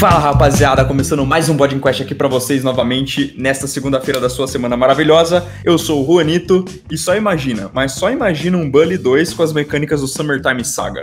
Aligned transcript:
Fala 0.00 0.18
rapaziada, 0.18 0.82
começando 0.82 1.26
mais 1.26 1.50
um 1.50 1.54
Body 1.54 1.78
Quest 1.78 2.00
aqui 2.00 2.14
pra 2.14 2.26
vocês 2.26 2.64
novamente 2.64 3.34
nesta 3.36 3.66
segunda-feira 3.66 4.18
da 4.18 4.30
sua 4.30 4.48
semana 4.48 4.74
maravilhosa. 4.74 5.46
Eu 5.62 5.76
sou 5.76 6.02
o 6.02 6.06
Juanito 6.06 6.64
e 6.90 6.96
só 6.96 7.14
imagina, 7.14 7.70
mas 7.74 7.92
só 7.92 8.10
imagina 8.10 8.56
um 8.56 8.70
Bully 8.70 8.96
2 8.96 9.34
com 9.34 9.42
as 9.42 9.52
mecânicas 9.52 10.00
do 10.00 10.08
Summertime 10.08 10.64
Saga. 10.64 11.02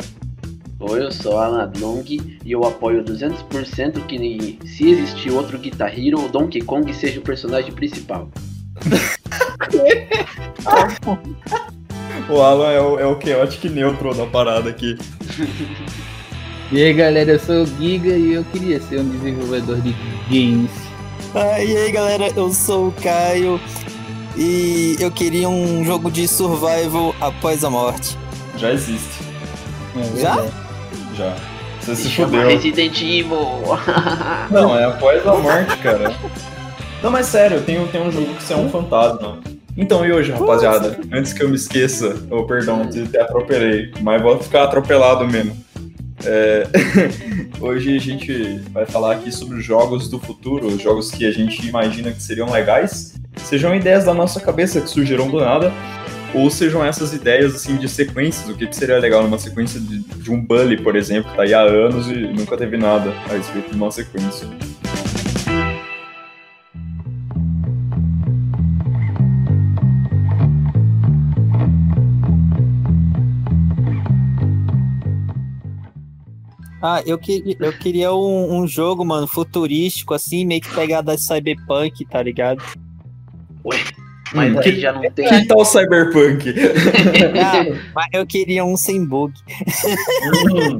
Oi, 0.79 1.03
eu 1.03 1.11
sou 1.11 1.37
Alan 1.37 1.71
Long 1.79 2.03
e 2.07 2.51
eu 2.51 2.65
apoio 2.65 3.03
200% 3.03 4.03
que 4.07 4.57
se 4.65 4.89
existir 4.89 5.29
outro 5.29 5.59
Guitar 5.59 5.93
Hero, 5.95 6.25
o 6.25 6.27
Donkey 6.27 6.63
Kong 6.63 6.91
seja 6.91 7.19
o 7.19 7.23
personagem 7.23 7.71
principal. 7.71 8.31
o 12.27 12.41
Alan 12.41 12.71
é 12.71 12.81
o, 12.81 12.99
é 12.99 13.05
o 13.05 13.21
chaotic 13.21 13.65
neutro 13.65 14.15
da 14.15 14.25
parada 14.25 14.71
aqui. 14.71 14.97
E 16.69 16.83
aí 16.83 16.91
galera, 16.91 17.31
eu 17.31 17.39
sou 17.39 17.63
o 17.63 17.65
Giga 17.65 18.09
e 18.09 18.33
eu 18.33 18.43
queria 18.43 18.81
ser 18.81 18.99
um 18.99 19.07
desenvolvedor 19.07 19.79
de 19.79 19.95
games. 20.29 20.71
Ah, 21.33 21.63
e 21.63 21.77
aí 21.77 21.91
galera, 21.93 22.29
eu 22.35 22.51
sou 22.51 22.89
o 22.89 22.91
Caio 22.91 23.59
e 24.35 24.97
eu 24.99 25.09
queria 25.09 25.47
um 25.47 25.85
jogo 25.85 26.11
de 26.11 26.27
survival 26.27 27.15
após 27.21 27.63
a 27.63 27.69
morte. 27.69 28.17
Já 28.57 28.73
existe. 28.73 29.23
É 29.95 30.19
Já? 30.19 30.45
Já. 31.15 31.35
Você 31.79 31.95
se, 31.95 32.03
se 32.03 32.09
chama 32.09 32.31
fudeu. 32.31 32.47
Resident 32.49 33.01
Evil. 33.01 33.39
Não, 34.51 34.77
é 34.77 34.83
após 34.83 35.25
a 35.25 35.35
morte, 35.35 35.77
cara. 35.77 36.13
Não, 37.01 37.09
mas 37.09 37.27
sério, 37.27 37.61
tem, 37.61 37.87
tem 37.87 38.01
um 38.01 38.11
jogo 38.11 38.33
que 38.33 38.43
você 38.43 38.53
é 38.53 38.57
um 38.57 38.69
fantasma. 38.69 39.39
Então, 39.77 40.05
e 40.05 40.11
hoje, 40.11 40.31
rapaziada? 40.31 40.99
Antes 41.13 41.31
que 41.31 41.43
eu 41.43 41.49
me 41.49 41.55
esqueça, 41.55 42.17
ou 42.29 42.39
oh, 42.39 42.43
perdão, 42.45 42.89
te, 42.89 43.07
te 43.07 43.17
atropelei, 43.17 43.93
mas 44.01 44.21
vou 44.21 44.37
ficar 44.39 44.63
atropelado 44.63 45.25
mesmo. 45.25 45.55
É... 46.27 46.67
Hoje 47.59 47.95
a 47.95 47.99
gente 47.99 48.59
vai 48.71 48.85
falar 48.85 49.13
aqui 49.13 49.31
sobre 49.31 49.57
os 49.57 49.65
jogos 49.65 50.09
do 50.09 50.19
futuro, 50.19 50.67
os 50.67 50.81
jogos 50.81 51.09
que 51.09 51.25
a 51.25 51.31
gente 51.31 51.65
imagina 51.65 52.11
que 52.11 52.21
seriam 52.21 52.51
legais, 52.51 53.15
sejam 53.37 53.73
ideias 53.73 54.05
da 54.05 54.13
nossa 54.13 54.39
cabeça 54.39 54.81
que 54.81 54.89
surgiram 54.89 55.29
do 55.29 55.39
nada, 55.39 55.71
ou 56.33 56.51
sejam 56.51 56.85
essas 56.85 57.13
ideias 57.13 57.55
assim 57.55 57.77
de 57.77 57.87
sequências, 57.87 58.49
o 58.49 58.53
que, 58.53 58.67
que 58.67 58.75
seria 58.75 58.99
legal 58.99 59.23
numa 59.23 59.39
sequência 59.39 59.79
de, 59.79 59.99
de 59.99 60.29
um 60.29 60.39
Bully, 60.39 60.77
por 60.77 60.95
exemplo, 60.95 61.31
que 61.31 61.37
tá 61.37 61.43
aí 61.43 61.53
há 61.53 61.61
anos 61.61 62.07
e 62.07 62.15
nunca 62.15 62.57
teve 62.57 62.77
nada 62.77 63.11
a 63.29 63.33
respeito 63.33 63.71
de 63.71 63.75
uma 63.75 63.89
sequência. 63.89 64.47
Ah, 76.81 77.01
eu, 77.05 77.17
que, 77.17 77.57
eu 77.59 77.73
queria 77.73 78.13
um, 78.13 78.59
um, 78.59 78.67
jogo, 78.67 79.03
mano, 79.03 79.27
futurístico, 79.27 80.13
assim, 80.13 80.45
meio 80.45 80.61
que 80.61 80.73
pegada 80.73 81.15
de 81.15 81.21
cyberpunk, 81.21 82.05
tá 82.05 82.21
ligado? 82.21 82.61
Ué, 83.65 83.77
mas 84.33 84.53
hum, 84.53 84.59
aí 84.59 84.63
que, 84.63 84.79
já 84.79 84.93
não 84.93 85.01
tem. 85.11 85.27
Que 85.27 85.47
tal 85.47 85.65
cyberpunk? 85.65 86.53
ah, 87.43 87.91
mas 87.95 88.07
eu 88.13 88.25
queria 88.25 88.63
um 88.63 88.77
sem 88.77 89.03
bug. 89.03 89.33
Hum. 90.51 90.79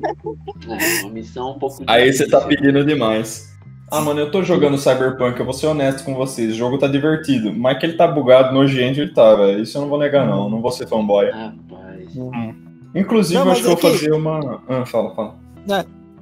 É, 0.70 1.04
uma 1.04 1.12
missão 1.12 1.52
um 1.52 1.60
pouco. 1.60 1.84
Aí 1.88 2.12
você 2.12 2.28
tá 2.28 2.42
pedindo 2.42 2.86
demais. 2.86 3.56
Ah, 3.90 4.02
mano, 4.02 4.20
eu 4.20 4.30
tô 4.30 4.44
jogando 4.44 4.78
Cyberpunk, 4.78 5.40
eu 5.40 5.46
vou 5.46 5.54
ser 5.54 5.68
honesto 5.68 6.04
com 6.04 6.14
vocês. 6.14 6.52
O 6.52 6.58
jogo 6.58 6.78
tá 6.78 6.88
divertido, 6.88 7.54
mas 7.54 7.80
que 7.80 7.86
ele 7.86 7.94
tá 7.94 8.06
bugado, 8.06 8.54
nojento, 8.54 9.00
ele 9.00 9.14
tá, 9.14 9.34
velho. 9.36 9.64
Isso 9.64 9.78
eu 9.78 9.84
não 9.84 9.90
vou 9.90 9.98
negar, 9.98 10.28
não. 10.28 10.50
Não 10.50 10.62
vou 10.62 10.72
ser 10.72 10.88
fanboy. 10.88 11.32
Rapaz. 11.32 12.18
Hum. 12.18 12.54
Inclusive, 12.94 13.40
não, 13.40 13.46
eu 13.46 13.52
acho 13.54 13.62
que 13.62 13.68
eu 13.68 13.78
vou 13.78 13.92
fazer 13.92 14.12
uma. 14.12 14.62
Ah, 14.68 14.86
fala, 14.86 15.16
fala. 15.16 15.47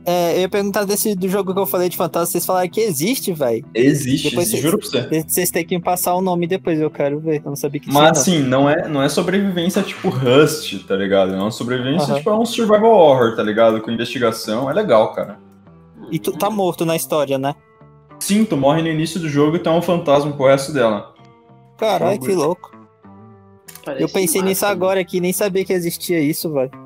É, 0.08 0.36
eu 0.36 0.42
ia 0.42 0.50
perguntar 0.50 0.84
desse 0.84 1.16
do 1.16 1.28
jogo 1.28 1.52
que 1.52 1.60
eu 1.60 1.66
falei 1.66 1.90
de 1.90 1.98
fantasma, 1.98 2.28
vocês 2.28 2.46
falaram 2.46 2.70
que 2.70 2.80
existe, 2.80 3.34
velho. 3.34 3.66
Existe, 3.74 4.30
depois 4.30 4.48
existe, 4.48 4.62
juro 4.62 4.78
pra 4.78 4.88
você. 4.88 5.24
Vocês 5.28 5.50
têm 5.50 5.66
que 5.66 5.75
me 5.75 5.81
passar 5.81 6.14
o 6.14 6.22
nome 6.22 6.46
depois, 6.46 6.80
eu 6.80 6.92
quero 6.92 7.19
ver. 7.19 7.42
Eu 7.44 7.50
não 7.50 7.56
sabia 7.56 7.81
que 7.81 7.92
Mas 7.92 8.19
assim, 8.19 8.44
não 8.44 8.69
é, 8.69 8.88
não 8.88 9.02
é 9.02 9.09
sobrevivência 9.09 9.81
tipo 9.81 10.09
Rust, 10.09 10.86
tá 10.88 10.96
ligado? 10.96 11.34
É 11.34 11.38
uma 11.38 11.50
sobrevivência 11.50 12.14
tipo 12.14 12.30
é 12.30 12.38
um 12.38 12.46
survival 12.46 12.92
horror, 12.92 13.36
tá 13.36 13.42
ligado? 13.42 13.81
Com 13.81 13.90
investigação, 13.90 14.69
é 14.69 14.74
legal, 14.74 15.12
cara. 15.14 15.40
E 16.12 16.19
tu 16.19 16.31
tá 16.31 16.52
morto 16.52 16.86
na 16.86 16.96
história, 16.96 17.40
né? 17.40 17.56
Sim, 18.19 18.46
tu 18.46 18.56
morre 18.56 18.84
no 18.84 18.90
início 18.90 19.19
do 19.19 19.28
jogo 19.28 19.56
e 19.56 19.59
tu 19.59 19.69
é 19.69 19.72
um 19.72 19.81
fantasma 19.81 20.31
pro 20.34 20.46
resto 20.46 20.72
dela. 20.72 21.16
Caralho, 21.78 22.19
que 22.19 22.31
louco. 22.31 22.72
Parece 23.84 24.03
eu 24.03 24.09
pensei 24.09 24.42
massa, 24.42 24.50
nisso 24.50 24.66
agora 24.68 25.00
aqui, 25.00 25.19
nem 25.19 25.34
sabia 25.34 25.66
que 25.66 25.74
existia 25.74 26.19
isso, 26.19 26.52
velho. 26.53 26.84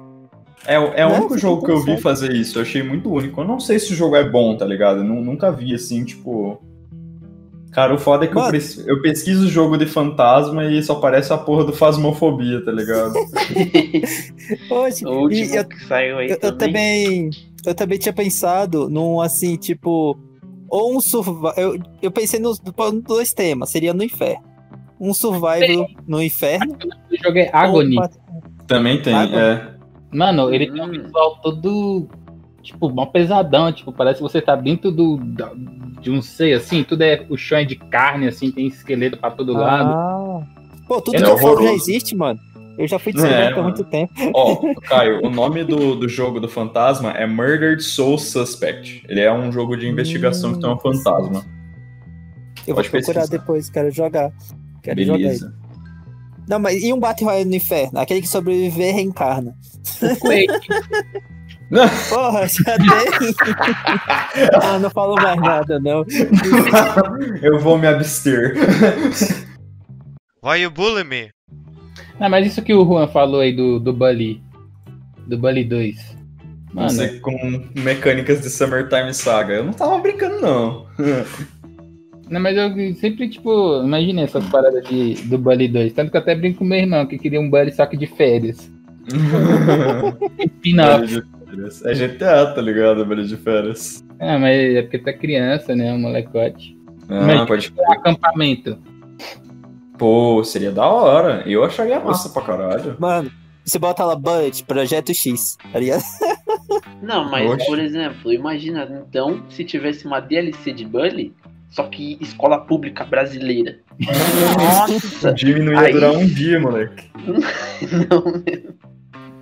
É, 0.65 0.75
é 0.75 1.05
o 1.05 1.13
único 1.13 1.37
jogo 1.37 1.65
que 1.65 1.71
eu 1.71 1.81
vi 1.83 1.97
fazer 1.97 2.33
isso, 2.33 2.57
eu 2.57 2.63
achei 2.63 2.83
muito 2.83 3.11
único. 3.11 3.41
Eu 3.41 3.45
não 3.45 3.59
sei 3.59 3.79
se 3.79 3.93
o 3.93 3.95
jogo 3.95 4.15
é 4.15 4.27
bom, 4.27 4.55
tá 4.57 4.65
ligado? 4.65 4.99
Eu 4.99 5.03
nunca 5.03 5.51
vi 5.51 5.73
assim, 5.73 6.03
tipo. 6.03 6.61
Cara, 7.71 7.93
o 7.93 7.99
foda 7.99 8.25
é 8.25 8.27
que 8.27 8.35
eu, 8.35 8.87
eu, 8.87 9.01
pesquiso 9.01 9.45
o 9.45 9.49
jogo 9.49 9.77
de 9.77 9.85
fantasma 9.85 10.65
e 10.65 10.81
só 10.81 10.93
aparece 10.93 11.31
a 11.31 11.37
porra 11.37 11.65
do 11.65 11.73
Fasmofobia, 11.73 12.65
tá 12.65 12.71
ligado? 12.71 13.13
Hoje, 14.71 15.05
o 15.05 15.21
último 15.21 15.55
eu, 15.55 15.65
que 15.65 15.85
saiu 15.85 16.17
aí 16.17 16.31
eu, 16.31 16.39
também. 16.39 16.49
eu, 16.49 16.57
também. 16.57 17.29
Eu 17.65 17.75
também 17.75 17.99
tinha 17.99 18.13
pensado 18.13 18.89
num 18.89 19.21
assim, 19.21 19.55
tipo. 19.55 20.17
Ou 20.67 20.97
um 20.97 21.01
survival. 21.01 21.53
Eu, 21.57 21.79
eu 22.01 22.11
pensei 22.11 22.39
nos 22.39 22.59
dois 22.59 23.33
temas, 23.33 23.69
seria 23.69 23.93
no 23.93 24.03
inferno. 24.03 24.43
Um 24.99 25.13
survival 25.13 25.87
no 26.07 26.21
inferno. 26.21 26.75
O 27.11 27.23
jogo 27.23 27.37
é 27.37 27.49
Agony. 27.53 27.95
Também 28.67 29.01
tem, 29.01 29.13
Agony. 29.13 29.37
é. 29.37 29.78
Mano, 30.11 30.53
ele 30.53 30.69
hum. 30.69 30.73
tem 30.73 30.81
um 30.83 30.89
visual 30.89 31.37
todo. 31.41 32.07
Tipo, 32.61 32.89
mó 32.89 33.05
pesadão. 33.05 33.71
Tipo, 33.71 33.91
parece 33.91 34.17
que 34.17 34.23
você 34.23 34.41
tá 34.41 34.55
dentro 34.55 34.91
do. 34.91 35.19
De 36.01 36.09
um 36.09 36.21
sei 36.21 36.53
assim, 36.53 36.83
tudo 36.83 37.03
é. 37.03 37.25
O 37.29 37.37
chão 37.37 37.59
é 37.59 37.65
de 37.65 37.75
carne, 37.75 38.27
assim, 38.27 38.51
tem 38.51 38.67
esqueleto 38.67 39.17
pra 39.17 39.31
todo 39.31 39.55
ah. 39.57 39.59
lado. 39.59 40.47
Pô, 40.87 41.01
tudo 41.01 41.17
é 41.17 41.21
que 41.21 41.29
eu 41.29 41.37
falo 41.37 41.63
já 41.63 41.73
existe, 41.73 42.15
mano. 42.15 42.39
Eu 42.77 42.87
já 42.87 42.97
fui 42.97 43.11
de 43.11 43.19
é, 43.25 43.51
há 43.51 43.61
muito 43.61 43.83
tempo. 43.83 44.13
Ó, 44.33 44.73
Caio, 44.87 45.19
o 45.25 45.29
nome 45.29 45.65
do, 45.65 45.95
do 45.95 46.07
jogo 46.07 46.39
do 46.39 46.47
fantasma 46.47 47.11
é 47.11 47.27
Murdered 47.27 47.83
Soul 47.83 48.17
Suspect. 48.17 49.03
Ele 49.09 49.19
é 49.19 49.31
um 49.31 49.51
jogo 49.51 49.75
de 49.75 49.85
investigação 49.85 50.51
hum, 50.51 50.53
que 50.53 50.61
tem 50.61 50.69
um 50.69 50.79
fantasma. 50.79 51.43
Eu 52.65 52.75
Pode 52.75 52.87
vou 52.87 52.99
procurar 53.01 53.21
pesquisar. 53.21 53.27
depois, 53.27 53.69
quero 53.69 53.91
jogar. 53.91 54.31
Quero 54.81 54.95
Beleza. 54.95 55.47
jogar 55.47 55.58
Não, 56.49 56.57
mas 56.57 56.81
e 56.81 56.91
um 56.91 56.99
Battle 56.99 57.29
Royale 57.29 57.47
no 57.47 57.55
inferno? 57.55 57.99
Aquele 57.99 58.21
que 58.21 58.27
sobreviver 58.27 58.95
reencarna. 58.95 59.55
Porra, 62.09 62.47
já 62.47 62.75
tem. 62.75 62.89
ah, 64.59 64.79
não 64.79 64.89
falo 64.89 65.13
mais 65.13 65.39
nada, 65.39 65.79
não. 65.79 66.03
Eu 67.43 67.59
vou 67.59 67.77
me 67.77 67.85
abster. 67.85 68.55
Why 70.43 70.63
you 70.63 70.71
bully 70.71 71.03
me? 71.03 71.29
Ah, 72.19 72.27
mas 72.27 72.47
isso 72.47 72.63
que 72.63 72.73
o 72.73 72.83
Juan 72.83 73.07
falou 73.07 73.41
aí 73.41 73.55
do, 73.55 73.79
do 73.79 73.93
Bully. 73.93 74.41
Do 75.27 75.37
Bully 75.37 75.63
2. 75.63 76.17
Mano. 76.73 76.89
Você 76.89 77.19
com 77.19 77.63
mecânicas 77.75 78.41
de 78.41 78.49
Summertime 78.49 79.13
Saga. 79.13 79.53
Eu 79.53 79.65
não 79.65 79.73
tava 79.73 79.99
brincando, 79.99 80.41
não. 80.41 80.87
Não, 82.29 82.39
mas 82.39 82.55
eu 82.55 82.69
sempre, 82.95 83.27
tipo, 83.27 83.81
imaginei 83.83 84.23
essas 84.23 84.45
paradas 84.45 84.87
de, 84.87 85.15
do 85.27 85.37
Bully 85.37 85.67
2. 85.67 85.93
Tanto 85.93 86.11
que 86.11 86.17
eu 86.17 86.21
até 86.21 86.35
brinco 86.35 86.59
com 86.59 86.65
meu 86.65 86.77
irmão, 86.77 87.05
que 87.05 87.17
queria 87.17 87.41
um 87.41 87.49
Bully 87.49 87.71
só 87.71 87.85
que 87.85 87.97
de 87.97 88.05
férias. 88.05 88.71
é 91.85 91.93
GTA, 91.93 92.53
tá 92.53 92.61
ligado? 92.61 93.05
Bully 93.05 93.25
de 93.25 93.35
férias. 93.35 94.05
É, 94.19 94.37
mas 94.37 94.75
é 94.75 94.81
porque 94.83 94.99
tá 94.99 95.11
criança, 95.11 95.75
né? 95.75 95.91
Um 95.91 95.99
molecote. 95.99 96.77
Ah, 97.09 97.25
mas, 97.25 97.47
pode 97.47 97.63
tipo, 97.63 97.81
acampamento. 97.91 98.77
Pô, 99.97 100.43
seria 100.43 100.71
da 100.71 100.87
hora. 100.87 101.43
Eu 101.47 101.63
acharia 101.63 101.99
massa 101.99 102.29
pra 102.29 102.43
caralho. 102.43 102.95
Mano, 102.99 103.31
você 103.65 103.79
bota 103.79 104.05
lá 104.05 104.15
Bullet, 104.15 104.63
Projeto 104.63 105.13
X, 105.13 105.57
tá 105.71 105.79
ligado? 105.79 106.03
Não, 107.01 107.29
mas, 107.29 107.49
Oxe. 107.49 107.65
por 107.65 107.79
exemplo, 107.79 108.31
imagina, 108.31 108.87
então, 109.07 109.43
se 109.49 109.63
tivesse 109.63 110.05
uma 110.05 110.19
DLC 110.19 110.71
de 110.71 110.85
Bully, 110.85 111.33
só 111.69 111.83
que 111.83 112.17
escola 112.19 112.59
pública 112.59 113.05
brasileira. 113.05 113.79
Nossa! 114.57 115.31
O 115.31 115.63
não 115.63 115.73
ia 115.73 115.79
aí... 115.79 115.93
durar 115.93 116.11
um 116.11 116.25
dia, 116.25 116.59
moleque. 116.59 117.05
não, 118.09 118.43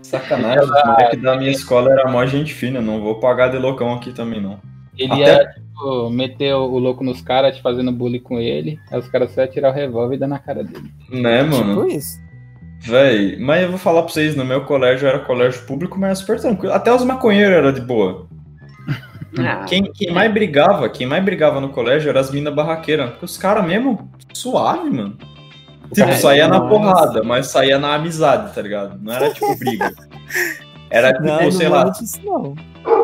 Sacanagem, 0.02 0.64
o 0.64 0.88
moleque 0.88 1.18
da 1.18 1.38
minha 1.38 1.52
escola 1.52 1.92
era 1.92 2.10
mó 2.10 2.26
gente 2.26 2.54
fina, 2.54 2.82
não 2.82 3.02
vou 3.02 3.20
pagar 3.20 3.50
de 3.50 3.58
loucão 3.58 3.94
aqui 3.94 4.12
também, 4.12 4.42
não. 4.42 4.60
Ele 4.98 5.12
Até... 5.14 5.22
ia, 5.22 5.50
tipo, 5.50 6.10
meter 6.10 6.54
o 6.54 6.78
louco 6.80 7.04
nos 7.04 7.22
caras, 7.22 7.56
te 7.56 7.62
fazendo 7.62 7.92
bullying 7.92 8.20
com 8.20 8.40
ele, 8.40 8.80
aí 8.92 9.00
os 9.00 9.08
caras 9.10 9.32
só 9.32 9.42
iam 9.42 9.52
tirar 9.52 9.70
o 9.70 9.74
revólver 9.74 10.16
e 10.16 10.20
dar 10.20 10.28
na 10.28 10.40
cara 10.40 10.64
dele. 10.64 10.92
Né, 11.10 11.44
mano? 11.44 11.84
Tipo 11.84 11.98
isso. 11.98 12.18
Véi, 12.80 13.38
mas 13.40 13.64
eu 13.64 13.70
vou 13.70 13.78
falar 13.78 14.04
pra 14.04 14.12
vocês, 14.12 14.36
no 14.36 14.46
meu 14.46 14.64
colégio 14.64 15.08
era 15.08 15.20
colégio 15.20 15.66
público, 15.66 16.00
mas 16.00 16.10
era 16.10 16.16
super 16.16 16.40
tranquilo. 16.40 16.74
Até 16.74 16.94
os 16.94 17.04
maconheiros 17.04 17.58
era 17.58 17.74
de 17.74 17.82
boa. 17.82 18.28
Ah, 19.40 19.66
quem, 19.66 19.84
quem 19.92 20.12
mais 20.12 20.32
brigava, 20.32 20.90
quem 20.90 21.06
mais 21.06 21.24
brigava 21.24 21.60
no 21.60 21.70
colégio 21.70 22.10
era 22.10 22.20
as 22.20 22.32
minas 22.32 22.54
barraqueiras. 22.54 23.12
Porque 23.12 23.26
os 23.26 23.38
caras 23.38 23.66
mesmo, 23.66 24.12
suave, 24.34 24.90
mano. 24.90 25.18
Tipo, 25.94 26.14
saía 26.14 26.48
na 26.48 26.62
porrada, 26.62 27.24
mas 27.24 27.48
saía 27.48 27.80
na 27.80 27.96
amizade, 27.96 28.54
tá 28.54 28.62
ligado? 28.62 29.00
Não 29.02 29.14
era 29.14 29.34
tipo 29.34 29.58
briga. 29.58 29.92
Era 30.90 31.12
tipo, 31.12 31.26
não, 31.26 31.52
sei 31.52 31.68
não 31.68 31.76
lá. 31.76 31.90
Disso, 31.90 32.20
não. 32.24 32.56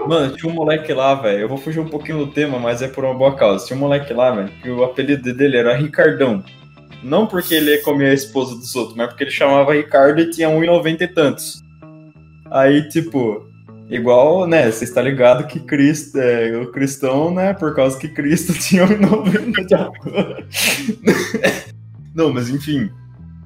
Mano, 0.08 0.36
tinha 0.38 0.50
um 0.50 0.56
moleque 0.56 0.94
lá, 0.94 1.16
velho. 1.16 1.40
Eu 1.40 1.50
vou 1.50 1.58
fugir 1.58 1.82
um 1.82 1.90
pouquinho 1.90 2.20
do 2.20 2.28
tema, 2.28 2.58
mas 2.58 2.82
é 2.82 2.88
por 2.88 3.04
uma 3.04 3.14
boa 3.14 3.36
causa. 3.36 3.66
Tinha 3.66 3.76
um 3.76 3.82
moleque 3.82 4.14
lá, 4.14 4.32
velho, 4.32 4.50
que 4.62 4.70
o 4.70 4.86
apelido 4.86 5.34
dele 5.34 5.58
era 5.58 5.76
Ricardão. 5.76 6.42
Não 7.04 7.28
porque 7.28 7.56
ele 7.56 7.78
comia 7.80 8.12
a 8.12 8.14
esposa 8.14 8.56
dos 8.56 8.74
outros, 8.76 8.96
mas 8.96 9.08
porque 9.08 9.26
ele 9.26 9.32
chamava 9.32 9.74
Ricardo 9.74 10.22
e 10.22 10.30
tinha 10.30 10.48
1,90 10.48 11.02
e 11.02 11.08
tantos. 11.10 11.62
Aí, 12.50 12.88
tipo, 12.88 13.46
igual, 13.90 14.48
né, 14.48 14.72
você 14.72 14.84
está 14.84 15.02
ligado 15.02 15.48
que 15.48 15.60
Cristo, 15.60 16.18
é, 16.18 16.58
o 16.58 16.72
cristão, 16.72 17.34
né, 17.34 17.54
por 17.54 17.76
causa 17.76 17.98
que 17.98 18.08
Cristo 18.08 18.54
tinha 18.60 18.86
1,90 18.88 19.66
de 19.66 19.76
altura. 19.76 20.48
Não, 22.14 22.32
mas 22.32 22.50
enfim. 22.50 22.92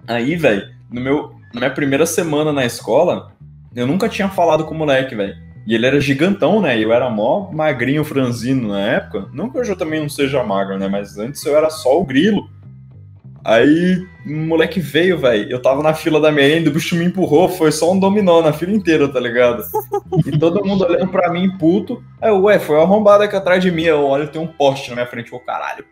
Aí, 0.07 0.35
velho, 0.35 0.67
no 0.91 1.01
meu, 1.01 1.35
na 1.53 1.61
minha 1.61 1.73
primeira 1.73 2.05
semana 2.05 2.51
na 2.51 2.65
escola, 2.65 3.31
eu 3.75 3.87
nunca 3.87 4.09
tinha 4.09 4.29
falado 4.29 4.65
com 4.65 4.73
o 4.73 4.77
moleque, 4.77 5.15
velho. 5.15 5.35
E 5.67 5.75
ele 5.75 5.85
era 5.85 5.99
gigantão, 5.99 6.61
né? 6.61 6.79
E 6.79 6.83
eu 6.83 6.93
era 6.93 7.09
mó 7.09 7.51
magrinho, 7.51 8.03
franzino 8.05 8.69
na 8.69 8.79
época. 8.79 9.27
Não 9.33 9.49
que 9.49 9.57
hoje 9.57 9.71
eu 9.71 9.75
também 9.75 9.99
não 9.99 10.07
seja 10.07 10.41
magro, 10.41 10.77
né? 10.79 10.87
Mas 10.87 11.17
antes 11.17 11.45
eu 11.45 11.57
era 11.57 11.69
só 11.69 11.99
o 11.99 12.05
grilo. 12.05 12.49
Aí 13.43 14.05
o 14.25 14.31
moleque 14.31 14.79
veio, 14.79 15.17
velho. 15.17 15.49
Eu 15.49 15.61
tava 15.61 15.81
na 15.81 15.93
fila 15.93 16.19
da 16.19 16.31
merenda, 16.31 16.69
o 16.69 16.73
bicho 16.73 16.95
me 16.95 17.05
empurrou, 17.05 17.47
foi 17.47 17.71
só 17.71 17.91
um 17.91 17.99
dominó 17.99 18.41
na 18.41 18.51
fila 18.51 18.73
inteira, 18.73 19.07
tá 19.07 19.19
ligado? 19.19 19.63
E 20.25 20.37
todo 20.37 20.65
mundo 20.65 20.83
olhando 20.83 21.07
pra 21.07 21.31
mim, 21.31 21.49
puto. 21.57 22.03
Aí, 22.21 22.31
ué, 22.31 22.59
foi 22.59 22.79
arrombado 22.79 23.23
aqui 23.23 23.35
atrás 23.35 23.61
de 23.61 23.71
mim. 23.71 23.83
Eu 23.83 24.03
olho, 24.03 24.27
tem 24.27 24.41
um 24.41 24.47
poste 24.47 24.89
na 24.89 24.95
minha 24.95 25.07
frente. 25.07 25.33
Ô, 25.33 25.39
caralho. 25.39 25.85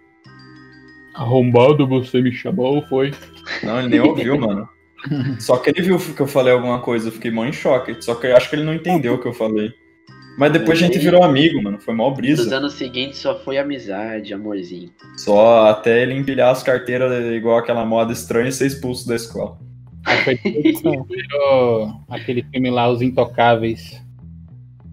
Arrombado, 1.13 1.87
você 1.87 2.21
me 2.21 2.31
chamou, 2.31 2.81
foi? 2.87 3.13
Não, 3.63 3.79
ele 3.79 3.87
nem 3.87 3.99
ouviu, 4.01 4.37
mano. 4.37 4.67
Só 5.39 5.57
que 5.57 5.69
ele 5.69 5.81
viu 5.81 5.97
que 5.97 6.21
eu 6.21 6.27
falei 6.27 6.53
alguma 6.53 6.79
coisa, 6.79 7.07
eu 7.07 7.11
fiquei 7.11 7.31
mó 7.31 7.45
em 7.45 7.53
choque. 7.53 7.95
Só 8.01 8.15
que 8.15 8.27
eu 8.27 8.35
acho 8.35 8.49
que 8.49 8.55
ele 8.55 8.63
não 8.63 8.73
entendeu 8.73 9.13
o 9.13 9.17
que 9.17 9.27
eu 9.27 9.33
falei. 9.33 9.73
Mas 10.37 10.51
depois 10.51 10.77
a 10.77 10.81
gente 10.85 10.99
virou 10.99 11.23
amigo, 11.23 11.61
mano. 11.63 11.79
Foi 11.79 11.93
mó 11.93 12.09
brisa. 12.09 12.43
Nos 12.43 12.51
anos 12.51 12.73
seguintes 12.73 13.19
só 13.19 13.39
foi 13.39 13.57
amizade, 13.57 14.33
amorzinho. 14.33 14.89
Só 15.17 15.67
até 15.67 16.01
ele 16.01 16.13
empilhar 16.13 16.51
as 16.51 16.61
carteiras 16.61 17.11
igual 17.33 17.57
aquela 17.57 17.85
moda 17.85 18.11
estranha 18.11 18.49
e 18.49 18.51
ser 18.51 18.67
expulso 18.67 19.07
da 19.07 19.15
escola. 19.15 19.57
Virou 21.07 22.01
aquele 22.09 22.43
filme 22.51 22.69
lá, 22.69 22.89
Os 22.89 23.01
Intocáveis. 23.01 24.01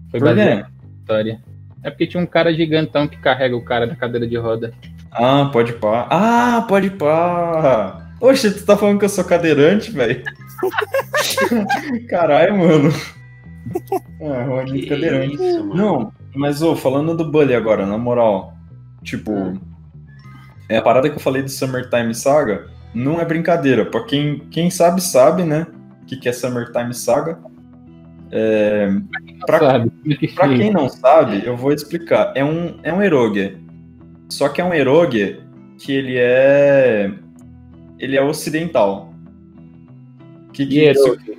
Foi 0.09 0.19
Por 0.19 0.33
quê? 0.33 0.65
história. 0.99 1.41
É 1.83 1.89
porque 1.89 2.07
tinha 2.07 2.23
um 2.23 2.25
cara 2.25 2.53
gigantão 2.53 3.07
que 3.07 3.17
carrega 3.17 3.55
o 3.55 3.63
cara 3.63 3.85
da 3.85 3.95
cadeira 3.95 4.25
de 4.25 4.37
roda. 4.37 4.73
Ah, 5.11 5.49
pode 5.51 5.73
pá. 5.73 6.07
Ah, 6.09 6.65
pode 6.67 6.89
pá. 6.91 8.09
Oxe, 8.21 8.51
tu 8.51 8.65
tá 8.65 8.77
falando 8.77 8.99
que 8.99 9.05
eu 9.05 9.09
sou 9.09 9.25
cadeirante, 9.25 9.91
velho? 9.91 10.23
Caralho, 12.09 12.57
mano. 12.57 12.93
É, 14.19 14.43
Rodney 14.43 14.85
cadeirante. 14.87 15.35
Isso, 15.35 15.63
Não, 15.65 16.11
mas 16.35 16.61
ô, 16.61 16.75
falando 16.75 17.15
do 17.15 17.29
Bully 17.29 17.55
agora, 17.55 17.85
na 17.85 17.97
moral, 17.97 18.53
tipo, 19.03 19.57
é 20.69 20.77
a 20.77 20.81
parada 20.81 21.09
que 21.09 21.15
eu 21.15 21.21
falei 21.21 21.41
do 21.41 21.49
Summertime 21.49 22.13
Saga, 22.13 22.67
não 22.93 23.19
é 23.19 23.25
brincadeira. 23.25 23.85
Pra 23.85 24.03
quem, 24.03 24.39
quem 24.51 24.69
sabe, 24.69 25.01
sabe, 25.01 25.43
né? 25.43 25.67
O 26.01 26.05
que, 26.05 26.17
que 26.17 26.29
é 26.29 26.33
Summertime 26.33 26.93
Saga. 26.93 27.39
É, 28.31 28.89
pra, 29.45 29.59
sabe. 29.59 29.91
pra 30.33 30.49
quem 30.49 30.71
não 30.71 30.89
sabe, 30.89 31.43
eu 31.45 31.55
vou 31.55 31.71
explicar. 31.71 32.33
É 32.35 32.43
um, 32.43 32.79
é 32.83 32.91
um 32.91 33.01
eroge. 33.01 33.57
Só 34.29 34.49
que 34.49 34.59
é 34.59 34.65
um 34.65 34.73
eroge 34.73 35.39
que 35.77 35.91
ele 35.91 36.15
é. 36.17 37.11
Ele 37.99 38.17
é 38.17 38.23
ocidental. 38.23 39.13
Que, 40.51 40.65
que 40.65 40.79
eroge? 40.79 41.32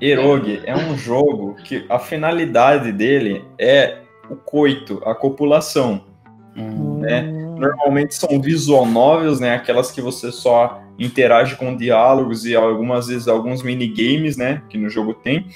Eroge 0.00 0.60
é 0.64 0.74
um 0.76 0.96
jogo 0.96 1.54
que 1.54 1.86
a 1.88 1.98
finalidade 1.98 2.92
dele 2.92 3.44
é 3.58 3.98
o 4.28 4.36
coito, 4.36 5.00
a 5.04 5.14
copulação. 5.14 6.04
Hum. 6.56 6.98
Né? 7.00 7.22
Normalmente 7.22 8.14
são 8.14 8.40
visual 8.40 8.86
novels, 8.86 9.40
né? 9.40 9.54
Aquelas 9.54 9.90
que 9.90 10.00
você 10.00 10.32
só 10.32 10.82
interage 10.98 11.56
com 11.56 11.76
diálogos 11.76 12.44
e 12.44 12.54
algumas 12.54 13.08
vezes 13.08 13.28
alguns 13.28 13.62
minigames, 13.62 14.36
né? 14.36 14.62
Que 14.68 14.78
no 14.78 14.88
jogo 14.88 15.14
tem. 15.14 15.46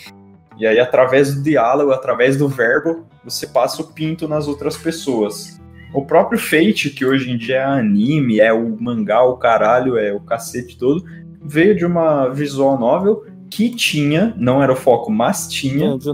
E 0.57 0.67
aí, 0.67 0.81
através 0.81 1.35
do 1.35 1.43
diálogo, 1.43 1.93
através 1.93 2.37
do 2.37 2.49
verbo, 2.49 3.07
você 3.25 3.47
passa 3.47 3.83
o 3.83 3.93
pinto 3.93 4.27
nas 4.27 4.49
outras 4.49 4.77
pessoas. 4.77 5.61
O 5.95 6.05
próprio 6.05 6.39
Fate, 6.39 6.91
que 6.91 7.05
hoje 7.05 7.31
em 7.31 7.37
dia 7.37 7.59
é 7.59 7.65
anime, 7.65 8.41
é 8.41 8.53
o 8.53 8.77
mangá, 8.81 9.23
o 9.23 9.37
caralho, 9.37 9.97
é 9.97 10.13
o 10.13 10.21
cacete 10.21 10.77
todo, 10.77 11.05
veio 11.43 11.77
de 11.77 11.87
uma 11.87 12.29
visual 12.29 12.79
novel 12.79 13.25
que 13.51 13.71
tinha, 13.71 14.35
não 14.37 14.63
era 14.63 14.73
o 14.73 14.77
foco, 14.77 15.11
mas 15.11 15.49
tinha 15.49 15.97
de 15.99 16.11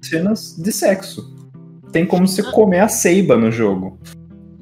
cenas 0.00 0.56
de 0.56 0.72
sexo. 0.72 1.34
Tem 1.92 2.04
como 2.04 2.26
você 2.26 2.42
comer 2.42 2.80
a 2.80 2.88
ceiba 2.88 3.36
no 3.36 3.50
jogo. 3.50 3.98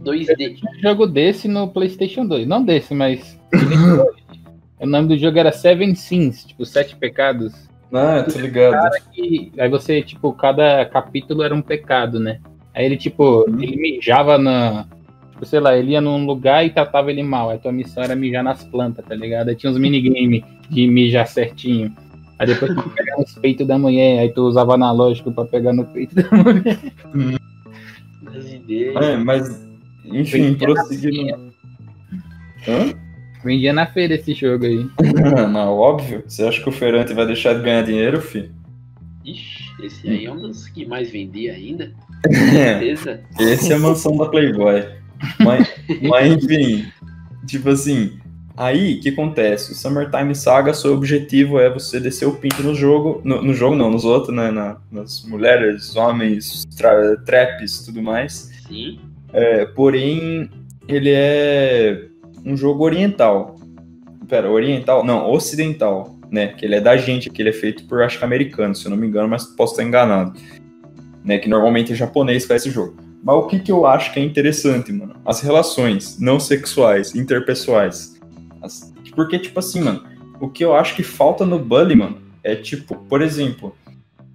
2D. 0.05 0.59
Um 0.63 0.81
jogo 0.81 1.07
desse 1.07 1.49
no 1.49 1.69
PlayStation 1.69 2.27
2. 2.27 2.47
Não 2.47 2.63
desse, 2.63 2.95
mas. 2.95 3.39
o 4.79 4.87
nome 4.87 5.09
do 5.09 5.19
jogo 5.19 5.39
era 5.39 5.51
Seven 5.51 5.95
Sins, 5.95 6.45
tipo, 6.45 6.65
Sete 6.65 6.95
Pecados. 6.97 7.53
Ah, 7.93 8.23
tô 8.23 8.39
ligado. 8.39 8.91
Que, 9.13 9.53
aí 9.59 9.69
você, 9.69 10.03
tipo, 10.03 10.33
cada 10.33 10.85
capítulo 10.87 11.43
era 11.43 11.55
um 11.55 11.63
pecado, 11.63 12.19
né? 12.19 12.41
Aí 12.75 12.85
ele, 12.85 12.97
tipo, 12.97 13.49
uhum. 13.49 13.63
ele 13.63 13.77
mijava 13.77 14.37
na. 14.37 14.87
Tipo, 15.33 15.47
sei 15.47 15.61
lá, 15.61 15.77
ele 15.77 15.93
ia 15.93 16.01
num 16.01 16.27
lugar 16.27 16.65
e 16.67 16.71
tratava 16.71 17.11
ele 17.11 17.23
mal. 17.23 17.51
Aí 17.51 17.59
tua 17.59 17.73
missão 17.73 18.03
era 18.03 18.17
mijar 18.17 18.43
nas 18.43 18.65
plantas, 18.65 19.05
tá 19.05 19.15
ligado? 19.15 19.49
Aí 19.49 19.57
tinha 19.57 19.71
uns 19.71 19.79
minigames 19.79 20.43
de 20.69 20.87
mijar 20.89 21.27
certinho. 21.27 21.95
Aí 22.39 22.47
depois 22.47 22.75
tu 22.75 22.91
pegava 22.91 23.23
os 23.23 23.35
peitos 23.35 23.67
da 23.67 23.79
mulher, 23.79 24.21
aí 24.21 24.33
tu 24.33 24.43
usava 24.43 24.75
analógico 24.75 25.33
pra 25.33 25.45
pegar 25.45 25.73
no 25.73 25.85
peito 25.85 26.15
da 26.15 26.29
mulher. 26.31 26.79
Hum. 27.15 27.37
É, 29.01 29.17
mas, 29.17 29.65
enfim, 30.05 30.55
prosseguindo. 30.55 31.53
Hã? 32.67 32.93
Vendia 33.45 33.73
na 33.73 33.87
feira 33.87 34.15
esse 34.15 34.33
jogo 34.33 34.65
aí. 34.65 34.87
Não, 35.53 35.73
óbvio. 35.73 36.25
Você 36.27 36.45
acha 36.45 36.63
que 36.63 36.69
o 36.69 36.73
Ferante 36.73 37.13
vai 37.13 37.27
deixar 37.27 37.55
de 37.55 37.63
ganhar 37.63 37.83
dinheiro, 37.83 38.21
fi? 38.21 38.51
Ixi, 39.25 39.65
esse 39.83 40.09
aí 40.09 40.25
é 40.25 40.33
um 40.33 40.41
dos 40.41 40.67
que 40.69 40.87
mais 40.87 41.11
vendia 41.11 41.53
ainda. 41.53 41.93
certeza. 42.27 43.21
Esse 43.39 43.73
é 43.73 43.77
a 43.77 43.79
mansão 43.79 44.17
da 44.17 44.27
Playboy. 44.27 44.83
Mas, 45.41 45.73
mas 46.03 46.35
enfim, 46.35 46.87
tipo 47.47 47.69
assim, 47.69 48.19
Aí, 48.57 48.95
o 48.95 49.01
que 49.01 49.09
acontece? 49.09 49.73
O 49.73 49.75
Summertime 49.75 50.35
Saga, 50.35 50.73
seu 50.73 50.95
objetivo 50.95 51.59
é 51.59 51.69
você 51.69 51.99
descer 51.99 52.27
o 52.27 52.37
pinto 52.37 52.63
no 52.63 52.73
jogo, 52.73 53.21
no, 53.25 53.43
no 53.43 53.53
jogo 53.53 53.75
não, 53.75 53.91
nos 53.91 54.05
outros, 54.05 54.35
né, 54.35 54.53
na, 54.53 54.77
nas 54.93 55.25
mulheres, 55.25 55.97
homens, 55.97 56.65
tra 56.77 57.17
traps, 57.25 57.85
tudo 57.85 58.01
mais. 58.01 58.53
Sim. 58.69 59.01
É, 59.33 59.67
porém, 59.67 60.49
ele 60.87 61.11
é 61.13 62.07
um 62.47 62.57
jogo 62.57 62.85
oriental. 62.85 63.57
Pera, 64.29 64.49
oriental? 64.49 65.05
Não, 65.05 65.29
ocidental, 65.29 66.17
né, 66.31 66.49
que 66.49 66.65
ele 66.65 66.77
é 66.77 66.81
da 66.81 66.97
gente, 66.97 67.29
que 67.31 67.43
ele 67.43 67.49
é 67.49 67.53
feito 67.53 67.85
por, 67.89 68.03
acho 68.03 68.19
que 68.19 68.25
americano, 68.25 68.73
se 68.73 68.87
eu 68.87 68.91
não 68.91 68.97
me 68.97 69.09
engano, 69.09 69.29
mas 69.29 69.45
posso 69.45 69.73
estar 69.73 69.83
enganado. 69.83 70.39
Né, 71.25 71.39
que 71.39 71.49
normalmente 71.49 71.93
é 71.93 71.97
japonês 71.97 72.45
faz 72.45 72.63
esse 72.63 72.73
jogo. 72.73 72.97
Mas 73.21 73.35
o 73.35 73.47
que, 73.49 73.59
que 73.59 73.73
eu 73.73 73.85
acho 73.85 74.13
que 74.13 74.21
é 74.21 74.23
interessante, 74.23 74.93
mano? 74.93 75.17
As 75.25 75.41
relações 75.41 76.21
não 76.21 76.39
sexuais, 76.39 77.15
interpessoais 77.17 78.14
porque, 79.15 79.39
tipo 79.39 79.59
assim, 79.59 79.81
mano, 79.81 80.05
o 80.41 80.49
que 80.49 80.65
eu 80.65 80.75
acho 80.75 80.95
que 80.95 81.03
falta 81.03 81.45
no 81.45 81.59
Bully, 81.59 81.95
mano, 81.95 82.19
é 82.43 82.55
tipo, 82.55 82.97
por 83.09 83.23
exemplo, 83.23 83.75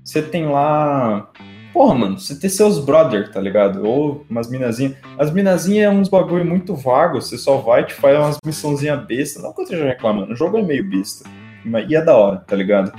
você 0.04 0.22
tem 0.22 0.48
lá. 0.48 1.30
Porra, 1.72 1.94
mano, 1.94 2.20
você 2.20 2.38
tem 2.38 2.50
seus 2.50 2.84
brother, 2.84 3.32
tá 3.32 3.40
ligado? 3.40 3.86
Ou 3.86 4.26
umas 4.28 4.50
minazinhas. 4.50 4.96
As 5.20 5.32
minazinhas 5.32 5.86
é 5.86 5.90
uns 5.90 6.10
bagulho 6.10 6.44
muito 6.44 6.76
vago, 6.76 7.22
você 7.22 7.38
só 7.38 7.58
vai 7.58 7.82
e 7.82 7.86
te 7.86 7.94
faz 7.94 8.18
umas 8.18 8.38
missãozinhas 8.44 9.06
besta. 9.06 9.40
Não 9.42 9.54
que 9.54 9.62
eu 9.62 9.64
esteja 9.64 9.86
reclamando, 9.86 10.34
o 10.34 10.36
jogo 10.36 10.58
é 10.58 10.64
meio 10.64 10.90
besta. 10.90 11.30
E 11.88 11.96
é 11.96 12.02
da 12.04 12.18
hora, 12.18 12.38
tá 12.38 12.56
ligado? 12.56 12.92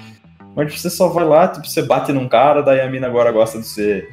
Mas 0.55 0.69
tipo, 0.69 0.81
você 0.81 0.91
só 0.91 1.09
vai 1.09 1.25
lá, 1.25 1.49
tipo, 1.49 1.67
você 1.67 1.83
bate 1.83 2.13
num 2.13 2.29
cara, 2.29 2.63
daí 2.63 2.81
a 2.81 2.89
mina 2.89 3.09
agora 3.09 3.33
gosta 3.33 3.59
de 3.59 3.67
você. 3.67 4.09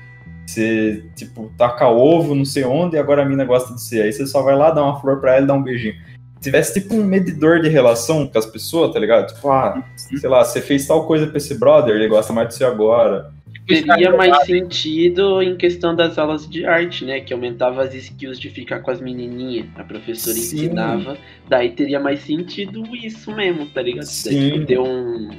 Você, 0.47 1.03
tipo, 1.13 1.51
taca 1.57 1.87
ovo, 1.89 2.33
não 2.33 2.45
sei 2.45 2.63
onde, 2.63 2.95
e 2.95 2.99
agora 2.99 3.21
a 3.21 3.25
mina 3.25 3.43
gosta 3.43 3.75
de 3.75 3.81
você. 3.81 4.01
Aí 4.01 4.13
você 4.13 4.25
só 4.25 4.41
vai 4.41 4.55
lá, 4.55 4.71
dá 4.71 4.81
uma 4.81 4.99
flor 4.99 5.19
pra 5.19 5.35
ela 5.35 5.43
e 5.43 5.47
dá 5.47 5.53
um 5.53 5.61
beijinho 5.61 5.95
tivesse 6.41 6.79
tipo 6.79 6.95
um 6.95 7.03
medidor 7.03 7.61
de 7.61 7.69
relação 7.69 8.27
com 8.27 8.37
as 8.37 8.45
pessoas, 8.45 8.93
tá 8.93 8.99
ligado? 8.99 9.33
Tipo, 9.33 9.49
ah, 9.49 9.83
sei 9.95 10.29
lá, 10.29 10.43
você 10.43 10.61
fez 10.61 10.87
tal 10.87 11.05
coisa 11.05 11.27
pra 11.27 11.37
esse 11.37 11.57
brother, 11.57 11.95
ele 11.95 12.07
gosta 12.07 12.33
mais 12.33 12.49
de 12.49 12.55
você 12.55 12.65
agora. 12.65 13.31
Teria 13.67 14.15
mais 14.15 14.45
sentido 14.45 15.41
em 15.41 15.57
questão 15.57 15.93
das 15.93 16.17
aulas 16.17 16.49
de 16.49 16.65
arte, 16.65 17.03
né? 17.03 17.19
Que 17.19 17.33
aumentava 17.33 17.83
as 17.83 17.93
skills 17.93 18.39
de 18.39 18.49
ficar 18.49 18.79
com 18.79 18.91
as 18.91 19.01
menininhas. 19.01 19.65
A 19.75 19.83
professora 19.83 20.37
Sim. 20.37 20.67
ensinava. 20.67 21.17
Daí 21.49 21.71
teria 21.71 21.99
mais 21.99 22.21
sentido 22.21 22.83
isso 22.95 23.29
mesmo, 23.35 23.65
tá 23.65 23.81
ligado? 23.81 24.05
Sim. 24.05 24.29
Daí, 24.29 24.51
tipo, 24.51 24.65
ter 24.67 24.79
um. 24.79 25.29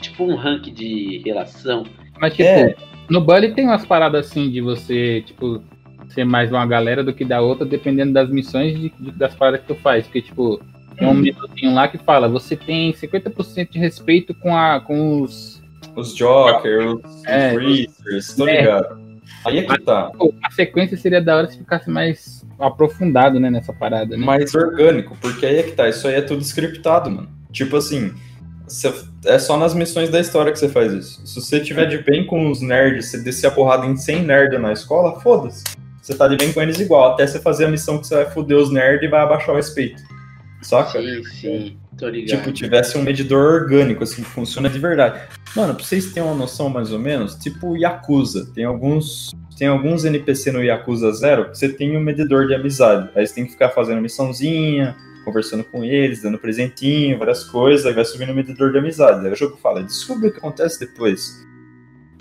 Tipo 0.00 0.24
um 0.24 0.36
rank 0.36 0.70
de 0.70 1.20
relação. 1.26 1.84
Mas, 2.18 2.32
tipo, 2.32 2.48
é. 2.48 2.74
no 3.10 3.20
Bully 3.20 3.54
tem 3.54 3.66
umas 3.66 3.84
paradas 3.84 4.26
assim 4.26 4.50
de 4.50 4.62
você, 4.62 5.20
tipo, 5.20 5.62
ser 6.12 6.24
mais 6.24 6.50
uma 6.50 6.66
galera 6.66 7.02
do 7.02 7.12
que 7.12 7.24
da 7.24 7.40
outra, 7.40 7.66
dependendo 7.66 8.12
das 8.12 8.28
missões 8.30 8.78
de, 8.78 8.92
de, 8.98 9.10
das 9.12 9.34
paradas 9.34 9.60
que 9.60 9.68
tu 9.68 9.74
faz. 9.76 10.04
Porque, 10.04 10.22
tipo, 10.22 10.60
tem 10.96 11.06
um 11.06 11.10
uhum. 11.10 11.16
minutinho 11.16 11.74
lá 11.74 11.88
que 11.88 11.98
fala, 11.98 12.28
você 12.28 12.56
tem 12.56 12.92
50% 12.92 13.70
de 13.70 13.78
respeito 13.78 14.34
com, 14.34 14.56
a, 14.56 14.80
com 14.80 15.22
os... 15.22 15.62
Os 15.94 16.14
Jokers, 16.14 17.00
os, 17.02 17.24
é, 17.24 17.56
Reapers, 17.56 18.34
tô 18.36 18.44
ligado. 18.44 19.06
Aí 19.44 19.58
é 19.58 19.62
que 19.62 19.78
tá. 19.82 20.10
A 20.42 20.50
sequência 20.50 20.96
seria 20.96 21.22
da 21.22 21.36
hora 21.36 21.48
se 21.48 21.58
ficasse 21.58 21.88
mais 21.88 22.44
aprofundado, 22.58 23.38
né, 23.38 23.50
nessa 23.50 23.72
parada, 23.72 24.16
né? 24.16 24.24
Mais 24.24 24.54
orgânico, 24.54 25.16
porque 25.20 25.46
aí 25.46 25.56
é 25.58 25.62
que 25.62 25.72
tá. 25.72 25.88
Isso 25.88 26.06
aí 26.08 26.14
é 26.14 26.20
tudo 26.20 26.42
scriptado, 26.42 27.10
mano. 27.10 27.28
Tipo 27.52 27.76
assim, 27.76 28.12
é 29.24 29.38
só 29.38 29.56
nas 29.56 29.74
missões 29.74 30.10
da 30.10 30.20
história 30.20 30.52
que 30.52 30.58
você 30.58 30.68
faz 30.68 30.92
isso. 30.92 31.26
Se 31.26 31.40
você 31.40 31.60
tiver 31.60 31.86
de 31.86 31.98
bem 31.98 32.26
com 32.26 32.50
os 32.50 32.60
nerds, 32.60 33.06
você 33.06 33.18
descer 33.22 33.46
a 33.46 33.50
porrada 33.50 33.86
em 33.86 33.96
100 33.96 34.24
nerds 34.24 34.60
na 34.60 34.72
escola, 34.72 35.20
foda-se. 35.20 35.64
Você 36.06 36.14
tá 36.14 36.28
de 36.28 36.36
bem 36.36 36.52
com 36.52 36.62
eles 36.62 36.78
igual, 36.78 37.14
até 37.14 37.26
você 37.26 37.40
fazer 37.40 37.64
a 37.64 37.68
missão 37.68 37.98
que 37.98 38.06
você 38.06 38.14
vai 38.14 38.30
foder 38.30 38.56
os 38.56 38.70
nerds 38.70 39.02
e 39.02 39.08
vai 39.08 39.22
abaixar 39.22 39.50
o 39.52 39.56
respeito. 39.56 40.00
Saca? 40.62 41.02
Sim, 41.02 41.24
sim. 41.24 41.76
Tô 41.98 42.08
ligado. 42.08 42.38
Tipo, 42.38 42.52
tivesse 42.52 42.96
um 42.96 43.02
medidor 43.02 43.62
orgânico, 43.62 44.04
assim, 44.04 44.22
que 44.22 44.28
funciona 44.28 44.70
de 44.70 44.78
verdade. 44.78 45.20
Mano, 45.56 45.74
pra 45.74 45.82
vocês 45.82 46.12
terem 46.12 46.28
uma 46.28 46.38
noção 46.38 46.68
mais 46.68 46.92
ou 46.92 47.00
menos, 47.00 47.34
tipo 47.34 47.76
Yakuza. 47.76 48.48
Tem 48.54 48.64
alguns. 48.64 49.32
Tem 49.58 49.66
alguns 49.66 50.04
NPC 50.04 50.52
no 50.52 50.62
Yakuza 50.62 51.10
Zero 51.10 51.50
que 51.50 51.58
você 51.58 51.70
tem 51.70 51.96
um 51.96 52.00
medidor 52.00 52.46
de 52.46 52.54
amizade. 52.54 53.10
Aí 53.16 53.26
você 53.26 53.34
tem 53.34 53.44
que 53.44 53.50
ficar 53.50 53.70
fazendo 53.70 54.00
missãozinha, 54.00 54.94
conversando 55.24 55.64
com 55.64 55.82
eles, 55.82 56.22
dando 56.22 56.38
presentinho, 56.38 57.18
várias 57.18 57.42
coisas, 57.42 57.84
aí 57.84 57.92
vai 57.92 58.04
subindo 58.04 58.30
o 58.30 58.34
medidor 58.34 58.70
de 58.70 58.78
amizade. 58.78 59.26
Aí 59.26 59.32
o 59.32 59.36
jogo 59.36 59.56
fala, 59.56 59.82
descubra 59.82 60.28
o 60.28 60.30
que 60.30 60.38
acontece 60.38 60.78
depois. 60.78 61.44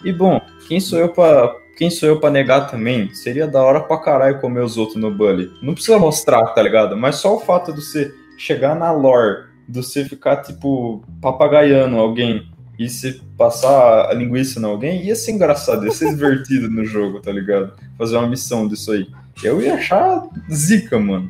E 0.05 0.13
bom, 0.13 0.39
quem 0.67 0.79
sou 0.79 0.99
eu 0.99 1.09
pra. 1.09 1.53
Quem 1.75 1.89
sou 1.89 2.07
eu 2.07 2.19
pra 2.21 2.29
negar 2.29 2.71
também? 2.71 3.13
Seria 3.13 3.45
da 3.45 3.61
hora 3.61 3.81
pra 3.81 3.97
caralho 3.97 4.39
comer 4.39 4.61
os 4.61 4.77
outros 4.77 4.95
no 4.95 5.11
Bully. 5.11 5.51
Não 5.61 5.73
precisa 5.73 5.99
mostrar, 5.99 6.45
tá 6.53 6.61
ligado? 6.61 6.95
Mas 6.95 7.15
só 7.15 7.35
o 7.35 7.39
fato 7.41 7.73
de 7.73 7.83
você 7.83 8.13
chegar 8.37 8.75
na 8.75 8.91
lore 8.91 9.45
de 9.67 9.81
você 9.81 10.05
ficar, 10.05 10.37
tipo, 10.37 11.03
papagaiando 11.21 11.97
alguém 11.97 12.47
e 12.77 12.89
se 12.89 13.21
passar 13.37 14.09
a 14.09 14.13
linguiça 14.13 14.59
em 14.59 14.65
alguém, 14.65 15.03
ia 15.03 15.15
ser 15.15 15.31
engraçado, 15.31 15.85
ia 15.85 15.91
ser 15.91 16.09
divertido 16.13 16.69
no 16.69 16.85
jogo, 16.85 17.19
tá 17.19 17.31
ligado? 17.31 17.73
Fazer 17.97 18.17
uma 18.17 18.27
missão 18.27 18.67
disso 18.67 18.91
aí. 18.91 19.07
Eu 19.43 19.61
ia 19.61 19.75
achar 19.75 20.23
zica, 20.51 20.99
mano. 20.99 21.29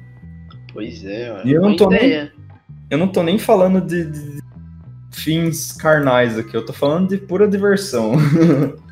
Pois 0.74 1.03
é, 1.05 1.32
mano. 1.32 1.48
E 1.48 1.53
eu 1.53 1.62
não 1.62 1.75
tô 1.75 1.89
nem, 1.89 2.29
eu 2.89 2.98
não 2.98 3.08
tô 3.08 3.24
nem 3.24 3.39
falando 3.39 3.82
de, 3.82 4.05
de, 4.05 4.41
fins 5.15 5.72
carnais 5.72 6.38
aqui, 6.38 6.55
eu 6.55 6.65
tô 6.65 6.74
falando 6.74 7.10
de 7.10 7.17
pura 7.17 7.48
diversão. 7.48 8.13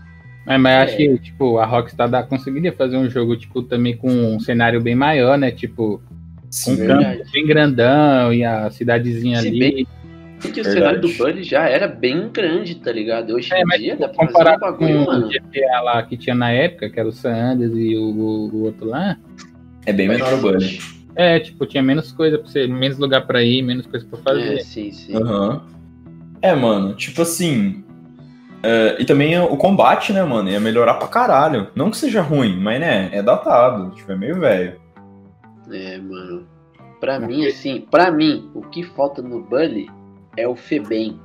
É, 0.46 0.58
mas 0.58 0.74
é. 0.74 0.82
acho 0.82 0.98
que, 0.98 1.18
tipo, 1.20 1.58
a 1.58 1.66
Rockstar 1.66 2.10
dá, 2.10 2.22
conseguiria 2.22 2.74
fazer 2.74 2.98
um 2.98 3.10
jogo, 3.10 3.34
tipo, 3.38 3.64
também 3.64 3.96
com 3.96 4.10
um 4.10 4.42
cenário 4.42 4.82
bem 4.82 4.94
maior, 4.94 5.38
né? 5.38 5.52
Tipo, 5.52 6.02
Sim, 6.50 6.74
um 6.74 6.86
campo 6.86 7.32
bem 7.32 7.48
grandão 7.48 8.34
e 8.34 8.44
a 8.44 8.70
cidadezinha 8.70 9.40
Se 9.40 9.48
ali. 9.48 9.60
Bem, 9.60 9.88
que 10.52 10.60
o 10.60 10.66
cenário 10.66 11.00
do 11.00 11.08
Bully 11.14 11.44
já 11.44 11.70
era 11.70 11.88
bem 11.88 12.30
grande, 12.30 12.76
tá 12.76 12.92
ligado? 12.92 13.34
Hoje 13.34 13.54
em 13.54 13.74
é, 13.74 13.78
dia 13.78 13.96
dá 13.96 14.10
pra 14.10 14.28
fazer 14.28 14.50
um 14.50 14.60
bagulho, 14.60 15.06
com 15.06 15.06
mano. 15.06 15.28
o 15.28 15.30
GTA 15.30 15.82
lá 15.82 16.04
que 16.04 16.18
tinha 16.18 16.36
na 16.36 16.52
época, 16.52 16.90
que 16.90 17.00
era 17.00 17.08
o 17.08 17.14
San 17.14 17.34
Andreas 17.34 17.72
e 17.74 17.96
o, 17.96 18.50
o 18.54 18.64
outro 18.64 18.88
lá. 18.88 19.18
É 19.86 19.94
bem 19.94 20.10
menor 20.10 20.34
o 20.34 20.38
Bully. 20.42 20.80
É, 21.16 21.40
tipo, 21.40 21.66
tinha 21.66 21.82
menos 21.82 22.12
coisa 22.12 22.38
pra 22.38 22.48
você, 22.48 22.68
menos 22.68 22.98
lugar 22.98 23.26
pra 23.26 23.44
ir, 23.44 23.62
menos 23.62 23.86
coisa 23.86 24.06
pra 24.06 24.20
fazer. 24.20 24.56
É, 24.56 24.60
sim, 24.60 24.92
sim. 24.92 25.16
Uhum. 25.16 25.62
É, 26.44 26.54
mano, 26.54 26.94
tipo 26.94 27.22
assim. 27.22 27.86
Uh, 28.60 29.00
e 29.00 29.06
também 29.06 29.40
o 29.40 29.56
combate, 29.56 30.12
né, 30.12 30.22
mano? 30.24 30.50
Ia 30.50 30.60
melhorar 30.60 30.96
pra 30.96 31.08
caralho. 31.08 31.70
Não 31.74 31.90
que 31.90 31.96
seja 31.96 32.22
ruim, 32.22 32.60
mas 32.60 32.82
né, 32.82 33.10
é 33.14 33.24
datado. 33.24 33.96
Tipo, 33.96 34.12
é 34.12 34.16
meio 34.18 34.40
velho. 34.42 34.80
É, 35.72 35.98
mano. 35.98 36.46
Pra 37.00 37.18
mim, 37.18 37.46
assim, 37.46 37.88
pra 37.90 38.12
mim, 38.12 38.50
o 38.54 38.62
que 38.62 38.84
falta 38.84 39.22
no 39.22 39.42
Bully 39.42 39.90
é 40.36 40.46
o 40.46 40.56
Febem. 40.56 41.18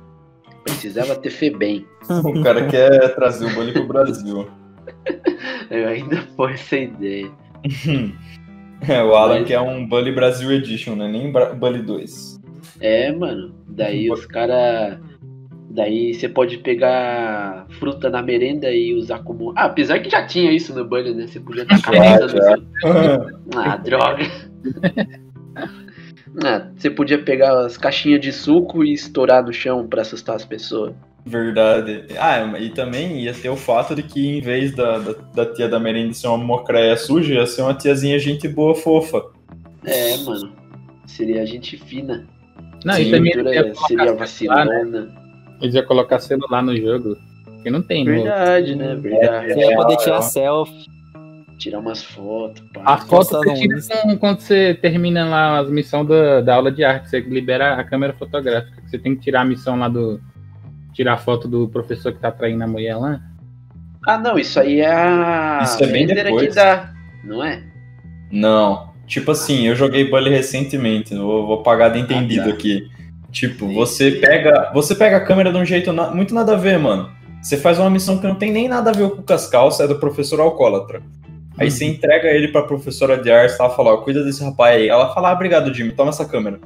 Precisava 0.63 1.15
ter 1.15 1.31
Febem. 1.31 1.85
o 2.09 2.41
cara 2.41 2.65
quer 2.67 3.13
trazer 3.13 3.45
o 3.45 3.53
Bully 3.53 3.73
pro 3.73 3.87
Brasil. 3.87 4.49
Eu 5.69 5.87
ainda 5.87 6.17
foi 6.37 6.53
essa 6.53 6.77
ideia. 6.77 7.29
é, 8.87 9.03
o 9.03 9.13
Alan 9.15 9.39
Mas... 9.39 9.47
quer 9.47 9.59
um 9.59 9.85
Bully 9.85 10.13
Brasil 10.13 10.49
Edition, 10.51 10.95
né? 10.95 11.09
Nem 11.09 11.31
Bully 11.31 11.81
2. 11.81 12.39
É, 12.79 13.11
mano. 13.11 13.53
Daí 13.67 14.09
os 14.11 14.25
caras. 14.25 14.99
Daí 15.69 16.15
você 16.15 16.27
pode 16.27 16.57
pegar 16.57 17.67
fruta 17.79 18.09
na 18.09 18.23
merenda 18.23 18.71
e 18.71 18.93
usar 18.95 19.19
como. 19.19 19.53
Ah, 19.55 19.65
apesar 19.65 19.99
que 19.99 20.09
já 20.09 20.25
tinha 20.25 20.51
isso 20.51 20.73
no 20.73 20.83
Bully, 20.83 21.13
né? 21.13 21.27
Você 21.27 21.39
podia 21.39 21.63
tacar 21.65 21.93
ah, 21.95 22.57
no 23.51 23.59
Ah, 23.59 23.77
droga. 23.77 24.25
Ah, 26.45 26.69
você 26.77 26.91
podia 26.91 27.17
pegar 27.17 27.65
as 27.65 27.75
caixinhas 27.75 28.21
de 28.21 28.31
suco 28.31 28.83
e 28.83 28.93
estourar 28.93 29.43
no 29.43 29.51
chão 29.51 29.87
para 29.87 30.03
assustar 30.03 30.35
as 30.35 30.45
pessoas. 30.45 30.93
Verdade. 31.25 32.05
Ah, 32.17 32.57
e 32.59 32.69
também 32.69 33.23
ia 33.23 33.33
ter 33.33 33.49
o 33.49 33.55
fato 33.55 33.95
de 33.95 34.03
que 34.03 34.37
em 34.37 34.39
vez 34.39 34.73
da, 34.75 34.99
da, 34.99 35.13
da 35.33 35.45
tia 35.45 35.67
da 35.67 35.79
merenda 35.79 36.13
ser 36.13 36.27
uma 36.27 36.37
mocreia 36.37 36.95
suja, 36.95 37.33
ia 37.33 37.45
ser 37.45 37.63
uma 37.63 37.73
tiazinha 37.73 38.17
gente 38.19 38.47
boa, 38.47 38.75
fofa. 38.75 39.23
É, 39.83 40.17
mano. 40.17 40.53
Seria 41.07 41.45
gente 41.45 41.77
fina. 41.77 42.27
Não, 42.85 42.93
Sim, 42.93 43.01
e 43.01 43.11
também 43.11 43.33
seria 43.87 44.13
vacilona. 44.13 44.85
Né? 44.85 45.18
Eles 45.61 45.75
iam 45.75 45.85
colocar 45.85 46.19
celular 46.19 46.61
no 46.61 46.75
jogo. 46.75 47.15
Que 47.63 47.69
não 47.69 47.81
tem, 47.81 48.05
Verdade, 48.05 48.75
né? 48.75 48.95
Verdade. 48.95 49.53
Você 49.53 49.59
ia 49.59 49.75
poder 49.75 49.97
tirar 49.97 50.21
selfie 50.21 50.99
tirar 51.59 51.79
umas 51.79 52.01
fotos. 52.01 52.63
Pá. 52.73 52.81
A 52.85 52.97
foto 52.97 53.37
você 53.37 53.53
tira 53.53 53.77
quando 54.17 54.39
você 54.39 54.73
termina 54.73 55.25
lá 55.25 55.59
as 55.59 55.69
missões 55.69 56.07
da, 56.07 56.41
da 56.41 56.55
aula 56.55 56.71
de 56.71 56.83
arte, 56.83 57.09
você 57.09 57.19
libera 57.19 57.75
a 57.75 57.83
câmera 57.83 58.13
fotográfica. 58.13 58.81
Você 58.87 58.97
tem 58.97 59.15
que 59.15 59.21
tirar 59.21 59.41
a 59.41 59.45
missão 59.45 59.77
lá 59.77 59.89
do. 59.89 60.19
Tirar 60.93 61.13
a 61.13 61.17
foto 61.17 61.47
do 61.47 61.67
professor 61.67 62.11
que 62.11 62.19
tá 62.19 62.31
traindo 62.31 62.63
a 62.63 62.67
mulher 62.67 62.95
lá. 62.95 63.21
Ah, 64.07 64.17
não, 64.17 64.39
isso 64.39 64.59
aí 64.59 64.79
é 64.79 64.91
a. 64.91 65.59
Isso 65.63 65.83
é 65.83 65.87
bem 65.87 66.07
depois. 66.07 66.47
que 66.47 66.55
dá, 66.55 66.93
não 67.23 67.43
é? 67.43 67.61
Não. 68.31 68.89
Tipo 69.05 69.31
assim, 69.31 69.67
eu 69.67 69.75
joguei 69.75 70.09
Bully 70.09 70.29
recentemente, 70.29 71.15
vou, 71.15 71.45
vou 71.45 71.63
pagar 71.63 71.89
de 71.89 71.99
entendido 71.99 72.43
ah, 72.43 72.45
tá. 72.45 72.51
aqui. 72.51 72.89
Tipo, 73.31 73.67
Sim. 73.67 73.75
você 73.75 74.11
pega. 74.11 74.71
Você 74.73 74.95
pega 74.95 75.17
a 75.17 75.25
câmera 75.25 75.51
de 75.51 75.57
um 75.57 75.65
jeito 75.65 75.93
na, 75.93 76.11
muito 76.11 76.33
nada 76.33 76.53
a 76.53 76.57
ver, 76.57 76.79
mano. 76.79 77.09
Você 77.41 77.55
faz 77.57 77.79
uma 77.79 77.89
missão 77.89 78.17
que 78.17 78.27
não 78.27 78.35
tem 78.35 78.51
nem 78.51 78.67
nada 78.67 78.89
a 78.89 78.93
ver 78.93 79.09
com 79.09 79.33
as 79.33 79.47
calças, 79.47 79.85
é 79.85 79.87
do 79.87 79.99
professor 79.99 80.39
alcoólatra. 80.39 81.01
Aí 81.57 81.69
você 81.69 81.85
entrega 81.85 82.29
ele 82.29 82.47
pra 82.47 82.63
professora 82.63 83.17
de 83.21 83.29
artes, 83.29 83.59
ela 83.59 83.69
fala, 83.69 83.93
ó, 83.93 83.97
cuida 83.97 84.23
desse 84.23 84.43
rapaz 84.43 84.77
aí. 84.77 84.87
Ela 84.87 85.13
fala, 85.13 85.29
ah, 85.29 85.33
obrigado, 85.33 85.73
Jimmy, 85.73 85.91
toma 85.91 86.09
essa 86.09 86.25
câmera. 86.25 86.59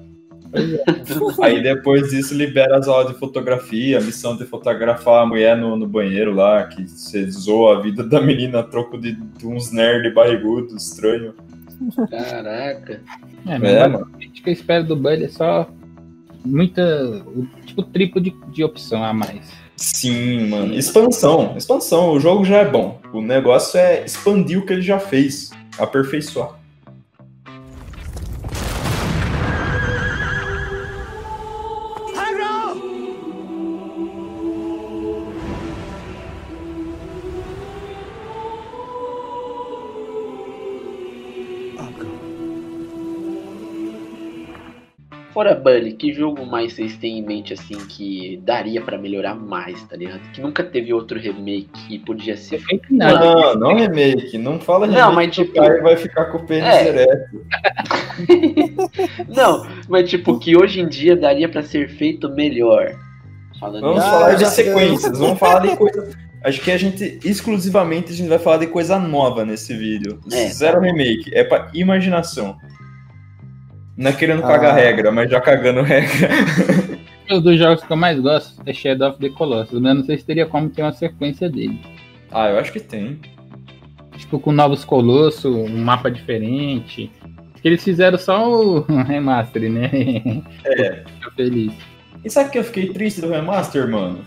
aí 1.42 1.64
depois 1.64 2.12
disso 2.12 2.36
libera 2.36 2.78
as 2.78 2.88
aulas 2.88 3.12
de 3.12 3.20
fotografia, 3.20 3.98
a 3.98 4.02
missão 4.02 4.38
de 4.38 4.46
fotografar 4.46 5.24
a 5.24 5.26
mulher 5.26 5.58
no, 5.58 5.76
no 5.76 5.88
banheiro 5.88 6.34
lá, 6.34 6.64
que 6.66 6.88
você 6.88 7.28
zoa 7.30 7.78
a 7.78 7.82
vida 7.82 8.04
da 8.04 8.22
menina 8.22 8.60
a 8.60 8.64
troco 8.64 8.98
de, 9.00 9.14
de 9.14 9.48
uns 9.48 9.72
nerd 9.72 10.14
barrigudo, 10.14 10.78
estranho. 10.78 11.34
Caraca. 12.10 13.02
É, 13.48 13.56
é, 13.56 13.88
mano. 13.88 14.08
O 14.14 14.18
que 14.20 14.48
eu 14.48 14.54
espero 14.54 14.84
do 14.84 14.96
Bully 14.96 15.26
é 15.26 15.30
só 15.30 15.68
muita. 16.46 17.24
Tipo, 17.66 17.84
triplo 17.84 18.22
de, 18.22 18.36
de 18.52 18.64
opção 18.64 19.04
a 19.04 19.14
mais. 19.14 19.52
Sim, 19.76 20.48
mano. 20.50 20.74
Expansão. 20.74 21.56
Expansão. 21.58 22.12
O 22.12 22.20
jogo 22.20 22.46
já 22.46 22.58
é 22.58 22.66
bom. 22.66 23.00
O 23.12 23.22
negócio 23.22 23.80
é 23.80 24.06
expandir 24.06 24.60
o 24.60 24.66
que 24.66 24.74
ele 24.74 24.82
já 24.82 25.00
fez. 25.00 25.52
Aperfeiçoar. 25.78 26.63
Fora 45.34 45.56
Bully, 45.56 45.94
que 45.94 46.14
jogo 46.14 46.46
mais 46.46 46.74
vocês 46.74 46.96
têm 46.98 47.18
em 47.18 47.26
mente 47.26 47.54
assim 47.54 47.74
que 47.90 48.40
daria 48.44 48.80
para 48.80 49.00
melhorar 49.00 49.34
mais, 49.34 49.82
tá 49.84 49.96
ligado? 49.96 50.22
Que 50.32 50.40
nunca 50.40 50.64
teve 50.64 50.94
outro 50.94 51.20
remake 51.20 51.68
que 51.88 51.98
podia 51.98 52.38
ser 52.38 52.60
feito. 52.60 52.86
Não, 52.92 53.20
não, 53.20 53.56
não 53.56 53.76
remake. 53.76 54.38
Não 54.38 54.60
fala 54.60 54.86
remake. 54.86 55.02
Não, 55.02 55.12
mas 55.14 55.34
tipo. 55.34 55.60
O 55.60 55.82
vai 55.82 55.98
ficar 55.98 56.26
com 56.26 56.38
o 56.38 56.46
pênis 56.46 56.70
é. 56.70 56.88
ereto. 56.88 57.46
não, 59.28 59.66
mas 59.90 60.08
tipo, 60.08 60.38
que 60.38 60.56
hoje 60.56 60.82
em 60.82 60.88
dia 60.88 61.16
daria 61.16 61.50
para 61.50 61.64
ser 61.64 61.90
feito 61.90 62.30
melhor. 62.30 62.96
Falando 63.60 63.82
vamos 63.82 64.04
falar 64.04 64.36
de 64.36 64.46
sequências, 64.46 65.18
vamos 65.18 65.40
falar 65.40 65.60
de 65.62 65.76
coisa. 65.76 66.16
Acho 66.44 66.62
que 66.62 66.72
a 66.72 66.78
gente, 66.78 67.20
exclusivamente, 67.24 68.12
a 68.12 68.16
gente 68.16 68.28
vai 68.28 68.38
falar 68.38 68.58
de 68.58 68.68
coisa 68.68 69.00
nova 69.00 69.46
nesse 69.46 69.74
vídeo. 69.76 70.20
É, 70.32 70.50
Zero 70.50 70.80
tá. 70.80 70.86
remake, 70.86 71.34
é 71.34 71.44
pra 71.44 71.72
imaginação. 71.74 72.58
Não 73.98 74.10
é 74.10 74.14
querendo 74.14 74.44
ah. 74.44 74.48
cagar 74.48 74.76
regra, 74.76 75.12
mas 75.12 75.30
já 75.30 75.40
cagando 75.40 75.82
regra. 75.82 76.30
Um 77.32 77.40
dos 77.40 77.58
jogos 77.58 77.84
que 77.84 77.92
eu 77.92 77.96
mais 77.96 78.20
gosto 78.20 78.62
é 78.66 78.74
Shadow 78.74 79.10
of 79.10 79.20
the 79.20 79.30
Colossus, 79.30 79.80
mas 79.80 79.96
não 79.96 80.04
sei 80.04 80.18
se 80.18 80.26
teria 80.26 80.46
como 80.46 80.70
ter 80.70 80.82
uma 80.82 80.92
sequência 80.92 81.50
dele. 81.50 81.80
Ah, 82.30 82.50
eu 82.50 82.60
acho 82.60 82.72
que 82.72 82.82
tem. 82.82 83.20
Tipo, 84.18 84.40
com 84.40 84.52
novos 84.52 84.84
colossos, 84.84 85.46
um 85.46 85.78
mapa 85.78 86.12
diferente. 86.12 87.10
Eles 87.64 87.82
fizeram 87.84 88.18
só 88.18 88.52
o 88.52 88.82
remaster, 89.04 89.72
né? 89.72 89.90
É. 90.66 91.04
Feliz. 91.36 91.74
E 92.24 92.30
sabe 92.30 92.52
que 92.52 92.60
eu 92.60 92.64
fiquei 92.64 92.90
triste 92.90 93.22
do 93.22 93.30
remaster, 93.30 93.90
mano? 93.90 94.20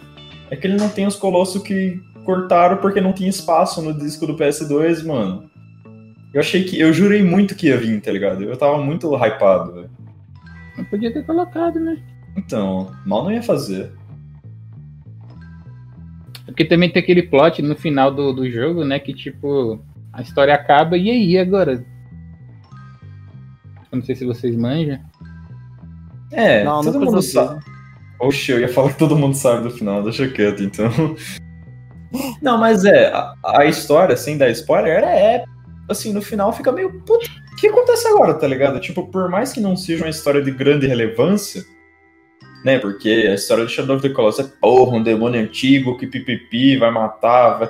É 0.50 0.56
que 0.56 0.66
ele 0.66 0.76
não 0.76 0.88
tem 0.88 1.06
os 1.06 1.16
colossos 1.16 1.62
que 1.62 2.00
cortaram 2.24 2.78
porque 2.78 3.00
não 3.00 3.12
tinha 3.12 3.28
espaço 3.28 3.80
no 3.82 3.92
disco 3.92 4.26
do 4.26 4.36
PS2, 4.36 5.04
mano. 5.04 5.50
Eu 6.36 6.40
achei 6.40 6.64
que. 6.64 6.78
Eu 6.78 6.92
jurei 6.92 7.22
muito 7.22 7.54
que 7.54 7.68
ia 7.68 7.78
vir, 7.78 7.98
tá 7.98 8.12
ligado? 8.12 8.44
Eu 8.44 8.54
tava 8.58 8.76
muito 8.76 9.10
hypado, 9.16 9.72
velho. 9.72 9.90
Não 10.76 10.84
podia 10.84 11.10
ter 11.10 11.24
colocado, 11.24 11.80
né? 11.80 11.98
Então, 12.36 12.92
mal 13.06 13.24
não 13.24 13.32
ia 13.32 13.42
fazer. 13.42 13.90
Porque 16.44 16.66
também 16.66 16.90
tem 16.90 17.02
aquele 17.02 17.22
plot 17.22 17.62
no 17.62 17.74
final 17.74 18.14
do, 18.14 18.34
do 18.34 18.50
jogo, 18.50 18.84
né? 18.84 18.98
Que 18.98 19.14
tipo, 19.14 19.82
a 20.12 20.20
história 20.20 20.52
acaba 20.52 20.98
e 20.98 21.10
aí 21.10 21.38
agora? 21.38 21.82
Eu 23.90 23.98
não 23.98 24.02
sei 24.02 24.14
se 24.14 24.26
vocês 24.26 24.54
manjam. 24.54 24.98
É, 26.30 26.62
não, 26.64 26.82
todo 26.82 27.00
mundo 27.00 27.22
sabe. 27.22 27.64
Oxe, 28.20 28.52
eu 28.52 28.60
ia 28.60 28.68
falar 28.68 28.92
que 28.92 28.98
todo 28.98 29.16
mundo 29.16 29.34
sabe 29.34 29.62
do 29.62 29.70
final, 29.70 30.02
deixa 30.02 30.28
quieto 30.28 30.62
então. 30.62 30.90
Não, 32.42 32.58
mas 32.58 32.84
é, 32.84 33.06
a, 33.06 33.34
a 33.42 33.64
história, 33.64 34.18
sem 34.18 34.36
dar 34.36 34.50
spoiler, 34.50 35.02
é 35.02 35.44
assim, 35.88 36.12
no 36.12 36.22
final 36.22 36.52
fica 36.52 36.72
meio. 36.72 36.92
Puta, 37.00 37.26
o 37.52 37.56
que 37.56 37.68
acontece 37.68 38.06
agora, 38.08 38.34
tá 38.34 38.46
ligado? 38.46 38.80
Tipo, 38.80 39.06
por 39.06 39.28
mais 39.28 39.52
que 39.52 39.60
não 39.60 39.76
seja 39.76 40.04
uma 40.04 40.10
história 40.10 40.42
de 40.42 40.50
grande 40.50 40.86
relevância, 40.86 41.64
né? 42.64 42.78
Porque 42.78 43.08
a 43.08 43.34
história 43.34 43.64
de 43.64 43.72
Shadow 43.72 43.96
of 43.96 44.08
the 44.08 44.14
Colossus 44.14 44.46
é 44.46 44.52
porra, 44.60 44.96
um 44.96 45.02
demônio 45.02 45.40
antigo 45.40 45.96
que 45.96 46.06
pipipi 46.06 46.76
vai 46.76 46.90
matar, 46.90 47.58
vai, 47.58 47.68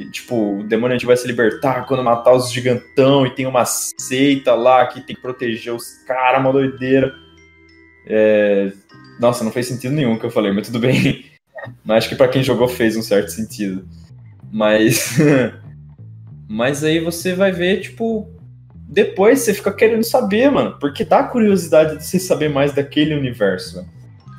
e, 0.00 0.06
tipo, 0.06 0.60
o 0.60 0.62
demônio 0.62 0.94
antigo 0.94 1.08
vai 1.08 1.16
se 1.16 1.26
libertar 1.26 1.86
quando 1.86 2.02
matar 2.02 2.32
os 2.32 2.50
gigantão 2.50 3.26
e 3.26 3.30
tem 3.30 3.46
uma 3.46 3.66
seita 3.66 4.54
lá 4.54 4.86
que 4.86 5.02
tem 5.02 5.14
que 5.14 5.20
proteger 5.20 5.74
os 5.74 6.02
caras, 6.06 6.40
uma 6.40 6.52
doideira. 6.52 7.14
É... 8.06 8.72
Nossa, 9.20 9.44
não 9.44 9.52
fez 9.52 9.66
sentido 9.66 9.94
nenhum 9.94 10.18
que 10.18 10.24
eu 10.24 10.30
falei, 10.30 10.52
mas 10.52 10.66
tudo 10.66 10.78
bem. 10.78 11.26
Mas 11.84 11.98
acho 11.98 12.08
que 12.08 12.16
para 12.16 12.28
quem 12.28 12.42
jogou 12.42 12.66
fez 12.66 12.96
um 12.96 13.02
certo 13.02 13.28
sentido. 13.28 13.86
Mas. 14.50 15.18
mas 16.52 16.82
aí 16.82 16.98
você 16.98 17.32
vai 17.32 17.52
ver, 17.52 17.80
tipo. 17.80 18.28
Depois 18.74 19.38
você 19.38 19.54
fica 19.54 19.72
querendo 19.72 20.02
saber, 20.02 20.50
mano. 20.50 20.76
Porque 20.80 21.04
dá 21.04 21.22
curiosidade 21.22 21.98
de 21.98 22.04
você 22.04 22.18
saber 22.18 22.48
mais 22.48 22.74
daquele 22.74 23.14
universo. 23.14 23.86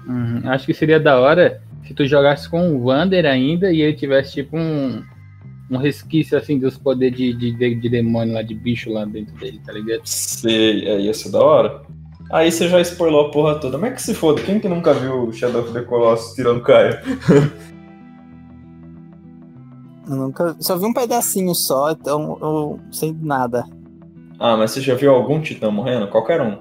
Uhum. 0.05 0.41
Acho 0.43 0.65
que 0.65 0.73
seria 0.73 0.99
da 0.99 1.17
hora 1.17 1.61
se 1.87 1.93
tu 1.93 2.05
jogasse 2.05 2.49
com 2.49 2.69
o 2.69 2.87
Wander 2.87 3.25
ainda 3.25 3.71
e 3.71 3.81
ele 3.81 3.93
tivesse 3.93 4.33
tipo 4.33 4.57
um, 4.57 5.01
um 5.69 5.77
resquício 5.77 6.37
assim 6.37 6.59
dos 6.59 6.77
poderes 6.77 7.17
de, 7.17 7.33
de, 7.33 7.51
de, 7.53 7.75
de, 7.75 7.89
demônio 7.89 8.33
lá, 8.33 8.41
de 8.41 8.55
bicho 8.55 8.91
lá 8.91 9.05
dentro 9.05 9.33
dele, 9.37 9.61
tá 9.65 9.71
ligado? 9.71 10.01
Sei, 10.03 10.85
é, 10.85 10.99
ia 10.99 11.13
ser 11.13 11.31
da 11.31 11.39
hora. 11.39 11.81
Aí 12.29 12.51
você 12.51 12.67
já 12.67 12.81
spoilou 12.81 13.27
a 13.27 13.31
porra 13.31 13.55
toda. 13.55 13.77
Mas 13.77 13.91
é 13.91 13.95
que 13.95 14.01
se 14.01 14.13
foda, 14.13 14.41
quem 14.41 14.59
que 14.59 14.67
nunca 14.67 14.93
viu 14.93 15.31
Shadow 15.31 15.61
of 15.61 15.71
the 15.71 15.81
Colossus 15.81 16.35
tirando 16.35 16.61
Caio? 16.61 16.99
eu 20.11 20.17
nunca. 20.17 20.55
Só 20.59 20.77
vi 20.77 20.85
um 20.85 20.93
pedacinho 20.93 21.55
só, 21.55 21.91
então 21.91 22.37
eu 22.41 22.79
sei 22.91 23.15
nada. 23.19 23.65
Ah, 24.39 24.57
mas 24.57 24.71
você 24.71 24.81
já 24.81 24.95
viu 24.95 25.13
algum 25.13 25.41
titã 25.41 25.71
morrendo? 25.71 26.07
Qualquer 26.07 26.41
um. 26.41 26.57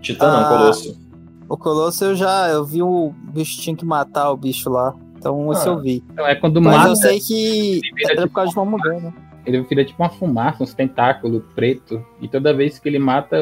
Titã 0.00 0.26
ah, 0.26 0.40
não, 0.40 0.48
Colosso. 0.48 1.00
O 1.48 1.56
Colosso 1.56 2.04
eu 2.04 2.14
já. 2.14 2.48
Eu 2.48 2.64
vi 2.64 2.82
o 2.82 3.12
bicho 3.32 3.60
tinha 3.60 3.76
que 3.76 3.84
matar 3.84 4.30
o 4.30 4.36
bicho 4.36 4.70
lá. 4.70 4.94
Então 5.16 5.50
ah, 5.50 5.52
esse 5.52 5.66
eu 5.66 5.78
vi. 5.78 6.04
Então 6.12 6.26
é 6.26 6.34
quando 6.34 6.62
Mas 6.62 6.76
mata. 6.76 6.88
eu 6.88 6.96
sei 6.96 7.20
que 7.20 7.80
era 8.04 8.14
tipo 8.14 8.28
por 8.28 8.34
causa 8.34 8.52
de 8.52 8.58
uma 8.58 8.64
mudança. 8.64 9.12
Ele 9.44 9.60
vira 9.62 9.84
tipo 9.84 10.02
uma 10.02 10.08
fumaça, 10.08 10.62
uns 10.62 10.72
tentáculos 10.72 11.42
preto. 11.54 12.04
E 12.20 12.28
toda 12.28 12.54
vez 12.54 12.78
que 12.78 12.88
ele 12.88 12.98
mata 12.98 13.36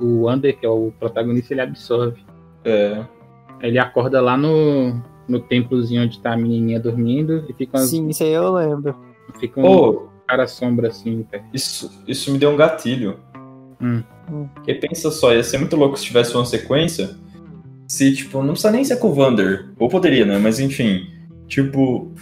o 0.00 0.30
Under, 0.30 0.56
que 0.58 0.66
é 0.66 0.68
o 0.68 0.92
protagonista, 0.98 1.54
ele 1.54 1.62
absorve. 1.62 2.24
É. 2.64 3.04
Ele 3.62 3.78
acorda 3.78 4.20
lá 4.20 4.36
no, 4.36 5.00
no 5.28 5.40
templozinho 5.40 6.02
onde 6.02 6.20
tá 6.20 6.32
a 6.32 6.36
menininha 6.36 6.80
dormindo 6.80 7.44
e 7.48 7.52
fica 7.52 7.78
umas... 7.78 7.90
Sim, 7.90 8.08
isso 8.08 8.22
aí 8.22 8.32
eu 8.32 8.52
lembro. 8.52 8.94
Fica 9.38 9.60
um 9.60 10.08
cara 10.26 10.46
sombra 10.46 10.88
assim. 10.88 11.24
Cara. 11.30 11.44
Isso, 11.52 11.90
isso 12.06 12.30
me 12.32 12.38
deu 12.38 12.50
um 12.50 12.56
gatilho. 12.56 13.18
Hum. 13.80 14.02
Porque 14.54 14.74
pensa 14.74 15.10
só, 15.10 15.32
ia 15.32 15.42
ser 15.42 15.58
muito 15.58 15.76
louco 15.76 15.96
se 15.96 16.04
tivesse 16.04 16.34
uma 16.34 16.44
sequência 16.44 17.16
se, 17.86 18.12
tipo, 18.14 18.42
não 18.42 18.48
precisa 18.48 18.72
nem 18.72 18.84
ser 18.84 18.96
com 18.96 19.08
o 19.08 19.14
Vander. 19.14 19.68
Ou 19.78 19.88
poderia, 19.88 20.24
né? 20.24 20.38
Mas 20.38 20.58
enfim. 20.58 21.08
Tipo, 21.46 22.12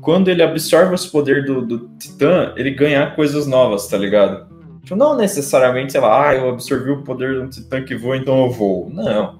quando 0.00 0.28
ele 0.28 0.42
absorve 0.42 0.94
os 0.94 1.06
poderes 1.06 1.46
do, 1.46 1.64
do 1.64 1.78
Titã, 1.98 2.52
ele 2.56 2.70
ganha 2.72 3.10
coisas 3.12 3.46
novas, 3.46 3.86
tá 3.86 3.96
ligado? 3.96 4.50
Tipo, 4.82 4.96
não 4.96 5.16
necessariamente, 5.16 5.92
sei 5.92 6.00
lá, 6.00 6.28
ah, 6.28 6.34
eu 6.34 6.48
absorvi 6.50 6.90
o 6.90 7.02
poder 7.02 7.40
do 7.40 7.48
Titã 7.48 7.82
que 7.82 7.94
voa, 7.94 8.16
então 8.16 8.44
eu 8.44 8.50
vou. 8.50 8.90
Não. 8.90 9.38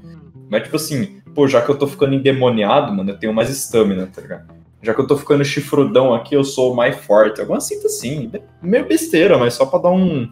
Mas, 0.49 0.62
tipo 0.62 0.77
assim, 0.77 1.20
pô, 1.35 1.47
já 1.49 1.62
que 1.62 1.71
eu 1.71 1.79
tô 1.79 1.87
ficando 1.87 2.14
endemoniado, 2.14 2.92
mano, 2.92 3.11
eu 3.11 3.18
tenho 3.18 3.33
mais 3.33 3.51
estamina, 3.51 4.07
tá 4.07 4.21
ligado? 4.21 4.62
Já 4.83 4.92
que 4.92 5.01
eu 5.01 5.07
tô 5.07 5.16
ficando 5.16 5.45
chifrudão 5.45 6.12
aqui, 6.12 6.35
eu 6.35 6.42
sou 6.42 6.75
mais 6.75 6.97
forte. 6.97 7.40
Alguma 7.40 7.61
cinta 7.61 7.87
assim. 7.87 8.33
Meio 8.61 8.85
besteira, 8.87 9.38
mas 9.38 9.55
só 9.55 9.64
pra 9.64 9.79
dar 9.79 9.90
um, 9.90 10.29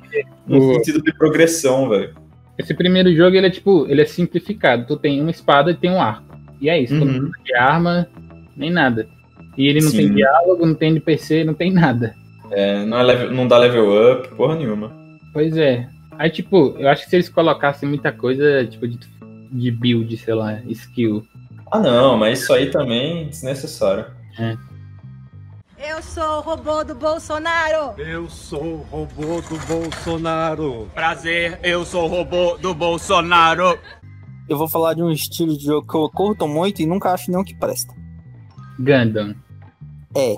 um 0.49 0.75
sentido 0.75 1.01
de 1.01 1.13
progressão, 1.17 1.89
velho. 1.89 2.15
Esse 2.59 2.75
primeiro 2.75 3.15
jogo, 3.15 3.37
ele 3.37 3.47
é 3.47 3.51
tipo, 3.51 3.87
ele 3.89 4.03
é 4.03 4.05
simplificado. 4.05 4.87
Tu 4.87 4.97
tem 4.97 5.21
uma 5.21 5.31
espada 5.31 5.71
e 5.71 5.77
tem 5.77 5.91
um 5.91 6.01
arco. 6.01 6.37
E 6.61 6.69
é 6.69 6.81
isso. 6.81 6.95
Uhum. 6.95 7.01
Tu 7.01 7.23
não 7.23 7.31
tem 7.45 7.57
arma, 7.57 8.09
nem 8.57 8.71
nada. 8.71 9.07
E 9.57 9.69
ele 9.69 9.81
não 9.81 9.91
Sim. 9.91 9.97
tem 9.99 10.15
diálogo, 10.15 10.67
não 10.67 10.75
tem 10.75 10.91
NPC, 10.91 11.45
não 11.45 11.55
tem 11.55 11.73
nada. 11.73 12.15
É, 12.51 12.85
não, 12.85 12.99
é 12.99 13.03
level, 13.05 13.31
não 13.31 13.47
dá 13.47 13.57
level 13.57 14.13
up, 14.13 14.29
porra 14.35 14.57
nenhuma. 14.57 14.93
Pois 15.33 15.57
é. 15.57 15.87
Aí, 16.19 16.29
tipo, 16.29 16.75
eu 16.77 16.89
acho 16.89 17.05
que 17.05 17.11
se 17.11 17.17
eles 17.17 17.29
colocassem 17.29 17.89
muita 17.89 18.11
coisa, 18.11 18.67
tipo, 18.67 18.87
de, 18.89 18.99
de 19.51 19.71
build, 19.71 20.17
sei 20.17 20.35
lá, 20.35 20.61
skill. 20.67 21.27
Ah, 21.71 21.79
não, 21.79 22.17
mas 22.17 22.41
isso 22.41 22.53
aí 22.53 22.71
também 22.71 23.23
é 23.23 23.25
desnecessário. 23.25 24.07
É. 24.39 24.57
Eu 25.79 26.03
sou 26.03 26.39
o 26.39 26.41
robô 26.41 26.85
do 26.85 26.95
Bolsonaro. 26.95 27.99
Eu 27.99 28.29
sou 28.29 28.63
o 28.63 28.87
robô 28.91 29.41
do 29.41 29.59
Bolsonaro. 29.67 30.91
Prazer, 30.95 31.59
eu 31.63 31.87
sou 31.87 32.05
o 32.05 32.09
robô 32.09 32.59
do 32.59 32.75
Bolsonaro. 32.75 33.79
Eu 34.47 34.59
vou 34.59 34.69
falar 34.69 34.95
de 34.95 35.03
um 35.03 35.11
estilo 35.11 35.57
de 35.57 35.65
jogo 35.65 35.87
que 35.87 35.97
eu 35.97 36.11
curto 36.11 36.47
muito 36.47 36.83
e 36.83 36.87
nunca 36.87 37.13
acho 37.13 37.31
nenhum 37.31 37.45
que 37.45 37.55
presta. 37.55 37.95
Gundam. 38.79 39.35
É. 40.15 40.35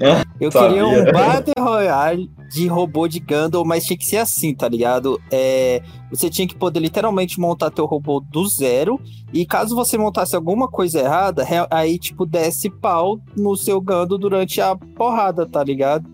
é 0.00 0.24
eu 0.40 0.50
queria 0.50 0.86
um 0.86 1.04
Battle 1.12 1.54
Royale 1.58 2.30
de 2.50 2.66
robô 2.66 3.06
de 3.06 3.20
Gundam, 3.20 3.64
mas 3.64 3.84
tinha 3.84 3.96
que 3.96 4.06
ser 4.06 4.16
assim, 4.16 4.54
tá 4.54 4.66
ligado? 4.66 5.20
É, 5.30 5.82
você 6.10 6.30
tinha 6.30 6.48
que 6.48 6.54
poder 6.54 6.80
literalmente 6.80 7.38
montar 7.38 7.70
teu 7.70 7.84
robô 7.84 8.20
do 8.20 8.48
zero, 8.48 8.98
e 9.32 9.44
caso 9.44 9.76
você 9.76 9.98
montasse 9.98 10.34
alguma 10.34 10.66
coisa 10.66 11.00
errada, 11.00 11.44
aí, 11.70 11.98
tipo, 11.98 12.24
desce 12.24 12.70
pau 12.70 13.20
no 13.36 13.54
seu 13.54 13.80
Gundam 13.80 14.18
durante 14.18 14.60
a 14.60 14.74
porrada, 14.74 15.46
tá 15.46 15.62
ligado? 15.62 16.08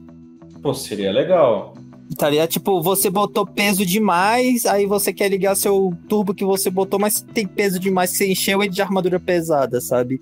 Pô, 0.61 0.75
seria 0.75 1.13
legal. 1.13 1.73
Tá 2.19 2.29
ligado? 2.29 2.49
Tipo, 2.49 2.83
você 2.83 3.09
botou 3.09 3.47
peso 3.47 3.87
demais, 3.87 4.67
aí 4.67 4.87
você 4.87 5.13
quer 5.13 5.29
ligar 5.29 5.55
seu 5.55 5.93
turbo 6.09 6.35
que 6.35 6.45
você 6.45 6.71
botou, 6.71 6.99
mas 6.99 7.21
tem 7.21 7.47
peso 7.47 7.79
demais 7.79 8.11
você 8.11 8.31
encheu 8.31 8.63
ele 8.63 8.73
de 8.73 8.83
armadura 8.83 9.19
pesada, 9.19 9.81
sabe? 9.81 10.21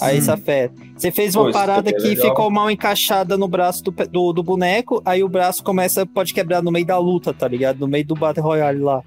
Aí 0.00 0.18
essa 0.18 0.36
fé. 0.36 0.70
Você 0.96 1.10
fez 1.10 1.34
uma 1.34 1.46
Pô, 1.46 1.52
parada 1.52 1.92
que 1.92 2.08
legal. 2.08 2.26
ficou 2.26 2.50
mal 2.50 2.70
encaixada 2.70 3.36
no 3.36 3.48
braço 3.48 3.82
do, 3.84 3.90
do, 3.90 4.32
do, 4.32 4.42
boneco, 4.42 5.00
aí 5.04 5.22
o 5.22 5.28
braço 5.28 5.62
começa, 5.62 6.04
pode 6.04 6.34
quebrar 6.34 6.62
no 6.62 6.70
meio 6.70 6.86
da 6.86 6.98
luta, 6.98 7.32
tá 7.32 7.48
ligado? 7.48 7.80
No 7.80 7.88
meio 7.88 8.04
do 8.04 8.14
Battle 8.14 8.44
Royale 8.44 8.80
lá. 8.80 9.02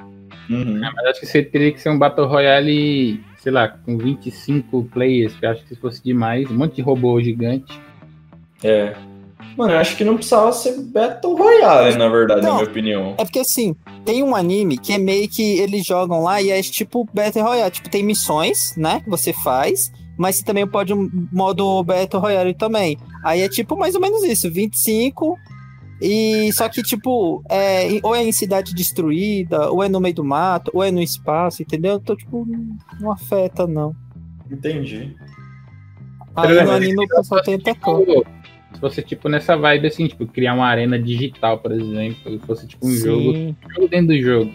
Uhum. 0.50 0.84
É, 0.84 0.92
mas 0.94 1.06
acho 1.06 1.20
que 1.20 1.28
você 1.28 1.44
teria 1.44 1.72
que 1.72 1.80
ser 1.80 1.90
um 1.90 2.00
Battle 2.00 2.28
Royale, 2.28 3.24
sei 3.38 3.52
lá, 3.52 3.68
com 3.68 3.98
25 3.98 4.84
players, 4.86 5.36
que 5.36 5.46
eu 5.46 5.52
acho 5.52 5.64
que 5.64 5.70
se 5.70 5.76
fosse 5.76 6.04
demais, 6.04 6.50
um 6.50 6.56
monte 6.56 6.76
de 6.76 6.82
robô 6.82 7.22
gigante. 7.22 7.80
É. 8.64 8.96
Mano, 9.56 9.74
eu 9.74 9.78
acho 9.78 9.96
que 9.96 10.04
não 10.04 10.16
precisava 10.16 10.52
ser 10.52 10.80
Battle 10.82 11.36
Royale, 11.36 11.98
na 11.98 12.08
verdade, 12.10 12.42
não, 12.42 12.50
na 12.50 12.56
minha 12.58 12.70
opinião. 12.70 13.16
É 13.18 13.24
porque 13.24 13.40
assim, 13.40 13.76
tem 14.06 14.24
um 14.24 14.36
anime 14.36 14.78
que 14.78 14.94
é 14.94 14.98
meio 14.98 15.30
que 15.30 15.60
eles 15.60 15.86
jogam 15.86 16.24
lá 16.24 16.42
e 16.42 16.50
é 16.50 16.62
tipo 16.62 17.08
Battle 17.14 17.44
Royale. 17.44 17.72
Tipo, 17.72 17.90
tem 17.90 18.04
missões, 18.04 18.74
né? 18.76 19.02
Que 19.04 19.10
você 19.10 19.34
faz 19.34 19.92
mas 20.20 20.36
você 20.36 20.44
também 20.44 20.68
pode 20.68 20.94
um 20.94 21.10
modo 21.32 21.82
Battle 21.82 22.22
Royale 22.22 22.54
também. 22.54 22.98
Aí 23.24 23.42
é 23.42 23.48
tipo 23.50 23.78
mais 23.78 23.96
ou 23.96 24.02
menos 24.02 24.22
isso, 24.24 24.52
25 24.52 25.38
e 26.02 26.52
só 26.54 26.70
que, 26.70 26.82
tipo, 26.82 27.44
é, 27.50 28.00
ou 28.04 28.16
é 28.16 28.24
em 28.24 28.32
cidade 28.32 28.74
destruída, 28.74 29.70
ou 29.70 29.84
é 29.84 29.90
no 29.90 30.00
meio 30.00 30.16
do 30.16 30.24
mato, 30.24 30.72
ou 30.74 30.84
é 30.84 30.92
no 30.92 31.02
espaço, 31.02 31.62
entendeu? 31.62 31.96
Então, 31.96 32.16
tipo, 32.16 32.48
não 33.00 33.12
afeta, 33.12 33.68
não. 33.68 33.94
Entendi. 34.50 35.16
Aí 36.36 36.64
no 36.64 36.72
anime 36.72 37.06
o 37.06 37.08
pessoal 37.08 37.42
tem 37.42 37.56
até 37.56 37.74
Se 38.74 38.80
fosse, 38.80 39.02
tipo, 39.02 39.28
nessa 39.28 39.58
vibe, 39.58 39.88
assim, 39.88 40.08
tipo, 40.08 40.26
criar 40.26 40.54
uma 40.54 40.68
arena 40.68 40.98
digital, 40.98 41.58
por 41.58 41.74
exemplo, 41.74 42.32
se 42.32 42.40
fosse, 42.46 42.68
tipo, 42.68 42.88
um 42.88 42.92
jogo, 42.92 43.56
jogo 43.76 43.88
dentro 43.90 44.08
do 44.08 44.22
jogo. 44.22 44.54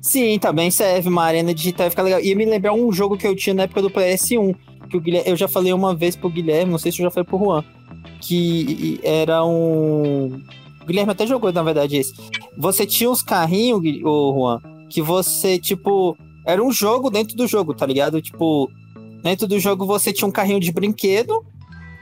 Sim, 0.00 0.38
também 0.38 0.70
serve. 0.70 1.08
Uma 1.08 1.24
arena 1.24 1.52
digital 1.52 1.90
fica 1.90 2.02
legal. 2.02 2.20
E 2.20 2.34
me 2.34 2.44
lembrar 2.44 2.72
um 2.72 2.90
jogo 2.92 3.16
que 3.16 3.26
eu 3.26 3.36
tinha 3.36 3.54
na 3.54 3.64
época 3.64 3.82
do 3.82 3.90
PS1. 3.90 4.54
Que 4.88 4.96
o 4.96 5.00
Guilherme, 5.00 5.30
eu 5.30 5.36
já 5.36 5.46
falei 5.46 5.72
uma 5.72 5.94
vez 5.94 6.16
pro 6.16 6.30
Guilherme, 6.30 6.72
não 6.72 6.78
sei 6.78 6.90
se 6.90 7.00
eu 7.00 7.04
já 7.04 7.10
falei 7.10 7.24
pro 7.24 7.38
Juan. 7.38 7.64
Que 8.20 8.98
era 9.02 9.44
um. 9.44 10.42
O 10.80 10.86
Guilherme 10.86 11.12
até 11.12 11.26
jogou, 11.26 11.52
na 11.52 11.62
verdade, 11.62 11.96
esse. 11.96 12.14
Você 12.56 12.86
tinha 12.86 13.10
uns 13.10 13.22
carrinhos, 13.22 13.80
o 14.02 14.34
Juan, 14.34 14.60
que 14.88 15.02
você, 15.02 15.58
tipo. 15.58 16.16
Era 16.46 16.64
um 16.64 16.72
jogo 16.72 17.10
dentro 17.10 17.36
do 17.36 17.46
jogo, 17.46 17.74
tá 17.74 17.84
ligado? 17.84 18.20
Tipo, 18.20 18.70
dentro 19.22 19.46
do 19.46 19.60
jogo 19.60 19.84
você 19.84 20.12
tinha 20.12 20.26
um 20.26 20.32
carrinho 20.32 20.58
de 20.58 20.72
brinquedo. 20.72 21.44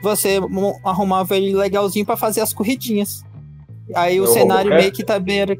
você 0.01 0.39
arrumava 0.85 1.35
ele 1.35 1.53
legalzinho 1.53 2.05
para 2.05 2.15
fazer 2.15 2.39
as 2.39 2.53
corridinhas. 2.53 3.23
Aí 3.93 4.21
o 4.21 4.25
cenário 4.27 4.71
meio 4.71 4.91
que 4.91 5.03
também 5.03 5.39
era. 5.39 5.57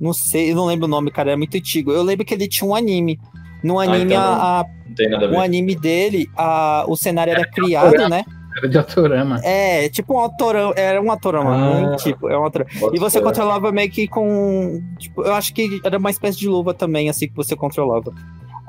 Não 0.00 0.12
sei, 0.12 0.50
eu 0.50 0.56
não 0.56 0.66
lembro 0.66 0.86
o 0.86 0.90
nome, 0.90 1.10
cara, 1.10 1.32
é 1.32 1.36
muito 1.36 1.56
antigo. 1.56 1.92
Eu 1.92 2.02
lembro 2.02 2.24
que 2.24 2.32
ele 2.32 2.48
tinha 2.48 2.68
um 2.68 2.74
anime. 2.74 3.20
No 3.62 3.78
ah, 3.78 3.84
anime, 3.84 4.14
ah, 4.14 4.64
então 4.88 5.18
a, 5.18 5.26
a 5.26 5.30
o 5.32 5.40
anime 5.40 5.74
dele, 5.74 6.26
a, 6.36 6.84
o 6.88 6.96
cenário 6.96 7.32
era, 7.32 7.40
era 7.40 7.50
criado, 7.50 8.08
né? 8.08 8.24
Era 8.56 8.68
de 8.68 8.78
autorama. 8.78 9.40
É, 9.44 9.88
tipo 9.88 10.14
um 10.14 10.18
autorama. 10.18 10.74
Era 10.74 11.00
um 11.00 11.10
autorama. 11.10 11.92
Ah, 11.92 11.96
tipo, 11.96 12.28
é 12.28 12.38
um 12.38 12.44
autorama. 12.44 12.70
E 12.92 12.98
você 12.98 13.18
ser. 13.18 13.24
controlava 13.24 13.70
meio 13.70 13.90
que 13.90 14.08
com. 14.08 14.82
Tipo, 14.98 15.22
eu 15.22 15.34
acho 15.34 15.54
que 15.54 15.80
era 15.84 15.98
uma 15.98 16.10
espécie 16.10 16.38
de 16.38 16.48
luva 16.48 16.74
também, 16.74 17.08
assim, 17.08 17.28
que 17.28 17.36
você 17.36 17.54
controlava. 17.54 18.12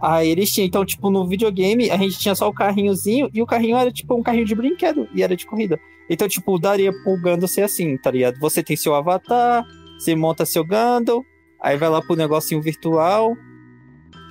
Aí 0.02 0.30
eles 0.30 0.52
tinham, 0.52 0.66
então, 0.66 0.84
tipo, 0.84 1.12
no 1.12 1.28
videogame, 1.28 1.92
a 1.92 1.98
gente 1.98 2.18
tinha 2.18 2.34
só 2.34 2.50
o 2.50 2.54
carrinhozinho, 2.54 3.30
e 3.34 3.42
o 3.42 3.46
carrinho 3.46 3.78
era, 3.78 3.92
tipo, 3.92 4.16
um 4.16 4.24
carrinho 4.24 4.46
de 4.46 4.56
brinquedo, 4.56 5.08
e 5.14 5.22
era 5.22 5.36
de 5.36 5.46
corrida. 5.46 5.80
Então, 6.10 6.28
tipo, 6.28 6.58
daria 6.58 6.92
pro 7.04 7.22
Gandalf 7.22 7.52
ser 7.52 7.62
assim, 7.62 7.98
tá 7.98 8.10
ligado? 8.10 8.40
Você 8.40 8.64
tem 8.64 8.76
seu 8.76 8.96
avatar, 8.96 9.64
você 10.02 10.16
monta 10.16 10.46
seu 10.46 10.66
Gandalf, 10.66 11.24
aí 11.62 11.78
vai 11.78 11.88
lá 11.88 12.02
pro 12.02 12.16
negocinho 12.16 12.60
virtual. 12.60 13.38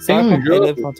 Tem 0.05 0.17
um 0.17 0.43
jogo 0.43 0.93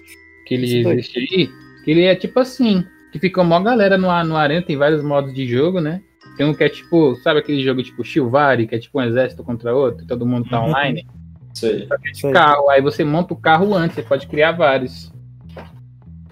que 0.47 0.55
ele 0.55 0.89
existe 0.89 1.19
aí, 1.19 1.51
que 1.85 1.91
ele 1.91 2.05
é 2.05 2.15
tipo 2.15 2.39
assim, 2.39 2.85
que 3.13 3.19
fica 3.19 3.41
uma 3.41 3.61
galera 3.61 3.99
no, 3.99 4.07
no 4.25 4.37
Arena, 4.37 4.63
tem 4.65 4.77
vários 4.77 5.03
modos 5.03 5.35
de 5.35 5.47
jogo, 5.47 5.81
né? 5.81 6.01
Tem 6.37 6.47
um 6.47 6.55
que 6.55 6.63
é 6.63 6.69
tipo, 6.69 7.17
sabe 7.17 7.41
aquele 7.41 7.63
jogo 7.65 7.83
tipo 7.83 8.05
Shilvari, 8.05 8.69
que 8.69 8.75
é 8.77 8.79
tipo 8.79 9.01
um 9.01 9.03
exército 9.03 9.43
contra 9.43 9.75
outro, 9.75 10.07
todo 10.07 10.25
mundo 10.25 10.49
tá 10.49 10.61
uhum. 10.61 10.69
online? 10.69 11.07
Sei. 11.53 11.89
É 12.25 12.33
carro, 12.33 12.71
aí 12.71 12.81
você 12.81 13.03
monta 13.03 13.35
o 13.35 13.37
carro 13.37 13.75
antes, 13.75 13.97
você 13.97 14.03
pode 14.03 14.29
criar 14.29 14.53
vários. 14.53 15.13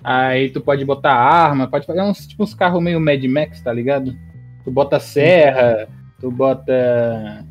Aí 0.04 0.48
tu 0.50 0.60
pode 0.60 0.84
botar 0.84 1.12
arma, 1.12 1.66
pode 1.66 1.86
fazer 1.86 2.02
uns 2.02 2.24
tipo 2.26 2.44
uns 2.44 2.54
carros 2.54 2.80
meio 2.80 3.00
Mad 3.00 3.22
Max, 3.24 3.60
tá 3.60 3.72
ligado? 3.72 4.14
Tu 4.62 4.70
bota 4.70 5.00
serra, 5.00 5.88
tu 6.20 6.30
bota 6.30 7.44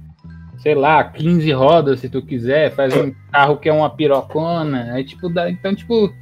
sei 0.68 0.76
lá, 0.76 1.02
15 1.02 1.50
rodas 1.54 2.02
se 2.02 2.10
tu 2.10 2.22
quiser, 2.22 2.76
faz 2.76 2.94
um 2.94 3.14
carro 3.32 3.56
que 3.56 3.70
é 3.70 3.74
uma 3.74 3.90
pirocona, 3.90 4.92
aí 4.92 5.06
tipo 5.06 5.30
dá, 5.30 5.50
então 5.50 5.74
tipo 5.74 6.14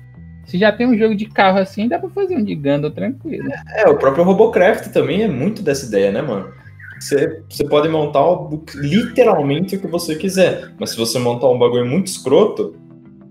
se 0.45 0.59
já 0.59 0.71
tem 0.71 0.85
um 0.85 0.95
jogo 0.95 1.15
de 1.15 1.25
carro 1.25 1.57
assim, 1.57 1.87
dá 1.87 1.97
pra 1.97 2.09
fazer 2.11 2.37
um 2.37 2.43
de 2.43 2.53
Gundam 2.53 2.91
tranquilo. 2.91 3.49
É, 3.73 3.89
o 3.89 3.97
próprio 3.97 4.23
Robocraft 4.23 4.91
também 4.91 5.23
é 5.23 5.27
muito 5.27 5.63
dessa 5.63 5.87
ideia, 5.87 6.11
né, 6.11 6.21
mano? 6.21 6.53
Você, 6.99 7.41
você 7.49 7.63
pode 7.67 7.89
montar 7.89 8.23
o, 8.23 8.63
literalmente 8.75 9.77
o 9.77 9.81
que 9.81 9.87
você 9.87 10.15
quiser, 10.15 10.71
mas 10.79 10.91
se 10.91 10.97
você 10.97 11.17
montar 11.17 11.49
um 11.49 11.57
bagulho 11.57 11.87
muito 11.87 12.05
escroto, 12.05 12.75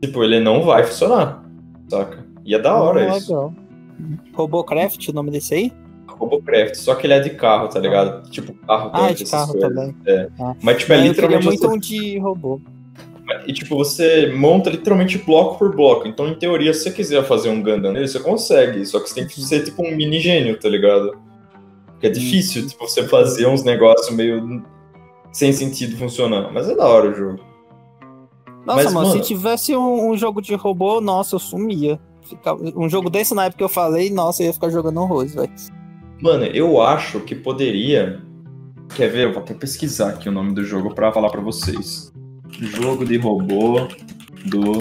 tipo, 0.03 0.25
ele 0.25 0.41
não 0.41 0.65
vai 0.65 0.83
funcionar, 0.83 1.45
saca? 1.89 2.27
E 2.45 2.57
é 2.57 2.59
da 2.59 2.75
hora 2.75 3.13
ah, 3.13 3.17
isso. 3.17 3.33
Legal. 3.33 3.55
Robocraft, 4.33 5.09
o 5.11 5.13
nome 5.13 5.31
desse 5.31 5.55
aí? 5.55 5.73
Robocraft, 6.19 6.77
só 6.77 6.95
que 6.95 7.07
ele 7.07 7.15
é 7.15 7.21
de 7.21 7.31
carro, 7.31 7.69
tá 7.69 7.79
ligado? 7.79 8.23
Ah. 8.25 8.31
Tipo, 8.31 8.53
carro 8.67 8.91
Ah, 8.93 9.11
é 9.11 9.15
de 9.15 9.25
carro 9.25 9.59
também. 9.59 9.95
É. 10.07 10.29
Ah. 10.41 10.55
Mas, 10.63 10.79
tipo, 10.79 10.93
é, 10.93 10.99
é 10.99 11.09
literalmente. 11.09 11.47
muito 11.47 11.61
você... 11.61 11.67
um 11.67 11.79
de 11.79 12.19
robô. 12.19 12.61
E, 13.47 13.53
tipo, 13.53 13.77
você 13.77 14.33
monta 14.35 14.71
literalmente 14.71 15.19
bloco 15.19 15.59
por 15.59 15.75
bloco. 15.75 16.07
Então, 16.07 16.29
em 16.29 16.35
teoria, 16.35 16.75
se 16.75 16.81
você 16.81 16.91
quiser 16.91 17.25
fazer 17.25 17.49
um 17.49 17.63
Gundam 17.63 17.93
nele, 17.93 18.07
você 18.07 18.21
consegue. 18.21 18.85
Só 18.85 19.01
que 19.01 19.09
você 19.09 19.15
tem 19.15 19.27
que 19.27 19.41
ser, 19.41 19.65
tipo, 19.65 19.83
um 19.83 19.97
mini 19.97 20.21
gênio, 20.21 20.59
tá 20.59 20.69
ligado? 20.69 21.17
Porque 21.87 22.07
é 22.07 22.11
difícil, 22.11 22.67
tipo, 22.67 22.87
você 22.87 23.05
fazer 23.05 23.47
uns 23.47 23.65
negócios 23.65 24.15
meio 24.15 24.63
sem 25.33 25.53
sentido 25.53 25.97
funcionar. 25.97 26.53
Mas 26.53 26.69
é 26.69 26.77
da 26.77 26.87
hora 26.87 27.11
o 27.11 27.15
jogo. 27.15 27.41
Nossa, 28.67 28.85
Mas, 28.85 28.93
mano, 28.93 29.13
se 29.13 29.21
tivesse 29.21 29.77
um, 29.77 30.11
um, 30.11 30.17
jogo 30.17 30.41
de 30.41 30.55
robô, 30.55 31.01
nossa, 31.01 31.35
eu 31.35 31.39
sumia. 31.39 31.99
Ficava... 32.23 32.63
Um 32.77 32.89
jogo 32.89 33.11
desse 33.11 33.35
na 33.35 33.45
época 33.45 33.59
que 33.59 33.65
eu 33.65 33.69
falei, 33.69 34.11
nossa, 34.11 34.43
eu 34.43 34.47
ia 34.47 34.53
ficar 34.53 34.71
jogando 34.71 35.01
horrores, 35.01 35.35
velho. 35.35 35.53
Mano, 36.25 36.47
eu 36.47 36.81
acho 36.81 37.21
que 37.21 37.35
poderia. 37.35 38.19
Quer 38.97 39.11
ver? 39.11 39.25
Eu 39.25 39.35
vou 39.35 39.43
até 39.43 39.53
pesquisar 39.53 40.09
aqui 40.09 40.27
o 40.27 40.33
nome 40.33 40.55
do 40.55 40.65
jogo 40.65 40.95
pra 40.95 41.13
falar 41.13 41.29
pra 41.29 41.43
vocês. 41.43 42.11
Jogo 42.49 43.05
de 43.05 43.19
robô 43.19 43.87
do 44.47 44.79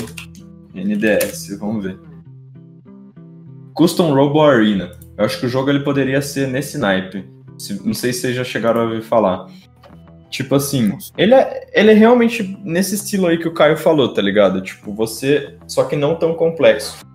NDS. 0.73 1.59
Vamos 1.59 1.83
ver. 1.83 1.99
Custom 3.73 4.13
Robo 4.13 4.41
Arena. 4.41 4.91
Eu 5.17 5.25
acho 5.25 5.37
que 5.37 5.45
o 5.45 5.49
jogo 5.49 5.69
ele 5.69 5.81
poderia 5.81 6.21
ser 6.21 6.47
nesse 6.47 6.77
naipe. 6.77 7.25
Não 7.83 7.93
sei 7.93 8.13
se 8.13 8.21
vocês 8.21 8.35
já 8.37 8.43
chegaram 8.45 8.79
a 8.79 8.83
ouvir 8.85 9.01
falar. 9.01 9.47
Tipo 10.29 10.55
assim, 10.55 10.97
ele 11.17 11.33
é, 11.33 11.69
ele 11.73 11.91
é 11.91 11.93
realmente 11.93 12.57
nesse 12.63 12.95
estilo 12.95 13.27
aí 13.27 13.37
que 13.37 13.49
o 13.49 13.53
Caio 13.53 13.75
falou, 13.75 14.13
tá 14.13 14.21
ligado? 14.21 14.61
Tipo, 14.61 14.93
você. 14.93 15.57
Só 15.67 15.83
que 15.83 15.97
não 15.97 16.15
tão 16.15 16.35
complexo. 16.35 17.05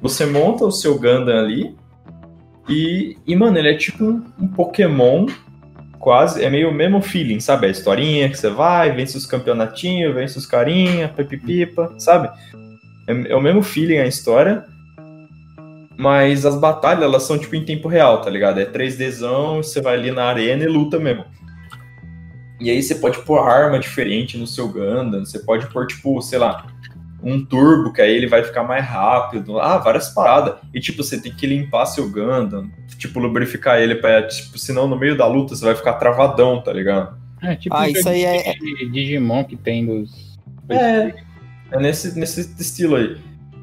Você 0.00 0.24
monta 0.24 0.64
o 0.64 0.70
seu 0.70 0.94
Gundam 0.94 1.36
ali. 1.36 1.74
E, 2.68 3.16
e 3.26 3.36
mano, 3.36 3.58
ele 3.58 3.70
é 3.70 3.76
tipo 3.76 4.04
um, 4.04 4.24
um 4.38 4.48
Pokémon 4.48 5.26
quase, 5.98 6.44
é 6.44 6.50
meio 6.50 6.68
o 6.68 6.74
mesmo 6.74 7.00
feeling, 7.00 7.40
sabe? 7.40 7.66
A 7.66 7.70
historinha 7.70 8.28
que 8.28 8.36
você 8.38 8.50
vai, 8.50 8.92
vence 8.92 9.16
os 9.16 9.24
campeonatinhos, 9.24 10.14
vence 10.14 10.36
os 10.36 10.44
carinha, 10.44 11.08
pipipipa, 11.08 11.94
sabe? 11.98 12.28
É, 13.08 13.32
é, 13.32 13.34
o 13.34 13.40
mesmo 13.40 13.62
feeling 13.62 13.96
a 13.96 14.06
história, 14.06 14.66
mas 15.96 16.44
as 16.44 16.56
batalhas, 16.60 17.04
elas 17.04 17.22
são, 17.22 17.38
tipo, 17.38 17.56
em 17.56 17.64
tempo 17.64 17.88
real, 17.88 18.20
tá 18.20 18.28
ligado? 18.28 18.60
É 18.60 18.66
3Dzão, 18.66 19.62
você 19.62 19.80
vai 19.80 19.94
ali 19.94 20.10
na 20.10 20.24
arena 20.24 20.64
e 20.64 20.66
luta 20.66 20.98
mesmo. 20.98 21.24
E 22.60 22.70
aí 22.70 22.82
você 22.82 22.96
pode 22.96 23.18
pôr 23.22 23.38
arma 23.38 23.78
diferente 23.78 24.36
no 24.36 24.46
seu 24.46 24.68
Gundam, 24.68 25.24
você 25.24 25.38
pode 25.38 25.66
pôr, 25.68 25.86
tipo, 25.86 26.20
sei 26.20 26.38
lá, 26.38 26.66
um 27.24 27.42
turbo, 27.42 27.92
que 27.92 28.02
aí 28.02 28.14
ele 28.14 28.26
vai 28.26 28.44
ficar 28.44 28.62
mais 28.62 28.84
rápido. 28.84 29.58
Ah, 29.58 29.78
várias 29.78 30.10
paradas. 30.10 30.56
E, 30.74 30.78
tipo, 30.78 31.02
você 31.02 31.18
tem 31.18 31.32
que 31.32 31.46
limpar 31.46 31.86
seu 31.86 32.08
Gundam, 32.10 32.70
tipo, 32.98 33.18
lubrificar 33.18 33.80
ele 33.80 33.94
pra, 33.94 34.26
tipo, 34.26 34.58
senão 34.58 34.86
no 34.86 34.98
meio 34.98 35.16
da 35.16 35.26
luta 35.26 35.56
você 35.56 35.64
vai 35.64 35.74
ficar 35.74 35.94
travadão, 35.94 36.62
tá 36.62 36.72
ligado? 36.72 37.16
É, 37.42 37.56
tipo, 37.56 37.74
ah, 37.74 37.88
isso 37.88 38.08
aí 38.08 38.24
é... 38.24 38.54
Digimon 38.90 39.44
que 39.44 39.56
tem 39.56 39.86
dos... 39.86 40.38
É, 40.68 41.14
é 41.70 41.78
nesse, 41.80 42.18
nesse 42.18 42.40
estilo 42.60 42.96
aí. 42.96 43.16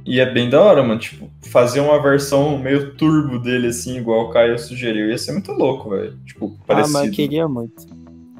E 0.06 0.20
é 0.20 0.32
bem 0.32 0.50
da 0.50 0.60
hora, 0.60 0.82
mano. 0.82 1.00
Tipo, 1.00 1.30
fazer 1.44 1.80
uma 1.80 2.02
versão 2.02 2.58
meio 2.58 2.96
turbo 2.96 3.38
dele, 3.38 3.68
assim, 3.68 3.98
igual 3.98 4.26
o 4.26 4.30
Caio 4.30 4.58
sugeriu, 4.58 5.10
ia 5.10 5.18
ser 5.18 5.34
muito 5.34 5.52
louco, 5.52 5.92
velho. 5.92 6.18
Tipo, 6.26 6.58
parecido. 6.66 6.98
Ah, 6.98 7.02
mas 7.02 7.10
eu 7.10 7.14
queria 7.14 7.48
muito. 7.48 7.88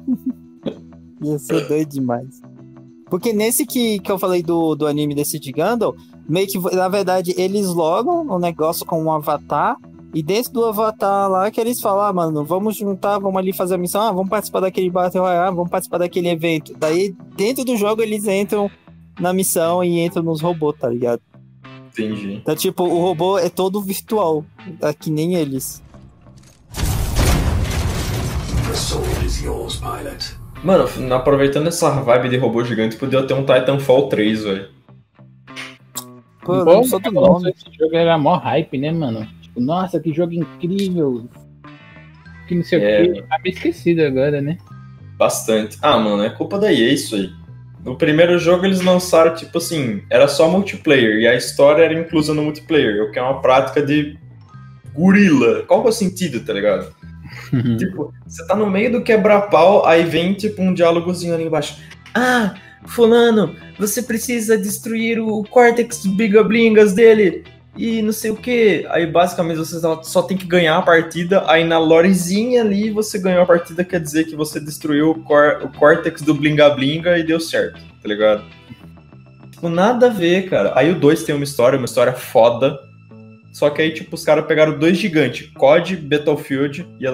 ia 1.22 1.38
ser 1.38 1.68
doido 1.68 1.90
demais. 1.90 2.42
Porque 3.12 3.30
nesse 3.30 3.66
que, 3.66 3.98
que 3.98 4.10
eu 4.10 4.18
falei 4.18 4.42
do, 4.42 4.74
do 4.74 4.86
anime 4.86 5.14
desse 5.14 5.38
de 5.38 5.52
Gundam, 5.52 5.94
meio 6.26 6.46
que, 6.46 6.58
na 6.74 6.88
verdade, 6.88 7.34
eles 7.36 7.66
logam 7.66 8.26
o 8.26 8.38
negócio 8.38 8.86
com 8.86 9.04
um 9.04 9.12
avatar, 9.12 9.76
e 10.14 10.22
dentro 10.22 10.50
do 10.50 10.64
avatar 10.64 11.30
lá 11.30 11.50
que 11.50 11.60
eles 11.60 11.78
falam, 11.78 12.06
ah, 12.06 12.12
mano, 12.14 12.42
vamos 12.42 12.74
juntar, 12.74 13.18
vamos 13.18 13.36
ali 13.36 13.52
fazer 13.52 13.74
a 13.74 13.76
missão, 13.76 14.00
ah, 14.00 14.12
vamos 14.12 14.30
participar 14.30 14.60
daquele 14.60 14.88
Battle 14.88 15.22
Royale, 15.22 15.54
vamos 15.54 15.70
participar 15.70 15.98
daquele 15.98 16.30
evento. 16.30 16.72
Daí, 16.78 17.14
dentro 17.36 17.66
do 17.66 17.76
jogo, 17.76 18.00
eles 18.00 18.26
entram 18.26 18.70
na 19.20 19.34
missão 19.34 19.84
e 19.84 20.00
entram 20.00 20.22
nos 20.22 20.40
robôs, 20.40 20.74
tá 20.78 20.88
ligado? 20.88 21.20
Entendi. 21.92 22.36
Então, 22.36 22.56
tipo, 22.56 22.82
o 22.82 22.98
robô 22.98 23.36
é 23.36 23.50
todo 23.50 23.82
virtual, 23.82 24.42
é 24.80 24.94
que 24.94 25.10
nem 25.10 25.34
eles. 25.34 25.82
The 28.66 28.74
soul 28.74 29.04
is 29.22 29.42
yours, 29.42 29.76
pilot. 29.76 30.41
Mano, 30.62 30.86
aproveitando 31.14 31.66
essa 31.66 31.90
vibe 31.90 32.28
de 32.28 32.36
robô 32.36 32.62
gigante, 32.62 32.96
podia 32.96 33.22
ter 33.26 33.34
um 33.34 33.44
Titanfall 33.44 34.08
3, 34.08 34.44
velho. 34.44 34.68
Pô, 36.40 36.64
Bom, 36.64 36.86
não 36.86 37.00
do 37.00 37.10
nome. 37.10 37.50
Esse 37.50 37.76
jogo 37.76 37.96
era 37.96 38.16
mó 38.16 38.36
hype, 38.36 38.78
né, 38.78 38.92
mano? 38.92 39.26
Tipo, 39.40 39.60
nossa, 39.60 39.98
que 39.98 40.12
jogo 40.12 40.32
incrível. 40.32 41.28
Que 42.46 42.54
não 42.54 42.64
sei 42.64 42.82
é. 42.82 43.02
o 43.02 43.12
que. 43.12 43.22
Tá 43.22 43.38
meio 43.42 43.54
esquecido 43.54 44.02
agora, 44.02 44.40
né? 44.40 44.58
Bastante. 45.16 45.78
Ah, 45.82 45.98
mano, 45.98 46.22
é 46.22 46.30
culpa 46.30 46.58
da 46.58 46.72
EA 46.72 46.92
isso 46.92 47.16
aí. 47.16 47.30
No 47.84 47.96
primeiro 47.96 48.38
jogo 48.38 48.64
eles 48.64 48.80
lançaram, 48.80 49.34
tipo 49.34 49.58
assim, 49.58 50.02
era 50.08 50.28
só 50.28 50.48
multiplayer 50.48 51.18
e 51.18 51.26
a 51.26 51.34
história 51.34 51.82
era 51.82 51.94
inclusa 51.94 52.32
no 52.32 52.42
multiplayer, 52.42 53.02
o 53.02 53.10
que 53.10 53.18
é 53.18 53.22
uma 53.22 53.40
prática 53.40 53.82
de 53.82 54.16
gorila. 54.94 55.64
Qual 55.64 55.84
é 55.84 55.88
o 55.88 55.92
sentido, 55.92 56.44
tá 56.44 56.52
ligado? 56.52 56.94
Uhum. 57.52 57.76
Tipo, 57.76 58.14
você 58.26 58.46
tá 58.46 58.54
no 58.54 58.70
meio 58.70 58.92
do 58.92 59.02
quebra-pau, 59.02 59.86
aí 59.86 60.04
vem 60.04 60.34
tipo 60.34 60.62
um 60.62 60.72
diálogozinho 60.72 61.34
ali 61.34 61.44
embaixo. 61.44 61.76
Ah, 62.14 62.54
fulano, 62.86 63.54
você 63.78 64.02
precisa 64.02 64.56
destruir 64.56 65.18
o 65.18 65.42
córtex 65.44 66.06
bigablingas 66.06 66.92
dele 66.92 67.44
e 67.76 68.02
não 68.02 68.12
sei 68.12 68.30
o 68.30 68.36
que. 68.36 68.86
Aí 68.90 69.06
basicamente 69.06 69.56
você 69.56 69.80
só 70.02 70.22
tem 70.22 70.36
que 70.36 70.46
ganhar 70.46 70.76
a 70.76 70.82
partida. 70.82 71.44
Aí 71.46 71.64
na 71.64 71.78
lorezinha 71.78 72.62
ali 72.62 72.90
você 72.90 73.18
ganhou 73.18 73.42
a 73.42 73.46
partida, 73.46 73.84
quer 73.84 74.00
dizer 74.00 74.24
que 74.24 74.36
você 74.36 74.60
destruiu 74.60 75.10
o, 75.10 75.22
cor 75.22 75.62
o 75.62 75.68
córtex 75.78 76.22
do 76.22 76.34
Blinga 76.34 76.70
Blinga 76.70 77.18
e 77.18 77.22
deu 77.22 77.40
certo, 77.40 77.80
tá 78.02 78.08
ligado? 78.08 78.44
Tipo, 79.50 79.68
nada 79.68 80.06
a 80.06 80.10
ver, 80.10 80.48
cara. 80.50 80.72
Aí 80.74 80.90
o 80.90 80.98
2 80.98 81.22
tem 81.22 81.34
uma 81.34 81.44
história, 81.44 81.78
uma 81.78 81.86
história 81.86 82.12
foda. 82.12 82.78
Só 83.52 83.68
que 83.68 83.82
aí, 83.82 83.92
tipo, 83.92 84.14
os 84.14 84.24
caras 84.24 84.46
pegaram 84.46 84.78
dois 84.78 84.96
gigantes, 84.96 85.48
COD, 85.50 85.96
Battlefield, 85.96 86.88
e 86.98 87.06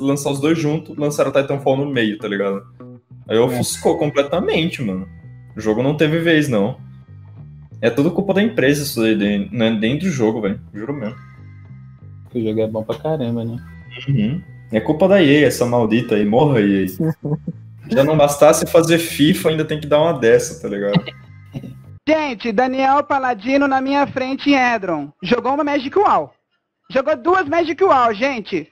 lançar 0.00 0.30
os 0.30 0.40
dois 0.40 0.58
juntos, 0.58 0.96
lançaram 0.96 1.30
Titanfall 1.30 1.76
no 1.76 1.86
meio, 1.86 2.16
tá 2.16 2.26
ligado? 2.26 2.62
Aí 3.28 3.36
ofuscou 3.36 3.94
é. 3.96 3.98
completamente, 3.98 4.82
mano. 4.82 5.06
O 5.54 5.60
jogo 5.60 5.82
não 5.82 5.94
teve 5.94 6.18
vez, 6.18 6.48
não. 6.48 6.78
É 7.82 7.90
tudo 7.90 8.10
culpa 8.10 8.32
da 8.32 8.42
empresa 8.42 8.82
isso 8.82 9.02
aí, 9.02 9.48
não 9.52 9.66
é 9.66 9.78
dentro 9.78 10.06
do 10.06 10.12
jogo, 10.12 10.40
velho. 10.40 10.58
Juro 10.72 10.94
mesmo. 10.94 11.16
O 12.34 12.42
jogo 12.42 12.60
é 12.60 12.66
bom 12.66 12.82
pra 12.82 12.98
caramba, 12.98 13.44
né? 13.44 13.62
Uhum. 14.08 14.40
É 14.72 14.80
culpa 14.80 15.06
da 15.06 15.22
EA, 15.22 15.46
essa 15.46 15.66
maldita 15.66 16.14
aí, 16.14 16.24
morra 16.24 16.60
EA. 16.62 16.86
Já 17.92 18.02
não 18.02 18.16
bastasse 18.16 18.66
fazer 18.66 18.98
FIFA, 18.98 19.50
ainda 19.50 19.64
tem 19.66 19.78
que 19.78 19.86
dar 19.86 20.00
uma 20.00 20.18
dessa, 20.18 20.62
tá 20.62 20.68
ligado? 20.68 21.04
Gente, 22.06 22.52
Daniel 22.52 23.02
Paladino 23.02 23.66
na 23.66 23.80
minha 23.80 24.06
frente 24.06 24.50
em 24.50 24.54
Edron. 24.54 25.10
Jogou 25.22 25.54
uma 25.54 25.64
Magic 25.64 25.98
Wall. 25.98 26.34
Jogou 26.90 27.16
duas 27.16 27.48
Magic 27.48 27.82
Wall, 27.82 28.12
gente. 28.12 28.68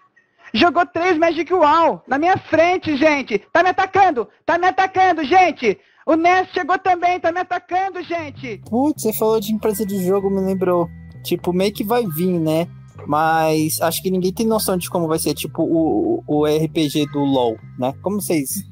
Jogou 0.52 0.84
três 0.84 1.16
Magic 1.16 1.50
Wall. 1.50 2.02
Na 2.06 2.18
minha 2.18 2.36
frente, 2.36 2.94
gente. 2.94 3.38
Tá 3.50 3.62
me 3.62 3.70
atacando. 3.70 4.28
Tá 4.44 4.58
me 4.58 4.66
atacando, 4.66 5.24
gente. 5.24 5.78
O 6.06 6.14
Ness 6.14 6.50
chegou 6.52 6.78
também. 6.78 7.18
Tá 7.20 7.32
me 7.32 7.40
atacando, 7.40 8.02
gente. 8.02 8.60
Putz, 8.68 9.00
você 9.00 9.14
falou 9.14 9.40
de 9.40 9.50
empresa 9.50 9.86
de 9.86 10.04
jogo, 10.04 10.28
me 10.28 10.42
lembrou. 10.42 10.86
Tipo, 11.24 11.54
meio 11.54 11.72
que 11.72 11.84
vai 11.84 12.04
vir, 12.06 12.38
né? 12.38 12.68
Mas 13.06 13.80
acho 13.80 14.02
que 14.02 14.10
ninguém 14.10 14.34
tem 14.34 14.46
noção 14.46 14.76
de 14.76 14.90
como 14.90 15.08
vai 15.08 15.18
ser, 15.18 15.32
tipo, 15.32 15.62
o, 15.62 16.22
o 16.26 16.44
RPG 16.44 17.06
do 17.06 17.20
LoL, 17.20 17.56
né? 17.78 17.94
Como 18.02 18.20
vocês 18.20 18.62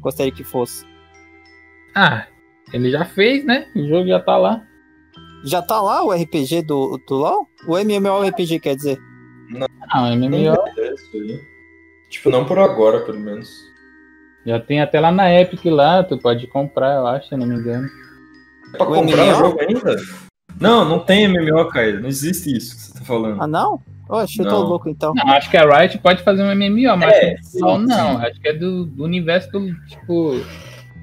gostariam 0.00 0.34
que 0.34 0.42
fosse? 0.42 0.84
Ah, 1.94 2.26
ele 2.72 2.90
já 2.90 3.04
fez, 3.04 3.44
né? 3.44 3.66
O 3.74 3.86
jogo 3.86 4.08
já 4.08 4.20
tá 4.20 4.36
lá. 4.36 4.62
Já 5.44 5.62
tá 5.62 5.80
lá 5.80 6.04
o 6.04 6.12
RPG 6.12 6.62
do, 6.62 7.00
do 7.06 7.14
LoL? 7.14 7.48
O 7.66 7.78
MMORPG 7.78 8.60
quer 8.60 8.76
dizer? 8.76 8.98
Não, 9.48 9.66
ah, 9.90 10.14
MMO. 10.14 10.54
Tipo, 12.10 12.30
não 12.30 12.44
por 12.44 12.58
agora, 12.58 13.00
pelo 13.00 13.18
menos. 13.18 13.50
Já 14.44 14.58
tem 14.58 14.80
até 14.80 15.00
lá 15.00 15.10
na 15.10 15.32
Epic 15.32 15.64
lá, 15.66 16.02
tu 16.02 16.18
pode 16.18 16.46
comprar, 16.46 16.96
eu 16.96 17.06
acho, 17.06 17.28
se 17.28 17.36
não 17.36 17.46
me 17.46 17.54
engano. 17.56 17.88
É 18.74 18.76
pra 18.76 18.88
o 18.88 18.94
comprar 18.94 19.24
MMO? 19.24 19.32
o 19.32 19.38
jogo 19.38 19.60
ainda? 19.60 19.96
Não, 20.60 20.84
não 20.84 20.98
tem 20.98 21.26
MMO, 21.26 21.68
Caio. 21.68 22.00
Não 22.00 22.08
existe 22.08 22.54
isso 22.54 22.76
que 22.76 22.82
você 22.82 22.98
tá 22.98 23.04
falando. 23.04 23.42
Ah, 23.42 23.46
não? 23.46 23.80
Oxe, 24.08 24.40
eu 24.40 24.48
tô 24.48 24.62
louco 24.62 24.88
então. 24.88 25.14
Não, 25.14 25.28
acho 25.32 25.48
que 25.48 25.56
a 25.56 25.64
Riot 25.64 25.96
pode 25.98 26.22
fazer 26.24 26.42
um 26.42 26.52
MMO, 26.54 26.96
mas 26.96 27.12
é, 27.12 27.36
não, 27.54 27.78
não. 27.78 28.18
Acho 28.18 28.40
que 28.40 28.48
é 28.48 28.52
do, 28.52 28.84
do 28.84 29.04
universo 29.04 29.48
do, 29.52 29.72
tipo, 29.86 30.34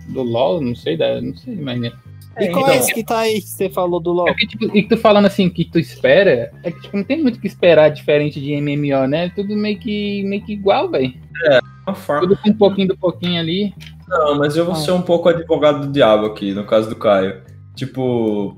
do 0.07 0.21
LoL, 0.23 0.61
não 0.61 0.75
sei, 0.75 0.97
da, 0.97 1.21
não 1.21 1.35
sei, 1.35 1.55
mas... 1.55 1.79
Né? 1.79 1.91
E 2.39 2.45
é, 2.45 2.47
qual 2.49 2.65
então, 2.65 2.73
é 2.73 2.77
esse 2.77 2.93
que 2.93 3.03
tá 3.03 3.19
aí 3.19 3.41
que 3.41 3.49
você 3.49 3.69
falou 3.69 3.99
do 3.99 4.11
LoL? 4.11 4.29
É 4.29 4.33
que, 4.33 4.45
tipo, 4.45 4.65
e 4.65 4.83
que 4.83 4.89
tu 4.89 4.97
falando 4.97 5.25
assim, 5.25 5.49
que 5.49 5.65
tu 5.65 5.79
espera, 5.79 6.51
é 6.63 6.71
que 6.71 6.81
tipo, 6.81 6.95
não 6.95 7.03
tem 7.03 7.21
muito 7.21 7.37
o 7.37 7.39
que 7.39 7.47
esperar 7.47 7.89
diferente 7.89 8.39
de 8.39 8.55
MMO, 8.61 9.07
né? 9.07 9.29
Tudo 9.35 9.55
meio 9.55 9.77
que, 9.79 10.23
meio 10.23 10.43
que 10.43 10.53
igual, 10.53 10.89
velho. 10.89 11.13
É, 11.45 11.59
uma 11.85 11.95
forma. 11.95 12.21
Tudo 12.21 12.37
com 12.37 12.49
um 12.49 12.53
pouquinho 12.53 12.89
do 12.89 12.97
pouquinho 12.97 13.39
ali. 13.39 13.73
Não, 14.07 14.37
mas 14.37 14.55
eu 14.55 14.65
vou 14.65 14.73
ah. 14.73 14.77
ser 14.77 14.91
um 14.91 15.01
pouco 15.01 15.29
advogado 15.29 15.87
do 15.87 15.91
diabo 15.91 16.27
aqui, 16.27 16.53
no 16.53 16.63
caso 16.63 16.87
do 16.89 16.95
Caio. 16.95 17.41
Tipo, 17.75 18.55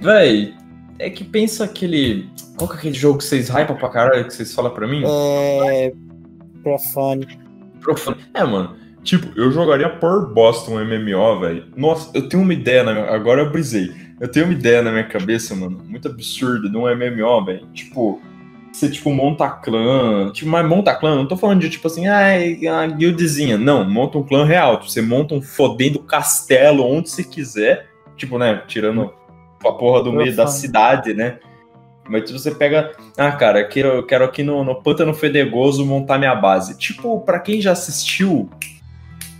véi, 0.00 0.54
é 0.98 1.10
que 1.10 1.24
pensa 1.24 1.64
aquele. 1.64 2.28
Qual 2.56 2.68
que 2.68 2.76
é 2.76 2.78
aquele 2.78 2.94
jogo 2.94 3.18
que 3.18 3.24
vocês 3.24 3.48
hypam 3.50 3.76
pra 3.76 3.88
caralho 3.90 4.24
que 4.24 4.34
vocês 4.34 4.52
falam 4.54 4.72
pra 4.72 4.88
mim? 4.88 5.02
É. 5.04 5.92
Profane. 6.62 7.26
Profane. 7.80 8.18
É, 8.34 8.42
mano. 8.44 8.76
Tipo, 9.08 9.40
eu 9.40 9.50
jogaria 9.50 9.88
por 9.88 10.34
Boston 10.34 10.84
MMO, 10.84 11.40
velho. 11.40 11.64
Nossa, 11.74 12.10
eu 12.12 12.28
tenho 12.28 12.42
uma 12.42 12.52
ideia 12.52 12.84
na 12.84 12.92
minha... 12.92 13.06
Agora 13.06 13.40
eu 13.40 13.50
brisei. 13.50 13.90
Eu 14.20 14.28
tenho 14.28 14.44
uma 14.44 14.52
ideia 14.52 14.82
na 14.82 14.90
minha 14.90 15.04
cabeça, 15.04 15.54
mano. 15.54 15.80
Muito 15.82 16.08
absurda 16.08 16.68
de 16.68 16.76
um 16.76 16.82
MMO, 16.82 17.42
velho. 17.42 17.66
Tipo, 17.72 18.20
você, 18.70 18.90
tipo, 18.90 19.10
monta 19.10 19.48
clã. 19.48 20.30
Tipo, 20.30 20.50
mas 20.50 20.68
monta 20.68 20.94
clã, 20.94 21.16
não 21.16 21.26
tô 21.26 21.38
falando 21.38 21.62
de, 21.62 21.70
tipo 21.70 21.86
assim, 21.86 22.06
ah, 22.06 22.82
a 22.82 22.86
guildzinha. 22.86 23.56
Não, 23.56 23.82
monta 23.82 24.18
um 24.18 24.22
clã 24.22 24.44
real. 24.44 24.76
Tipo, 24.76 24.90
você 24.90 25.00
monta 25.00 25.34
um 25.34 25.40
fodendo 25.40 26.00
castelo 26.00 26.84
onde 26.84 27.08
você 27.08 27.24
quiser. 27.24 27.88
Tipo, 28.14 28.36
né, 28.36 28.62
tirando 28.66 29.10
a 29.64 29.72
porra 29.72 30.04
do 30.04 30.12
meio 30.12 30.36
da 30.36 30.46
cidade, 30.46 31.14
né? 31.14 31.38
Mas 32.06 32.30
você 32.30 32.50
pega, 32.50 32.92
ah, 33.16 33.32
cara, 33.32 33.60
eu 33.60 33.68
quero, 33.70 33.88
eu 33.88 34.02
quero 34.04 34.24
aqui 34.26 34.42
no, 34.42 34.62
no 34.62 34.82
Pântano 34.82 35.14
Fedegoso 35.14 35.86
montar 35.86 36.18
minha 36.18 36.34
base. 36.34 36.76
Tipo, 36.76 37.22
para 37.22 37.38
quem 37.38 37.58
já 37.58 37.72
assistiu 37.72 38.50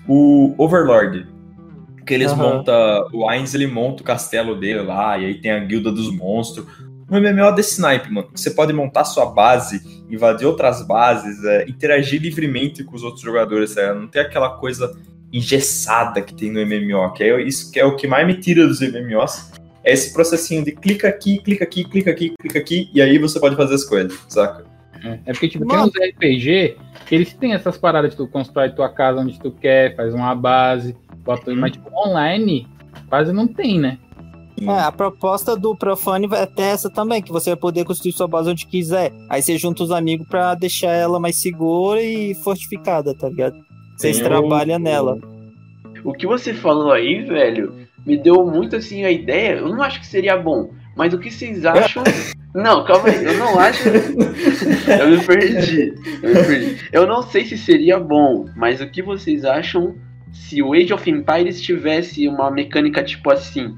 o 0.09 0.55
Overlord, 0.57 1.27
que 2.07 2.14
eles 2.14 2.33
uhum. 2.33 2.38
montam, 2.38 3.09
o 3.12 3.29
Ainz 3.29 3.55
ele 3.55 3.66
monta 3.66 4.03
o 4.03 4.05
castelo 4.05 4.59
dele 4.59 4.81
lá, 4.83 5.18
e 5.18 5.27
aí 5.27 5.35
tem 5.40 5.51
a 5.51 5.59
guilda 5.61 5.92
dos 5.92 6.11
monstros. 6.11 6.66
Um 7.11 7.21
MMO 7.21 7.55
desse 7.55 7.81
naipe, 7.81 8.11
mano. 8.11 8.29
Você 8.35 8.51
pode 8.51 8.73
montar 8.73 9.05
sua 9.05 9.27
base, 9.27 10.05
invadir 10.11 10.47
outras 10.47 10.87
bases, 10.87 11.44
é, 11.44 11.68
interagir 11.68 12.21
livremente 12.21 12.83
com 12.85 12.97
os 12.97 13.03
outros 13.03 13.23
jogadores, 13.23 13.77
é, 13.77 13.94
não 13.94 14.07
tem 14.07 14.23
aquela 14.23 14.57
coisa 14.57 14.97
engessada 15.33 16.23
que 16.23 16.35
tem 16.35 16.51
no 16.51 16.61
MMO, 16.61 17.12
que 17.12 17.23
é 17.23 17.42
isso 17.42 17.71
que 17.71 17.79
é 17.79 17.85
o 17.85 17.97
que 17.97 18.07
mais 18.07 18.27
me 18.27 18.35
tira 18.35 18.66
dos 18.66 18.81
MMOs 18.81 19.53
é 19.88 19.92
esse 19.92 20.12
processinho 20.12 20.62
de 20.62 20.73
clica 20.73 21.09
aqui, 21.09 21.38
clica 21.38 21.64
aqui, 21.64 21.83
clica 21.83 22.11
aqui, 22.11 22.35
clica 22.38 22.59
aqui, 22.59 22.90
e 22.92 23.01
aí 23.01 23.18
você 23.18 23.40
pode 23.40 23.57
fazer 23.57 23.75
as 23.75 23.85
coisas, 23.85 24.18
saca? 24.29 24.66
É, 25.05 25.19
é 25.27 25.33
porque, 25.33 25.49
tipo, 25.49 25.67
Mano. 25.67 25.91
tem 25.91 26.03
uns 26.03 26.11
RPG 26.11 26.77
que 27.07 27.15
eles 27.15 27.33
têm 27.35 27.53
essas 27.53 27.79
paradas 27.79 28.11
de 28.11 28.17
tu 28.17 28.27
constrói 28.27 28.71
tua 28.71 28.89
casa 28.89 29.21
onde 29.21 29.39
tu 29.39 29.51
quer, 29.51 29.95
faz 29.97 30.13
uma 30.15 30.35
base, 30.35 30.97
bota, 31.25 31.51
hum. 31.51 31.57
mas 31.57 31.73
tipo, 31.73 31.91
online 31.95 32.67
quase 33.09 33.33
não 33.33 33.47
tem, 33.47 33.79
né? 33.79 33.99
É, 34.61 34.81
a 34.81 34.91
proposta 34.91 35.57
do 35.57 35.77
Profane 35.77 36.27
vai 36.27 36.43
até 36.43 36.71
essa 36.71 36.91
também, 36.91 37.23
que 37.23 37.31
você 37.31 37.51
vai 37.51 37.57
poder 37.57 37.85
construir 37.85 38.13
sua 38.13 38.27
base 38.27 38.51
onde 38.51 38.67
quiser. 38.67 39.13
Aí 39.29 39.41
você 39.41 39.57
junta 39.57 39.85
os 39.85 39.93
amigos 39.93 40.27
para 40.27 40.55
deixar 40.55 40.93
ela 40.93 41.21
mais 41.21 41.41
segura 41.41 42.03
e 42.03 42.35
fortificada, 42.35 43.15
tá 43.15 43.29
ligado? 43.29 43.57
Vocês 43.97 44.19
trabalham 44.19 44.79
nela. 44.79 45.19
O 46.05 46.13
que 46.13 46.27
você 46.27 46.53
falou 46.55 46.93
aí, 46.93 47.23
velho, 47.23 47.73
me 48.05 48.17
deu 48.17 48.47
muito 48.47 48.77
assim 48.77 49.05
a 49.05 49.11
ideia. 49.11 49.59
Eu 49.59 49.69
não 49.69 49.83
acho 49.83 50.01
que 50.01 50.07
seria 50.07 50.37
bom, 50.37 50.71
mas 50.99 51.15
o 51.15 51.19
que 51.19 51.31
vocês 51.31 51.65
acham? 51.65 52.03
não, 52.53 52.85
calma 52.85 53.09
aí, 53.09 53.25
eu 53.25 53.39
não 53.39 53.57
acho. 53.57 53.89
eu 53.89 55.11
me 55.11 55.25
perdi. 55.25 55.95
Eu 56.21 56.35
me 56.35 56.45
perdi. 56.45 56.89
Eu 56.91 57.07
não 57.07 57.23
sei 57.23 57.45
se 57.45 57.57
seria 57.57 58.01
bom, 58.01 58.47
mas 58.57 58.81
o 58.81 58.91
que 58.91 59.01
vocês 59.01 59.45
acham 59.45 59.95
se 60.33 60.61
o 60.61 60.73
Age 60.73 60.93
of 60.93 61.09
Empires 61.09 61.63
tivesse 61.63 62.27
uma 62.27 62.51
mecânica 62.51 63.05
tipo 63.05 63.31
assim? 63.31 63.77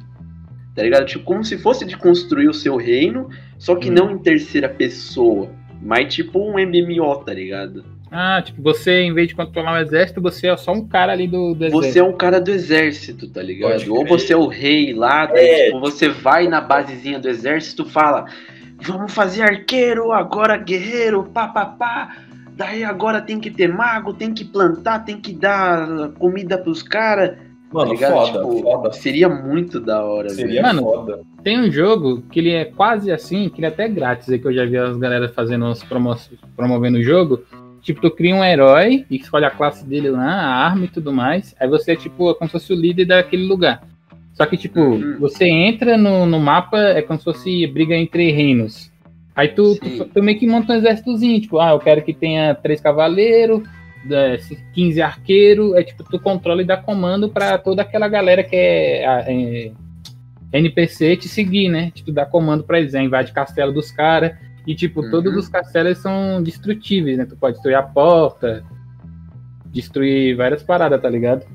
Tá 0.74 0.82
ligado? 0.82 1.04
Tipo, 1.04 1.24
como 1.26 1.44
se 1.44 1.58
fosse 1.58 1.84
de 1.84 1.94
construir 1.94 2.48
o 2.48 2.54
seu 2.54 2.76
reino, 2.76 3.28
só 3.58 3.76
que 3.76 3.90
hum. 3.90 3.94
não 3.94 4.10
em 4.12 4.18
terceira 4.18 4.70
pessoa. 4.70 5.50
Mas 5.82 6.14
tipo 6.14 6.38
um 6.38 6.54
MMO, 6.54 7.16
tá 7.22 7.34
ligado? 7.34 7.84
Ah, 8.10 8.42
tipo, 8.42 8.60
você, 8.60 9.02
em 9.02 9.14
vez 9.14 9.28
de 9.28 9.36
controlar 9.36 9.74
um 9.74 9.78
exército, 9.78 10.20
você 10.20 10.48
é 10.48 10.56
só 10.56 10.72
um 10.72 10.86
cara 10.86 11.12
ali 11.12 11.28
do, 11.28 11.54
do 11.54 11.64
exército. 11.64 11.92
Você 11.92 11.98
é 12.00 12.02
um 12.02 12.12
cara 12.12 12.40
do 12.40 12.50
exército, 12.50 13.28
tá 13.28 13.40
ligado? 13.40 13.94
Ou 13.94 14.04
você 14.04 14.32
é 14.32 14.36
o 14.36 14.48
rei 14.48 14.92
lá, 14.92 15.26
daí, 15.26 15.46
é. 15.46 15.64
tipo, 15.66 15.80
você 15.80 16.08
vai 16.08 16.48
na 16.48 16.60
basezinha 16.60 17.20
do 17.20 17.28
exército 17.28 17.84
fala, 17.84 18.26
vamos 18.82 19.14
fazer 19.14 19.42
arqueiro, 19.42 20.10
agora 20.10 20.56
guerreiro, 20.56 21.24
pá, 21.24 21.46
pá, 21.48 21.66
pá. 21.66 22.16
Daí 22.56 22.82
agora 22.82 23.22
tem 23.22 23.38
que 23.38 23.50
ter 23.50 23.68
mago, 23.68 24.12
tem 24.12 24.34
que 24.34 24.44
plantar, 24.44 25.04
tem 25.04 25.18
que 25.18 25.32
dar 25.32 26.10
comida 26.18 26.58
pros 26.58 26.82
caras. 26.82 27.38
Mano, 27.72 27.96
tá 27.96 28.10
foda, 28.10 28.32
tipo, 28.32 28.62
foda. 28.62 28.92
Seria 28.92 29.28
muito 29.28 29.78
da 29.78 30.04
hora, 30.04 30.28
Seria 30.30 30.60
Mano, 30.60 30.82
foda. 30.82 31.20
Tem 31.44 31.58
um 31.58 31.70
jogo 31.70 32.22
que 32.30 32.40
ele 32.40 32.50
é 32.50 32.64
quase 32.64 33.12
assim, 33.12 33.48
que 33.48 33.60
ele 33.60 33.66
é 33.66 33.68
até 33.68 33.88
grátis, 33.88 34.28
aí 34.28 34.38
que 34.38 34.46
eu 34.46 34.52
já 34.52 34.66
vi 34.66 34.76
as 34.76 34.96
galera 34.96 35.28
fazendo 35.28 35.64
umas 35.64 35.82
promoções, 35.84 36.40
promovendo 36.56 36.98
o 36.98 37.02
jogo, 37.02 37.42
Tipo, 37.82 38.00
tu 38.00 38.10
cria 38.10 38.34
um 38.34 38.44
herói 38.44 39.06
e 39.10 39.16
escolhe 39.16 39.44
a 39.44 39.50
classe 39.50 39.84
dele 39.86 40.10
lá, 40.10 40.30
a 40.30 40.66
arma 40.66 40.84
e 40.84 40.88
tudo 40.88 41.12
mais. 41.12 41.54
Aí 41.58 41.68
você 41.68 41.92
é 41.92 41.96
tipo 41.96 42.34
como 42.34 42.48
se 42.48 42.52
fosse 42.52 42.72
o 42.72 42.76
líder 42.76 43.06
daquele 43.06 43.46
lugar. 43.46 43.82
Só 44.34 44.46
que, 44.46 44.56
tipo, 44.56 44.80
uhum. 44.80 45.18
você 45.18 45.46
entra 45.46 45.96
no, 45.96 46.24
no 46.24 46.40
mapa, 46.40 46.78
é 46.78 47.02
como 47.02 47.18
se 47.18 47.24
fosse 47.24 47.66
briga 47.66 47.94
entre 47.94 48.30
reinos. 48.30 48.90
Aí 49.34 49.48
tu, 49.48 49.76
tu, 49.76 50.04
tu, 50.06 50.22
meio 50.22 50.38
que 50.38 50.46
monta 50.46 50.72
um 50.72 50.76
exércitozinho, 50.76 51.40
tipo, 51.40 51.58
ah, 51.58 51.70
eu 51.70 51.78
quero 51.78 52.02
que 52.02 52.12
tenha 52.12 52.54
três 52.54 52.80
cavaleiros, 52.80 53.62
15 54.74 55.02
arqueiros, 55.02 55.74
é 55.74 55.82
tipo, 55.82 56.04
tu 56.04 56.18
controla 56.18 56.62
e 56.62 56.66
dá 56.66 56.76
comando 56.76 57.28
para 57.28 57.58
toda 57.58 57.82
aquela 57.82 58.08
galera 58.08 58.42
que 58.42 58.56
é, 58.56 59.04
é, 59.04 59.72
NPC 60.52 61.16
te 61.16 61.28
seguir, 61.28 61.68
né? 61.68 61.90
Tipo, 61.94 62.10
dá 62.10 62.24
comando 62.26 62.64
pra 62.64 62.80
eles, 62.80 62.94
é, 62.94 63.02
invade 63.02 63.32
castelo 63.32 63.72
dos 63.72 63.90
caras. 63.90 64.32
E, 64.66 64.74
tipo, 64.74 65.02
uhum. 65.02 65.10
todos 65.10 65.34
os 65.36 65.48
castelos 65.48 65.98
são 65.98 66.42
destrutíveis, 66.42 67.16
né? 67.16 67.24
Tu 67.24 67.36
pode 67.36 67.54
destruir 67.54 67.74
a 67.74 67.82
porta, 67.82 68.64
destruir 69.66 70.36
várias 70.36 70.62
paradas, 70.62 71.00
tá 71.00 71.08
ligado? 71.08 71.46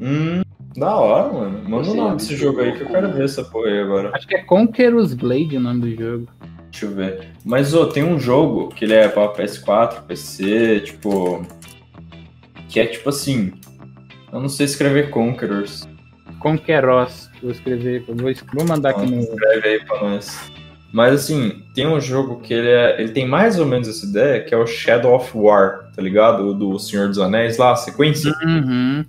Hum, 0.00 0.42
da 0.76 0.96
hora, 0.96 1.32
mano. 1.32 1.68
Manda 1.68 1.90
o 1.90 1.94
nome 1.94 2.16
desse 2.16 2.36
jogo 2.36 2.60
aí 2.60 2.72
que 2.72 2.82
eu 2.82 2.86
quero 2.86 3.12
ver 3.12 3.24
essa 3.24 3.44
porra 3.44 3.68
aí 3.68 3.80
agora. 3.80 4.10
Acho 4.14 4.26
que 4.26 4.36
é 4.36 4.42
Conqueror's 4.42 5.14
Blade 5.14 5.56
o 5.56 5.60
nome 5.60 5.80
do 5.80 6.02
jogo. 6.02 6.28
Deixa 6.70 6.86
eu 6.86 6.90
ver. 6.90 7.28
Mas, 7.44 7.74
ô, 7.74 7.86
tem 7.86 8.04
um 8.04 8.18
jogo 8.18 8.68
que 8.68 8.84
ele 8.84 8.94
é 8.94 9.08
pra 9.08 9.32
PS4, 9.32 10.02
PC, 10.02 10.80
tipo. 10.80 11.44
Que 12.68 12.80
é 12.80 12.86
tipo 12.86 13.08
assim. 13.08 13.52
Eu 14.32 14.40
não 14.40 14.48
sei 14.48 14.66
escrever 14.66 15.10
Conquerors. 15.10 15.88
Conqueros. 16.38 17.28
Vou 17.42 17.50
escrever, 17.50 18.04
vou, 18.06 18.32
vou 18.54 18.66
mandar 18.66 18.90
aqui 18.90 19.06
no. 19.06 19.20
Escreve 19.20 19.68
aí 19.68 19.84
pra 19.84 20.00
nós. 20.00 20.52
Mas 20.92 21.14
assim, 21.14 21.62
tem 21.74 21.86
um 21.86 22.00
jogo 22.00 22.40
que 22.40 22.52
ele, 22.52 22.68
é, 22.68 23.00
ele 23.00 23.12
tem 23.12 23.26
mais 23.26 23.58
ou 23.58 23.66
menos 23.66 23.86
essa 23.86 24.04
ideia, 24.04 24.42
que 24.42 24.52
é 24.52 24.58
o 24.58 24.66
Shadow 24.66 25.14
of 25.14 25.30
War, 25.36 25.90
tá 25.94 26.02
ligado? 26.02 26.52
Do 26.52 26.78
Senhor 26.78 27.06
dos 27.06 27.18
Anéis 27.18 27.58
lá, 27.58 27.72
a 27.72 27.76
sequência. 27.76 28.32
Uhum. 28.44 29.04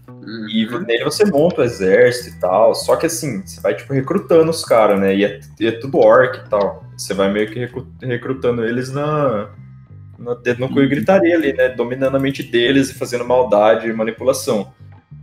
E 0.53 0.67
nele 0.85 1.03
você 1.03 1.25
monta 1.25 1.61
o 1.61 1.63
exército 1.63 2.37
e 2.37 2.39
tal. 2.39 2.75
Só 2.75 2.95
que 2.95 3.07
assim, 3.07 3.41
você 3.43 3.59
vai 3.61 3.73
tipo 3.73 3.93
recrutando 3.93 4.51
os 4.51 4.63
caras, 4.63 4.99
né? 4.99 5.15
E 5.15 5.25
é, 5.25 5.39
é, 5.59 5.71
tudo 5.71 5.97
orc 5.97 6.37
e 6.37 6.49
tal. 6.49 6.83
Você 6.95 7.15
vai 7.15 7.31
meio 7.31 7.49
que 7.49 7.67
recrutando 8.05 8.63
eles 8.63 8.91
na, 8.91 9.49
no 10.19 10.35
dedo 10.35 10.59
no 10.59 10.69
cu 10.69 10.81
e 10.81 10.87
gritaria 10.87 11.35
ali, 11.35 11.51
né? 11.53 11.69
Dominando 11.69 12.15
a 12.15 12.19
mente 12.19 12.43
deles 12.43 12.91
e 12.91 12.93
fazendo 12.93 13.25
maldade 13.25 13.87
e 13.87 13.93
manipulação. 13.93 14.71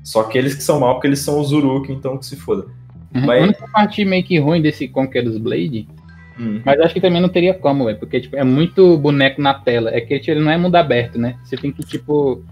Só 0.03 0.23
aqueles 0.23 0.55
que 0.55 0.63
são 0.63 0.81
mal, 0.81 0.95
porque 0.95 1.07
eles 1.07 1.21
são 1.21 1.39
os 1.39 1.53
Uruk, 1.53 1.93
então 1.93 2.19
que 2.19 2.27
se 2.27 2.35
foda. 2.35 2.67
Uhum. 3.15 3.27
Mas... 3.27 3.43
A 3.43 3.45
única 3.45 3.69
parte 3.69 4.05
meio 4.05 4.25
que 4.25 4.39
ruim 4.41 4.61
desse 4.61 4.89
Conqueror's 4.89 5.39
Blade, 5.39 5.87
hum. 6.39 6.63
mas 6.65 6.81
acho 6.81 6.95
que 6.95 7.01
também 7.01 7.21
não 7.21 7.29
teria 7.29 7.55
como, 7.55 7.85
velho, 7.85 7.99
porque 7.99 8.21
tipo, 8.21 8.37
é 8.37 8.45
muito 8.45 8.97
boneco 8.99 9.41
na 9.41 9.55
tela. 9.55 9.91
É 9.91 10.01
que 10.01 10.19
tipo, 10.19 10.33
ele 10.33 10.45
não 10.45 10.51
é 10.51 10.57
mundo 10.57 10.77
aberto, 10.77 11.19
né? 11.19 11.39
Você 11.45 11.57
tem 11.57 11.73
que, 11.73 11.83
tipo, 11.83 12.45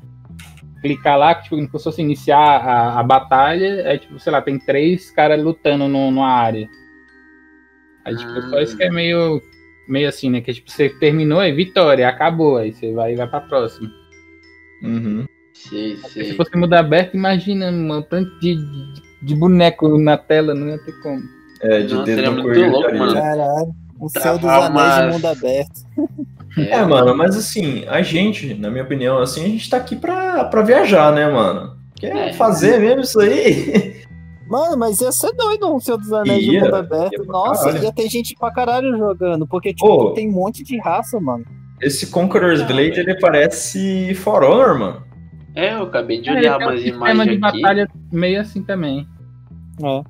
clicar 0.81 1.18
lá, 1.18 1.35
tipo, 1.35 1.57
como 1.57 1.79
se 1.79 1.85
fosse 1.85 2.03
iniciar 2.03 2.38
a, 2.38 3.01
a 3.01 3.03
batalha, 3.03 3.83
é 3.83 3.99
tipo, 3.99 4.18
sei 4.18 4.33
lá, 4.33 4.42
tem 4.42 4.59
três 4.59 5.11
caras 5.11 5.42
lutando 5.42 5.88
no, 5.88 6.11
numa 6.11 6.29
área. 6.29 6.68
Aí, 8.05 8.16
tipo, 8.16 8.42
só 8.42 8.61
isso 8.61 8.77
que 8.77 8.85
é 8.85 8.90
meio, 8.90 9.42
meio 9.88 10.09
assim, 10.09 10.31
né? 10.31 10.40
Que 10.40 10.53
tipo, 10.53 10.70
você 10.70 10.88
terminou, 10.88 11.42
é 11.42 11.51
vitória, 11.51 12.09
acabou, 12.09 12.57
aí 12.57 12.72
você 12.72 12.92
vai 12.92 13.16
vai 13.16 13.27
pra 13.27 13.40
próxima. 13.40 13.90
Uhum. 14.83 15.27
Sim, 15.53 15.96
sim. 16.09 16.25
Se 16.25 16.35
fosse 16.35 16.57
mundo 16.57 16.75
aberto, 16.75 17.14
imagina 17.14 17.70
um 17.70 18.03
tanto 18.03 18.31
de, 18.38 18.55
de, 18.55 19.03
de, 19.22 19.35
boneco 19.35 19.99
na 19.99 20.16
tela, 20.16 20.55
não 20.55 20.68
ia 20.68 20.79
ter 20.79 20.92
como. 21.01 21.22
É, 21.61 21.81
de 21.81 21.95
Nossa, 21.95 22.07
dedo 22.07 22.31
no 22.33 22.42
muito 22.42 22.61
louco, 22.61 22.95
mano. 22.97 23.14
Caralho, 23.14 23.75
o 24.01 24.09
céu 24.09 24.38
dos 24.38 24.51
anéis 24.51 25.07
de 25.07 25.12
mundo 25.12 25.27
aberto. 25.27 25.81
É, 26.59 26.71
é, 26.71 26.85
mano, 26.87 27.14
mas 27.14 27.37
assim, 27.37 27.85
a 27.87 28.01
gente, 28.01 28.55
na 28.55 28.71
minha 28.71 28.83
opinião, 28.83 29.19
assim, 29.19 29.45
a 29.45 29.49
gente 29.49 29.69
tá 29.69 29.77
aqui 29.77 29.95
pra, 29.95 30.42
pra 30.45 30.62
viajar, 30.62 31.12
né, 31.12 31.29
mano? 31.29 31.77
Quer 31.97 32.29
é. 32.29 32.33
fazer 32.33 32.81
mesmo 32.81 33.03
isso 33.03 33.21
aí? 33.21 33.97
Mano, 34.49 34.77
mas 34.77 35.01
ia 35.01 35.11
ser 35.11 35.33
doido 35.33 35.75
um 35.75 35.81
Senhor 35.81 35.99
dos 35.99 36.12
Anéis 36.12 36.45
ia, 36.45 36.53
de 36.53 36.61
mundo 36.61 36.77
aberto. 36.77 37.25
Nossa, 37.25 37.64
caralho. 37.64 37.85
ia 37.85 37.92
ter 37.92 38.09
gente 38.09 38.35
pra 38.37 38.53
caralho 38.53 38.97
jogando, 38.97 39.45
porque, 39.45 39.75
tipo, 39.75 39.87
oh, 39.87 40.12
tem 40.12 40.29
um 40.29 40.33
monte 40.33 40.62
de 40.62 40.79
raça, 40.79 41.19
mano. 41.19 41.45
Esse 41.81 42.07
Conqueror's 42.07 42.62
Blade, 42.62 43.01
ele 43.01 43.19
parece 43.19 44.14
For 44.14 44.45
Honor, 44.45 44.79
mano. 44.79 45.03
É, 45.55 45.75
eu 45.75 45.83
acabei 45.83 46.21
de 46.21 46.31
olhar 46.31 46.61
é, 46.61 46.64
umas 46.64 46.81
um 46.81 46.87
imagens 46.87 47.31
de 47.31 47.38
batalha 47.38 47.88
meio 48.12 48.40
assim 48.40 48.62
também. 48.62 49.07
É. 49.83 50.03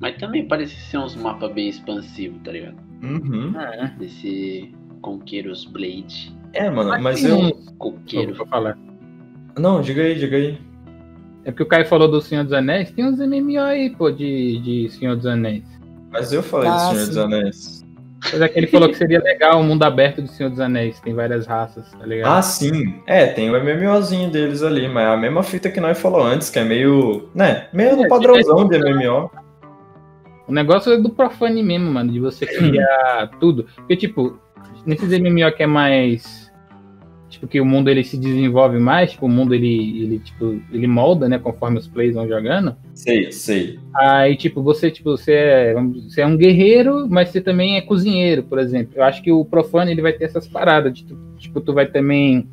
Mas 0.00 0.16
também 0.18 0.46
parece 0.46 0.76
ser 0.76 0.98
uns 0.98 1.14
mapas 1.14 1.52
bem 1.52 1.68
expansivos, 1.68 2.38
tá 2.44 2.52
ligado? 2.52 2.76
Uhum. 3.02 3.58
É. 3.58 3.92
Desse 3.98 4.74
Conqueiros 5.00 5.64
Blade. 5.64 6.34
É, 6.52 6.70
mano, 6.70 6.90
mas, 6.90 7.02
mas 7.02 7.24
eu. 7.24 7.52
Conqueiro. 7.78 8.34
Vou 8.34 8.46
falar. 8.46 8.78
Não, 9.58 9.80
diga 9.80 10.02
aí, 10.02 10.14
diga 10.14 10.36
aí. 10.36 10.58
É 11.44 11.50
porque 11.50 11.62
o 11.62 11.66
Caio 11.66 11.86
falou 11.86 12.08
do 12.08 12.20
Senhor 12.20 12.42
dos 12.42 12.52
Anéis, 12.52 12.90
tem 12.90 13.04
uns 13.04 13.18
MMO 13.18 13.60
aí, 13.60 13.90
pô, 13.90 14.10
de, 14.10 14.58
de 14.58 14.90
Senhor 14.90 15.14
dos 15.14 15.26
Anéis. 15.26 15.62
Mas 16.10 16.32
eu 16.32 16.42
falei 16.42 16.68
ah, 16.68 16.74
do 16.74 16.80
Senhor 16.80 17.00
sim. 17.00 17.06
dos 17.06 17.16
Anéis. 17.18 17.86
Mas 18.20 18.40
é 18.40 18.48
que 18.48 18.58
ele 18.58 18.66
falou 18.66 18.88
que 18.88 18.96
seria 18.96 19.20
legal 19.20 19.60
o 19.60 19.62
mundo 19.62 19.84
aberto 19.84 20.20
do 20.20 20.28
Senhor 20.28 20.50
dos 20.50 20.58
Anéis, 20.58 20.98
tem 21.00 21.14
várias 21.14 21.46
raças, 21.46 21.88
tá 21.92 22.04
ligado? 22.04 22.36
Ah, 22.36 22.42
sim. 22.42 23.00
É, 23.06 23.26
tem 23.26 23.48
o 23.48 23.62
MMOzinho 23.62 24.30
deles 24.30 24.62
ali, 24.62 24.88
mas 24.88 25.04
é 25.04 25.10
a 25.12 25.16
mesma 25.16 25.44
fita 25.44 25.70
que 25.70 25.80
nós 25.80 26.00
falou 26.00 26.22
antes, 26.22 26.50
que 26.50 26.58
é 26.58 26.64
meio, 26.64 27.28
né, 27.32 27.68
meio 27.72 27.90
é, 27.90 27.96
no 27.96 28.08
padrãozão 28.08 28.66
de 28.66 28.78
MMO. 28.78 29.30
O 30.46 30.52
negócio 30.52 30.92
é 30.92 30.98
do 30.98 31.10
profane 31.10 31.62
mesmo, 31.62 31.90
mano, 31.90 32.12
de 32.12 32.20
você 32.20 32.46
criar 32.46 33.30
tudo. 33.40 33.66
Porque, 33.76 33.96
tipo, 33.96 34.38
nesses 34.84 35.10
MMO 35.18 35.52
que 35.56 35.62
é 35.62 35.66
mais. 35.66 36.46
Tipo, 37.28 37.48
que 37.48 37.60
o 37.60 37.66
mundo 37.66 37.90
ele 37.90 38.04
se 38.04 38.16
desenvolve 38.16 38.78
mais, 38.78 39.10
tipo, 39.10 39.26
o 39.26 39.28
mundo 39.28 39.54
ele, 39.54 40.02
ele, 40.02 40.18
tipo, 40.20 40.58
ele 40.72 40.86
molda, 40.86 41.28
né, 41.28 41.38
conforme 41.38 41.76
os 41.76 41.86
players 41.86 42.14
vão 42.14 42.26
jogando. 42.26 42.74
Sei, 42.94 43.30
sei. 43.30 43.78
Aí, 43.94 44.36
tipo, 44.36 44.62
você, 44.62 44.90
tipo, 44.90 45.10
você 45.10 45.32
é, 45.32 45.74
você 45.74 46.22
é 46.22 46.26
um 46.26 46.36
guerreiro, 46.36 47.06
mas 47.10 47.28
você 47.28 47.40
também 47.40 47.76
é 47.76 47.82
cozinheiro, 47.82 48.42
por 48.44 48.58
exemplo. 48.58 48.92
Eu 48.96 49.02
acho 49.02 49.22
que 49.22 49.32
o 49.32 49.44
profane 49.44 49.90
ele 49.90 50.00
vai 50.00 50.14
ter 50.14 50.24
essas 50.24 50.48
paradas, 50.48 50.94
de, 50.94 51.04
tipo, 51.36 51.60
tu 51.60 51.74
vai 51.74 51.86
também 51.86 52.48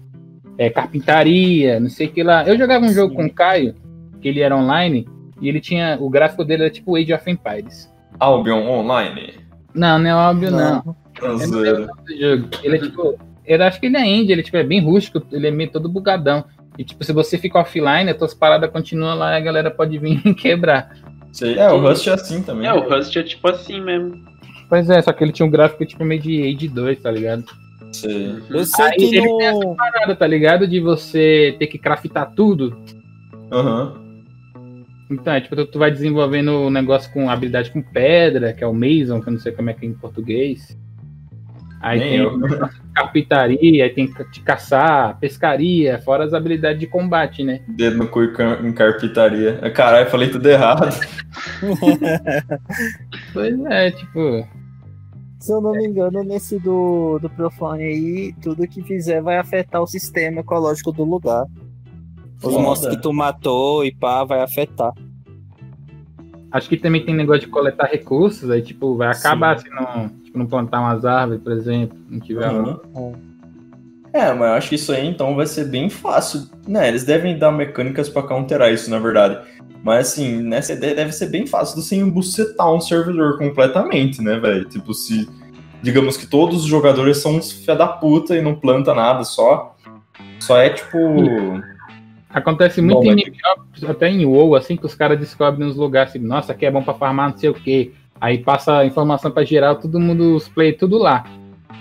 é, 0.57 0.69
carpintaria, 0.69 1.79
não 1.79 1.89
sei 1.89 2.07
o 2.07 2.11
que 2.11 2.23
lá. 2.23 2.45
Eu 2.45 2.57
jogava 2.57 2.83
um 2.83 2.89
Sim. 2.89 2.95
jogo 2.95 3.15
com 3.15 3.25
o 3.25 3.33
Caio, 3.33 3.75
que 4.21 4.27
ele 4.27 4.41
era 4.41 4.57
online, 4.57 5.07
e 5.43 5.49
ele 5.49 5.59
tinha. 5.59 5.97
O 5.99 6.09
gráfico 6.09 6.45
dele 6.45 6.63
era 6.63 6.71
tipo 6.71 6.95
Age 6.95 7.13
of 7.13 7.29
Empires. 7.29 7.91
Albion 8.17 8.65
Online? 8.65 9.33
Não, 9.75 9.99
não 9.99 10.09
é 10.09 10.11
Albion, 10.11 10.51
não. 10.51 10.83
não. 10.85 10.95
É 11.21 12.39
ele 12.63 12.77
é 12.77 12.79
tipo. 12.79 13.19
Eu 13.45 13.61
acho 13.61 13.79
que 13.79 13.87
ele 13.87 13.97
é 13.97 14.07
indie, 14.07 14.31
ele 14.31 14.41
tipo, 14.41 14.55
é 14.55 14.63
bem 14.63 14.79
rústico, 14.79 15.21
ele 15.29 15.47
é 15.47 15.51
meio 15.51 15.69
todo 15.69 15.89
bugadão. 15.89 16.45
E 16.77 16.83
tipo, 16.83 17.03
se 17.03 17.11
você 17.11 17.37
fica 17.37 17.59
offline, 17.59 18.09
as 18.09 18.17
tuas 18.17 18.33
paradas 18.33 18.71
continuam 18.71 19.17
lá 19.17 19.33
e 19.33 19.37
a 19.37 19.41
galera 19.41 19.69
pode 19.69 19.97
vir 19.97 20.21
quebrar. 20.35 20.95
Sei. 21.33 21.59
É, 21.59 21.69
o 21.69 21.79
Rust 21.79 22.07
é 22.07 22.13
assim 22.13 22.41
também. 22.41 22.67
É, 22.67 22.73
o 22.73 22.89
Rust 22.89 23.13
é 23.17 23.23
tipo 23.23 23.49
assim 23.49 23.81
mesmo. 23.81 24.23
Pois 24.69 24.89
é, 24.89 25.01
só 25.01 25.11
que 25.11 25.23
ele 25.23 25.33
tinha 25.33 25.45
um 25.45 25.51
gráfico 25.51 25.85
tipo 25.85 26.05
meio 26.05 26.21
de 26.21 26.41
Age 26.41 26.69
2, 26.69 27.01
tá 27.01 27.11
ligado? 27.11 27.43
Sei. 27.91 28.33
Eu 28.49 28.65
sei 28.65 28.85
Aí 28.85 28.97
que 28.97 29.17
ele 29.17 29.27
no... 29.27 29.37
tem 29.37 29.47
essa 29.47 29.75
parada, 29.75 30.15
tá 30.15 30.25
ligado? 30.25 30.67
De 30.67 30.79
você 30.79 31.55
ter 31.59 31.67
que 31.67 31.77
craftar 31.77 32.31
tudo. 32.33 32.77
Aham. 33.51 33.93
Uhum. 33.95 34.02
Então, 35.13 35.33
é, 35.33 35.41
tipo, 35.41 35.55
tu, 35.55 35.65
tu 35.65 35.79
vai 35.79 35.91
desenvolvendo 35.91 36.49
o 36.49 36.67
um 36.67 36.69
negócio 36.69 37.11
com 37.11 37.29
habilidade 37.29 37.71
com 37.71 37.81
pedra, 37.81 38.53
que 38.53 38.63
é 38.63 38.67
o 38.67 38.73
Mason, 38.73 39.21
que 39.21 39.29
eu 39.29 39.33
não 39.33 39.39
sei 39.39 39.51
como 39.51 39.69
é 39.69 39.73
que 39.73 39.85
é 39.85 39.89
em 39.89 39.93
português. 39.93 40.77
Aí 41.83 41.99
Nem 41.99 42.09
tem 42.09 42.19
eu. 42.19 42.39
carpintaria, 42.95 43.83
aí 43.83 43.89
tem 43.89 44.09
de 44.31 44.39
caçar, 44.39 45.19
pescaria, 45.19 45.99
fora 45.99 46.23
as 46.23 46.33
habilidades 46.33 46.79
de 46.79 46.87
combate, 46.87 47.43
né? 47.43 47.61
Dedo 47.67 47.97
no 47.97 48.07
cu 48.07 48.23
em 48.23 48.71
carpintaria. 48.71 49.59
Caralho, 49.71 50.09
falei 50.09 50.29
tudo 50.29 50.47
errado. 50.47 50.87
pois 53.33 53.65
é, 53.65 53.91
tipo. 53.91 54.47
Se 55.39 55.51
eu 55.51 55.59
não 55.59 55.73
me 55.73 55.85
engano, 55.85 56.23
nesse 56.23 56.57
do, 56.57 57.19
do 57.19 57.29
Profane 57.29 57.83
aí, 57.83 58.33
tudo 58.41 58.65
que 58.65 58.81
fizer 58.81 59.21
vai 59.21 59.37
afetar 59.37 59.81
o 59.81 59.87
sistema 59.87 60.39
ecológico 60.39 60.93
do 60.93 61.03
lugar. 61.03 61.45
Os 62.41 62.53
monstros 62.53 62.95
que 62.95 63.01
tu 63.01 63.11
matou 63.11 63.83
e 63.83 63.93
pá, 63.93 64.23
vai 64.23 64.41
afetar. 64.41 64.93
Acho 66.53 66.69
que 66.69 66.77
também 66.77 67.03
tem 67.03 67.15
negócio 67.15 67.41
de 67.41 67.47
coletar 67.47 67.87
recursos, 67.87 68.47
aí 68.51 68.61
tipo, 68.61 68.95
vai 68.95 69.07
acabar 69.07 69.57
Sim. 69.57 69.65
se 69.65 69.73
não, 69.73 70.09
tipo, 70.23 70.37
não 70.37 70.45
plantar 70.45 70.81
umas 70.81 71.03
árvores, 71.03 71.41
por 71.41 71.51
exemplo, 71.51 71.97
não 72.07 72.19
tiver 72.19 72.47
uhum. 72.47 73.15
É, 74.13 74.31
mas 74.31 74.47
eu 74.47 74.53
acho 74.53 74.69
que 74.69 74.75
isso 74.75 74.91
aí 74.91 75.07
então 75.07 75.35
vai 75.35 75.47
ser 75.47 75.65
bem 75.65 75.89
fácil. 75.89 76.47
Né, 76.67 76.87
eles 76.87 77.03
devem 77.03 77.39
dar 77.39 77.51
mecânicas 77.51 78.07
para 78.07 78.21
counterar 78.21 78.71
isso, 78.71 78.87
na 78.91 78.99
verdade. 78.99 79.39
Mas 79.83 80.09
assim, 80.09 80.43
nessa 80.43 80.73
ideia 80.73 80.93
deve 80.93 81.11
ser 81.11 81.25
bem 81.25 81.47
fácil 81.47 81.81
você 81.81 81.95
embucetar 81.95 82.71
um 82.71 82.79
servidor 82.79 83.39
completamente, 83.39 84.21
né, 84.21 84.39
velho? 84.39 84.65
Tipo, 84.65 84.93
se. 84.93 85.27
Digamos 85.81 86.15
que 86.15 86.27
todos 86.27 86.61
os 86.61 86.67
jogadores 86.67 87.17
são 87.17 87.35
uns 87.35 87.51
fia 87.51 87.75
da 87.75 87.87
puta 87.87 88.37
e 88.37 88.41
não 88.41 88.55
planta 88.55 88.93
nada, 88.93 89.23
só. 89.23 89.75
Só 90.39 90.57
é 90.57 90.69
tipo. 90.69 90.97
Acontece 92.33 92.81
muito 92.81 93.03
bom, 93.03 93.11
em 93.11 93.15
MMO, 93.15 93.89
até 93.89 94.09
em 94.09 94.25
WoW, 94.25 94.55
assim, 94.55 94.75
que 94.75 94.85
os 94.85 94.95
caras 94.95 95.19
descobrem 95.19 95.67
uns 95.67 95.75
lugares 95.75 96.09
assim, 96.09 96.19
nossa, 96.19 96.51
aqui 96.51 96.65
é 96.65 96.71
bom 96.71 96.81
pra 96.81 96.95
farmar 96.95 97.29
não 97.29 97.37
sei 97.37 97.49
o 97.49 97.53
quê. 97.53 97.91
Aí 98.19 98.39
passa 98.39 98.79
a 98.79 98.85
informação 98.85 99.29
pra 99.29 99.43
geral, 99.43 99.75
todo 99.75 99.99
mundo, 99.99 100.35
os 100.35 100.47
play, 100.47 100.73
tudo 100.73 100.97
lá. 100.97 101.25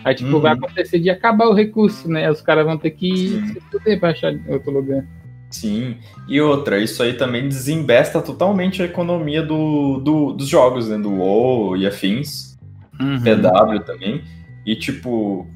Aí, 0.05 0.15
tipo, 0.15 0.31
uhum. 0.31 0.41
vai 0.41 0.53
acontecer 0.53 0.99
de 0.99 1.09
acabar 1.09 1.47
o 1.47 1.55
recurso, 1.55 2.09
né? 2.09 2.31
Os 2.31 2.43
caras 2.43 2.67
vão 2.67 2.77
ter 2.77 2.91
que 2.91 3.29
Sim. 3.29 3.47
se 3.47 3.61
fuder 3.61 3.99
pra 3.99 4.11
achar 4.11 4.35
outro 4.49 4.73
lugar. 4.73 5.07
Sim, 5.51 5.97
e 6.29 6.41
outra, 6.41 6.79
isso 6.79 7.03
aí 7.03 7.12
também 7.12 7.47
desembesta 7.47 8.21
totalmente 8.21 8.83
a 8.83 8.87
economia 8.87 9.43
do, 9.43 9.99
do 10.01 10.33
dos 10.33 10.49
jogos, 10.49 10.88
né? 10.88 10.99
Do 10.99 11.11
WoW 11.11 11.77
e 11.77 11.87
afins, 11.87 12.59
uhum. 13.01 13.21
PW 13.21 13.85
também. 13.85 14.23
E, 14.67 14.75
tipo, 14.75 15.47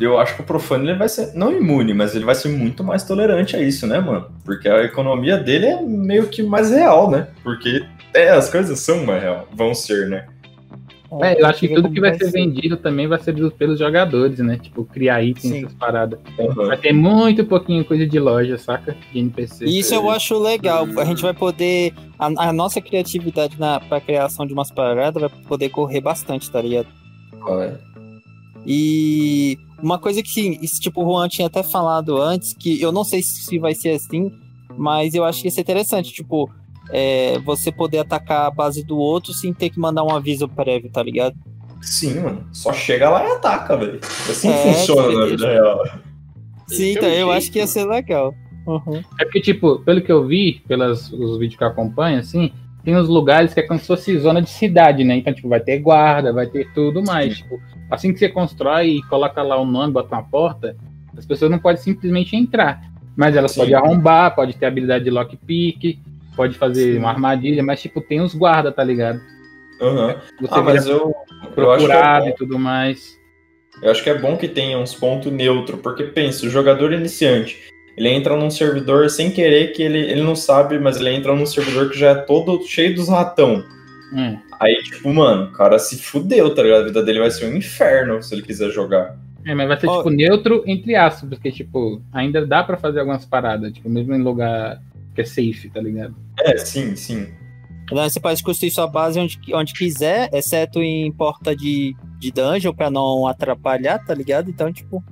eu 0.00 0.18
acho 0.18 0.34
que 0.34 0.42
o 0.42 0.44
Profano 0.44 0.88
ele 0.88 0.98
vai 0.98 1.08
ser, 1.08 1.32
não 1.34 1.52
imune, 1.52 1.92
mas 1.92 2.14
ele 2.14 2.24
vai 2.24 2.34
ser 2.34 2.48
muito 2.48 2.82
mais 2.82 3.04
tolerante 3.04 3.56
a 3.56 3.60
isso, 3.60 3.86
né, 3.86 4.00
mano? 4.00 4.26
Porque 4.44 4.68
a 4.68 4.82
economia 4.82 5.36
dele 5.36 5.66
é 5.66 5.82
meio 5.82 6.28
que 6.28 6.42
mais 6.42 6.70
real, 6.70 7.10
né? 7.10 7.28
Porque 7.42 7.84
é, 8.14 8.30
as 8.30 8.50
coisas 8.50 8.78
são 8.80 9.04
mais 9.04 9.22
real, 9.22 9.48
vão 9.52 9.74
ser, 9.74 10.08
né? 10.08 10.26
É, 11.22 11.40
eu 11.42 11.46
acho 11.46 11.58
que 11.58 11.74
tudo 11.74 11.90
que 11.90 12.00
vai 12.00 12.16
ser 12.16 12.30
vendido 12.30 12.76
também 12.76 13.08
vai 13.08 13.18
ser 13.18 13.34
pelos 13.52 13.78
jogadores, 13.78 14.38
né? 14.38 14.56
Tipo, 14.62 14.84
criar 14.84 15.22
itens, 15.22 15.52
essas 15.52 15.74
paradas. 15.74 16.20
Uhum. 16.38 16.66
Vai 16.66 16.76
ter 16.76 16.92
muito 16.92 17.44
pouquinho 17.44 17.84
coisa 17.84 18.06
de 18.06 18.18
loja, 18.20 18.56
saca? 18.56 18.96
De 19.12 19.18
NPC. 19.18 19.64
Isso 19.64 19.92
eu 19.92 20.08
acho 20.08 20.38
legal. 20.38 20.86
A 20.98 21.04
gente 21.04 21.20
vai 21.20 21.34
poder. 21.34 21.92
A, 22.16 22.26
a 22.48 22.52
nossa 22.52 22.80
criatividade 22.80 23.58
na, 23.58 23.80
pra 23.80 24.00
criação 24.00 24.46
de 24.46 24.52
umas 24.52 24.70
paradas 24.70 25.20
vai 25.20 25.30
poder 25.48 25.70
correr 25.70 26.00
bastante, 26.00 26.48
tá 26.48 26.62
ligado? 26.62 26.86
Qual 27.40 27.60
é? 27.60 27.76
E 28.66 29.56
uma 29.82 29.98
coisa 29.98 30.22
que, 30.22 30.58
tipo, 30.80 31.02
o 31.02 31.04
Juan 31.04 31.28
tinha 31.28 31.46
até 31.46 31.62
falado 31.62 32.20
antes, 32.20 32.52
que 32.52 32.80
eu 32.80 32.92
não 32.92 33.04
sei 33.04 33.22
se 33.22 33.58
vai 33.58 33.74
ser 33.74 33.90
assim, 33.90 34.30
mas 34.76 35.14
eu 35.14 35.24
acho 35.24 35.40
que 35.40 35.48
ia 35.48 35.50
ser 35.50 35.62
interessante, 35.62 36.12
tipo, 36.12 36.50
é, 36.90 37.38
você 37.40 37.72
poder 37.72 37.98
atacar 37.98 38.46
a 38.46 38.50
base 38.50 38.84
do 38.84 38.98
outro 38.98 39.32
sem 39.32 39.52
ter 39.52 39.70
que 39.70 39.78
mandar 39.78 40.04
um 40.04 40.14
aviso 40.14 40.48
prévio, 40.48 40.90
tá 40.90 41.02
ligado? 41.02 41.34
Sim, 41.80 42.20
mano. 42.20 42.46
Só 42.52 42.72
chega 42.72 43.08
lá 43.08 43.26
e 43.26 43.32
ataca, 43.32 43.76
velho. 43.76 44.00
Assim 44.28 44.48
é, 44.48 44.74
funciona 44.74 45.18
na 45.18 45.26
vida 45.26 45.46
real. 45.46 45.84
Sim, 46.68 46.92
então, 46.92 47.08
eu 47.08 47.30
acho 47.32 47.50
que 47.50 47.58
ia 47.58 47.66
ser 47.66 47.84
legal. 47.84 48.34
Uhum. 48.66 49.02
É 49.18 49.24
porque, 49.24 49.40
tipo, 49.40 49.80
pelo 49.80 50.02
que 50.02 50.12
eu 50.12 50.26
vi, 50.26 50.62
pelos 50.68 51.10
os 51.12 51.38
vídeos 51.38 51.56
que 51.56 51.64
eu 51.64 51.68
acompanho, 51.68 52.18
assim, 52.18 52.52
tem 52.84 52.96
uns 52.96 53.08
lugares 53.08 53.52
que 53.52 53.60
é 53.60 53.62
como 53.62 53.78
se 53.78 53.86
fosse 53.86 54.18
zona 54.18 54.40
de 54.40 54.50
cidade, 54.50 55.04
né? 55.04 55.16
Então, 55.16 55.32
tipo, 55.32 55.48
vai 55.48 55.60
ter 55.60 55.78
guarda, 55.78 56.32
vai 56.32 56.46
ter 56.46 56.72
tudo 56.72 57.02
mais. 57.02 57.38
Tipo, 57.38 57.60
assim 57.90 58.12
que 58.12 58.18
você 58.18 58.28
constrói 58.28 58.88
e 58.88 59.02
coloca 59.04 59.42
lá 59.42 59.56
o 59.60 59.66
nome, 59.66 59.92
bota 59.92 60.14
uma 60.14 60.22
porta, 60.22 60.76
as 61.16 61.26
pessoas 61.26 61.50
não 61.50 61.58
podem 61.58 61.82
simplesmente 61.82 62.36
entrar. 62.36 62.80
Mas 63.16 63.36
elas 63.36 63.52
Sim. 63.52 63.60
podem 63.60 63.74
arrombar, 63.74 64.34
pode 64.34 64.56
ter 64.56 64.66
habilidade 64.66 65.04
de 65.04 65.10
lockpick, 65.10 65.98
pode 66.34 66.56
fazer 66.56 66.94
Sim. 66.94 66.98
uma 66.98 67.10
armadilha, 67.10 67.62
mas, 67.62 67.82
tipo, 67.82 68.00
tem 68.00 68.20
os 68.20 68.34
guarda, 68.34 68.72
tá 68.72 68.82
ligado? 68.82 69.20
Uhum. 69.80 70.14
Você 70.40 70.54
ah, 70.54 70.62
mas 70.62 70.86
eu, 70.86 71.14
procurado 71.54 72.26
eu 72.26 72.28
é 72.28 72.30
e 72.30 72.34
tudo 72.34 72.58
mais. 72.58 73.18
Eu 73.82 73.90
acho 73.90 74.02
que 74.02 74.10
é 74.10 74.18
bom 74.18 74.36
que 74.36 74.48
tenha 74.48 74.78
uns 74.78 74.94
pontos 74.94 75.32
neutros, 75.32 75.80
porque 75.80 76.04
pensa, 76.04 76.46
o 76.46 76.50
jogador 76.50 76.92
iniciante, 76.92 77.58
ele 78.00 78.08
entra 78.08 78.34
num 78.34 78.50
servidor 78.50 79.10
sem 79.10 79.30
querer 79.30 79.72
que 79.72 79.82
ele, 79.82 79.98
ele 79.98 80.22
não 80.22 80.34
sabe, 80.34 80.78
mas 80.78 80.96
ele 80.96 81.10
entra 81.10 81.36
num 81.36 81.44
servidor 81.44 81.90
que 81.90 81.98
já 81.98 82.12
é 82.12 82.14
todo 82.14 82.66
cheio 82.66 82.94
dos 82.94 83.10
ratão. 83.10 83.62
Hum. 84.14 84.38
Aí, 84.58 84.74
tipo, 84.82 85.12
mano, 85.12 85.50
o 85.50 85.52
cara 85.52 85.78
se 85.78 85.98
fudeu, 85.98 86.54
tá 86.54 86.62
ligado? 86.62 86.80
A 86.80 86.86
vida 86.86 87.02
dele 87.02 87.18
vai 87.18 87.30
ser 87.30 87.52
um 87.52 87.54
inferno 87.54 88.22
se 88.22 88.34
ele 88.34 88.40
quiser 88.40 88.70
jogar. 88.70 89.18
É, 89.44 89.54
mas 89.54 89.68
vai 89.68 89.78
ser, 89.78 89.86
oh. 89.86 89.98
tipo, 89.98 90.08
neutro 90.08 90.64
entre 90.66 90.96
aspas, 90.96 91.28
porque, 91.28 91.52
tipo, 91.52 92.00
ainda 92.10 92.46
dá 92.46 92.64
para 92.64 92.78
fazer 92.78 93.00
algumas 93.00 93.26
paradas, 93.26 93.70
tipo, 93.70 93.90
mesmo 93.90 94.14
em 94.14 94.22
lugar 94.22 94.80
que 95.14 95.20
é 95.20 95.24
safe, 95.26 95.68
tá 95.68 95.82
ligado? 95.82 96.16
É, 96.38 96.56
sim, 96.56 96.96
sim. 96.96 97.28
Você 97.92 98.18
pode 98.18 98.42
construir 98.42 98.70
sua 98.70 98.86
base 98.86 99.20
onde, 99.20 99.38
onde 99.52 99.74
quiser, 99.74 100.30
exceto 100.32 100.80
em 100.80 101.12
porta 101.12 101.54
de, 101.54 101.94
de 102.18 102.32
dungeon, 102.32 102.72
pra 102.72 102.90
não 102.90 103.26
atrapalhar, 103.26 103.98
tá 103.98 104.14
ligado? 104.14 104.48
Então, 104.48 104.72
tipo, 104.72 105.04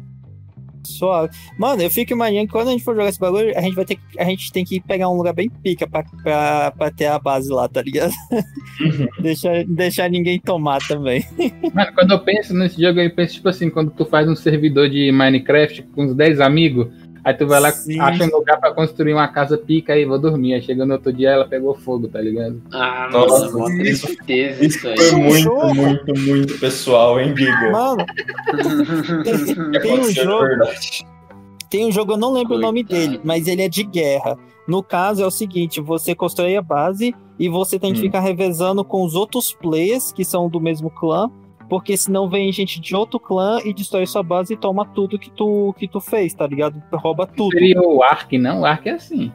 Mano, 1.58 1.82
eu 1.82 1.90
fico 1.90 2.12
imaginando 2.12 2.46
que 2.46 2.52
quando 2.52 2.68
a 2.68 2.70
gente 2.72 2.84
for 2.84 2.94
jogar 2.94 3.08
esse 3.08 3.18
bagulho, 3.18 3.56
a 3.56 3.60
gente 3.60 3.74
vai 3.74 3.84
ter 3.84 3.96
que, 3.96 4.02
a 4.18 4.24
gente 4.24 4.52
tem 4.52 4.64
que 4.64 4.80
pegar 4.80 5.08
um 5.08 5.16
lugar 5.16 5.32
bem 5.32 5.48
pica 5.48 5.86
pra, 5.86 6.02
pra, 6.22 6.70
pra 6.72 6.90
ter 6.90 7.06
a 7.06 7.18
base 7.18 7.50
lá, 7.50 7.68
tá 7.68 7.82
ligado? 7.82 8.12
Uhum. 8.80 9.08
deixar, 9.22 9.64
deixar 9.64 10.10
ninguém 10.10 10.38
tomar 10.38 10.80
também. 10.86 11.24
Mano, 11.74 11.92
quando 11.94 12.12
eu 12.12 12.20
penso 12.20 12.54
nesse 12.54 12.80
jogo, 12.80 13.00
eu 13.00 13.10
penso, 13.14 13.34
tipo 13.34 13.48
assim, 13.48 13.70
quando 13.70 13.90
tu 13.90 14.04
faz 14.04 14.28
um 14.28 14.36
servidor 14.36 14.88
de 14.88 15.10
Minecraft 15.12 15.82
com 15.94 16.04
uns 16.04 16.14
10 16.14 16.40
amigos, 16.40 16.88
Aí 17.28 17.34
tu 17.34 17.46
vai 17.46 17.60
lá, 17.60 17.70
Sim. 17.70 18.00
acha 18.00 18.24
um 18.24 18.30
lugar 18.30 18.58
pra 18.58 18.72
construir 18.72 19.12
uma 19.12 19.28
casa 19.28 19.58
pica 19.58 19.92
aí, 19.92 20.06
vou 20.06 20.18
dormir. 20.18 20.54
Aí 20.54 20.62
chegando 20.62 20.88
no 20.88 20.94
outro 20.94 21.12
dia 21.12 21.28
ela 21.28 21.46
pegou 21.46 21.74
fogo, 21.74 22.08
tá 22.08 22.18
ligado? 22.22 22.62
Ah, 22.72 23.06
Nossa, 23.12 23.50
mano, 23.50 23.82
isso, 23.82 24.06
certeza 24.06 24.64
isso, 24.64 24.78
isso 24.78 24.88
aí. 24.88 24.96
Foi 24.96 25.20
muito, 25.20 25.74
muito, 25.74 26.18
muito 26.20 26.58
pessoal, 26.58 27.20
hein, 27.20 27.36
Giga? 27.36 27.70
Mano, 27.70 28.06
tem, 29.24 29.44
tem 29.78 30.00
um 30.00 30.10
jogo. 30.10 30.64
Tem 31.68 31.86
um 31.86 31.92
jogo, 31.92 32.12
eu 32.12 32.16
não 32.16 32.32
lembro 32.32 32.54
Coitado. 32.54 32.64
o 32.64 32.66
nome 32.66 32.82
dele, 32.82 33.20
mas 33.22 33.46
ele 33.46 33.60
é 33.60 33.68
de 33.68 33.82
guerra. 33.82 34.38
No 34.66 34.82
caso, 34.82 35.22
é 35.22 35.26
o 35.26 35.30
seguinte: 35.30 35.82
você 35.82 36.14
constrói 36.14 36.56
a 36.56 36.62
base 36.62 37.14
e 37.38 37.46
você 37.46 37.78
tem 37.78 37.92
que 37.92 37.98
hum. 37.98 38.04
ficar 38.04 38.20
revezando 38.20 38.82
com 38.82 39.04
os 39.04 39.14
outros 39.14 39.52
players 39.52 40.12
que 40.12 40.24
são 40.24 40.48
do 40.48 40.58
mesmo 40.58 40.88
clã 40.88 41.30
porque 41.68 41.96
senão 41.96 42.28
vem 42.28 42.50
gente 42.50 42.80
de 42.80 42.96
outro 42.96 43.20
clã 43.20 43.60
e 43.64 43.74
destrói 43.74 44.06
sua 44.06 44.22
base 44.22 44.54
e 44.54 44.56
toma 44.56 44.86
tudo 44.86 45.18
que 45.18 45.30
tu, 45.30 45.74
que 45.78 45.86
tu 45.86 46.00
fez, 46.00 46.32
tá 46.34 46.46
ligado? 46.46 46.82
Rouba 46.92 47.26
tudo. 47.26 47.52
Seria 47.52 47.80
o 47.80 48.02
Ark, 48.02 48.38
não? 48.38 48.62
O 48.62 48.66
Ark 48.66 48.88
é 48.88 48.92
assim. 48.92 49.32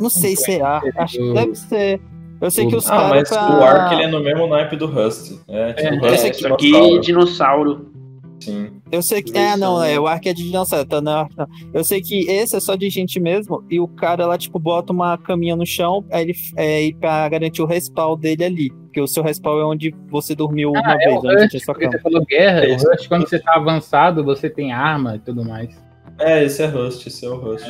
Não 0.00 0.10
sei 0.10 0.36
se 0.36 0.52
é 0.52 0.62
Ark, 0.62 0.90
acho 0.96 1.18
que 1.18 1.32
deve 1.32 1.54
ser. 1.54 2.00
Eu 2.40 2.50
sei 2.50 2.66
que 2.66 2.76
os 2.76 2.86
ah, 2.86 2.90
caras. 2.90 3.10
mas 3.10 3.28
pra... 3.30 3.58
o 3.58 3.62
Ark 3.62 3.94
ele 3.94 4.02
é 4.02 4.08
no 4.08 4.20
mesmo 4.20 4.46
naipe 4.46 4.76
do 4.76 4.86
Rust. 4.86 5.40
É, 5.48 5.72
tipo, 5.72 6.04
é, 6.04 6.10
Rust 6.10 6.24
é, 6.24 6.48
é 6.48 6.56
que 6.56 7.00
dinossauro. 7.00 7.92
Sim. 8.40 8.75
Eu 8.90 9.02
sei 9.02 9.22
que. 9.22 9.36
É, 9.36 9.56
não, 9.56 9.82
é, 9.82 9.98
o 9.98 10.06
Ark 10.06 10.28
é 10.28 10.32
de 10.32 10.44
dinossauro, 10.44 10.86
tá? 10.86 11.00
Não, 11.00 11.28
não. 11.36 11.46
Eu 11.74 11.82
sei 11.82 12.00
que 12.00 12.28
esse 12.30 12.56
é 12.56 12.60
só 12.60 12.76
de 12.76 12.88
gente 12.88 13.18
mesmo, 13.18 13.64
e 13.68 13.80
o 13.80 13.88
cara 13.88 14.26
lá, 14.26 14.38
tipo, 14.38 14.58
bota 14.58 14.92
uma 14.92 15.18
caminha 15.18 15.56
no 15.56 15.66
chão 15.66 16.04
aí 16.10 16.22
ele, 16.22 16.34
é, 16.56 16.90
pra 17.00 17.28
garantir 17.28 17.62
o 17.62 17.66
respawn 17.66 18.16
dele 18.16 18.44
ali. 18.44 18.70
Porque 18.70 19.00
o 19.00 19.06
seu 19.06 19.22
respawn 19.22 19.60
é 19.60 19.64
onde 19.64 19.94
você 20.08 20.34
dormiu 20.34 20.72
ah, 20.76 20.80
uma 20.80 20.94
é 20.94 20.96
vez, 20.96 21.24
onde 21.24 21.48
tinha 21.48 21.60
sua 21.60 21.74
cama. 21.74 21.92
Você 21.92 21.98
falou 21.98 22.24
guerra, 22.24 22.64
é, 22.64 22.74
o 22.74 22.76
Rush, 22.76 23.06
quando 23.08 23.28
você 23.28 23.38
tá 23.38 23.54
avançado, 23.54 24.24
você 24.24 24.48
tem 24.48 24.72
arma 24.72 25.16
e 25.16 25.18
tudo 25.18 25.44
mais. 25.44 25.76
É, 26.18 26.44
esse 26.44 26.62
é 26.62 26.66
Rust, 26.66 27.06
esse 27.06 27.26
é 27.26 27.28
o 27.28 27.36
Rust. 27.36 27.66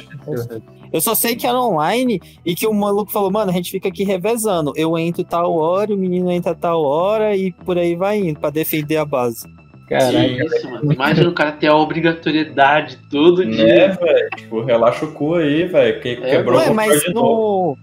Eu 0.92 1.00
só 1.00 1.14
sei 1.14 1.34
que 1.34 1.46
era 1.46 1.60
online 1.60 2.20
e 2.44 2.54
que 2.54 2.66
o 2.66 2.72
maluco 2.72 3.10
falou, 3.10 3.30
mano, 3.30 3.50
a 3.50 3.54
gente 3.54 3.70
fica 3.70 3.88
aqui 3.88 4.04
revezando. 4.04 4.72
Eu 4.76 4.96
entro 4.96 5.24
tal 5.24 5.56
hora, 5.56 5.92
o 5.92 5.96
menino 5.96 6.30
entra 6.30 6.54
tal 6.54 6.84
hora 6.84 7.36
e 7.36 7.50
por 7.50 7.76
aí 7.76 7.96
vai 7.96 8.18
indo, 8.18 8.38
pra 8.38 8.50
defender 8.50 8.98
a 8.98 9.04
base. 9.04 9.48
Caralho. 9.88 10.44
Isso, 10.44 10.70
mano. 10.70 10.92
Imagina 10.92 11.28
o 11.28 11.34
cara 11.34 11.52
ter 11.52 11.68
a 11.68 11.76
obrigatoriedade 11.76 12.98
todo 13.10 13.44
né, 13.44 13.50
dia. 13.50 13.66
É, 13.66 13.88
velho. 13.88 14.30
Tipo, 14.36 14.62
relaxa 14.62 15.04
o 15.04 15.12
cu 15.12 15.34
aí, 15.34 15.64
velho. 15.64 16.00
Que, 16.00 16.08
é, 16.08 16.16
quebrou 16.16 16.58
ué, 16.58 16.70
mas 16.70 17.06
no... 17.08 17.14
Novo. 17.14 17.78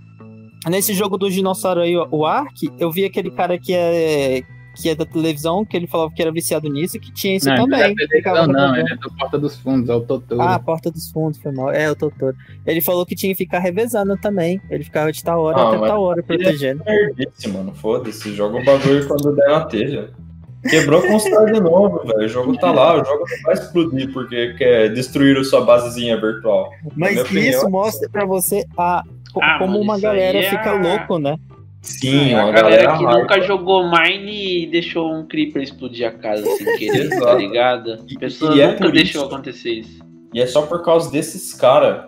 Nesse 0.70 0.94
jogo 0.94 1.18
do 1.18 1.30
dinossauro 1.30 1.82
aí, 1.82 1.96
o 1.98 2.26
Ark, 2.26 2.72
eu 2.80 2.90
vi 2.90 3.04
aquele 3.04 3.32
cara 3.32 3.58
que 3.58 3.74
é 3.74 4.44
que 4.76 4.90
é 4.90 4.96
da 4.96 5.06
televisão, 5.06 5.64
que 5.64 5.78
ele 5.78 5.88
falava 5.88 6.12
que 6.14 6.22
era 6.22 6.32
viciado 6.32 6.68
nisso, 6.68 7.00
que 7.00 7.14
tinha 7.14 7.36
isso 7.36 7.48
não, 7.48 7.56
também. 7.58 7.96
Não, 8.24 8.48
não, 8.48 8.76
ele 8.76 8.92
é 8.92 8.96
do 8.96 9.12
Porta 9.16 9.38
dos 9.38 9.56
Fundos, 9.56 9.88
é 9.90 9.94
o 9.94 10.02
Totoro. 10.02 10.42
Ah, 10.42 10.58
Porta 10.58 10.90
dos 10.90 11.12
Fundos, 11.12 11.40
foi 11.40 11.52
mal. 11.52 11.72
É, 11.72 11.92
o 11.92 11.96
Totoro. 11.96 12.36
Ele 12.66 12.82
falou 12.82 13.06
que 13.06 13.16
tinha 13.16 13.32
que 13.32 13.38
ficar 13.38 13.60
revezando 13.60 14.18
também. 14.18 14.60
Ele 14.70 14.84
ficava 14.84 15.12
de 15.12 15.24
tal 15.24 15.42
hora 15.42 15.58
ah, 15.58 15.70
até 15.70 15.88
tal 15.88 16.02
hora 16.02 16.24
protegendo. 16.24 16.82
É 16.88 17.48
mano. 17.50 17.74
Foda-se, 17.76 18.34
joga 18.34 18.58
o 18.58 18.66
bagulho 18.66 19.08
quando 19.08 19.36
der 19.36 19.50
na 19.50 19.66
telha. 19.66 20.10
Quebrou, 20.70 21.02
constrói 21.02 21.52
de 21.52 21.60
novo, 21.60 22.02
velho. 22.06 22.26
O 22.26 22.28
jogo 22.28 22.58
tá 22.58 22.72
lá, 22.72 23.02
o 23.02 23.06
jogo 23.06 23.26
não 23.30 23.42
vai 23.44 23.54
explodir 23.54 24.14
porque 24.14 24.54
quer 24.54 24.94
destruir 24.94 25.38
a 25.38 25.44
sua 25.44 25.62
basezinha 25.62 26.20
virtual. 26.20 26.72
Mas 26.96 27.14
isso 27.14 27.22
opinião, 27.24 27.70
mostra 27.70 28.10
pra 28.10 28.26
você 28.26 28.66
a, 28.78 29.04
ah, 29.42 29.60
como 29.60 29.80
uma 29.80 30.00
galera 30.00 30.38
é... 30.38 30.50
fica 30.50 30.74
louco, 30.74 31.20
né? 31.20 31.38
Sim, 31.82 32.34
a 32.34 32.50
galera, 32.50 32.86
galera 32.86 32.98
que 32.98 33.04
nunca 33.04 33.42
jogou 33.42 33.92
Mine 33.92 34.64
e 34.64 34.68
deixou 34.68 35.14
um 35.14 35.26
Creeper 35.28 35.62
explodir 35.62 36.08
a 36.08 36.12
casa 36.12 36.46
sem 36.56 36.78
querer, 36.78 37.10
tá 37.20 37.34
ligado? 37.34 37.94
A 37.94 38.20
pessoa 38.20 38.56
e, 38.56 38.60
e 38.60 38.68
nunca 38.68 38.88
é 38.88 38.92
deixou 38.92 39.26
isso. 39.26 39.34
acontecer 39.34 39.72
isso. 39.72 40.00
E 40.34 40.42
é 40.42 40.48
só 40.48 40.62
por 40.62 40.82
causa 40.82 41.12
desses 41.12 41.54
caras, 41.54 42.06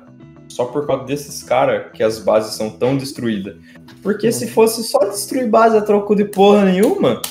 só 0.48 0.64
por 0.64 0.88
causa 0.88 1.04
desses 1.04 1.44
caras 1.44 1.92
que 1.94 2.02
as 2.02 2.20
bases 2.20 2.56
são 2.56 2.70
tão 2.70 2.96
destruídas. 2.96 3.58
Porque 4.02 4.30
hum. 4.30 4.32
se 4.32 4.48
fosse 4.48 4.82
só 4.82 5.00
destruir 5.00 5.50
base 5.50 5.76
a 5.76 5.82
troco 5.82 6.16
de 6.16 6.24
porra 6.24 6.64
nenhuma, 6.64 7.22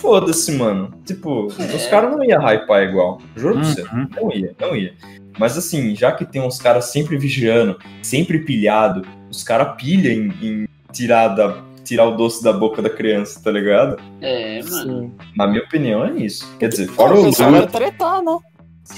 foda-se, 0.00 0.52
mano. 0.52 0.90
Tipo, 1.04 1.48
é. 1.58 1.76
os 1.76 1.86
caras 1.86 2.10
não 2.10 2.24
iam 2.24 2.42
hypar 2.42 2.82
igual. 2.82 3.20
Juro 3.36 3.54
pra 3.54 3.64
você. 3.64 3.82
Uhum. 3.82 4.08
Não 4.16 4.32
ia, 4.32 4.54
não 4.58 4.76
ia. 4.76 4.94
Mas 5.38 5.56
assim, 5.56 5.94
já 5.94 6.10
que 6.12 6.24
tem 6.24 6.42
uns 6.42 6.58
caras 6.58 6.86
sempre 6.86 7.16
vigiando, 7.16 7.78
sempre 8.02 8.40
pilhado, 8.40 9.02
os 9.30 9.42
caras 9.42 9.76
pilham 9.76 10.12
em, 10.12 10.46
em, 10.46 10.68
tirar, 10.92 11.28
da, 11.28 11.62
tirar 11.84 12.06
o 12.06 12.16
doce 12.16 12.42
da 12.42 12.52
boca 12.52 12.82
da 12.82 12.90
criança, 12.90 13.40
tá 13.42 13.50
ligado? 13.50 13.96
É, 14.20 14.60
mano. 14.62 15.14
Na 15.36 15.46
minha 15.46 15.62
opinião, 15.62 16.04
é 16.04 16.12
isso. 16.12 16.56
Quer 16.58 16.68
dizer, 16.68 16.88
fora 16.88 17.14
o. 17.14 17.32
Tretar, 17.66 18.22
né? 18.22 18.38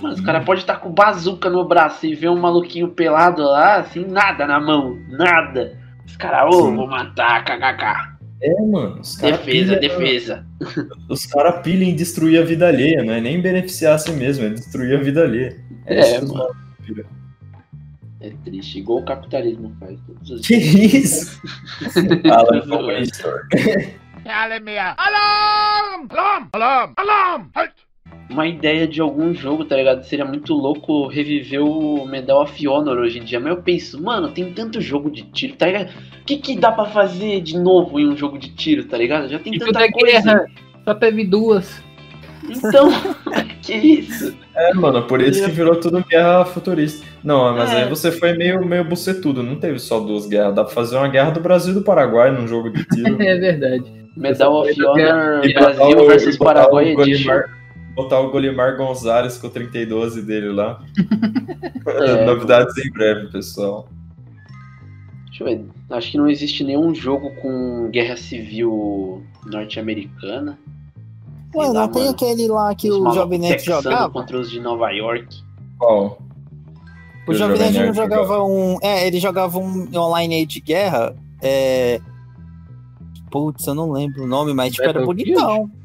Mano, 0.01 0.15
os 0.15 0.21
caras 0.23 0.45
podem 0.45 0.63
estar 0.63 0.77
com 0.77 0.91
bazuca 0.91 1.51
no 1.51 1.69
braço 1.69 2.07
e 2.07 2.15
ver 2.15 2.31
um 2.31 2.41
maluquinho 2.41 2.89
pelado 2.89 3.43
lá, 3.43 3.77
assim, 3.77 4.07
nada 4.07 4.47
na 4.47 4.59
mão, 4.59 4.97
nada. 5.11 5.79
Os 6.07 6.17
caras, 6.17 6.55
ô, 6.55 6.59
oh, 6.59 6.75
vou 6.75 6.87
matar, 6.87 7.45
kkk. 7.45 8.22
É, 8.43 8.61
mano. 8.61 8.97
defesa, 8.97 9.39
pilha, 9.39 9.79
defesa. 9.79 10.47
Os 11.09 11.25
caras 11.27 11.63
pilham 11.63 11.89
em 11.89 11.95
destruir 11.95 12.43
a 12.43 12.45
vida 12.45 12.67
alheia, 12.67 13.03
não 13.05 13.15
é 13.15 13.21
nem 13.21 13.41
beneficiar 13.41 13.95
a 13.95 13.99
si 13.99 14.11
mesmo, 14.13 14.45
é 14.45 14.51
destruir 14.51 14.99
a 14.99 15.03
vida 15.03 15.23
alheia. 15.23 15.57
É, 15.87 16.17
é 16.17 16.21
mano. 16.21 16.49
É 18.21 18.31
triste, 18.45 18.79
igual 18.79 18.99
o 18.99 19.05
capitalismo 19.05 19.75
faz. 19.79 19.99
Que 20.45 20.55
isso? 20.55 21.41
Fala, 22.29 22.57
Informator. 22.57 23.49
Alarm! 24.25 26.09
Alarm! 26.13 26.49
Alarm! 26.53 26.93
Alarm! 26.97 27.51
Uma 28.33 28.47
ideia 28.47 28.89
de 28.89 28.99
algum 28.99 29.35
jogo, 29.35 29.65
tá 29.65 29.77
ligado? 29.77 30.03
Seria 30.05 30.25
muito 30.25 30.55
louco 30.55 31.07
reviver 31.07 31.63
o 31.63 32.07
Medal 32.07 32.43
of 32.43 32.69
Honor 32.69 32.99
hoje 32.99 33.19
em 33.19 33.25
dia. 33.25 33.39
Mas 33.39 33.55
eu 33.55 33.63
penso, 33.63 34.03
mano, 34.03 34.31
tem 34.31 34.51
tanto 34.53 34.81
jogo 34.81 35.11
de 35.11 35.23
tiro, 35.25 35.55
tá 35.55 35.67
ligado? 35.67 35.91
O 36.23 36.25
que, 36.25 36.39
que 36.39 36.57
dá 36.57 36.73
pra 36.73 36.87
fazer 36.87 37.43
de 37.43 37.59
novo 37.59 38.01
em 38.01 38.09
um 38.09 38.17
jogo 38.17 38.39
de 38.39 38.49
tiro, 38.55 38.85
tá 38.85 38.97
ligado? 38.97 39.29
Já 39.29 39.39
tem 39.39 39.55
e 39.55 39.59
tanta 39.59 39.93
coisa. 39.93 40.23
Guerra, 40.23 40.47
só 40.83 40.95
teve 40.95 41.27
duas. 41.27 41.83
Então, 42.49 42.89
que 43.61 43.75
isso? 43.75 44.35
É, 44.55 44.73
mano, 44.73 45.03
por 45.03 45.21
isso 45.21 45.45
que 45.45 45.51
virou 45.51 45.77
tudo 45.77 46.03
guerra 46.05 46.45
futurista. 46.47 47.07
Não, 47.23 47.55
mas 47.55 47.71
é. 47.71 47.83
aí 47.83 47.89
você 47.89 48.11
foi 48.11 48.33
meio, 48.33 48.65
meio 48.65 48.85
bucetudo, 48.85 49.43
não 49.43 49.57
teve 49.57 49.79
só 49.79 50.01
duas 50.01 50.27
guerras. 50.27 50.55
Dá 50.55 50.65
pra 50.65 50.73
fazer 50.73 50.97
uma 50.97 51.09
guerra 51.09 51.33
do 51.33 51.41
Brasil 51.41 51.73
e 51.73 51.75
do 51.75 51.83
Paraguai 51.83 52.31
num 52.31 52.49
jogo 52.49 52.71
de 52.71 52.83
tiro. 52.89 53.23
é 53.23 53.37
verdade. 53.37 53.85
Medal 54.17 54.55
of 54.55 54.83
Honor 54.83 55.41
Brasil 55.41 56.07
versus 56.07 56.37
Paraguai 56.37 56.93
Edition 56.93 57.43
botar 57.95 58.21
o 58.21 58.31
Golimar 58.31 58.77
Gonzalez 58.77 59.39
com 59.39 59.47
o 59.47 59.51
32 59.51 60.25
dele 60.25 60.53
lá. 60.53 60.83
É, 61.85 62.25
Novidades 62.25 62.79
em 62.79 62.93
breve, 62.93 63.27
pessoal. 63.33 63.89
Deixa 65.27 65.43
eu 65.43 65.47
ver. 65.49 65.65
Acho 65.91 66.13
que 66.13 66.17
não 66.17 66.31
existe 66.31 66.63
nenhum 66.63 66.95
jogo 66.95 67.35
com 67.43 67.91
guerra 67.91 68.17
civil 68.17 69.21
norte-americana. 69.47 70.57
Ué, 71.55 71.67
não 71.67 71.75
lá, 71.75 71.89
tem 71.89 72.03
mano. 72.03 72.15
aquele 72.15 72.47
lá 72.47 72.73
que 72.73 72.89
o 72.89 73.13
Jovem 73.13 73.41
Nerd 73.41 73.65
jogava? 73.65 74.11
contra 74.11 74.39
os 74.39 74.49
de 74.49 74.61
Nova 74.61 74.91
York. 74.91 75.43
Qual? 75.77 76.23
O, 77.27 77.33
o 77.33 77.35
Jovem 77.35 77.59
Nerd 77.59 77.79
não 77.87 77.95
jogava 77.95 78.45
um. 78.45 78.79
É, 78.81 79.09
ele 79.09 79.19
jogava 79.19 79.59
um 79.59 79.89
online 79.97 80.47
de 80.47 80.61
guerra. 80.61 81.17
É, 81.43 82.01
Putz, 83.33 83.67
eu 83.67 83.75
não 83.75 83.91
lembro 83.91 84.25
o 84.25 84.27
nome, 84.27 84.53
mas 84.53 84.73
tipo, 84.73 84.87
era 84.87 85.05
bonitão. 85.05 85.63
Lembrei. 85.63 85.82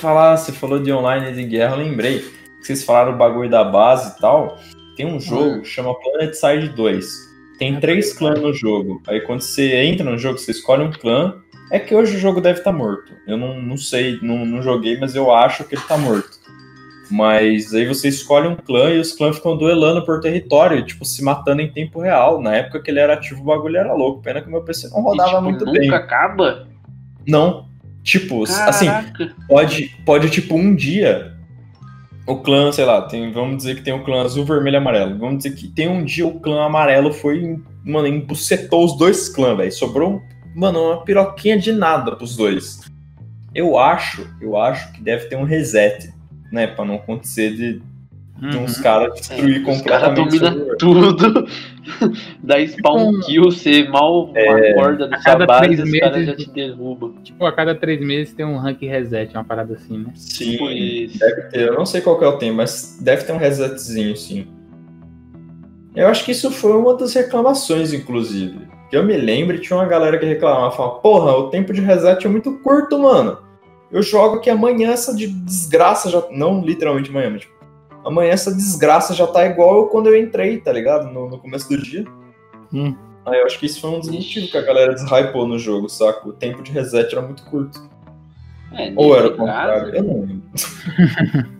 Falar, 0.00 0.38
você 0.38 0.50
falou 0.50 0.78
de 0.82 0.90
online 0.90 1.30
de 1.34 1.44
guerra, 1.44 1.76
eu 1.76 1.84
lembrei. 1.84 2.24
Vocês 2.58 2.82
falaram 2.82 3.12
o 3.12 3.18
bagulho 3.18 3.50
da 3.50 3.62
base 3.62 4.16
e 4.16 4.20
tal. 4.20 4.58
Tem 4.96 5.04
um 5.04 5.20
jogo 5.20 5.56
hum. 5.56 5.60
que 5.60 5.68
chama 5.68 5.94
Planet 6.00 6.32
Side 6.32 6.68
2. 6.70 7.06
Tem 7.58 7.78
três 7.78 8.14
clãs 8.14 8.40
no 8.40 8.54
jogo. 8.54 9.02
Aí 9.06 9.20
quando 9.20 9.42
você 9.42 9.76
entra 9.82 10.10
no 10.10 10.16
jogo, 10.16 10.38
você 10.38 10.52
escolhe 10.52 10.82
um 10.82 10.90
clã. 10.90 11.34
É 11.70 11.78
que 11.78 11.94
hoje 11.94 12.16
o 12.16 12.18
jogo 12.18 12.40
deve 12.40 12.60
estar 12.60 12.72
tá 12.72 12.76
morto. 12.76 13.12
Eu 13.26 13.36
não, 13.36 13.60
não 13.60 13.76
sei, 13.76 14.18
não, 14.22 14.46
não 14.46 14.62
joguei, 14.62 14.98
mas 14.98 15.14
eu 15.14 15.30
acho 15.34 15.64
que 15.64 15.74
ele 15.74 15.82
tá 15.86 15.98
morto. 15.98 16.40
Mas 17.10 17.74
aí 17.74 17.86
você 17.86 18.08
escolhe 18.08 18.48
um 18.48 18.56
clã 18.56 18.90
e 18.90 18.98
os 18.98 19.12
clãs 19.12 19.36
ficam 19.36 19.54
duelando 19.54 20.02
por 20.06 20.20
território, 20.20 20.82
tipo, 20.82 21.04
se 21.04 21.22
matando 21.22 21.60
em 21.60 21.70
tempo 21.70 22.00
real. 22.00 22.40
Na 22.40 22.56
época 22.56 22.80
que 22.80 22.90
ele 22.90 23.00
era 23.00 23.12
ativo, 23.12 23.42
o 23.42 23.44
bagulho 23.44 23.76
era 23.76 23.92
louco. 23.92 24.22
Pena 24.22 24.40
que 24.40 24.48
meu 24.48 24.62
PC 24.62 24.88
não 24.88 25.02
rodava 25.02 25.28
e, 25.28 25.32
tipo, 25.32 25.42
muito 25.42 25.66
nunca 25.66 25.78
bem. 25.78 25.90
Nunca 25.90 26.02
acaba? 26.02 26.68
Não. 27.26 27.69
Tipo, 28.10 28.44
assim, 28.44 28.86
Caraca. 28.86 29.24
assim, 29.24 29.34
pode, 29.46 29.96
pode, 30.04 30.30
tipo, 30.30 30.56
um 30.56 30.74
dia 30.74 31.36
o 32.26 32.36
clã, 32.36 32.70
sei 32.70 32.84
lá, 32.84 33.02
tem, 33.02 33.32
vamos 33.32 33.58
dizer 33.58 33.76
que 33.76 33.82
tem 33.82 33.92
o 33.92 34.04
clã 34.04 34.22
azul, 34.22 34.44
vermelho 34.44 34.74
e 34.74 34.78
amarelo. 34.78 35.18
Vamos 35.18 35.38
dizer 35.38 35.54
que 35.54 35.68
tem 35.68 35.88
um 35.88 36.04
dia 36.04 36.26
o 36.26 36.38
clã 36.40 36.64
amarelo 36.64 37.12
foi, 37.12 37.58
mano, 37.84 38.06
embucetou 38.06 38.84
os 38.84 38.96
dois 38.96 39.28
clãs, 39.28 39.56
velho. 39.56 39.72
Sobrou, 39.72 40.22
mano, 40.54 40.92
uma 40.92 41.04
piroquinha 41.04 41.58
de 41.58 41.72
nada 41.72 42.14
pros 42.14 42.36
dois. 42.36 42.80
Eu 43.54 43.78
acho, 43.78 44.28
eu 44.40 44.56
acho 44.56 44.92
que 44.92 45.02
deve 45.02 45.26
ter 45.26 45.36
um 45.36 45.44
reset 45.44 46.12
né? 46.50 46.66
Pra 46.66 46.84
não 46.84 46.96
acontecer 46.96 47.54
de, 47.54 47.82
de 48.50 48.56
uns 48.56 48.76
uhum. 48.76 48.82
caras 48.82 49.14
destruir 49.14 49.56
é, 49.56 49.64
completamente. 49.64 50.34
Os 50.34 50.40
caras 50.40 50.54
dominam 50.54 50.76
tudo, 50.76 51.48
dá 52.42 52.64
spawn 52.66 53.12
tipo, 53.12 53.26
kill, 53.26 53.44
você 53.44 53.88
mal 53.88 54.30
é, 54.34 54.70
acorda 54.72 55.08
da 55.08 55.18
sua 55.20 55.46
base, 55.46 55.82
os 55.82 55.98
caras 55.98 56.26
já 56.26 56.36
te 56.36 56.50
derrubam. 56.50 57.14
Tipo, 57.22 57.44
a 57.44 57.52
cada 57.52 57.74
três 57.74 58.00
meses 58.00 58.34
tem 58.34 58.44
um 58.44 58.56
rank 58.56 58.80
reset, 58.82 59.34
uma 59.34 59.44
parada 59.44 59.74
assim, 59.74 59.98
né? 59.98 60.12
Sim, 60.14 60.52
tipo 60.52 60.66
deve 61.18 61.42
ter. 61.50 61.68
Eu 61.68 61.74
não 61.74 61.86
sei 61.86 62.00
qual 62.00 62.18
que 62.18 62.24
é 62.24 62.28
o 62.28 62.38
tempo, 62.38 62.56
mas 62.56 62.98
deve 63.00 63.24
ter 63.24 63.32
um 63.32 63.38
resetzinho, 63.38 64.16
sim. 64.16 64.46
Eu 65.94 66.08
acho 66.08 66.24
que 66.24 66.32
isso 66.32 66.50
foi 66.50 66.72
uma 66.72 66.96
das 66.96 67.14
reclamações, 67.14 67.92
inclusive. 67.92 68.68
Que 68.88 68.96
eu 68.96 69.04
me 69.04 69.16
lembro, 69.16 69.58
tinha 69.58 69.76
uma 69.76 69.86
galera 69.86 70.18
que 70.18 70.26
reclamava, 70.26 70.70
falava, 70.70 70.96
porra, 70.96 71.36
o 71.36 71.50
tempo 71.50 71.72
de 71.72 71.80
reset 71.80 72.24
é 72.26 72.30
muito 72.30 72.52
curto, 72.58 72.98
mano 72.98 73.50
eu 73.90 74.02
jogo 74.02 74.40
que 74.40 74.48
amanhã 74.48 74.92
essa 74.92 75.14
desgraça 75.14 76.08
já. 76.10 76.22
Não 76.30 76.62
literalmente 76.62 77.10
amanhã, 77.10 77.30
mas 77.30 77.42
tipo, 77.42 77.54
amanhã 78.04 78.30
essa 78.30 78.54
desgraça 78.54 79.14
já 79.14 79.26
tá 79.26 79.46
igual 79.46 79.88
quando 79.88 80.08
eu 80.08 80.16
entrei, 80.16 80.58
tá 80.58 80.72
ligado? 80.72 81.12
No, 81.12 81.28
no 81.28 81.38
começo 81.38 81.68
do 81.68 81.80
dia. 81.80 82.04
Hum. 82.72 82.94
Aí 83.26 83.38
eu 83.38 83.46
acho 83.46 83.58
que 83.58 83.66
isso 83.66 83.80
foi 83.80 83.90
um 83.90 84.00
dos 84.00 84.08
motivos 84.08 84.50
que 84.50 84.56
a 84.56 84.62
galera 84.62 84.94
deshypou 84.94 85.46
no 85.46 85.58
jogo, 85.58 85.88
saco? 85.88 86.30
O 86.30 86.32
tempo 86.32 86.62
de 86.62 86.72
reset 86.72 87.12
era 87.12 87.22
muito 87.22 87.44
curto. 87.44 87.88
É, 88.72 88.92
Ou 88.96 89.16
era 89.16 89.28
o 89.28 89.36
contrário? 89.36 89.94
Eu 89.94 90.02
não 90.02 90.20
lembro. 90.20 90.42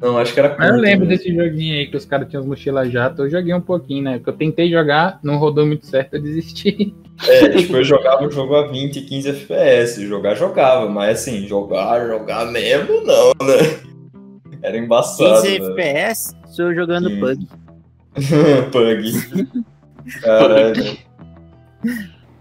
não, 0.00 0.18
acho 0.18 0.34
que 0.34 0.40
era 0.40 0.50
curto. 0.50 0.64
Eu 0.64 0.76
lembro 0.76 1.06
mesmo. 1.06 1.24
desse 1.24 1.34
joguinho 1.34 1.74
aí 1.74 1.86
que 1.86 1.96
os 1.96 2.04
caras 2.04 2.28
tinham 2.28 2.42
as 2.42 2.46
mochilas 2.46 2.92
jato. 2.92 3.22
Eu 3.22 3.30
joguei 3.30 3.54
um 3.54 3.60
pouquinho, 3.60 4.04
né? 4.04 4.18
Porque 4.18 4.30
eu 4.30 4.36
tentei 4.36 4.70
jogar, 4.70 5.18
não 5.22 5.38
rodou 5.38 5.64
muito 5.66 5.86
certo, 5.86 6.14
eu 6.14 6.22
desisti. 6.22 6.94
É, 7.26 7.48
tipo, 7.48 7.74
eu 7.74 7.82
jogava 7.82 8.26
o 8.26 8.30
jogo 8.30 8.54
a 8.54 8.66
20, 8.66 9.00
15 9.00 9.30
FPS. 9.30 10.06
Jogar, 10.06 10.34
jogava, 10.34 10.86
mas 10.86 11.20
assim, 11.20 11.48
jogar, 11.48 12.06
jogar 12.06 12.44
mesmo, 12.52 13.00
não, 13.06 13.28
né? 13.40 13.95
Era 14.62 14.76
embaçado. 14.76 15.42
15 15.42 15.58
né? 15.58 15.66
FPS? 15.66 16.36
Estou 16.48 16.74
jogando 16.74 17.08
Sim. 17.10 17.20
Pug. 17.20 17.48
Pug. 18.72 19.66
Caralho. 20.20 20.98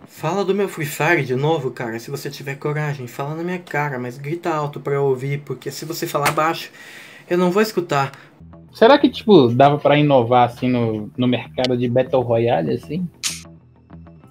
Fala 0.08 0.46
do 0.46 0.56
meu 0.56 0.70
Free 0.70 0.86
Fire 0.86 1.26
de 1.26 1.36
novo, 1.36 1.72
cara. 1.72 2.00
Se 2.00 2.10
você 2.10 2.30
tiver 2.30 2.56
coragem, 2.56 3.06
fala 3.06 3.36
na 3.36 3.44
minha 3.44 3.60
cara, 3.60 4.00
mas 4.00 4.18
grita 4.18 4.50
alto 4.50 4.80
pra 4.80 4.94
eu 4.94 5.04
ouvir, 5.04 5.42
porque 5.42 5.70
se 5.70 5.84
você 5.86 6.08
falar 6.08 6.32
baixo, 6.32 6.72
eu 7.30 7.38
não 7.38 7.52
vou 7.52 7.62
escutar. 7.62 8.12
Será 8.74 8.98
que, 8.98 9.10
tipo, 9.10 9.50
dava 9.50 9.78
para 9.78 9.98
inovar 9.98 10.50
assim 10.50 10.70
no, 10.70 11.12
no 11.18 11.28
mercado 11.28 11.78
de 11.78 11.88
Battle 11.88 12.22
Royale, 12.22 12.74
assim? 12.74 13.08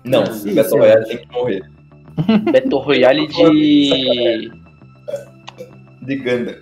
Não, 0.04 0.26
Sim, 0.26 0.54
Battle 0.54 0.78
Royale 0.78 1.04
tem 1.06 1.18
que 1.18 1.32
morrer. 1.32 1.62
Battle 2.52 2.80
Royale 2.80 3.26
de. 3.26 4.52
De 6.04 6.16
Ganda. 6.16 6.60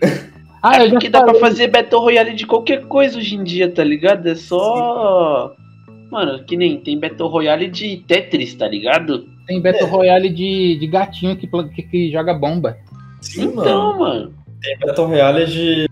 Ah, 0.63 0.77
é 0.77 0.89
porque 0.89 1.09
dá 1.09 1.23
pra 1.23 1.35
fazer 1.35 1.69
Battle 1.69 2.01
Royale 2.01 2.35
de 2.35 2.47
qualquer 2.47 2.85
coisa 2.85 3.19
hoje 3.19 3.35
em 3.35 3.43
dia, 3.43 3.69
tá 3.69 3.83
ligado? 3.83 4.29
É 4.29 4.35
só. 4.37 5.55
Sim. 5.57 5.63
Mano, 6.11 6.45
que 6.45 6.57
nem 6.57 6.79
tem 6.79 7.01
Battle 7.01 7.29
Royale 7.29 7.69
de 7.69 7.97
Tetris, 8.07 8.55
tá 8.55 8.69
ligado? 8.69 9.27
Tem 9.47 9.61
Battle 9.61 9.89
é. 9.89 9.91
Royale 9.91 10.29
de, 10.29 10.77
de 10.79 10.87
gatinho 10.87 11.37
que, 11.37 11.49
que, 11.75 11.83
que 11.83 12.13
joga 12.13 12.33
bomba. 12.33 12.77
Sim, 13.21 13.45
então, 13.47 13.99
mano. 13.99 13.99
mano. 13.99 14.35
Tem 14.61 14.79
Battle 14.79 15.07
Royale 15.09 15.47
de, 15.47 15.91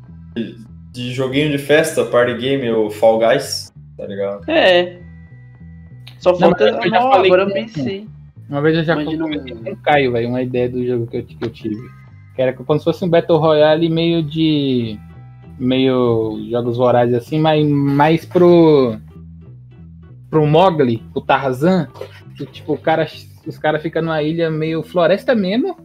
de 0.93 1.12
joguinho 1.12 1.51
de 1.51 1.59
festa, 1.59 2.05
party 2.05 2.35
game, 2.35 2.71
o 2.71 2.91
Fall 2.91 3.18
Guys, 3.18 3.73
tá 3.97 4.07
ligado? 4.07 4.49
É. 4.49 4.99
Só 6.21 6.37
falta. 6.37 6.71
Não, 6.71 6.83
eu 6.83 6.91
já 6.91 7.01
falei 7.01 7.33
agora 7.33 7.43
eu 7.49 7.53
pensei. 7.53 8.07
Uma 8.49 8.61
vez 8.61 8.77
eu 8.77 8.85
já 8.85 8.95
comentei 8.95 9.55
com 9.55 9.71
o 9.71 9.77
Caio, 9.79 10.12
velho, 10.12 10.29
uma 10.29 10.43
ideia 10.43 10.68
do 10.68 10.85
jogo 10.87 11.07
que 11.07 11.16
eu, 11.16 11.25
que 11.25 11.37
eu 11.41 11.51
tive. 11.51 11.99
Era 12.41 12.55
como 12.55 12.78
se 12.78 12.84
fosse 12.84 13.05
um 13.05 13.09
Battle 13.09 13.38
Royale 13.38 13.88
meio 13.91 14.22
de. 14.22 14.99
meio 15.59 16.38
jogos 16.51 16.78
vorazes 16.78 17.14
assim, 17.14 17.38
mas 17.38 17.66
mais 17.68 18.24
pro. 18.24 18.97
pro 20.30 20.47
Mogli, 20.47 21.03
pro 21.12 21.20
Tarzan. 21.20 21.88
Que, 22.36 22.47
tipo, 22.47 22.72
o 22.72 22.78
cara, 22.78 23.07
os 23.47 23.59
caras 23.59 23.82
ficam 23.82 24.01
numa 24.03 24.22
ilha 24.22 24.51
meio 24.51 24.82
floresta 24.82 25.34
mesmo. 25.34 25.76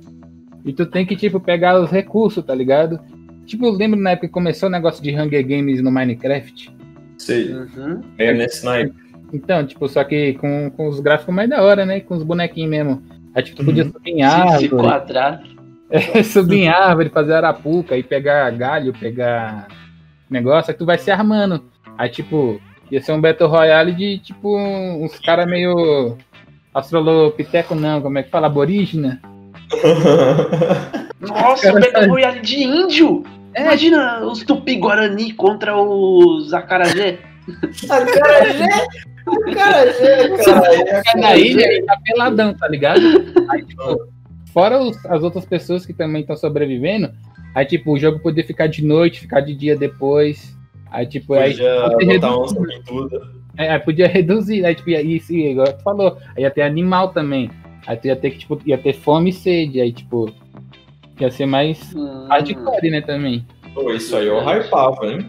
E 0.64 0.72
tu 0.72 0.86
tem 0.86 1.06
que, 1.06 1.16
tipo, 1.16 1.40
pegar 1.40 1.80
os 1.80 1.92
recursos, 1.92 2.44
tá 2.44 2.56
ligado? 2.56 3.00
Tipo, 3.46 3.70
lembro 3.70 4.00
na 4.00 4.12
época 4.12 4.28
que 4.28 4.34
começou 4.34 4.70
o 4.70 4.72
negócio 4.72 5.04
de 5.04 5.16
Hunger 5.16 5.46
Games 5.46 5.82
no 5.82 5.92
Minecraft? 5.92 6.74
Sei. 7.18 7.54
Uhum. 7.54 8.02
É 8.18 8.34
nesse 8.34 8.66
naipe. 8.66 8.96
Então, 9.34 9.66
tipo, 9.66 9.88
só 9.90 10.04
que 10.04 10.34
com, 10.36 10.72
com 10.72 10.88
os 10.88 11.00
gráficos 11.00 11.36
mais 11.36 11.50
da 11.50 11.62
hora, 11.62 11.86
né? 11.86 12.00
Com 12.00 12.16
os 12.16 12.24
bonequinhos 12.24 12.70
mesmo. 12.70 13.04
Aí, 13.36 13.44
tipo, 13.44 13.58
tu 13.58 13.66
podia 13.66 13.84
uhum. 13.84 13.92
subir 13.92 14.12
em 14.12 14.24
árvore. 14.24 14.70
quadrado. 14.70 15.55
É, 15.90 16.22
subir 16.24 16.64
em 16.64 16.68
árvore, 16.68 17.10
fazer 17.10 17.34
arapuca 17.34 17.98
e 17.98 18.04
pegar 18.04 18.50
galho, 18.52 18.94
pegar 18.94 19.68
negócio, 20.30 20.72
aí 20.72 20.78
tu 20.78 20.86
vai 20.86 20.98
se 20.98 21.12
armando. 21.12 21.64
Aí, 21.98 22.10
tipo, 22.10 22.60
ia 22.92 23.02
ser 23.02 23.12
um 23.14 23.22
Battle 23.22 23.50
Royale 23.50 23.94
de, 23.94 24.20
tipo, 24.20 24.58
uns 24.58 25.20
caras 25.20 25.46
meio. 25.46 26.18
Astrolopiteco, 26.74 27.74
não, 27.74 28.02
como 28.02 28.18
é 28.18 28.24
que 28.24 28.30
fala? 28.30 28.48
Aborígena. 28.48 29.22
Nossa, 31.22 31.72
um 31.72 31.80
Battle 31.80 32.10
Royale 32.10 32.42
de 32.42 32.64
índio! 32.64 33.24
É. 33.54 33.62
Imagina 33.62 34.26
os 34.26 34.44
Tupi-Guarani 34.44 35.32
contra 35.32 35.78
os 35.78 36.54
Acarajé. 36.54 37.20
Acarajé? 37.90 38.68
Acarajé, 39.26 40.38
cara. 40.44 41.22
Na 41.22 41.38
ilha 41.38 41.74
e 41.74 41.82
tá 41.84 41.98
peladão, 42.04 42.54
tá 42.54 42.68
ligado? 42.68 43.02
Aí, 43.50 43.64
tipo, 43.64 43.98
fora 44.56 44.82
os, 44.82 45.06
as 45.08 45.22
outras 45.22 45.44
pessoas 45.44 45.86
que 45.86 45.92
também 45.94 46.22
estão 46.22 46.38
sobrevivendo, 46.38 47.12
aí, 47.54 47.66
tipo, 47.66 47.92
o 47.92 48.00
jogo 48.00 48.20
poder 48.20 48.44
ficar 48.44 48.68
de 48.68 48.82
noite, 48.86 49.20
ficar 49.20 49.42
de 49.42 49.54
dia 49.54 49.76
depois. 49.76 50.58
Aí, 50.90 51.06
tipo, 51.06 51.36
podia 51.36 51.44
aí. 52.00 52.08
Botar 52.08 52.38
onça 52.38 52.58
em 52.74 52.82
tudo. 52.84 53.36
É, 53.58 53.78
podia 53.78 54.08
reduzir, 54.08 54.66
aí, 54.66 54.74
tipo, 54.74 54.90
isso, 54.90 55.34
igual 55.34 55.74
tu 55.74 55.84
falou, 55.84 56.18
aí 56.38 56.44
ia 56.44 56.52
ter 56.52 56.62
animal 56.62 57.10
também. 57.10 57.52
Aí 57.86 57.98
tu 57.98 58.08
ia 58.08 58.16
ter 58.16 58.32
que, 58.32 58.40
tipo, 58.40 58.58
ia 58.66 58.78
ter 58.78 58.94
fome 58.94 59.30
e 59.30 59.34
sede, 59.34 59.82
aí, 59.82 59.92
tipo, 59.92 60.32
ia 61.20 61.30
ser 61.30 61.46
mais 61.46 61.94
hum. 61.94 62.28
hardcore, 62.30 62.90
né, 62.90 63.02
também. 63.02 63.46
Pô, 63.74 63.92
isso 63.92 64.16
aí 64.16 64.28
eu 64.28 64.40
hypava, 64.40 65.06
hein? 65.06 65.26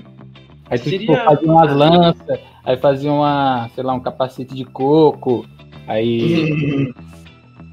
Aí 0.70 0.78
tu, 0.78 0.88
tipo, 0.88 1.14
fazia 1.14 1.52
umas 1.52 1.74
lanças, 1.74 2.40
aí 2.64 2.76
fazia 2.76 3.12
uma, 3.12 3.68
sei 3.74 3.82
lá, 3.82 3.92
um 3.92 4.00
capacete 4.00 4.54
de 4.54 4.64
coco, 4.64 5.44
aí 5.86 6.92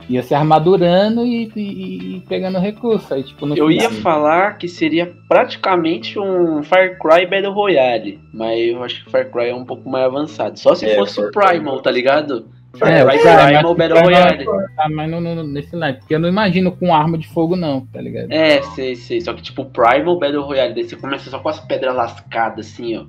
ia 0.10 0.22
se 0.24 0.34
armadurando 0.34 1.26
e, 1.26 1.52
e, 1.56 2.16
e, 2.16 2.20
pegando 2.22 2.60
recurso. 2.60 3.14
Aí, 3.14 3.24
tipo, 3.24 3.48
eu 3.56 3.72
ia 3.72 3.90
falar 3.90 4.58
que 4.58 4.68
seria 4.68 5.14
praticamente 5.28 6.20
um 6.20 6.64
Far 6.64 6.98
Cry 7.00 7.26
Battle 7.26 7.54
Royale, 7.54 8.20
mas 8.34 8.60
eu 8.60 8.84
acho 8.84 9.04
que 9.04 9.12
Far 9.12 9.30
Cry 9.32 9.50
é 9.50 9.56
um 9.56 9.66
pouco 9.66 9.90
mais 9.90 10.06
avançado. 10.06 10.60
Só 10.60 10.76
se 10.76 10.86
é, 10.86 10.96
fosse 10.96 11.22
o 11.22 11.32
Primal, 11.32 11.82
tá 11.82 11.92
ligado? 11.92 12.48
Far 12.78 12.92
é, 12.92 13.06
Cry 13.06 13.20
Primal 13.20 13.76
Battle 13.76 14.02
Royale. 14.02 14.46
Tá, 14.46 14.90
mas 14.90 15.10
no, 15.10 15.22
no, 15.22 15.44
nesse 15.44 15.76
line, 15.76 15.94
porque 15.94 16.16
eu 16.16 16.20
não 16.20 16.30
imagino 16.30 16.72
com 16.72 16.94
arma 16.94 17.18
de 17.18 17.28
fogo, 17.28 17.56
não, 17.56 17.86
tá 17.88 18.02
ligado? 18.02 18.32
É, 18.32 18.62
sei, 18.62 18.96
sei. 18.96 19.22
Só 19.22 19.34
que 19.34 19.42
tipo, 19.42 19.66
Primal 19.66 20.18
Battle 20.20 20.44
Royale, 20.44 20.74
daí 20.74 20.84
você 20.84 20.96
começa 20.96 21.30
só 21.30 21.40
com 21.40 21.50
as 21.50 21.60
pedras 21.60 21.96
lascadas, 21.96 22.68
assim, 22.68 22.98
ó. 22.98 23.06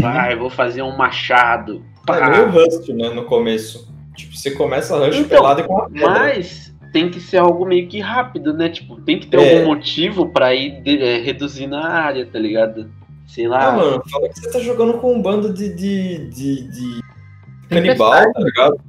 Vai, 0.00 0.36
vou 0.36 0.50
fazer 0.50 0.82
um 0.82 0.96
machado. 0.96 1.82
Pá. 2.06 2.18
É 2.18 2.30
meio 2.30 2.50
Rust, 2.50 2.88
né, 2.90 3.08
no 3.08 3.24
começo. 3.24 3.92
Tipo, 4.16 4.36
você 4.36 4.50
começa 4.52 4.96
Rush 4.96 5.16
então, 5.16 5.28
pelado 5.28 5.60
e 5.60 5.64
com 5.64 5.78
a 5.78 5.88
pedra. 5.88 6.10
Mas 6.10 6.74
tem 6.92 7.10
que 7.10 7.20
ser 7.20 7.38
algo 7.38 7.66
meio 7.66 7.88
que 7.88 7.98
rápido, 7.98 8.54
né? 8.54 8.68
Tipo, 8.68 9.00
tem 9.00 9.18
que 9.18 9.26
ter 9.26 9.40
é. 9.40 9.56
algum 9.56 9.66
motivo 9.66 10.28
pra 10.28 10.54
ir 10.54 10.80
de, 10.82 11.02
é, 11.02 11.18
reduzindo 11.18 11.74
a 11.74 11.84
área, 11.84 12.24
tá 12.24 12.38
ligado? 12.38 12.88
Sei 13.26 13.48
lá. 13.48 13.68
Ah, 13.68 13.72
mano, 13.72 14.02
fala 14.08 14.28
que 14.28 14.38
você 14.38 14.52
tá 14.52 14.60
jogando 14.60 14.94
com 14.98 15.12
um 15.12 15.20
bando 15.20 15.52
de, 15.52 15.74
de, 15.74 16.18
de, 16.28 16.62
de 16.70 17.00
canibal, 17.68 18.32
tá 18.32 18.40
ligado? 18.40 18.80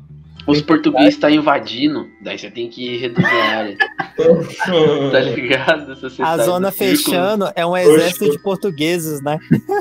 Os 0.45 0.61
portugueses 0.61 1.15
estão 1.15 1.31
tá 1.31 1.35
invadindo, 1.35 2.07
daí 2.21 2.37
você 2.37 2.51
tem 2.51 2.69
que 2.69 2.97
reduzir 2.97 3.25
a 3.25 3.57
área. 3.57 3.77
tá 5.11 5.19
ligado? 5.19 5.97
a 6.19 6.37
zona 6.37 6.71
fechando 6.71 7.51
é 7.55 7.65
um 7.65 7.75
exército 7.75 8.29
de 8.29 8.37
portugueses, 8.37 9.19
né? 9.21 9.39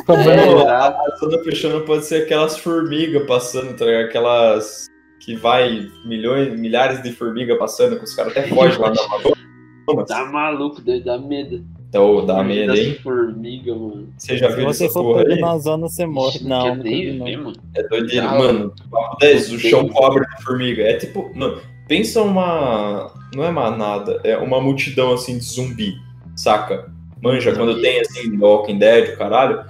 É, 0.09 0.71
a, 0.71 1.17
zona 1.21 1.39
fechando 1.45 1.83
pode 1.83 2.07
ser 2.07 2.23
aquelas 2.23 2.57
formigas 2.57 3.27
passando, 3.27 3.77
tá 3.77 3.85
ligado? 3.85 4.07
Aquelas 4.07 4.89
que 5.25 5.35
vai 5.35 5.91
milhões, 6.05 6.59
milhares 6.59 7.03
de 7.03 7.11
formigas 7.13 7.59
passando, 7.59 7.97
que 7.97 8.05
os 8.05 8.15
caras 8.15 8.37
até 8.37 8.47
fogem 8.49 8.79
lá 8.79 8.93
na 8.93 9.03
Amazônia. 9.03 10.07
Tá 10.07 10.25
maluco, 10.27 10.83
dá 10.83 11.19
medo. 11.19 11.65
Então, 11.89 12.27
dá 12.27 12.43
medo, 12.43 12.75
hein? 12.75 12.99
formiga, 13.03 13.73
mano. 13.73 14.09
Você 14.19 14.37
já 14.37 14.49
viu 14.49 14.69
essa 14.69 14.89
porra 14.89 15.23
aí? 15.23 15.41
na 15.41 15.57
zona, 15.59 15.89
você 15.89 16.05
morre. 16.05 16.41
Não, 16.43 16.75
nem 16.75 17.13
vi, 17.13 17.37
mano. 17.37 17.53
É 17.75 17.83
doideira, 17.85 18.29
ah, 18.29 18.39
mano. 18.39 18.75
Papo 18.91 19.17
10, 19.19 19.53
o 19.53 19.59
chão 19.61 19.89
cobre 19.89 20.27
de 20.27 20.43
formiga. 20.43 20.83
É 20.83 20.97
tipo, 20.97 21.31
mano, 21.35 21.61
pensa 21.87 22.21
uma... 22.21 23.13
Não 23.35 23.45
é 23.45 23.51
manada, 23.51 24.21
é 24.25 24.37
uma 24.37 24.61
multidão, 24.61 25.13
assim, 25.13 25.39
de 25.39 25.45
zumbi, 25.45 25.95
saca? 26.35 26.93
Manja, 27.23 27.55
quando 27.55 27.81
tem, 27.81 28.01
assim, 28.01 28.37
Walking 28.39 28.79
Dead, 28.79 29.15
o 29.15 29.17
caralho. 29.17 29.65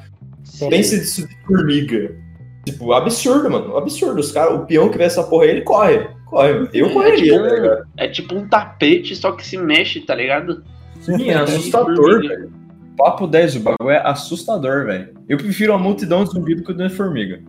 Pensa 0.71 0.99
disso 0.99 1.29
de 1.29 1.37
formiga. 1.47 2.24
Tipo, 2.65 2.93
absurdo, 2.93 3.51
mano. 3.51 3.77
Absurdo. 3.77 4.21
Os 4.21 4.33
cara, 4.33 4.55
o 4.55 4.67
peão 4.67 4.89
que 4.89 4.99
vê 4.99 5.05
essa 5.05 5.23
porra 5.23 5.45
aí, 5.45 5.51
ele 5.51 5.63
corre. 5.63 6.07
Corre. 6.27 6.69
Eu 6.73 6.87
é, 6.87 6.93
correria, 6.93 7.35
é 7.35 7.37
tipo, 7.37 7.49
tá 7.49 7.55
ligado? 7.55 7.87
É 7.97 8.09
tipo 8.09 8.35
um 8.35 8.49
tapete, 8.49 9.17
só 9.17 9.33
que 9.33 9.47
se 9.47 9.57
mexe, 9.57 10.01
tá 10.01 10.15
ligado? 10.15 10.65
Sim, 11.01 11.31
é 11.31 11.35
assustador, 11.35 12.21
velho. 12.21 12.53
Papo 12.97 13.27
10, 13.27 13.57
o 13.57 13.61
bagulho 13.61 13.91
é 13.91 14.01
assustador, 14.07 14.87
velho. 14.87 15.09
Eu 15.29 15.37
prefiro 15.37 15.75
a 15.75 15.79
multidão 15.79 16.25
de 16.25 16.31
zumbi 16.31 16.55
do 16.55 16.63
que 16.63 16.71
o 16.71 16.75
de 16.75 16.89
formiga. 16.89 17.43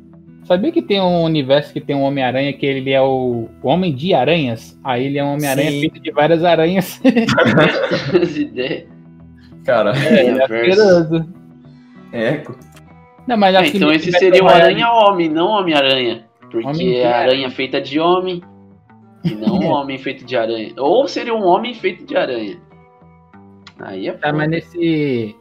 Sabia 0.45 0.71
que 0.71 0.81
tem 0.81 1.01
um 1.01 1.23
universo 1.23 1.73
que 1.73 1.81
tem 1.81 1.95
um 1.95 2.03
Homem-Aranha 2.03 2.53
que 2.53 2.65
ele 2.65 2.91
é 2.91 3.01
o, 3.01 3.47
Homem 3.63 3.95
de 3.95 4.13
Aranhas? 4.13 4.77
Aí 4.83 5.05
ele 5.05 5.17
é 5.17 5.23
um 5.23 5.33
Homem-Aranha 5.33 5.71
feito 5.71 5.99
de 5.99 6.11
várias 6.11 6.43
aranhas. 6.43 7.01
As 8.21 8.35
ideias. 8.35 8.85
Cara, 9.63 9.93
é, 9.97 10.27
é 10.27 10.43
asqueroso. 10.43 11.25
É. 12.13 12.43
Não, 13.27 13.37
mas 13.37 13.55
é, 13.55 13.67
então 13.67 13.91
esse 13.91 14.11
seria 14.11 14.43
o 14.43 14.47
Aranha-Homem, 14.47 15.29
não 15.29 15.47
Homem-Aranha. 15.47 16.25
Porque 16.39 16.67
homem 16.67 16.95
é 16.95 17.11
aranha 17.11 17.49
feita 17.49 17.81
de 17.81 17.99
homem 17.99 18.41
e 19.23 19.33
não 19.33 19.59
um 19.59 19.67
homem 19.71 19.97
feito 19.97 20.23
de 20.23 20.37
aranha. 20.37 20.73
Ou 20.77 21.07
seria 21.07 21.33
um 21.33 21.45
homem 21.45 21.73
feito 21.73 22.05
de 22.05 22.15
aranha. 22.15 22.57
Aí 23.79 24.07
é 24.07 24.13
Tá, 24.13 24.31
mas 24.31 24.49
nesse. 24.49 25.35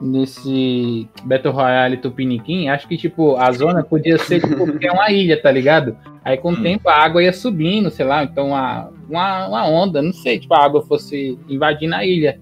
Nesse 0.00 1.08
Battle 1.24 1.52
Royale 1.52 1.96
Tupiniquim, 1.96 2.68
acho 2.68 2.86
que, 2.86 2.96
tipo, 2.96 3.34
a 3.34 3.50
zona 3.50 3.82
podia 3.82 4.16
ser, 4.16 4.40
tipo, 4.40 4.64
é 4.80 4.92
uma 4.92 5.10
ilha, 5.10 5.42
tá 5.42 5.50
ligado? 5.50 5.96
Aí 6.24 6.36
com 6.36 6.50
o 6.50 6.52
hum. 6.52 6.62
tempo 6.62 6.88
a 6.88 7.02
água 7.02 7.20
ia 7.20 7.32
subindo, 7.32 7.90
sei 7.90 8.06
lá, 8.06 8.22
então 8.22 8.50
uma, 8.50 8.92
uma, 9.08 9.48
uma 9.48 9.66
onda, 9.66 10.00
não 10.00 10.12
sei, 10.12 10.38
tipo, 10.38 10.54
a 10.54 10.64
água 10.64 10.82
fosse 10.82 11.36
invadindo 11.48 11.96
a 11.96 12.06
ilha. 12.06 12.40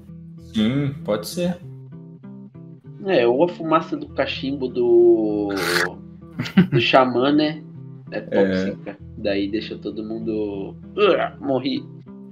Sim, 0.52 0.94
pode 1.02 1.28
ser. 1.28 1.56
É, 3.06 3.26
ou 3.26 3.44
a 3.44 3.48
fumaça 3.48 3.96
do 3.96 4.08
cachimbo 4.08 4.68
do. 4.68 5.48
do 6.70 6.80
xamã, 6.80 7.32
né? 7.32 7.62
É, 8.10 8.18
é. 8.18 8.20
tóxica. 8.20 8.90
É. 8.90 8.96
Daí 9.16 9.48
deixa 9.48 9.76
todo 9.76 10.04
mundo. 10.04 10.76
Uh, 10.96 11.44
morri. 11.44 11.84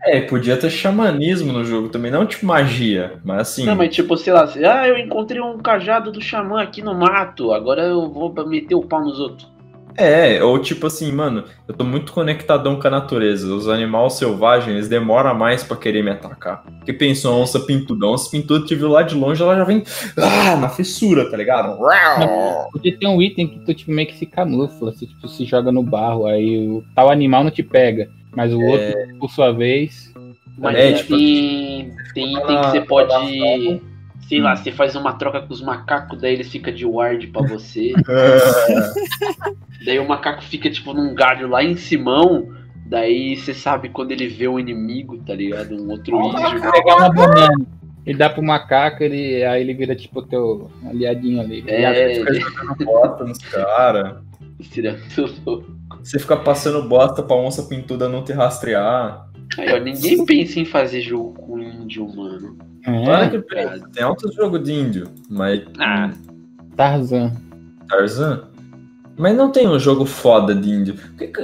É, 0.02 0.20
podia 0.20 0.56
ter 0.56 0.68
xamanismo 0.68 1.50
no 1.50 1.64
jogo 1.64 1.88
também, 1.88 2.10
não 2.10 2.26
tipo 2.26 2.44
magia, 2.44 3.20
mas 3.24 3.40
assim. 3.40 3.64
Não, 3.64 3.74
mas 3.74 3.94
tipo, 3.94 4.14
sei 4.18 4.34
lá, 4.34 4.46
ah, 4.70 4.86
eu 4.86 4.98
encontrei 4.98 5.40
um 5.40 5.56
cajado 5.56 6.12
do 6.12 6.20
xamã 6.20 6.60
aqui 6.60 6.82
no 6.82 6.94
mato, 6.94 7.52
agora 7.52 7.84
eu 7.84 8.10
vou 8.10 8.34
meter 8.46 8.74
o 8.74 8.82
pau 8.82 9.02
nos 9.02 9.18
outros. 9.18 9.50
É, 9.96 10.42
ou 10.42 10.58
tipo 10.58 10.86
assim, 10.86 11.12
mano, 11.12 11.44
eu 11.68 11.74
tô 11.74 11.84
muito 11.84 12.12
conectadão 12.12 12.78
com 12.78 12.86
a 12.86 12.90
natureza. 12.90 13.52
Os 13.54 13.68
animais 13.68 14.14
selvagens, 14.14 14.74
eles 14.74 14.88
demoram 14.88 15.34
mais 15.34 15.62
para 15.62 15.76
querer 15.76 16.02
me 16.02 16.10
atacar. 16.10 16.64
Porque 16.78 16.92
pensa, 16.92 17.28
uma 17.28 17.38
onça 17.38 17.60
pintuda, 17.60 18.06
a 18.06 18.10
onça 18.10 18.30
pintuda 18.30 18.66
te 18.66 18.74
viu 18.74 18.88
lá 18.88 19.02
de 19.02 19.14
longe, 19.14 19.42
ela 19.42 19.56
já 19.56 19.64
vem 19.64 19.84
ah, 20.16 20.56
na 20.56 20.68
fissura, 20.68 21.30
tá 21.30 21.36
ligado? 21.36 21.78
Porque 22.72 22.92
tem 22.92 23.08
um 23.08 23.22
item 23.22 23.46
que 23.46 23.60
tu 23.60 23.74
tipo, 23.74 23.92
meio 23.92 24.08
que 24.08 24.16
se 24.16 24.26
camufla, 24.26 24.92
se 24.92 25.06
tipo, 25.06 25.28
se 25.28 25.44
joga 25.44 25.70
no 25.70 25.82
barro, 25.82 26.26
aí 26.26 26.68
o 26.68 26.84
tal 26.94 27.10
animal 27.10 27.44
não 27.44 27.50
te 27.50 27.62
pega. 27.62 28.08
Mas 28.34 28.52
o 28.52 28.60
é... 28.60 28.66
outro, 28.66 29.18
por 29.18 29.30
sua 29.30 29.52
vez. 29.52 30.12
Mas 30.58 30.76
é, 30.76 30.92
tipo, 30.92 31.16
tem, 31.16 31.92
tem 32.14 32.32
item 32.32 32.60
que 32.60 32.70
você 32.70 32.80
pode. 32.80 33.84
Sei 34.28 34.40
lá, 34.40 34.56
você 34.56 34.72
faz 34.72 34.96
uma 34.96 35.12
troca 35.12 35.42
com 35.42 35.52
os 35.52 35.60
macacos, 35.60 36.20
daí 36.20 36.34
eles 36.34 36.50
ficam 36.50 36.72
de 36.72 36.86
ward 36.86 37.26
pra 37.28 37.42
você. 37.42 37.92
daí 39.84 39.98
o 39.98 40.08
macaco 40.08 40.42
fica, 40.42 40.70
tipo, 40.70 40.94
num 40.94 41.14
galho 41.14 41.48
lá 41.48 41.62
em 41.62 41.76
Simão. 41.76 42.48
Daí 42.86 43.36
você 43.36 43.52
sabe 43.52 43.88
quando 43.88 44.12
ele 44.12 44.28
vê 44.28 44.46
o 44.48 44.58
inimigo, 44.58 45.18
tá 45.18 45.34
ligado? 45.34 45.74
Um 45.74 45.90
outro 45.90 46.16
oh, 46.16 46.28
índio. 46.28 46.70
Pegar 46.70 46.96
uma 46.96 47.12
banana. 47.12 47.66
Ele 48.06 48.18
dá 48.18 48.28
pro 48.28 48.42
macaco, 48.42 49.02
ele, 49.02 49.42
aí 49.44 49.62
ele 49.62 49.72
vira 49.72 49.96
tipo 49.96 50.20
teu 50.22 50.70
aliadinho 50.86 51.40
ali. 51.40 51.64
É, 51.66 52.12
ele 52.12 52.20
fica 52.20 52.34
jogando 52.34 52.84
bota 52.84 53.24
nos 53.24 53.38
caras. 53.38 54.16
Você 56.02 56.18
fica 56.18 56.36
passando 56.36 56.86
bosta 56.86 57.22
pra 57.22 57.36
onça 57.36 57.62
pintuda 57.62 58.08
não 58.08 58.22
te 58.22 58.32
rastrear. 58.32 59.26
Aí, 59.58 59.72
ó, 59.72 59.78
ninguém 59.78 60.24
pensa 60.24 60.60
em 60.60 60.64
fazer 60.64 61.00
jogo 61.00 61.34
com 61.34 61.58
índio, 61.58 62.08
mano. 62.14 62.56
É, 62.86 63.28
que 63.28 63.38
pensa. 63.38 63.88
Tem 63.92 64.04
outros 64.04 64.34
jogos 64.34 64.62
de 64.62 64.72
índio, 64.72 65.08
mas. 65.28 65.62
Ah. 65.78 66.10
Tarzan. 66.76 67.32
Tarzan? 67.88 68.48
Mas 69.16 69.36
não 69.36 69.50
tem 69.50 69.68
um 69.68 69.78
jogo 69.78 70.04
foda 70.04 70.54
de 70.54 70.70
índio. 70.70 70.96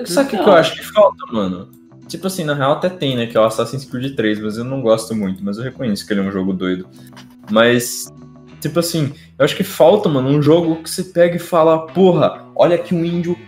Sabe 0.07 0.27
o 0.27 0.31
que, 0.31 0.43
que 0.43 0.49
eu 0.49 0.55
acho 0.55 0.75
que 0.77 0.85
falta, 0.85 1.25
mano? 1.33 1.71
Tipo 2.09 2.27
assim, 2.27 2.43
na 2.43 2.55
real 2.55 2.73
até 2.73 2.89
tem, 2.89 3.17
né? 3.17 3.27
Que 3.27 3.37
é 3.37 3.41
o 3.41 3.45
Assassin's 3.45 3.85
Creed 3.85 4.17
3, 4.17 4.41
mas 4.41 4.59
eu 4.59 4.65
não 4.65 4.83
gosto 4.83 5.15
muito, 5.15 5.45
mas 5.45 5.59
eu 5.59 5.65
reconheço 5.65 6.05
que 6.05 6.13
ele 6.13 6.21
é 6.21 6.25
um 6.25 6.33
jogo 6.33 6.53
doido. 6.53 6.89
Mas, 7.49 8.13
tipo 8.61 8.81
assim, 8.81 9.15
eu 9.39 9.45
acho 9.45 9.57
que 9.57 9.63
falta, 9.63 10.09
mano, 10.09 10.29
um 10.29 10.43
jogo 10.43 10.83
que 10.83 10.91
você 10.91 11.05
pega 11.05 11.37
e 11.37 11.39
fala, 11.39 11.87
porra, 11.87 12.45
olha 12.57 12.77
que 12.77 12.95
um 12.95 13.05
índio 13.05 13.39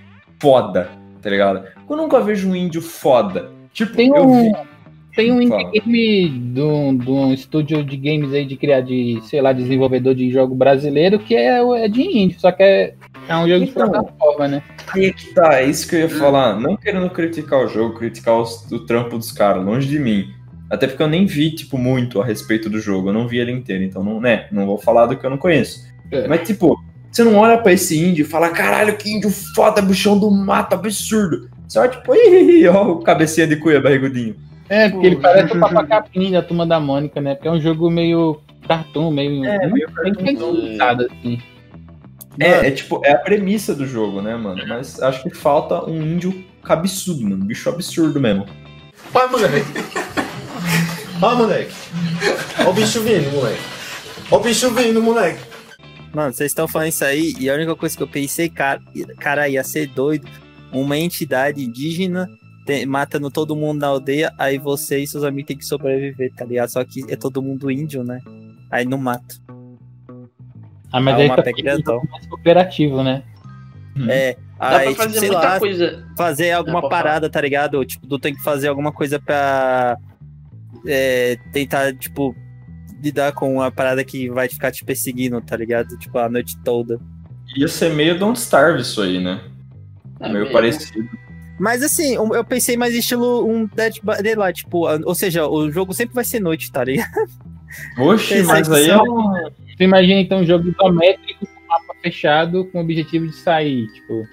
foda, 0.40 0.88
tá 1.20 1.28
ligado? 1.28 1.64
Eu 1.90 1.96
nunca 1.96 2.20
vejo 2.20 2.48
um 2.48 2.54
índio 2.54 2.80
foda. 2.80 3.50
Tipo, 3.72 3.94
tem 3.94 4.12
um, 4.12 4.42
vi... 4.42 4.52
tem 5.16 5.32
um 5.32 5.40
indie 5.40 5.80
game 5.80 6.28
do, 6.28 6.92
do 6.92 7.32
estúdio 7.32 7.82
de 7.82 7.96
games 7.96 8.32
aí 8.32 8.44
de 8.44 8.56
criar 8.56 8.80
de, 8.80 9.20
sei 9.24 9.40
lá, 9.40 9.52
desenvolvedor 9.52 10.14
de 10.14 10.30
jogo 10.30 10.54
brasileiro 10.54 11.18
que 11.18 11.34
é, 11.34 11.58
é 11.58 11.88
de 11.88 12.02
índio, 12.02 12.38
só 12.38 12.52
que 12.52 12.62
é, 12.62 12.94
é 13.28 13.36
um 13.36 13.48
jogo 13.48 13.64
então, 13.64 13.84
de 13.84 13.90
plataforma, 13.90 14.48
né? 14.48 14.62
Aí 14.88 15.06
é 15.06 15.12
que 15.12 15.34
tá, 15.34 15.60
é 15.60 15.66
isso 15.66 15.88
que 15.88 15.96
eu 15.96 16.00
ia 16.00 16.08
falar. 16.08 16.58
Não 16.60 16.76
querendo 16.76 17.08
criticar 17.10 17.64
o 17.64 17.68
jogo, 17.68 17.98
criticar 17.98 18.38
os, 18.38 18.70
o 18.70 18.80
trampo 18.80 19.16
dos 19.16 19.32
caras, 19.32 19.64
longe 19.64 19.88
de 19.88 19.98
mim. 19.98 20.26
Até 20.68 20.86
porque 20.86 21.02
eu 21.02 21.08
nem 21.08 21.26
vi, 21.26 21.54
tipo, 21.54 21.76
muito 21.76 22.20
a 22.20 22.24
respeito 22.24 22.70
do 22.70 22.80
jogo. 22.80 23.08
Eu 23.08 23.12
não 23.12 23.28
vi 23.28 23.38
ele 23.38 23.52
inteiro, 23.52 23.84
então 23.84 24.02
não, 24.02 24.20
né, 24.20 24.46
não 24.50 24.66
vou 24.66 24.78
falar 24.78 25.06
do 25.06 25.16
que 25.16 25.24
eu 25.24 25.30
não 25.30 25.36
conheço. 25.38 25.86
É. 26.10 26.26
Mas, 26.26 26.46
tipo, 26.46 26.82
você 27.10 27.22
não 27.22 27.36
olha 27.36 27.58
para 27.58 27.74
esse 27.74 27.98
índio 28.02 28.22
e 28.22 28.28
fala, 28.28 28.48
caralho, 28.48 28.96
que 28.96 29.12
índio 29.12 29.30
foda, 29.54 29.82
bichão 29.82 30.18
do 30.18 30.30
mato, 30.30 30.74
absurdo. 30.74 31.50
Olha 31.78 31.88
tipo, 31.88 32.14
ih, 32.16 32.66
ó, 32.68 32.92
o 32.92 33.02
cabecinha 33.02 33.46
de 33.46 33.56
cuia 33.56 33.80
barrigudinho. 33.80 34.36
É, 34.68 34.88
porque 34.88 35.06
ele 35.06 35.16
parece 35.16 35.54
o 35.56 35.60
Papacapim 35.60 36.30
da 36.30 36.42
Turma 36.42 36.66
da 36.66 36.80
Mônica, 36.80 37.20
né? 37.20 37.34
Porque 37.34 37.48
é 37.48 37.50
um 37.50 37.60
jogo 37.60 37.90
meio 37.90 38.40
cartoon, 38.66 39.10
meio... 39.10 39.44
É, 39.44 39.66
meio 39.66 39.88
pensado, 40.16 41.06
assim. 41.10 41.38
É, 42.40 42.68
é 42.68 42.70
tipo, 42.70 43.00
é 43.04 43.12
a 43.12 43.18
premissa 43.18 43.74
do 43.74 43.86
jogo, 43.86 44.22
né, 44.22 44.34
mano? 44.36 44.62
Mas 44.66 45.00
acho 45.02 45.22
que 45.22 45.30
falta 45.30 45.84
um 45.84 46.00
índio 46.00 46.44
cabeçudo, 46.62 47.22
mano. 47.22 47.44
Bicho 47.44 47.68
absurdo 47.68 48.18
mesmo. 48.18 48.46
Vai, 49.12 49.26
moleque. 49.28 49.66
Vai, 51.18 51.34
moleque. 51.36 51.72
Ó 52.64 52.70
o 52.70 52.72
bicho 52.72 53.02
vindo, 53.02 53.30
moleque. 53.32 53.60
Ó 54.30 54.36
o 54.36 54.40
bicho 54.40 54.70
vindo, 54.70 55.02
moleque. 55.02 55.40
Mano, 56.14 56.32
vocês 56.32 56.50
estão 56.50 56.68
falando 56.68 56.88
isso 56.88 57.04
aí, 57.04 57.34
e 57.38 57.48
a 57.48 57.54
única 57.54 57.74
coisa 57.74 57.96
que 57.96 58.02
eu 58.02 58.08
pensei, 58.08 58.48
cara, 58.48 58.80
cara 59.18 59.48
ia 59.48 59.64
ser 59.64 59.86
doido, 59.88 60.28
uma 60.72 60.96
entidade 60.96 61.62
indígena 61.62 62.28
te, 62.66 62.86
matando 62.86 63.30
todo 63.30 63.56
mundo 63.56 63.80
na 63.80 63.88
aldeia, 63.88 64.32
aí 64.38 64.58
você 64.58 64.98
e 64.98 65.06
seus 65.06 65.24
amigos 65.24 65.48
têm 65.48 65.58
que 65.58 65.64
sobreviver, 65.64 66.32
tá 66.34 66.44
ligado? 66.44 66.68
Só 66.68 66.84
que 66.84 67.04
é 67.08 67.16
todo 67.16 67.42
mundo 67.42 67.70
índio, 67.70 68.04
né? 68.04 68.20
Aí 68.70 68.84
não 68.84 68.98
mata. 68.98 69.36
Ah, 70.92 71.00
mas 71.00 71.16
aí, 71.16 71.28
tá 71.28 72.00
mais 72.10 72.26
cooperativo, 72.26 73.02
né? 73.02 73.22
É, 74.08 74.36
Dá 74.58 74.78
aí, 74.78 74.94
tipo, 74.94 75.10
sei 75.10 75.30
lá, 75.30 75.58
coisa. 75.58 76.06
fazer 76.16 76.52
alguma 76.52 76.88
parada, 76.88 77.28
tá 77.28 77.40
ligado? 77.40 77.84
Tipo, 77.84 78.06
tu 78.06 78.18
tem 78.18 78.34
que 78.34 78.42
fazer 78.42 78.68
alguma 78.68 78.92
coisa 78.92 79.18
pra 79.18 79.98
é, 80.86 81.36
tentar, 81.52 81.94
tipo, 81.94 82.34
lidar 83.02 83.32
com 83.32 83.54
uma 83.54 83.70
parada 83.70 84.04
que 84.04 84.30
vai 84.30 84.48
ficar 84.48 84.70
te 84.70 84.84
perseguindo, 84.84 85.40
tá 85.40 85.56
ligado? 85.56 85.98
Tipo, 85.98 86.18
a 86.18 86.28
noite 86.28 86.56
toda. 86.62 87.00
Ia 87.56 87.68
ser 87.68 87.92
meio 87.92 88.18
Don't 88.18 88.38
Starve 88.38 88.80
isso 88.80 89.02
aí, 89.02 89.18
né? 89.18 89.40
É 90.22 90.28
meio 90.28 90.44
mesmo. 90.44 90.52
parecido. 90.52 91.08
Mas 91.58 91.82
assim, 91.82 92.14
eu 92.14 92.44
pensei 92.44 92.76
mais 92.76 92.94
estilo 92.94 93.46
um 93.46 93.66
Dead 93.66 93.94
by 94.02 94.22
Daylight, 94.22 94.64
tipo, 94.64 94.88
ou 95.04 95.14
seja, 95.14 95.46
o 95.46 95.70
jogo 95.70 95.92
sempre 95.92 96.14
vai 96.14 96.24
ser 96.24 96.40
noite, 96.40 96.72
tá 96.72 96.82
ligado? 96.82 97.08
Oxe, 97.98 98.42
mas 98.42 98.70
aí 98.70 98.90
é 98.90 99.00
um... 99.00 99.50
Tu 99.76 99.82
imagina 99.82 100.20
então 100.20 100.40
um 100.40 100.46
jogo 100.46 100.68
isométrico 100.68 101.46
com 101.46 101.66
mapa 101.68 101.94
fechado 102.02 102.64
com 102.66 102.78
o 102.78 102.82
objetivo 102.82 103.26
de 103.26 103.36
sair, 103.36 103.86
tipo... 103.92 104.26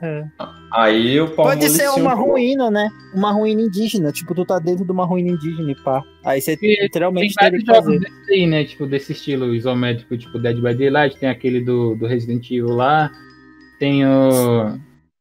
É. 0.00 0.24
Aí 0.72 1.20
o 1.20 1.28
Pode 1.30 1.68
ser 1.68 1.88
uma 1.90 2.14
ruína, 2.14 2.70
né? 2.70 2.88
Uma 3.12 3.32
ruína 3.32 3.62
indígena. 3.62 4.12
Tipo, 4.12 4.32
tu 4.32 4.44
tá 4.44 4.60
dentro 4.60 4.84
de 4.84 4.92
uma 4.92 5.04
ruína 5.04 5.30
indígena 5.30 5.72
e 5.72 5.74
pá. 5.74 6.02
Aí 6.24 6.40
você 6.40 6.56
e 6.62 6.82
literalmente 6.82 7.34
tem 7.34 7.50
que 7.50 7.64
fazer. 7.64 7.98
Desse 7.98 8.32
aí, 8.32 8.46
né? 8.46 8.64
Tipo, 8.64 8.86
desse 8.86 9.10
estilo 9.10 9.52
isométrico, 9.54 10.16
tipo 10.16 10.38
Dead 10.38 10.56
by 10.60 10.72
Daylight. 10.72 11.18
Tem 11.18 11.28
aquele 11.28 11.60
do, 11.60 11.96
do 11.96 12.06
Resident 12.06 12.48
Evil 12.48 12.76
lá. 12.76 13.10
Tem 13.80 14.06
o, 14.06 14.78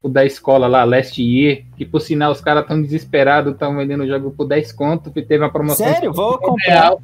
o 0.08 0.10
da 0.10 0.26
escola 0.26 0.68
lá, 0.68 0.84
Last 0.84 1.22
Year. 1.22 1.64
Que 1.78 1.86
por 1.86 2.02
sinal 2.02 2.32
os 2.32 2.42
caras 2.42 2.66
tão 2.66 2.82
desesperados, 2.82 3.56
tão 3.58 3.76
vendendo 3.76 4.04
o 4.04 4.08
jogo 4.08 4.32
por 4.32 4.48
10 4.48 4.72
conto. 4.72 5.12
Que 5.12 5.22
teve 5.22 5.44
uma 5.44 5.52
promoção. 5.52 5.86
Sério? 5.86 6.12
Vou 6.12 6.38
comprar. 6.38 6.82
Real. 6.82 7.02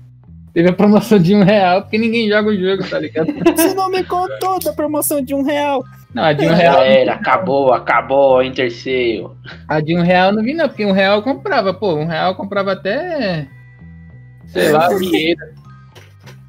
Teve 0.54 0.70
a 0.70 0.74
promoção 0.74 1.18
de 1.18 1.34
um 1.36 1.42
real, 1.42 1.82
porque 1.82 1.98
ninguém 1.98 2.30
joga 2.30 2.50
o 2.50 2.56
jogo, 2.56 2.88
tá 2.88 3.00
ligado? 3.00 3.34
Você 3.58 3.74
não 3.74 3.90
me 3.90 4.04
contou 4.04 4.60
da 4.60 4.72
promoção 4.72 5.20
de 5.20 5.34
um 5.34 5.42
real. 5.42 5.84
Não, 6.14 6.24
a 6.24 6.32
de 6.32 6.46
um 6.46 6.54
real. 6.54 6.84
Era, 6.84 7.14
acabou, 7.14 7.74
acabou 7.74 8.44
em 8.44 8.52
terceiro. 8.52 9.36
A 9.68 9.82
de 9.82 9.98
um 9.98 10.04
real 10.04 10.32
não 10.32 10.44
vi, 10.44 10.54
não, 10.54 10.68
porque 10.68 10.86
um 10.86 10.92
real 10.92 11.18
eu 11.18 11.24
comprava, 11.24 11.74
pô. 11.74 11.96
Um 11.96 12.06
real 12.06 12.32
eu 12.32 12.36
comprava 12.36 12.74
até. 12.74 13.48
Sei 14.46 14.72
lá, 14.72 14.90
Vieira. 14.90 15.54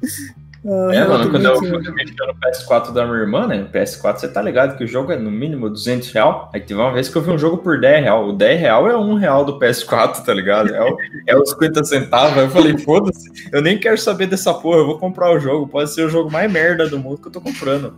Ah, 0.67 0.95
é, 0.95 1.07
mano, 1.07 1.29
quando 1.29 1.45
eu 1.45 1.59
fui 1.59 1.91
mexer 1.91 2.15
no 2.25 2.33
PS4 2.33 2.91
da 2.91 3.05
minha 3.05 3.19
irmã, 3.19 3.45
né? 3.45 3.57
No 3.59 3.69
PS4 3.69 4.17
você 4.17 4.27
tá 4.27 4.41
ligado 4.41 4.75
que 4.75 4.83
o 4.83 4.87
jogo 4.87 5.11
é 5.11 5.17
no 5.17 5.29
mínimo 5.29 5.69
200 5.69 6.11
real. 6.11 6.49
Aí 6.51 6.59
teve 6.59 6.79
uma 6.79 6.91
vez 6.91 7.07
que 7.07 7.15
eu 7.15 7.21
vi 7.21 7.29
um 7.29 7.37
jogo 7.37 7.59
por 7.59 7.79
10 7.79 8.03
real. 8.03 8.29
O 8.29 8.33
10 8.33 8.59
real 8.59 8.89
é 8.89 8.97
um 8.97 9.13
real 9.13 9.45
do 9.45 9.59
PS4, 9.59 10.25
tá 10.25 10.33
ligado? 10.33 10.73
É, 10.73 10.81
o, 10.81 10.97
é 11.27 11.37
os 11.37 11.51
50 11.51 11.83
centavos. 11.83 12.35
Aí 12.35 12.45
eu 12.45 12.49
falei, 12.49 12.75
foda-se, 12.79 13.29
eu 13.51 13.61
nem 13.61 13.77
quero 13.77 13.97
saber 13.97 14.25
dessa 14.25 14.55
porra, 14.55 14.79
eu 14.79 14.87
vou 14.87 14.97
comprar 14.97 15.31
o 15.31 15.39
jogo. 15.39 15.67
Pode 15.67 15.93
ser 15.93 16.03
o 16.03 16.09
jogo 16.09 16.31
mais 16.31 16.51
merda 16.51 16.89
do 16.89 16.97
mundo 16.97 17.21
que 17.21 17.27
eu 17.27 17.31
tô 17.31 17.41
comprando. 17.41 17.93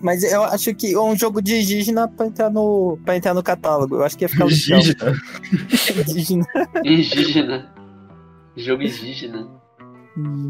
Mas 0.00 0.22
eu 0.22 0.44
acho 0.44 0.72
que 0.72 0.96
um 0.96 1.16
jogo 1.16 1.42
de 1.42 1.56
indígena 1.56 2.06
pra 2.06 2.26
entrar 2.26 2.48
no, 2.48 2.96
pra 3.04 3.16
entrar 3.16 3.34
no 3.34 3.42
catálogo. 3.42 3.96
Eu 3.96 4.04
acho 4.04 4.16
que 4.16 4.24
ia 4.24 4.28
ficar 4.28 4.44
indígena. 4.44 5.20
indígena. 6.06 6.46
indígena. 6.84 7.72
Jogo 8.56 8.82
indígena. 8.84 9.59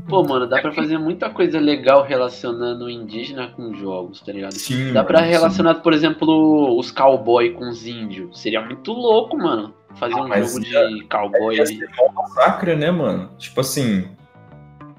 Pô, 0.08 0.24
mano, 0.24 0.46
dá 0.46 0.61
pra 0.61 0.72
fazer 0.72 0.98
muita 0.98 1.28
coisa 1.28 1.61
legal 1.61 2.02
relacionando 2.02 2.86
o 2.86 2.90
indígena 2.90 3.48
com 3.48 3.74
jogos, 3.74 4.20
tá 4.20 4.32
ligado? 4.32 4.54
Sim, 4.54 4.92
dá 4.92 5.04
pra 5.04 5.20
relacionar, 5.20 5.74
sim. 5.74 5.80
por 5.82 5.92
exemplo, 5.92 6.78
os 6.78 6.90
cowboy 6.90 7.50
com 7.50 7.68
os 7.68 7.86
índios. 7.86 8.40
Seria 8.40 8.62
muito 8.62 8.92
louco, 8.92 9.36
mano. 9.36 9.74
Fazer 9.96 10.14
ah, 10.14 10.22
um 10.22 10.44
jogo 10.44 10.61
de 10.61 11.04
cowboy 11.08 11.58
é, 11.58 11.62
ali. 11.62 11.78
É 11.82 12.02
um 12.02 12.12
massacre, 12.12 12.74
né, 12.74 12.90
mano? 12.90 13.30
Tipo 13.38 13.61
assim. 13.61 14.08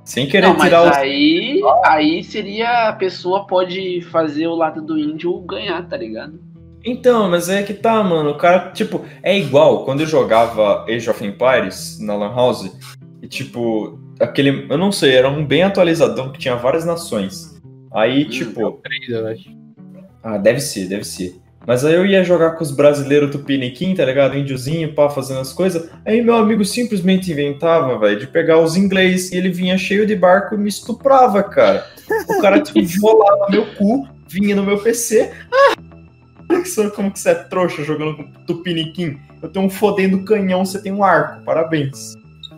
Sem 0.03 0.27
querer 0.27 0.47
Não, 0.47 0.57
tirar 0.57 0.85
mas 0.85 0.97
aí, 0.97 1.61
aí 1.85 2.23
seria 2.23 2.89
a 2.89 2.93
pessoa 2.93 3.45
pode 3.45 4.01
fazer 4.11 4.47
o 4.47 4.55
lado 4.55 4.81
do 4.81 4.97
índio 4.97 5.39
ganhar, 5.41 5.87
tá 5.87 5.95
ligado? 5.95 6.39
Então, 6.83 7.29
mas 7.29 7.49
é 7.49 7.61
que 7.63 7.73
tá, 7.73 8.03
mano. 8.03 8.31
O 8.31 8.37
cara, 8.37 8.71
tipo, 8.71 9.05
é 9.21 9.37
igual 9.37 9.85
quando 9.85 10.01
eu 10.01 10.07
jogava 10.07 10.85
Age 10.89 11.09
of 11.09 11.23
Empires 11.23 11.99
na 11.99 12.15
Lan 12.15 12.33
House. 12.33 12.75
E, 13.21 13.27
tipo, 13.27 13.99
aquele. 14.21 14.67
Eu 14.69 14.77
não 14.77 14.91
sei, 14.91 15.15
era 15.15 15.29
um 15.29 15.45
bem 15.45 15.63
atualizadão 15.63 16.31
que 16.31 16.39
tinha 16.39 16.55
várias 16.55 16.85
nações. 16.85 17.59
Aí, 17.93 18.25
hum, 18.25 18.29
tipo. 18.29 18.81
É 18.85 19.51
ah, 20.23 20.37
deve 20.37 20.59
ser, 20.59 20.87
deve 20.87 21.03
ser. 21.03 21.41
Mas 21.65 21.85
aí 21.85 21.93
eu 21.93 22.05
ia 22.05 22.23
jogar 22.23 22.51
com 22.51 22.63
os 22.63 22.71
brasileiros 22.71 23.31
tupiniquim, 23.31 23.93
tá 23.93 24.03
ligado? 24.03 24.35
Índiozinho, 24.35 24.93
pá, 24.93 25.09
fazendo 25.09 25.39
as 25.39 25.53
coisas. 25.53 25.89
Aí 26.05 26.21
meu 26.21 26.35
amigo 26.35 26.65
simplesmente 26.65 27.31
inventava, 27.31 27.99
velho, 27.99 28.19
de 28.19 28.27
pegar 28.27 28.59
os 28.59 28.75
inglês 28.75 29.31
e 29.31 29.37
ele 29.37 29.49
vinha 29.49 29.77
cheio 29.77 30.05
de 30.07 30.15
barco 30.15 30.55
e 30.55 30.57
me 30.57 30.69
estuprava, 30.69 31.43
cara. 31.43 31.85
O 32.27 32.41
cara 32.41 32.59
tipo, 32.61 32.81
violava 32.83 33.47
meu 33.49 33.65
cu, 33.75 34.07
vinha 34.27 34.55
no 34.55 34.63
meu 34.63 34.79
PC. 34.79 35.31
Ah! 35.51 35.75
Como 36.95 37.11
que 37.11 37.19
você 37.19 37.29
é 37.29 37.35
trouxa 37.35 37.83
jogando 37.83 38.17
com 38.17 38.23
tupiniquim? 38.45 39.19
Eu 39.41 39.49
tenho 39.49 39.65
um 39.65 39.69
fodendo 39.69 40.25
canhão, 40.25 40.65
você 40.65 40.81
tem 40.81 40.91
um 40.91 41.03
arco. 41.03 41.43
Parabéns. 41.45 42.15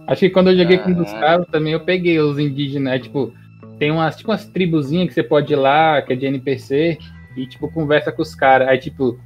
Acho 0.08 0.22
que 0.22 0.30
quando 0.30 0.50
eu 0.50 0.58
joguei 0.58 0.78
com 0.78 0.92
os 1.00 1.12
caras 1.12 1.46
também 1.48 1.74
eu 1.74 1.80
peguei 1.80 2.20
os 2.20 2.38
indígenas, 2.38 3.02
tipo, 3.02 3.34
tem 3.80 3.92
umas, 3.92 4.16
tipo, 4.16 4.32
umas 4.32 4.46
tribuzinhas 4.46 5.08
que 5.08 5.14
você 5.14 5.24
pode 5.24 5.52
ir 5.54 5.56
lá, 5.56 6.02
que 6.02 6.14
é 6.14 6.16
de 6.16 6.26
NPC, 6.26 6.98
e 7.36 7.48
tipo, 7.48 7.72
conversa 7.72 8.12
com 8.12 8.22
os 8.22 8.36
caras. 8.36 8.68
Aí, 8.68 8.78
tipo, 8.78 9.20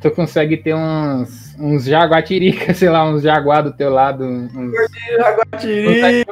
tu 0.00 0.10
consegue 0.10 0.56
ter 0.56 0.74
uns, 0.74 1.56
uns 1.58 1.84
jaguatirica, 1.84 2.72
sei 2.74 2.88
lá, 2.88 3.08
uns 3.08 3.22
jaguar 3.22 3.62
do 3.62 3.72
teu 3.72 3.90
lado. 3.90 4.24
Uns... 4.24 4.72
Jaguatirica! 5.18 6.26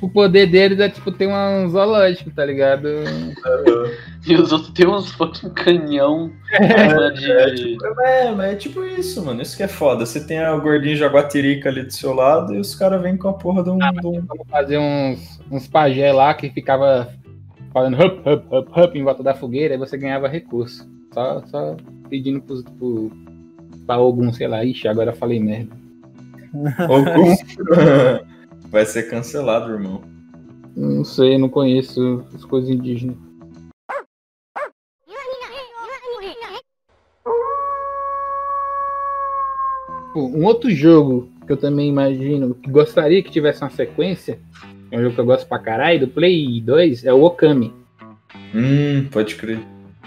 O 0.00 0.08
poder 0.08 0.46
deles 0.46 0.78
é 0.78 0.88
tipo 0.88 1.10
ter 1.10 1.26
um 1.26 1.68
zoológico, 1.68 2.30
tá 2.30 2.44
ligado? 2.44 2.88
E 4.26 4.34
os 4.36 4.52
outros 4.52 4.72
tem 4.72 4.86
uns 4.86 5.10
fucking 5.12 5.50
canhão. 5.50 6.30
É, 6.52 7.10
de... 7.10 7.32
é, 7.32 7.54
tipo, 7.54 8.00
é, 8.00 8.52
é, 8.52 8.54
tipo 8.54 8.84
isso, 8.84 9.24
mano. 9.24 9.42
Isso 9.42 9.56
que 9.56 9.62
é 9.62 9.68
foda. 9.68 10.06
Você 10.06 10.24
tem 10.24 10.38
a 10.38 10.56
gordinha 10.56 10.96
jaguatirica 10.96 11.68
ali 11.68 11.82
do 11.82 11.92
seu 11.92 12.14
lado 12.14 12.54
e 12.54 12.58
os 12.58 12.74
caras 12.74 13.02
vêm 13.02 13.16
com 13.16 13.28
a 13.28 13.32
porra 13.32 13.62
de 13.62 13.70
um. 13.70 13.78
Ah, 13.82 13.92
um... 14.04 14.24
fazer 14.48 14.78
uns, 14.78 15.40
uns 15.50 15.66
pajé 15.66 16.12
lá 16.12 16.32
que 16.34 16.50
ficava 16.50 17.12
falando 17.72 17.96
hup, 18.00 18.28
hup, 18.28 18.54
hup, 18.54 18.78
hup 18.78 18.98
em 18.98 19.02
volta 19.02 19.22
da 19.22 19.34
fogueira 19.34 19.74
e 19.74 19.78
você 19.78 19.96
ganhava 19.96 20.28
recurso. 20.28 20.88
Só, 21.12 21.42
só 21.46 21.76
pedindo 22.08 22.40
pros, 22.42 22.62
pro, 22.62 23.10
pra 23.86 23.96
algum, 23.96 24.32
sei 24.32 24.46
lá. 24.46 24.64
Ixi, 24.64 24.86
agora 24.86 25.10
eu 25.10 25.16
falei 25.16 25.40
merda. 25.40 25.74
Algum. 26.88 27.34
Vai 28.72 28.86
ser 28.86 29.02
cancelado, 29.02 29.70
irmão. 29.70 30.00
Não 30.74 31.04
sei, 31.04 31.36
não 31.36 31.50
conheço 31.50 32.24
as 32.34 32.42
coisas 32.42 32.70
indígenas. 32.70 33.18
Um 40.16 40.46
outro 40.46 40.70
jogo 40.70 41.30
que 41.46 41.52
eu 41.52 41.56
também 41.58 41.90
imagino 41.90 42.54
que 42.54 42.70
gostaria 42.70 43.22
que 43.22 43.30
tivesse 43.30 43.62
uma 43.62 43.68
sequência, 43.68 44.38
é 44.90 44.98
um 44.98 45.02
jogo 45.02 45.14
que 45.16 45.20
eu 45.20 45.26
gosto 45.26 45.46
pra 45.46 45.58
caralho, 45.58 46.00
do 46.00 46.08
Play 46.08 46.58
2, 46.62 47.04
é 47.04 47.12
o 47.12 47.24
Okami. 47.24 47.74
Hum, 48.54 49.06
pode 49.10 49.34
crer. 49.34 49.60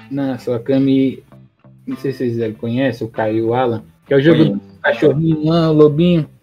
Nossa, 0.10 0.50
o 0.50 0.56
Okami, 0.56 1.24
não 1.86 1.96
sei 1.98 2.12
se 2.12 2.32
vocês 2.34 2.58
conhecem, 2.58 3.06
o 3.06 3.12
Caio 3.12 3.54
Alan, 3.54 3.84
que 4.08 4.14
é 4.16 4.18
o 4.18 4.22
jogo 4.22 4.46
do 4.46 4.62
cachorrinho 4.82 5.72
lobinho. 5.72 6.35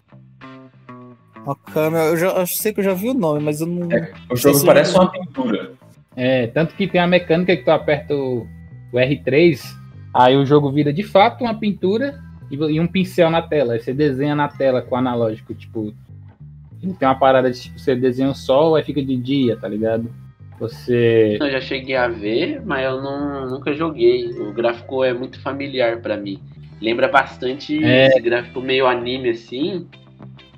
Okami, 1.45 1.97
eu, 1.97 2.17
já, 2.17 2.27
eu 2.27 2.47
sei 2.47 2.73
que 2.73 2.79
eu 2.79 2.83
já 2.83 2.93
vi 2.93 3.09
o 3.09 3.13
nome, 3.13 3.41
mas 3.41 3.59
eu 3.59 3.67
não. 3.67 3.91
É, 3.91 4.13
o 4.29 4.35
jogo 4.35 4.65
parece 4.65 4.95
uma 4.95 5.11
pintura. 5.11 5.73
É, 6.15 6.47
tanto 6.47 6.75
que 6.75 6.87
tem 6.87 7.01
a 7.01 7.07
mecânica 7.07 7.55
que 7.55 7.63
tu 7.63 7.71
aperta 7.71 8.15
o, 8.15 8.47
o 8.91 8.95
R3, 8.95 9.61
aí 10.13 10.37
o 10.37 10.45
jogo 10.45 10.71
vira 10.71 10.93
de 10.93 11.03
fato 11.03 11.43
uma 11.43 11.59
pintura 11.59 12.19
e, 12.49 12.79
um 12.79 12.87
pincel 12.87 13.29
na 13.29 13.41
tela. 13.41 13.73
Aí 13.73 13.79
você 13.79 13.93
desenha 13.93 14.35
na 14.35 14.47
tela 14.47 14.81
com 14.81 14.95
o 14.95 14.97
analógico, 14.97 15.53
tipo. 15.53 15.93
Ele 16.81 16.93
tem 16.93 17.07
uma 17.07 17.15
parada 17.15 17.49
de 17.49 17.61
tipo, 17.61 17.79
você 17.79 17.95
desenha 17.95 18.29
o 18.29 18.35
sol, 18.35 18.75
aí 18.75 18.83
fica 18.83 19.01
de 19.01 19.15
dia, 19.15 19.55
tá 19.57 19.67
ligado? 19.67 20.09
Você. 20.59 21.37
Eu 21.39 21.49
já 21.49 21.61
cheguei 21.61 21.95
a 21.95 22.07
ver, 22.07 22.61
mas 22.65 22.85
eu 22.85 23.01
não, 23.01 23.49
nunca 23.49 23.73
joguei. 23.73 24.29
O 24.39 24.53
gráfico 24.53 25.03
é 25.03 25.13
muito 25.13 25.41
familiar 25.41 26.01
para 26.01 26.17
mim. 26.17 26.39
Lembra 26.81 27.07
bastante 27.07 27.83
é... 27.83 28.07
esse 28.07 28.19
gráfico 28.19 28.61
meio 28.61 28.85
anime 28.85 29.29
assim. 29.29 29.87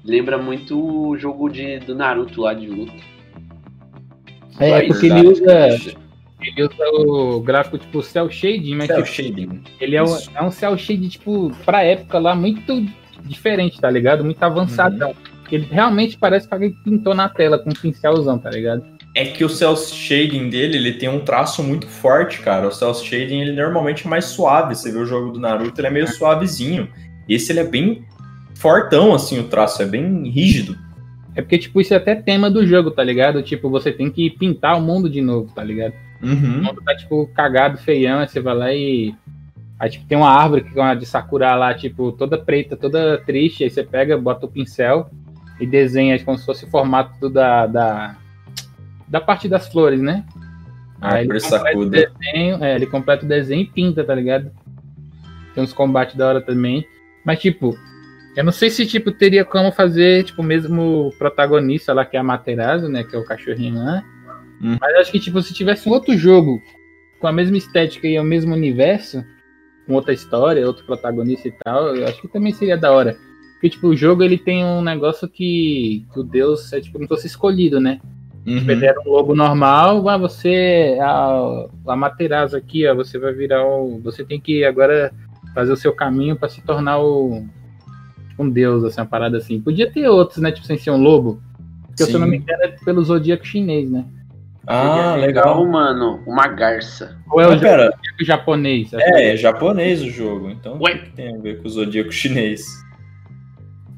Lembra 0.06 0.38
muito 0.38 0.80
o 0.80 1.18
jogo 1.18 1.50
de, 1.50 1.80
do 1.80 1.96
Naruto 1.96 2.42
lá 2.42 2.54
de 2.54 2.68
luta. 2.68 2.94
É, 4.60 4.84
porque 4.84 5.08
ele 5.08 5.28
usa. 5.28 5.96
Ele 6.42 6.64
usa 6.64 6.86
o 7.08 7.40
gráfico 7.40 7.78
tipo 7.80 8.04
cel 8.04 8.30
shading, 8.30 8.76
mas. 8.76 8.88
Cel 8.88 9.04
tipo, 9.04 9.16
shading. 9.16 9.64
Ele 9.80 9.96
é 9.96 10.04
um, 10.04 10.18
é 10.36 10.44
um 10.44 10.52
cel 10.52 10.78
shading, 10.78 11.08
tipo, 11.08 11.52
pra 11.66 11.84
época 11.84 12.20
lá, 12.20 12.36
muito 12.36 12.86
diferente, 13.24 13.82
tá 13.82 13.90
ligado? 13.90 14.24
Muito 14.24 14.42
avançadão. 14.44 15.10
Uhum. 15.10 15.16
Ele 15.52 15.68
realmente 15.72 16.18
parece 16.18 16.48
que 16.48 16.54
alguém 16.54 16.72
pintou 16.84 17.16
na 17.16 17.28
tela 17.28 17.58
com 17.58 17.72
um 17.72 17.74
pincelzão, 17.74 18.38
tá 18.38 18.52
ligado? 18.52 18.84
É 19.16 19.26
que 19.26 19.44
o 19.44 19.50
cel 19.50 19.76
shading 19.76 20.50
dele, 20.50 20.78
ele 20.78 20.94
tem 20.94 21.10
um 21.10 21.22
traço 21.22 21.64
muito 21.64 21.88
forte, 21.88 22.42
cara. 22.42 22.68
O 22.68 22.72
cel 22.72 22.94
shading, 22.94 23.42
ele 23.42 23.54
normalmente 23.54 24.06
é 24.06 24.10
mais 24.10 24.26
suave. 24.26 24.76
Você 24.76 24.92
vê 24.92 25.00
o 25.00 25.06
jogo 25.06 25.32
do 25.32 25.40
Naruto, 25.40 25.80
ele 25.80 25.88
é 25.88 25.92
meio 25.92 26.08
suavezinho. 26.08 26.90
Esse, 27.28 27.52
ele 27.52 27.62
é 27.62 27.64
bem 27.64 28.06
fortão, 28.56 29.14
assim, 29.14 29.40
o 29.40 29.44
traço. 29.44 29.82
É 29.82 29.86
bem 29.86 30.30
rígido. 30.30 30.78
É 31.36 31.42
porque, 31.42 31.58
tipo, 31.58 31.82
isso 31.82 31.94
é 31.94 31.98
até 31.98 32.16
tema 32.16 32.50
do 32.50 32.66
jogo, 32.66 32.92
tá 32.92 33.04
ligado? 33.04 33.44
Tipo, 33.44 33.70
você 33.70 33.92
tem 33.92 34.10
que 34.10 34.30
pintar 34.30 34.78
o 34.78 34.82
mundo 34.82 35.10
de 35.10 35.22
novo, 35.22 35.52
tá 35.54 35.64
ligado? 35.64 35.94
Uhum. 36.24 36.60
O 36.60 36.64
mundo 36.64 36.82
tá, 36.84 36.96
tipo, 36.96 37.28
cagado, 37.36 37.78
feião, 37.78 38.20
aí 38.20 38.28
você 38.28 38.40
vai 38.40 38.56
lá 38.56 38.74
e. 38.74 39.14
Aí, 39.78 39.90
tipo, 39.90 40.06
tem 40.06 40.18
uma 40.18 40.30
árvore 40.30 40.64
que 40.64 40.80
é 40.80 40.82
uma 40.82 40.96
de 40.96 41.06
Sakura 41.06 41.54
lá, 41.56 41.74
tipo, 41.74 42.14
toda 42.14 42.38
preta, 42.38 42.78
toda 42.78 43.18
triste. 43.18 43.66
Aí 43.66 43.70
você 43.70 43.84
pega, 43.84 44.18
bota 44.18 44.46
o 44.46 44.50
pincel 44.50 45.10
e 45.60 45.66
desenha 45.68 46.18
como 46.24 46.38
se 46.38 46.46
fosse 46.46 46.64
o 46.64 46.70
formato 46.70 47.30
da, 47.30 47.68
da, 47.68 48.16
da 49.06 49.20
parte 49.20 49.50
das 49.50 49.68
flores, 49.68 50.02
né? 50.02 50.24
Ah, 51.02 51.16
aí 51.16 51.28
ele 51.28 51.40
completa, 51.42 51.90
desenho, 51.90 52.64
é, 52.64 52.76
ele 52.76 52.86
completa 52.86 53.26
o 53.26 53.28
desenho 53.28 53.62
e 53.62 53.66
pinta, 53.66 54.04
tá 54.04 54.16
ligado? 54.16 54.50
Tem 55.54 55.62
uns 55.62 55.74
combates 55.74 56.16
da 56.16 56.28
hora 56.28 56.42
também. 56.42 56.86
Mas, 57.26 57.40
tipo, 57.40 57.78
eu 58.36 58.44
não 58.44 58.52
sei 58.52 58.70
se, 58.70 58.86
tipo, 58.86 59.12
teria 59.12 59.46
como 59.46 59.72
fazer, 59.72 60.24
tipo, 60.24 60.44
mesmo 60.44 61.08
o 61.08 61.18
protagonista 61.18 61.94
lá, 61.94 62.06
que 62.06 62.18
é 62.18 62.20
a 62.20 62.24
Materazzo, 62.24 62.90
né? 62.90 63.04
Que 63.04 63.16
é 63.16 63.20
o 63.20 63.26
cachorrinho 63.26 63.76
lá. 63.76 64.04
Hum. 64.62 64.78
Mas 64.80 64.96
acho 64.96 65.12
que, 65.12 65.20
tipo, 65.20 65.42
se 65.42 65.54
tivesse 65.54 65.88
um 65.88 65.92
outro 65.92 66.18
jogo 66.18 66.62
com 67.20 67.28
a 67.28 67.32
mesma 67.32 67.58
estética 67.58 68.08
e 68.08 68.20
o 68.20 68.24
mesmo 68.24 68.54
universo, 68.54 69.24
com 69.88 69.94
outra 69.94 70.14
história, 70.14 70.66
outro 70.66 70.86
protagonista 70.86 71.48
e 71.48 71.54
tal, 71.64 71.96
eu 71.96 72.08
acho 72.08 72.22
que 72.22 72.28
também 72.28 72.52
seria 72.52 72.78
da 72.78 72.92
hora. 72.92 73.18
Porque, 73.54 73.70
tipo, 73.70 73.88
o 73.88 73.96
jogo 73.96 74.24
ele 74.24 74.38
tem 74.38 74.66
um 74.66 74.82
negócio 74.82 75.28
que, 75.28 76.06
que 76.12 76.20
o 76.20 76.24
Deus 76.24 76.72
é 76.74 76.82
tipo 76.82 77.00
se 77.00 77.08
fosse 77.08 77.28
escolhido, 77.28 77.80
né? 77.80 78.00
Uhum. 78.46 78.60
Tipo, 78.60 78.72
ele 78.72 78.86
era 78.86 79.00
um 79.02 79.10
lobo 79.10 79.34
normal, 79.34 80.08
ah, 80.08 80.18
você. 80.18 80.98
A, 81.02 81.68
a 81.88 81.96
Materazzo 81.96 82.56
aqui, 82.56 82.88
ó, 82.88 82.94
você 82.94 83.18
vai 83.18 83.34
virar 83.34 83.66
o. 83.66 84.00
Você 84.02 84.24
tem 84.24 84.40
que 84.40 84.64
agora 84.64 85.12
fazer 85.54 85.72
o 85.72 85.78
seu 85.78 85.94
caminho 85.94 86.36
para 86.36 86.50
se 86.50 86.62
tornar 86.62 87.00
o. 87.00 87.44
Um 88.38 88.50
deus, 88.50 88.84
assim, 88.84 89.00
uma 89.00 89.08
parada 89.08 89.38
assim. 89.38 89.62
Podia 89.62 89.90
ter 89.90 90.08
outros, 90.08 90.40
né? 90.40 90.52
Tipo, 90.52 90.68
sem 90.68 90.78
ser 90.78 90.92
um 90.92 91.02
lobo. 91.02 91.42
Porque, 91.88 92.04
Sim. 92.04 92.10
se 92.10 92.16
eu 92.16 92.20
não 92.20 92.28
me 92.28 92.38
engano, 92.38 92.64
é 92.64 92.68
pelo 92.84 93.04
zodíaco 93.04 93.46
chinês, 93.46 93.90
né? 93.90 94.06
Ah, 94.68 95.16
legal. 95.16 95.62
legal, 95.62 95.66
mano. 95.66 96.22
Uma 96.26 96.48
garça. 96.48 97.18
Ou 97.30 97.40
é 97.40 97.48
o 97.48 97.60
pera. 97.60 97.94
japonês? 98.22 98.92
É, 98.94 99.34
é 99.34 99.38
japonês 99.38 100.02
o 100.02 100.10
jogo. 100.10 100.50
Então 100.50 100.80
Ué? 100.82 101.04
tem 101.16 101.36
a 101.36 101.38
ver 101.38 101.62
com 101.62 101.68
o 101.68 101.70
zodíaco 101.70 102.12
chinês. 102.12 102.66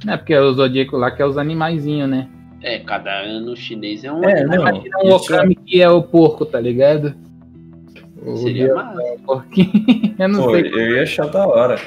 É, 0.06 0.18
porque 0.18 0.34
é 0.34 0.42
o 0.42 0.54
zodíaco 0.54 0.98
lá 0.98 1.10
que 1.10 1.22
é 1.22 1.26
os 1.26 1.38
animaizinhos, 1.38 2.10
né? 2.10 2.28
É, 2.62 2.80
cada 2.80 3.12
ano 3.12 3.56
chinês 3.56 4.04
é 4.04 4.12
um. 4.12 4.24
É, 4.24 4.44
não, 4.44 4.56
Imagina 4.56 4.98
um 5.04 5.12
Okami 5.12 5.58
é... 5.60 5.70
que 5.70 5.82
é 5.82 5.90
o 5.90 6.04
porco, 6.04 6.46
tá 6.46 6.60
ligado? 6.60 7.16
Seria 8.36 8.74
massa. 8.76 9.02
É 9.02 9.16
eu 10.24 10.28
não 10.28 10.44
Pô, 10.44 10.52
sei. 10.52 10.68
Eu 10.68 10.96
ia 10.96 11.04
achar 11.04 11.28
da 11.28 11.48
hora. 11.48 11.80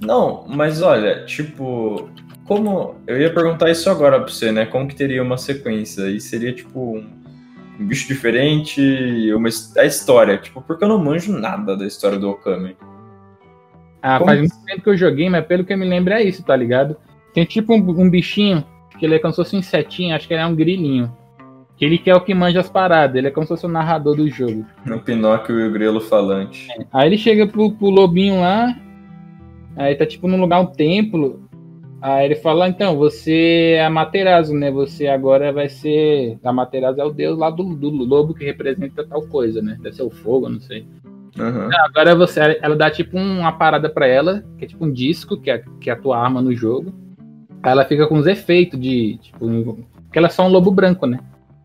Não, 0.00 0.44
mas 0.48 0.80
olha, 0.82 1.24
tipo, 1.24 2.08
como. 2.44 2.96
Eu 3.06 3.20
ia 3.20 3.32
perguntar 3.32 3.70
isso 3.70 3.90
agora 3.90 4.20
pra 4.20 4.32
você, 4.32 4.52
né? 4.52 4.64
Como 4.66 4.88
que 4.88 4.94
teria 4.94 5.22
uma 5.22 5.36
sequência? 5.36 6.08
E 6.08 6.20
seria 6.20 6.52
tipo 6.52 6.96
um, 6.96 7.06
um 7.78 7.86
bicho 7.86 8.08
diferente, 8.08 8.80
uma, 9.34 9.48
a 9.76 9.84
história, 9.84 10.38
tipo, 10.38 10.62
porque 10.62 10.84
eu 10.84 10.88
não 10.88 10.98
manjo 10.98 11.32
nada 11.32 11.76
da 11.76 11.86
história 11.86 12.18
do 12.18 12.30
Okami. 12.30 12.76
Ah, 14.00 14.18
como... 14.18 14.30
faz 14.30 14.40
muito 14.40 14.64
tempo 14.64 14.82
que 14.82 14.88
eu 14.88 14.96
joguei, 14.96 15.28
mas 15.28 15.46
pelo 15.46 15.64
que 15.64 15.72
eu 15.72 15.78
me 15.78 15.88
lembro 15.88 16.14
é 16.14 16.22
isso, 16.22 16.44
tá 16.44 16.56
ligado? 16.56 16.96
Tem 17.34 17.44
tipo 17.44 17.74
um, 17.74 17.78
um 17.78 18.08
bichinho 18.08 18.64
que 18.98 19.06
ele 19.06 19.14
é 19.14 19.18
como 19.18 19.32
se 19.32 19.36
fosse 19.36 19.54
um 19.54 19.60
insetinho, 19.60 20.14
acho 20.14 20.26
que 20.26 20.34
ele 20.34 20.42
é 20.42 20.46
um 20.46 20.54
grilinho. 20.54 21.14
Que 21.76 21.84
ele 21.84 21.98
que 21.98 22.10
é 22.10 22.14
o 22.14 22.20
que 22.20 22.34
manja 22.34 22.58
as 22.58 22.68
paradas, 22.68 23.14
ele 23.14 23.28
é 23.28 23.30
como 23.30 23.46
se 23.46 23.50
fosse 23.50 23.66
o 23.66 23.68
narrador 23.68 24.16
do 24.16 24.28
jogo. 24.28 24.66
O 24.84 24.98
Pinóquio 24.98 25.60
e 25.60 25.68
o 25.68 25.72
grilo 25.72 26.00
falante. 26.00 26.68
É. 26.72 26.84
Aí 26.92 27.08
ele 27.08 27.16
chega 27.16 27.46
pro, 27.46 27.70
pro 27.70 27.88
lobinho 27.88 28.40
lá, 28.40 28.74
aí 29.84 29.94
tá 29.94 30.04
tipo 30.04 30.28
num 30.28 30.40
lugar, 30.40 30.60
um 30.60 30.66
templo. 30.66 31.48
Aí 32.00 32.26
ele 32.26 32.36
fala, 32.36 32.68
então, 32.68 32.96
você 32.96 33.74
é 33.76 33.84
a 33.84 33.90
Materazo, 33.90 34.54
né? 34.54 34.70
Você 34.70 35.08
agora 35.08 35.52
vai 35.52 35.68
ser. 35.68 36.38
A 36.44 36.52
Materazo 36.52 37.00
é 37.00 37.04
o 37.04 37.12
deus 37.12 37.36
lá 37.36 37.50
do, 37.50 37.74
do 37.74 37.88
lobo 37.90 38.34
que 38.34 38.44
representa 38.44 39.04
tal 39.04 39.22
coisa, 39.22 39.60
né? 39.60 39.76
Deve 39.82 39.96
ser 39.96 40.04
o 40.04 40.10
fogo, 40.10 40.48
não 40.48 40.60
sei. 40.60 40.86
Uhum. 41.36 41.68
Agora 41.84 42.14
você, 42.14 42.58
ela 42.60 42.76
dá 42.76 42.90
tipo 42.90 43.16
uma 43.16 43.52
parada 43.52 43.88
para 43.88 44.06
ela, 44.06 44.44
que 44.58 44.64
é 44.64 44.68
tipo 44.68 44.84
um 44.84 44.92
disco, 44.92 45.36
que 45.36 45.50
é, 45.50 45.62
que 45.80 45.90
é 45.90 45.92
a 45.92 45.96
tua 45.96 46.18
arma 46.18 46.40
no 46.40 46.54
jogo. 46.54 46.92
Aí 47.62 47.72
ela 47.72 47.84
fica 47.84 48.06
com 48.06 48.16
os 48.16 48.26
efeitos 48.26 48.78
de, 48.78 49.18
tipo, 49.18 49.84
porque 50.04 50.18
ela 50.18 50.28
é 50.28 50.30
só 50.30 50.46
um 50.46 50.50
lobo 50.50 50.70
branco, 50.70 51.06
né? 51.06 51.18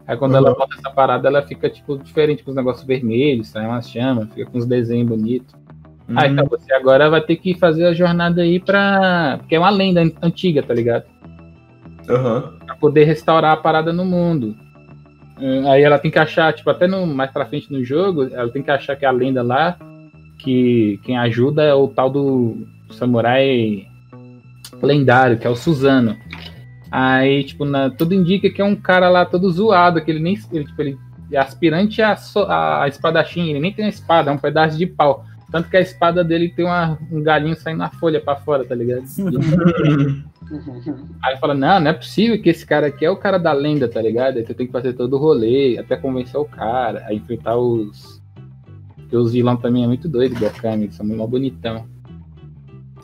Aí 0.08 0.18
quando 0.18 0.32
uhum. 0.32 0.38
ela 0.40 0.56
bota 0.56 0.76
essa 0.78 0.90
parada, 0.92 1.28
ela 1.28 1.42
fica, 1.44 1.70
tipo, 1.70 1.98
diferente, 1.98 2.44
com 2.44 2.50
os 2.52 2.56
negócios 2.56 2.86
vermelhos, 2.86 3.48
sai 3.48 3.66
umas 3.66 3.90
chamas, 3.90 4.28
fica 4.34 4.50
com 4.50 4.58
os 4.58 4.66
desenhos 4.66 5.08
bonitos. 5.08 5.56
Uhum. 6.08 6.16
Ah, 6.18 6.28
então 6.28 6.46
você 6.46 6.74
agora 6.74 7.10
vai 7.10 7.22
ter 7.22 7.38
que 7.38 7.54
fazer 7.56 7.86
a 7.86 7.94
jornada 7.94 8.42
aí 8.42 8.60
pra. 8.60 9.38
Porque 9.40 9.56
é 9.56 9.60
uma 9.60 9.70
lenda 9.70 10.02
antiga, 10.22 10.62
tá 10.62 10.74
ligado? 10.74 11.06
Uhum. 12.10 12.60
Pra 12.66 12.76
poder 12.76 13.06
restaurar 13.06 13.54
a 13.54 13.58
parada 13.58 13.94
no 13.94 14.04
mundo. 14.04 14.56
Hum, 15.40 15.70
aí 15.70 15.82
ela 15.82 15.98
tem 15.98 16.12
que 16.12 16.20
achar, 16.20 16.54
tipo, 16.54 16.70
até 16.70 16.88
no, 16.88 17.08
mais 17.08 17.32
pra 17.32 17.46
frente 17.46 17.72
no 17.72 17.84
jogo, 17.84 18.30
ela 18.32 18.50
tem 18.50 18.62
que 18.62 18.72
achar 18.72 18.96
que 18.96 19.06
a 19.06 19.12
lenda 19.12 19.42
lá, 19.42 19.78
que 20.38 21.00
quem 21.04 21.18
ajuda 21.18 21.64
é 21.64 21.74
o 21.74 21.88
tal 21.88 22.10
do 22.10 22.68
samurai 22.92 23.88
lendário, 24.82 25.38
que 25.40 25.48
é 25.48 25.50
o 25.50 25.56
Suzano. 25.56 26.18
Aí, 26.92 27.44
tipo, 27.44 27.66
na, 27.66 27.90
tudo 27.90 28.14
indica 28.14 28.50
que 28.50 28.62
é 28.62 28.66
um 28.66 28.76
cara 28.76 29.10
lá 29.10 29.26
todo 29.26 29.50
zoado, 29.50 30.04
que 30.04 30.12
ele 30.12 30.20
nem. 30.20 30.38
Ele, 30.52 30.66
tipo, 30.66 30.82
ele 30.82 30.98
é 31.32 31.40
aspirante 31.40 32.02
a, 32.02 32.16
a, 32.48 32.84
a 32.84 32.88
espadachim, 32.88 33.50
ele 33.50 33.60
nem 33.60 33.74
tem 33.74 33.86
uma 33.86 33.90
espada, 33.90 34.30
é 34.30 34.34
um 34.34 34.38
pedaço 34.38 34.78
de 34.78 34.86
pau. 34.86 35.26
Tanto 35.54 35.70
que 35.70 35.78
a 35.78 35.82
espada 35.82 36.24
dele 36.24 36.50
tem 36.50 36.66
uma, 36.66 36.98
um 37.12 37.22
galinho 37.22 37.56
saindo 37.56 37.78
na 37.78 37.92
folha 37.92 38.20
para 38.20 38.38
fora, 38.38 38.66
tá 38.66 38.74
ligado? 38.74 39.04
Aí 41.24 41.38
fala, 41.38 41.54
não, 41.54 41.80
não 41.80 41.92
é 41.92 41.94
possível 41.94 42.42
que 42.42 42.50
esse 42.50 42.66
cara 42.66 42.88
aqui 42.88 43.06
é 43.06 43.10
o 43.12 43.18
cara 43.18 43.38
da 43.38 43.54
lenda, 43.54 43.88
tá 43.88 44.02
ligado? 44.02 44.38
Aí 44.38 44.44
você 44.44 44.52
tem 44.56 44.66
que 44.66 44.72
fazer 44.72 44.94
todo 44.94 45.14
o 45.14 45.20
rolê, 45.20 45.78
até 45.78 45.96
convencer 45.96 46.40
o 46.40 46.46
cara, 46.46 47.06
a 47.06 47.14
enfrentar 47.14 47.56
os. 47.56 48.20
Porque 48.96 49.16
os 49.16 49.32
vilões 49.32 49.62
também 49.62 49.84
é 49.84 49.88
muito 49.88 50.10
doido, 50.10 50.40
Gokami, 50.40 50.92
são 50.92 51.06
muito 51.06 51.28
bonitão. 51.28 51.86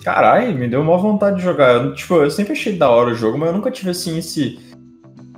Caralho, 0.04 0.58
me 0.58 0.68
deu 0.68 0.82
uma 0.82 0.98
vontade 0.98 1.38
de 1.38 1.44
jogar. 1.44 1.76
Eu, 1.76 1.94
tipo, 1.94 2.16
eu 2.16 2.32
sempre 2.32 2.54
achei 2.54 2.76
da 2.76 2.90
hora 2.90 3.12
o 3.12 3.16
jogo, 3.16 3.38
mas 3.38 3.50
eu 3.50 3.56
nunca 3.56 3.70
tive 3.70 3.92
assim 3.92 4.18
esse 4.18 4.58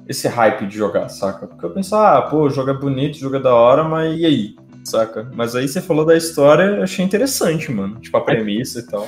esse 0.08 0.30
hype 0.30 0.66
de 0.66 0.78
jogar, 0.78 1.10
saca? 1.10 1.46
Porque 1.46 1.66
eu 1.66 1.72
pensava, 1.72 2.20
ah, 2.20 2.22
pô, 2.22 2.44
o 2.44 2.50
jogo 2.50 2.70
é 2.70 2.74
bonito, 2.74 3.16
o 3.16 3.20
jogo 3.20 3.36
é 3.36 3.42
da 3.42 3.54
hora, 3.54 3.84
mas 3.84 4.18
e 4.18 4.26
aí? 4.26 4.56
Saca? 4.84 5.30
Mas 5.34 5.56
aí 5.56 5.68
você 5.68 5.82
falou 5.82 6.06
da 6.06 6.16
história, 6.16 6.64
eu 6.64 6.84
achei 6.84 7.04
interessante, 7.04 7.72
mano. 7.72 8.00
Tipo, 8.00 8.18
a 8.18 8.22
premissa 8.22 8.80
e 8.80 8.88
tal. 8.88 9.08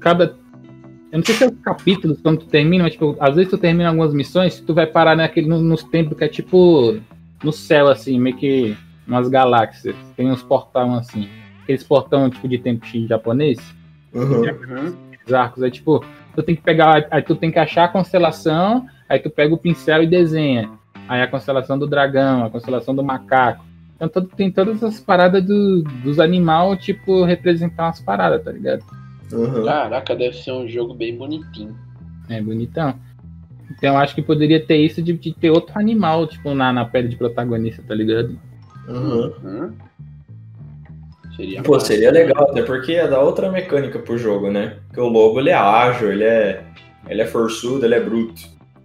Cada. 0.00 0.36
Eu 1.10 1.18
não 1.18 1.24
sei 1.24 1.34
se 1.34 1.44
é 1.44 1.46
os 1.46 1.58
capítulos 1.60 2.20
quando 2.22 2.38
tu 2.38 2.46
termina, 2.46 2.84
mas 2.84 2.94
tipo, 2.94 3.16
às 3.20 3.34
vezes 3.34 3.50
tu 3.50 3.58
termina 3.58 3.90
algumas 3.90 4.14
missões, 4.14 4.60
tu 4.60 4.72
vai 4.72 4.86
parar 4.86 5.14
naquele, 5.14 5.46
nos 5.46 5.84
tempos 5.84 6.16
que 6.16 6.24
é 6.24 6.28
tipo 6.28 6.98
no 7.44 7.52
céu, 7.52 7.88
assim, 7.88 8.18
meio 8.18 8.36
que 8.36 8.76
umas 9.06 9.28
galáxias. 9.28 9.94
Tem 10.16 10.30
uns 10.30 10.42
portão 10.42 10.94
assim. 10.94 11.28
Aqueles 11.62 11.84
portão 11.84 12.30
tipo 12.30 12.48
de 12.48 12.58
tempo 12.58 12.86
japonês. 13.06 13.58
Uhum. 14.14 14.96
Os 15.26 15.32
arcos. 15.32 15.62
É 15.62 15.70
tipo, 15.70 16.04
tu 16.34 16.42
tem 16.42 16.56
que 16.56 16.62
pegar. 16.62 17.06
Aí 17.10 17.22
tu 17.22 17.36
tem 17.36 17.50
que 17.50 17.58
achar 17.58 17.84
a 17.84 17.88
constelação, 17.88 18.86
aí 19.08 19.18
tu 19.18 19.30
pega 19.30 19.54
o 19.54 19.58
pincel 19.58 20.02
e 20.02 20.06
desenha. 20.06 20.70
Aí 21.08 21.20
a 21.20 21.28
constelação 21.28 21.78
do 21.78 21.86
dragão, 21.86 22.44
a 22.44 22.50
constelação 22.50 22.94
do 22.94 23.02
macaco. 23.02 23.64
Então 23.96 24.08
todo, 24.08 24.28
tem 24.28 24.50
todas 24.50 24.82
as 24.82 24.98
paradas 25.00 25.44
do, 25.44 25.82
dos 26.02 26.18
animais, 26.18 26.82
tipo, 26.84 27.24
representar 27.24 27.86
umas 27.86 28.00
paradas, 28.00 28.42
tá 28.42 28.50
ligado? 28.50 28.82
Uhum. 29.32 29.64
Caraca, 29.64 30.14
deve 30.14 30.36
ser 30.36 30.52
um 30.52 30.68
jogo 30.68 30.94
bem 30.94 31.16
bonitinho. 31.16 31.76
É, 32.28 32.40
bonitão. 32.40 32.94
Então 33.70 33.94
eu 33.94 33.96
acho 33.98 34.14
que 34.14 34.22
poderia 34.22 34.64
ter 34.64 34.76
isso 34.76 35.02
de, 35.02 35.12
de 35.12 35.32
ter 35.32 35.50
outro 35.50 35.78
animal, 35.78 36.26
tipo, 36.26 36.54
na, 36.54 36.72
na 36.72 36.84
pele 36.84 37.08
de 37.08 37.16
protagonista, 37.16 37.82
tá 37.86 37.94
ligado? 37.94 38.38
Uhum. 38.88 39.32
uhum. 39.42 39.72
Seria 41.36 41.62
Pô, 41.62 41.80
seria 41.80 42.10
legal, 42.10 42.50
até 42.50 42.62
porque 42.62 42.92
ia 42.92 43.08
dar 43.08 43.20
outra 43.20 43.50
mecânica 43.50 43.98
pro 43.98 44.18
jogo, 44.18 44.50
né? 44.50 44.76
Porque 44.86 45.00
o 45.00 45.08
lobo 45.08 45.40
ele 45.40 45.48
é 45.48 45.54
ágil, 45.54 46.12
ele 46.12 46.24
é, 46.24 46.62
ele 47.08 47.22
é 47.22 47.26
forçudo, 47.26 47.86
ele 47.86 47.94
é 47.94 48.00
bruto. 48.00 48.42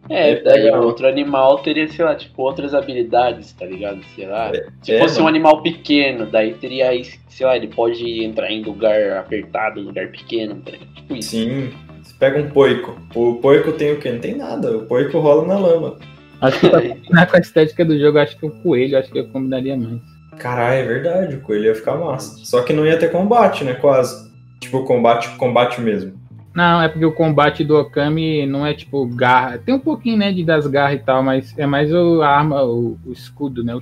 É, 0.10 0.41
daí 0.41 0.70
outro 0.72 1.08
animal 1.08 1.60
teria, 1.60 1.88
sei 1.88 2.05
lá, 2.05 2.16
tipo, 2.16 2.41
outras 2.41 2.74
habilidades, 2.74 3.51
tá 3.53 3.66
ligado? 3.66 3.99
Sei 4.16 4.28
lá. 4.28 4.49
É, 4.49 4.68
se 4.82 4.93
é, 4.93 4.99
fosse 4.99 5.16
mano. 5.16 5.26
um 5.26 5.28
animal 5.28 5.62
pequeno, 5.62 6.26
daí 6.26 6.53
teria, 6.53 6.91
sei 7.30 7.45
lá, 7.45 7.55
ele 7.55 7.68
pode 7.68 8.24
entrar 8.24 8.51
em 8.51 8.64
lugar 8.64 9.18
apertado, 9.18 9.82
lugar 9.82 10.08
pequeno, 10.10 10.62
tá 10.62 10.72
tipo 10.72 11.16
isso. 11.16 11.32
Sim. 11.32 11.72
Você 12.01 12.14
pega 12.18 12.39
um 12.39 12.49
poico. 12.49 12.97
O 13.14 13.36
poico 13.36 13.74
tem 13.74 13.91
o 13.91 13.99
quê? 13.99 14.12
Não 14.12 14.20
tem 14.20 14.36
nada. 14.36 14.78
O 14.78 14.86
poico 14.86 15.20
rola 15.20 15.45
na 15.45 15.58
lama. 15.60 15.97
Acho 16.41 16.60
que 16.60 16.70
pra 16.70 16.82
combinar 16.82 17.26
com 17.30 17.38
a 17.38 17.39
estética 17.39 17.84
do 17.84 17.99
jogo, 17.99 18.20
acho 18.20 18.38
que 18.38 18.45
o 18.45 18.51
coelho, 18.51 18.97
acho 18.97 19.12
que 19.12 19.20
eu 19.20 19.28
combinaria 19.28 19.76
mais. 19.76 19.99
Caralho, 20.38 20.80
é 20.80 20.84
verdade, 20.84 21.36
o 21.36 21.41
coelho 21.41 21.66
ia 21.66 21.76
ficar 21.76 21.95
massa. 21.95 22.38
Só 22.45 22.62
que 22.62 22.72
não 22.72 22.86
ia 22.86 22.97
ter 22.97 23.12
combate, 23.12 23.64
né? 23.64 23.74
Quase. 23.74 24.32
Tipo, 24.60 24.84
combate, 24.86 25.30
combate 25.38 25.82
mesmo. 25.82 26.14
Não, 26.58 26.82
é 26.82 26.89
porque 26.89 27.05
o 27.05 27.12
combate 27.12 27.64
do 27.64 27.78
Okami 27.78 28.47
não 28.47 28.66
é 28.66 28.74
tipo 28.74 29.05
garra. 29.05 29.60
Tem 29.60 29.76
um 29.76 29.80
pouquinho, 29.80 30.18
né, 30.18 30.34
de 30.34 30.43
das 30.43 30.66
garras 30.66 30.99
e 30.99 31.03
tal, 31.03 31.22
mas 31.22 31.53
é 31.55 31.68
mais 31.68 31.93
o, 31.93 32.24
a 32.24 32.30
arma, 32.30 32.64
o, 32.64 32.97
o 33.05 33.12
escudo, 33.12 33.64
né? 33.64 33.76
O, 33.76 33.80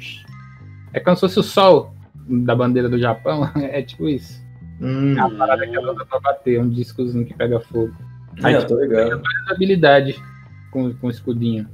é 0.91 0.99
como 0.99 1.15
se 1.15 1.21
fosse 1.21 1.39
o 1.39 1.43
sol 1.43 1.93
da 2.27 2.53
bandeira 2.53 2.89
do 2.89 2.99
Japão. 2.99 3.49
É 3.55 3.81
tipo 3.81 4.09
isso. 4.09 4.43
Hum. 4.81 5.17
É 5.17 5.21
a 5.21 5.29
parada 5.29 5.65
que 5.65 5.73
ela 5.73 5.93
usa 5.93 6.05
pra 6.05 6.19
bater, 6.19 6.59
um 6.59 6.67
discozinho 6.67 7.25
que 7.25 7.33
pega 7.33 7.61
fogo. 7.61 7.95
Aí, 8.43 8.55
é, 8.55 8.61
tô 8.61 8.77
ligado. 8.77 9.07
Tem 9.07 9.21
várias 9.21 9.51
habilidades 9.51 10.21
com, 10.69 10.93
com 10.95 11.07
o 11.07 11.09
escudinho. 11.09 11.69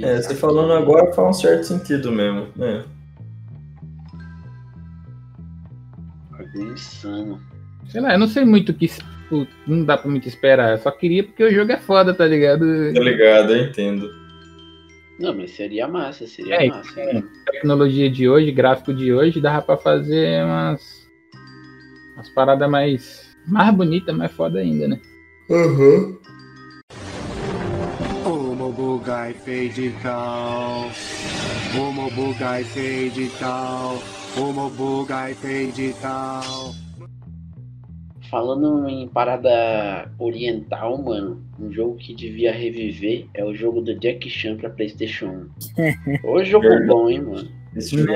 É, 0.00 0.22
você 0.22 0.36
falando 0.36 0.74
agora 0.74 1.12
faz 1.12 1.28
um 1.28 1.32
certo 1.32 1.64
sentido 1.64 2.12
mesmo, 2.12 2.46
né? 2.54 2.84
insano. 6.54 7.42
Sei 7.88 8.00
lá, 8.00 8.12
eu 8.12 8.18
não 8.20 8.28
sei 8.28 8.44
muito 8.44 8.70
o 8.70 8.74
que. 8.74 8.88
Não 9.66 9.84
dá 9.84 9.96
pra 9.96 10.10
muito 10.10 10.28
esperar. 10.28 10.72
Eu 10.72 10.78
só 10.78 10.90
queria 10.90 11.24
porque 11.24 11.44
o 11.44 11.52
jogo 11.52 11.72
é 11.72 11.76
foda, 11.76 12.14
tá 12.14 12.26
ligado? 12.26 12.64
Tá 12.94 13.00
ligado, 13.00 13.52
eu 13.52 13.64
entendo. 13.64 14.10
Não, 15.18 15.34
mas 15.34 15.52
seria 15.52 15.86
massa, 15.86 16.26
seria 16.26 16.56
é, 16.56 16.68
massa. 16.68 17.00
É, 17.00 17.22
tecnologia 17.50 18.10
de 18.10 18.28
hoje, 18.28 18.50
gráfico 18.50 18.92
de 18.92 19.12
hoje, 19.12 19.40
dava 19.40 19.62
pra 19.62 19.76
fazer 19.76 20.44
umas. 20.44 21.08
umas 22.14 22.28
paradas 22.30 22.68
mais. 22.68 23.36
mais 23.46 23.74
bonitas, 23.74 24.14
mais 24.16 24.32
foda 24.32 24.58
ainda, 24.58 24.88
né? 24.88 25.00
Uhum. 25.48 26.18
Ô, 28.24 28.54
Mobuga, 28.54 29.28
Bugai 34.76 35.34
fez 35.34 35.74
de 35.74 35.92
tal. 36.00 36.83
Falando 38.30 38.88
em 38.88 39.06
parada 39.06 40.10
oriental, 40.18 41.00
mano, 41.00 41.42
um 41.60 41.70
jogo 41.70 41.96
que 41.96 42.14
devia 42.14 42.52
reviver 42.52 43.26
é 43.34 43.44
o 43.44 43.54
jogo 43.54 43.80
do 43.80 43.98
Jack 43.98 44.28
Chan 44.28 44.56
pra 44.56 44.70
Playstation 44.70 45.46
1. 45.78 46.18
Ô 46.28 46.42
jogo 46.44 46.68
bom, 46.86 47.08
hein, 47.08 47.20
mano. 47.20 47.48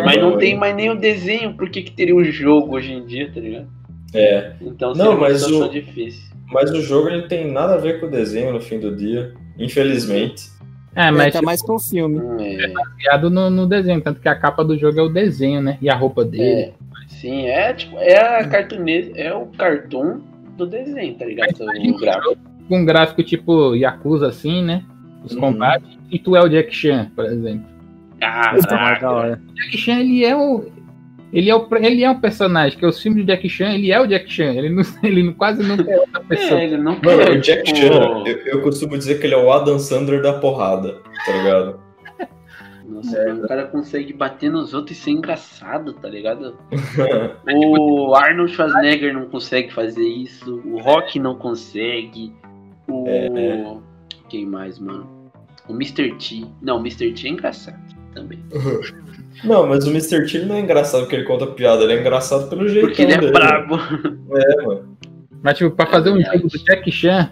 Mas 0.04 0.20
não 0.20 0.38
tem 0.38 0.56
mais 0.56 0.74
nem 0.74 0.90
o 0.90 0.98
desenho, 0.98 1.54
por 1.54 1.68
que, 1.68 1.82
que 1.82 1.90
teria 1.90 2.14
um 2.14 2.24
jogo 2.24 2.76
hoje 2.76 2.92
em 2.92 3.04
dia, 3.04 3.30
tá 3.32 3.40
ligado? 3.40 3.68
É. 4.14 4.52
Então 4.60 4.94
não, 4.94 5.18
mas 5.18 5.44
o, 5.46 5.68
difícil. 5.68 6.22
Mas 6.50 6.70
o 6.70 6.80
jogo 6.80 7.08
ele 7.08 7.22
tem 7.28 7.50
nada 7.50 7.74
a 7.74 7.78
ver 7.78 8.00
com 8.00 8.06
o 8.06 8.10
desenho 8.10 8.52
no 8.52 8.60
fim 8.60 8.78
do 8.78 8.94
dia, 8.94 9.34
infelizmente. 9.58 10.48
É, 10.94 11.10
mas 11.10 11.32
tá 11.32 11.42
mais 11.42 11.64
pro 11.64 11.78
filme. 11.78 12.18
É, 12.42 12.64
é 12.64 12.68
baseado 12.68 13.30
no, 13.30 13.50
no, 13.50 13.66
desenho, 13.66 14.00
tanto 14.00 14.20
que 14.20 14.28
a 14.28 14.34
capa 14.34 14.64
do 14.64 14.76
jogo 14.76 14.98
é 14.98 15.02
o 15.02 15.08
desenho, 15.08 15.60
né? 15.60 15.78
E 15.80 15.88
a 15.88 15.94
roupa 15.94 16.24
dele. 16.24 16.44
É. 16.44 16.72
Sim, 17.20 17.46
é 17.46 17.72
tipo, 17.72 17.98
é 17.98 18.16
a 18.16 18.48
cartunês, 18.48 19.10
é 19.16 19.34
o 19.34 19.46
cartoon 19.46 20.20
do 20.56 20.66
desenho, 20.66 21.14
tá 21.14 21.24
ligado? 21.24 21.50
O 21.60 21.98
gráfico. 21.98 22.36
Um 22.70 22.84
gráfico 22.84 23.22
tipo 23.24 23.74
Yakuza, 23.74 24.28
assim, 24.28 24.62
né? 24.62 24.84
Os 25.24 25.32
uhum. 25.32 25.40
combates. 25.40 25.98
E 26.10 26.18
tu 26.18 26.36
é 26.36 26.40
o 26.40 26.48
Jack 26.48 26.74
Chan, 26.74 27.10
por 27.16 27.24
exemplo. 27.24 27.66
Ah, 28.20 28.54
tá. 28.68 29.36
O 29.36 29.54
Jack 29.54 29.78
Chan, 29.78 30.00
ele 30.00 30.24
é 30.24 30.36
o. 30.36 30.66
Ele 31.32 31.50
é, 31.50 31.54
o, 31.54 31.68
ele 31.76 32.04
é 32.04 32.10
um 32.10 32.18
personagem, 32.18 32.78
que 32.78 32.84
é 32.84 32.88
os 32.88 33.02
filmes 33.02 33.26
de 33.26 33.32
Jack 33.32 33.48
Chan, 33.48 33.72
ele 33.74 33.92
é 33.92 34.00
o 34.00 34.06
Jack 34.06 34.32
Chan, 34.32 34.54
ele, 34.54 34.70
não, 34.70 34.82
ele 35.02 35.32
quase 35.34 35.62
não 35.62 35.74
é 35.74 35.98
outra 35.98 36.20
pessoa. 36.20 36.60
É, 36.60 36.64
ele 36.64 36.76
não 36.78 36.98
Mano, 37.04 37.32
o 37.32 37.40
Jack 37.40 37.64
tipo... 37.64 37.78
Chan, 37.78 38.22
eu, 38.26 38.36
eu, 38.46 38.62
costumo 38.62 38.96
dizer 38.96 39.20
que 39.20 39.26
ele 39.26 39.34
é 39.34 39.38
o 39.38 39.52
Adam 39.52 39.78
Sandler 39.78 40.22
da 40.22 40.32
porrada, 40.34 41.02
tá 41.26 41.32
ligado? 41.32 41.87
Nossa, 42.88 43.18
é. 43.18 43.34
o 43.34 43.46
cara 43.46 43.66
consegue 43.66 44.14
bater 44.14 44.50
nos 44.50 44.72
outros 44.72 44.96
e 44.96 45.00
ser 45.00 45.10
engraçado, 45.10 45.92
tá 45.92 46.08
ligado? 46.08 46.56
o 47.46 48.14
Arnold 48.14 48.50
Schwarzenegger 48.50 49.12
não 49.12 49.26
consegue 49.26 49.72
fazer 49.72 50.08
isso, 50.08 50.62
o 50.64 50.80
Rock 50.80 51.18
não 51.18 51.34
consegue, 51.34 52.32
o. 52.88 53.04
É. 53.06 53.76
Quem 54.30 54.46
mais, 54.46 54.78
mano? 54.78 55.06
O 55.68 55.74
Mr. 55.74 56.14
T. 56.16 56.46
Não, 56.62 56.78
o 56.78 56.80
Mr. 56.80 57.12
T 57.12 57.26
é 57.26 57.30
engraçado 57.30 57.78
também. 58.14 58.42
Não, 59.44 59.68
mas 59.68 59.86
o 59.86 59.90
Mr. 59.90 60.26
T 60.26 60.40
não 60.40 60.56
é 60.56 60.60
engraçado 60.60 61.02
porque 61.02 61.14
ele 61.14 61.24
conta 61.24 61.46
piada, 61.46 61.84
ele 61.84 61.92
é 61.92 62.00
engraçado 62.00 62.48
pelo 62.48 62.66
jeito. 62.66 62.88
Porque 62.88 63.02
ele 63.02 63.12
é 63.12 63.18
dele. 63.18 63.30
brabo. 63.30 63.76
É, 63.76 64.66
mano. 64.66 64.98
Mas, 65.40 65.56
tipo, 65.56 65.70
pra 65.70 65.86
fazer 65.86 66.10
um 66.10 66.20
jogo 66.20 66.48
do 66.48 66.58
Jack 66.58 66.90
Chan, 66.90 67.30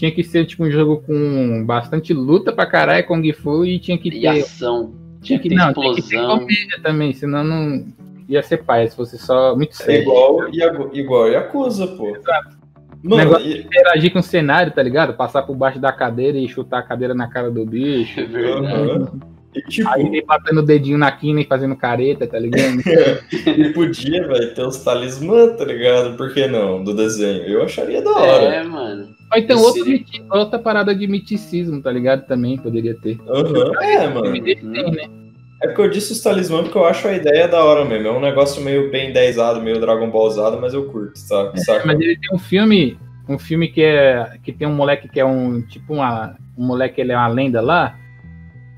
tinha 0.00 0.10
que 0.10 0.24
ser 0.24 0.46
tipo 0.46 0.64
um 0.64 0.70
jogo 0.70 1.02
com 1.06 1.62
bastante 1.66 2.14
luta 2.14 2.50
pra 2.50 2.64
caralho, 2.64 3.06
Kung 3.06 3.32
Fu, 3.34 3.66
e 3.66 3.78
tinha 3.78 3.98
que 3.98 4.10
ter. 4.10 4.16
E 4.16 4.26
ação. 4.26 4.94
Tinha 5.20 5.38
que, 5.38 5.50
ter 5.50 5.54
não, 5.54 5.68
explosão. 5.68 5.94
Tinha 5.94 6.02
que 6.02 6.08
ter 6.08 6.26
comédia 6.26 6.80
também, 6.82 7.12
senão 7.12 7.44
não 7.44 7.86
ia 8.26 8.42
ser 8.42 8.64
pai, 8.64 8.88
se 8.88 8.96
fosse 8.96 9.18
só 9.18 9.54
muito 9.54 9.76
sério. 9.76 9.98
É 9.98 10.00
igual, 10.00 10.94
igual 10.94 11.28
Yakuza, 11.28 11.86
pô. 11.86 12.16
Exato. 12.16 12.58
Mano, 13.02 13.24
negócio 13.24 13.46
e... 13.46 13.54
de 13.54 13.60
interagir 13.60 14.10
com 14.10 14.20
o 14.20 14.22
cenário, 14.22 14.72
tá 14.72 14.82
ligado? 14.82 15.12
Passar 15.12 15.42
por 15.42 15.54
baixo 15.54 15.78
da 15.78 15.92
cadeira 15.92 16.38
e 16.38 16.48
chutar 16.48 16.78
a 16.78 16.82
cadeira 16.82 17.12
na 17.12 17.28
cara 17.28 17.50
do 17.50 17.66
bicho. 17.66 18.20
É. 18.20 18.24
Uhum. 18.24 19.20
E, 19.54 19.60
tipo... 19.68 19.86
Aí 19.90 20.06
ele 20.06 20.22
batendo 20.22 20.60
o 20.60 20.64
dedinho 20.64 20.96
na 20.96 21.12
quina 21.12 21.42
e 21.42 21.46
fazendo 21.46 21.76
careta, 21.76 22.26
tá 22.26 22.38
ligado? 22.38 22.80
e 23.46 23.68
podia, 23.74 24.26
velho, 24.26 24.54
ter 24.54 24.66
os 24.66 24.78
talismã, 24.78 25.48
tá 25.48 25.64
ligado? 25.66 26.16
Por 26.16 26.32
que 26.32 26.46
não? 26.46 26.82
Do 26.82 26.94
desenho. 26.94 27.44
Eu 27.44 27.62
acharia 27.62 28.00
da 28.00 28.10
hora. 28.10 28.44
É, 28.44 28.62
mano. 28.62 29.19
Ou 29.32 29.38
então 29.38 29.74
miti... 29.84 30.24
outra 30.30 30.58
parada 30.58 30.94
de 30.94 31.06
miticismo, 31.06 31.80
tá 31.80 31.90
ligado? 31.90 32.26
Também 32.26 32.58
poderia 32.58 32.94
ter. 32.94 33.18
Uhum. 33.20 33.82
É, 33.82 34.08
mano. 34.08 34.42
Tem, 34.42 34.62
né? 34.62 35.20
É 35.62 35.66
porque 35.66 35.82
eu 35.82 35.90
disse 35.90 36.12
os 36.12 36.20
talismã 36.20 36.62
porque 36.62 36.78
eu 36.78 36.86
acho 36.86 37.06
a 37.06 37.12
ideia 37.12 37.46
da 37.46 37.62
hora 37.62 37.84
mesmo. 37.84 38.08
É 38.08 38.12
um 38.12 38.20
negócio 38.20 38.62
meio 38.62 38.90
bem 38.90 39.12
10 39.12 39.36
meio 39.62 39.80
Dragon 39.80 40.10
Ballzado, 40.10 40.58
mas 40.60 40.72
eu 40.72 40.86
curto, 40.86 41.18
sabe? 41.18 41.60
É, 41.68 41.84
mas 41.84 42.00
ele 42.00 42.18
tem 42.18 42.34
um 42.34 42.38
filme, 42.38 42.98
um 43.28 43.38
filme 43.38 43.68
que 43.68 43.82
é 43.82 44.38
que 44.42 44.52
tem 44.52 44.66
um 44.66 44.74
moleque 44.74 45.08
que 45.08 45.20
é 45.20 45.24
um 45.24 45.60
tipo 45.60 45.94
uma, 45.94 46.34
um 46.56 46.64
moleque 46.64 47.00
ele 47.00 47.12
é 47.12 47.16
uma 47.16 47.28
lenda 47.28 47.60
lá, 47.60 47.98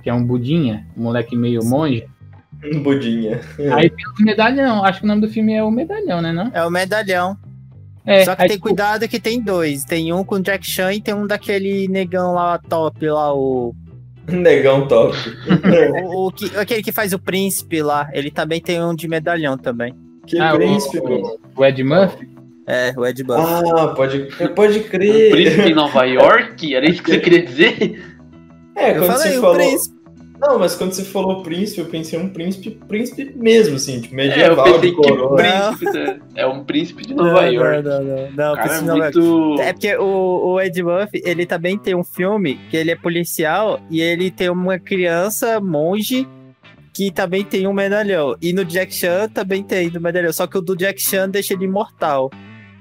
que 0.03 0.11
é 0.11 0.15
um 0.15 0.25
budinha, 0.25 0.85
um 0.97 1.05
moleque 1.05 1.37
meio 1.37 1.65
monge. 1.65 2.05
Um 2.65 2.83
budinha. 2.83 3.41
Aí 3.75 3.89
tem 3.89 4.05
o 4.07 4.23
medalhão. 4.25 4.85
Acho 4.85 4.99
que 4.99 5.05
o 5.05 5.09
nome 5.09 5.21
do 5.21 5.29
filme 5.29 5.55
é 5.55 5.63
o 5.63 5.71
medalhão, 5.71 6.21
né, 6.21 6.33
não? 6.33 6.51
É 6.53 6.65
o 6.65 6.71
medalhão. 6.71 7.39
É, 8.05 8.25
Só 8.25 8.35
que 8.35 8.43
tem 8.43 8.57
tipo... 8.57 8.63
cuidado 8.63 9.09
que 9.09 9.21
tem 9.21 9.41
dois. 9.41 9.85
Tem 9.85 10.13
um 10.13 10.25
com 10.25 10.41
Jack 10.41 10.67
Chan 10.67 10.93
e 10.95 11.01
tem 11.01 11.15
um 11.15 11.27
daquele 11.27 11.87
negão 11.89 12.35
lá 12.35 12.59
top 12.59 13.09
lá, 13.09 13.35
o 13.35 13.75
Negão 14.29 14.87
top. 14.87 15.17
o, 16.05 16.27
o, 16.27 16.33
que, 16.33 16.57
aquele 16.57 16.83
que 16.83 16.93
faz 16.93 17.13
o 17.13 17.19
príncipe 17.19 17.83
lá, 17.83 18.09
ele 18.13 18.31
também 18.31 18.61
tem 18.61 18.83
um 18.83 18.95
de 18.95 19.09
medalhão 19.09 19.57
também. 19.57 19.95
Que 20.27 20.39
ah, 20.39 20.55
príncipe, 20.55 20.99
o, 20.99 21.39
o 21.57 21.65
Ed 21.65 21.83
Murphy? 21.83 22.29
É, 22.67 22.93
o 22.97 23.05
Ed 23.05 23.25
Murphy. 23.25 23.71
Ah, 23.77 23.89
pode, 23.89 24.29
pode 24.55 24.81
crer. 24.81 25.29
O 25.29 25.31
príncipe 25.33 25.71
em 25.71 25.75
Nova 25.75 26.05
York? 26.07 26.75
Era 26.75 26.89
isso 26.89 27.03
que 27.03 27.11
você 27.11 27.19
queria 27.19 27.43
dizer? 27.43 28.01
É, 28.77 28.95
quando 28.95 29.13
você 29.13 29.33
falou... 29.41 29.57
Príncipe. 29.57 30.02
Não, 30.43 30.59
mas 30.59 30.75
quando 30.75 30.93
você 30.93 31.05
falou 31.05 31.41
príncipe, 31.45 31.81
eu 31.81 31.87
pensei 31.87 32.19
um 32.19 32.29
príncipe, 32.29 32.73
príncipe 32.89 33.33
mesmo, 33.37 33.77
assim, 33.77 34.01
tipo, 34.01 34.13
medieval, 34.13 34.67
é, 34.67 34.71
eu 34.71 34.75
pensei 34.75 34.91
de 34.91 34.97
coroa. 34.97 35.37
príncipe, 35.37 35.85
né? 35.97 36.21
é 36.35 36.45
um 36.45 36.65
príncipe 36.65 37.07
de 37.07 37.15
Nova 37.15 37.43
não, 37.43 37.53
York. 37.53 37.83
Não, 37.83 38.03
não, 38.03 38.05
não. 38.05 38.31
não 38.33 38.55
Cara, 38.57 38.75
é, 38.75 38.81
muito... 38.81 39.61
é 39.61 39.73
porque 39.73 39.97
o, 39.97 40.55
o 40.55 40.61
Ed 40.61 40.83
Murphy, 40.83 41.23
ele 41.25 41.47
também 41.47 41.79
tem 41.79 41.95
um 41.95 42.03
filme 42.03 42.59
que 42.69 42.77
ele 42.77 42.91
é 42.91 42.97
policial 42.97 43.81
e 43.89 44.01
ele 44.01 44.33
tem 44.33 44.51
uma 44.51 44.81
criança 44.81 45.61
monge 45.61 46.27
que 46.93 47.13
também 47.13 47.45
tem 47.45 47.69
um 47.69 47.73
medalhão. 47.73 48.37
E 48.43 48.53
no 48.53 48.65
Jack 48.65 48.93
Chan 48.93 49.29
também 49.29 49.63
tem 49.63 49.91
do 49.91 50.01
medalhão, 50.01 50.33
só 50.33 50.49
que 50.49 50.59
o 50.59 50.61
do 50.61 50.77
Jack 50.77 51.01
Chan 51.01 51.29
deixa 51.29 51.55
ele 51.55 51.67
imortal. 51.67 52.33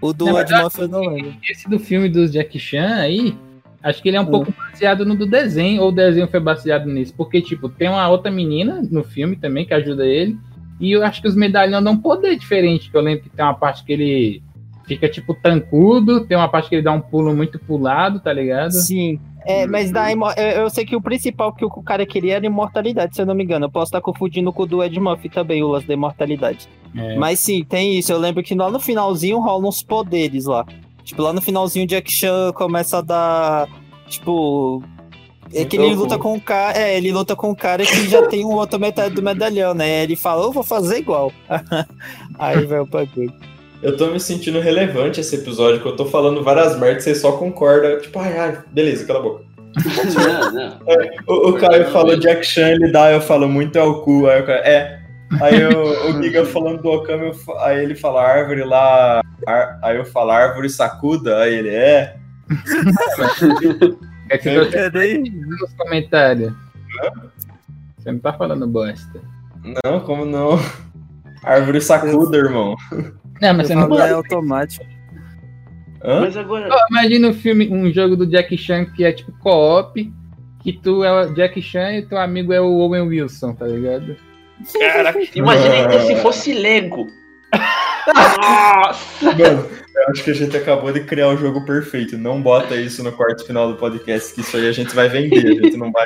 O 0.01 0.12
do 0.12 0.36
Ed 0.39 0.51
Murphy 0.51 0.82
eu 0.82 0.88
não 0.88 1.01
lembro. 1.01 1.36
Esse 1.47 1.70
do 1.70 1.78
filme 1.78 2.09
dos 2.09 2.32
Jack 2.32 2.57
Chan 2.57 2.95
aí, 2.95 3.36
Acho 3.84 4.01
que 4.01 4.09
ele 4.09 4.17
é 4.17 4.21
um 4.21 4.25
hum. 4.25 4.32
pouco 4.32 4.53
baseado 4.53 5.05
no 5.05 5.15
do 5.15 5.25
desenho, 5.25 5.82
ou 5.82 5.89
o 5.89 5.91
desenho 5.91 6.27
foi 6.27 6.39
baseado 6.39 6.86
nisso. 6.86 7.13
Porque, 7.15 7.41
tipo, 7.41 7.67
tem 7.67 7.89
uma 7.89 8.07
outra 8.09 8.32
menina 8.32 8.82
no 8.91 9.03
filme 9.03 9.36
também 9.36 9.65
que 9.65 9.73
ajuda 9.73 10.05
ele. 10.05 10.38
E 10.79 10.91
eu 10.91 11.03
acho 11.03 11.21
que 11.21 11.27
os 11.27 11.36
medalhões 11.36 11.84
dão 11.84 11.93
um 11.93 11.97
poder 11.97 12.36
diferente. 12.36 12.89
Que 12.89 12.97
eu 12.97 13.01
lembro 13.01 13.23
que 13.23 13.29
tem 13.29 13.43
uma 13.43 13.53
parte 13.53 13.84
que 13.84 13.93
ele 13.93 14.43
fica, 14.86 15.07
tipo, 15.07 15.34
tancudo, 15.34 16.25
tem 16.25 16.38
uma 16.38 16.49
parte 16.49 16.69
que 16.69 16.75
ele 16.75 16.84
dá 16.84 16.91
um 16.91 17.01
pulo 17.01 17.36
muito 17.36 17.57
pulado, 17.59 18.19
tá 18.19 18.34
ligado? 18.34 18.71
Sim. 18.71 19.19
É, 19.43 19.65
mas 19.65 19.91
dá 19.91 20.11
eu 20.11 20.69
sei 20.69 20.86
que 20.86 20.95
o 20.95 21.01
principal 21.01 21.51
que 21.53 21.65
o 21.65 21.69
cara 21.82 22.05
queria 22.05 22.36
era 22.36 22.45
imortalidade, 22.45 23.15
se 23.15 23.21
eu 23.21 23.25
não 23.25 23.34
me 23.34 23.43
engano. 23.43 23.65
Eu 23.65 23.71
posso 23.71 23.86
estar 23.86 24.01
confundindo 24.01 24.53
com 24.53 24.63
o 24.63 24.65
do 24.67 24.84
Ed 24.84 24.99
Murphy 24.99 25.29
também, 25.29 25.63
o 25.63 25.67
lance 25.67 25.88
da 25.88 25.93
imortalidade. 25.93 26.69
É. 26.95 27.15
Mas 27.15 27.39
sim, 27.39 27.63
tem 27.63 27.97
isso. 27.97 28.11
Eu 28.11 28.19
lembro 28.19 28.43
que 28.43 28.53
lá 28.53 28.69
no 28.69 28.79
finalzinho 28.79 29.39
rolam 29.39 29.69
uns 29.69 29.82
poderes 29.82 30.45
lá. 30.45 30.65
Tipo, 31.04 31.22
lá 31.22 31.34
no 31.34 31.41
finalzinho, 31.41 31.86
o 31.86 31.88
Jack 31.88 32.12
Chan 32.12 32.52
começa 32.54 32.97
a 32.97 33.02
dar. 33.02 33.68
Tipo. 34.08 34.84
É 35.54 35.66
que 35.66 35.76
ele 35.76 35.93
luta 35.93 36.18
com 36.18 36.34
o 36.34 36.39
cara. 36.39 36.78
É, 36.78 36.97
ele 36.97 37.12
luta 37.12 37.36
com 37.36 37.52
o 37.52 37.56
cara 37.56 37.86
que 37.86 38.08
já 38.08 38.26
tem 38.28 38.45
um 38.45 38.54
outro 38.54 38.80
metade 38.80 39.14
do 39.14 39.22
medalhão, 39.22 39.74
né? 39.74 40.04
Ele 40.04 40.16
fala, 40.16 40.43
eu 40.43 40.52
vou 40.52 40.64
fazer 40.64 40.99
igual. 40.99 41.32
Aí 42.39 42.66
vai 42.66 42.80
o 42.80 42.86
bagulho. 42.86 43.34
Eu 43.82 43.97
tô 43.97 44.08
me 44.08 44.20
sentindo 44.20 44.60
relevante 44.60 45.20
esse 45.20 45.36
episódio, 45.36 45.82
que 45.82 45.88
eu 45.88 45.95
tô 45.95 46.06
falando 46.06 46.43
várias 46.43 46.80
merdas, 46.80 47.04
você 47.04 47.16
só 47.16 47.34
concorda. 47.34 47.99
Tipo, 47.99 48.20
ai, 48.20 48.38
ai, 48.38 48.60
beleza, 48.72 49.06
cala 49.06 49.20
a 49.20 49.24
boca. 49.24 49.43
Não, 50.16 50.52
não. 50.52 50.80
É, 50.88 51.16
o, 51.28 51.49
o 51.49 51.54
Caio 51.54 51.89
falou 51.91 52.20
Jack 52.20 52.45
Chan, 52.45 52.70
ele 52.70 52.91
dá, 52.91 53.12
eu 53.12 53.22
falo 53.22 53.47
muito 53.49 53.78
é 53.78 53.84
o 53.84 54.02
cu. 54.02 54.28
Aí 54.28 54.41
o 54.41 54.45
Caio, 54.45 54.60
é, 54.60 55.01
Aí 55.39 55.61
eu, 55.61 56.09
o 56.09 56.21
Giga 56.21 56.45
falando 56.45 56.82
do 56.82 56.89
Okami, 56.89 57.27
eu, 57.27 57.59
aí 57.59 57.84
ele 57.84 57.95
fala 57.95 58.21
árvore 58.21 58.63
lá, 58.63 59.21
ar, 59.47 59.79
aí 59.82 59.95
eu 59.95 60.05
falo 60.05 60.32
árvore 60.32 60.69
sacuda, 60.69 61.38
aí 61.38 61.55
ele 61.55 61.69
é. 61.69 62.17
é 64.29 64.38
que 64.38 64.49
eu 64.49 64.69
cadê 64.69 65.19
nos 65.19 65.73
comentários. 65.73 66.53
Você 67.97 68.11
não 68.11 68.19
tá 68.19 68.34
falando 68.34 68.67
bosta. 68.67 69.21
Não, 69.84 69.99
como 70.01 70.25
não? 70.25 70.59
Árvore 71.43 71.79
sacuda, 71.79 72.38
irmão. 72.38 72.75
Não, 73.41 73.53
mas 73.53 73.67
você 73.67 73.75
não 73.75 73.99
é 73.99 74.11
automático. 74.11 74.86
Hã? 76.03 76.21
Mas 76.21 76.36
agora. 76.36 76.67
Oh, 76.71 76.93
imagina 76.93 77.29
um 77.29 77.34
filme, 77.34 77.69
um 77.69 77.91
jogo 77.91 78.17
do 78.17 78.27
Jack 78.27 78.57
Chan 78.57 78.86
que 78.86 79.03
é 79.03 79.11
tipo 79.11 79.32
co-op, 79.39 80.11
que 80.61 80.73
tu 80.73 81.03
é 81.03 81.11
o 81.11 81.34
Jack 81.34 81.61
Chan 81.61 81.93
e 81.93 82.01
teu 82.01 82.17
amigo 82.17 82.51
é 82.51 82.59
o 82.59 82.79
Owen 82.79 83.03
Wilson, 83.03 83.53
tá 83.53 83.65
ligado? 83.65 84.17
Cara, 84.80 85.14
imagina 85.36 85.99
se 86.01 86.16
fosse 86.18 86.53
Lego. 86.53 87.07
Nossa! 88.14 89.26
Mano, 89.26 89.70
eu 89.95 90.07
acho 90.09 90.24
que 90.24 90.32
a 90.32 90.34
gente 90.34 90.55
acabou 90.57 90.91
de 90.91 91.01
criar 91.01 91.30
o 91.30 91.38
jogo 91.38 91.66
perfeito. 91.66 92.18
Não 92.18 92.41
bota 92.41 92.76
isso 92.76 93.03
no 93.03 93.12
quarto 93.12 93.45
final 93.45 93.72
do 93.72 93.78
podcast, 93.78 94.34
que 94.34 94.41
isso 94.41 94.57
aí 94.57 94.68
a 94.68 94.72
gente 94.72 94.95
vai 94.95 95.09
vender. 95.09 95.45
A 95.45 95.64
gente 95.64 95.78
não 95.78 95.91
vai, 95.91 96.05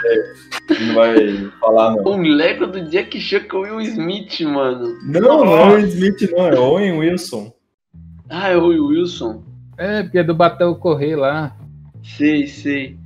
não 0.79 0.95
vai 0.95 1.51
falar, 1.59 1.95
não. 1.95 2.03
Um 2.13 2.21
Lego 2.21 2.67
do 2.67 2.81
Jack 2.89 3.19
Chan 3.19 3.41
com 3.49 3.57
o 3.57 3.61
Will 3.61 3.81
Smith, 3.81 4.41
mano. 4.41 4.97
Não, 5.03 5.45
não 5.45 5.57
é 5.57 5.65
o 5.65 5.73
Will 5.75 5.87
Smith, 5.87 6.31
não. 6.31 6.47
É 6.47 6.59
Owen 6.59 6.97
Wilson. 6.97 7.53
Ah, 8.29 8.49
é 8.49 8.57
o 8.57 8.67
Will 8.67 8.87
Wilson. 8.87 9.43
É, 9.77 10.03
porque 10.03 10.19
é 10.19 10.23
do 10.23 10.33
Batão 10.33 10.73
Correr 10.75 11.15
lá. 11.15 11.55
Sei, 12.03 12.47
sei. 12.47 12.97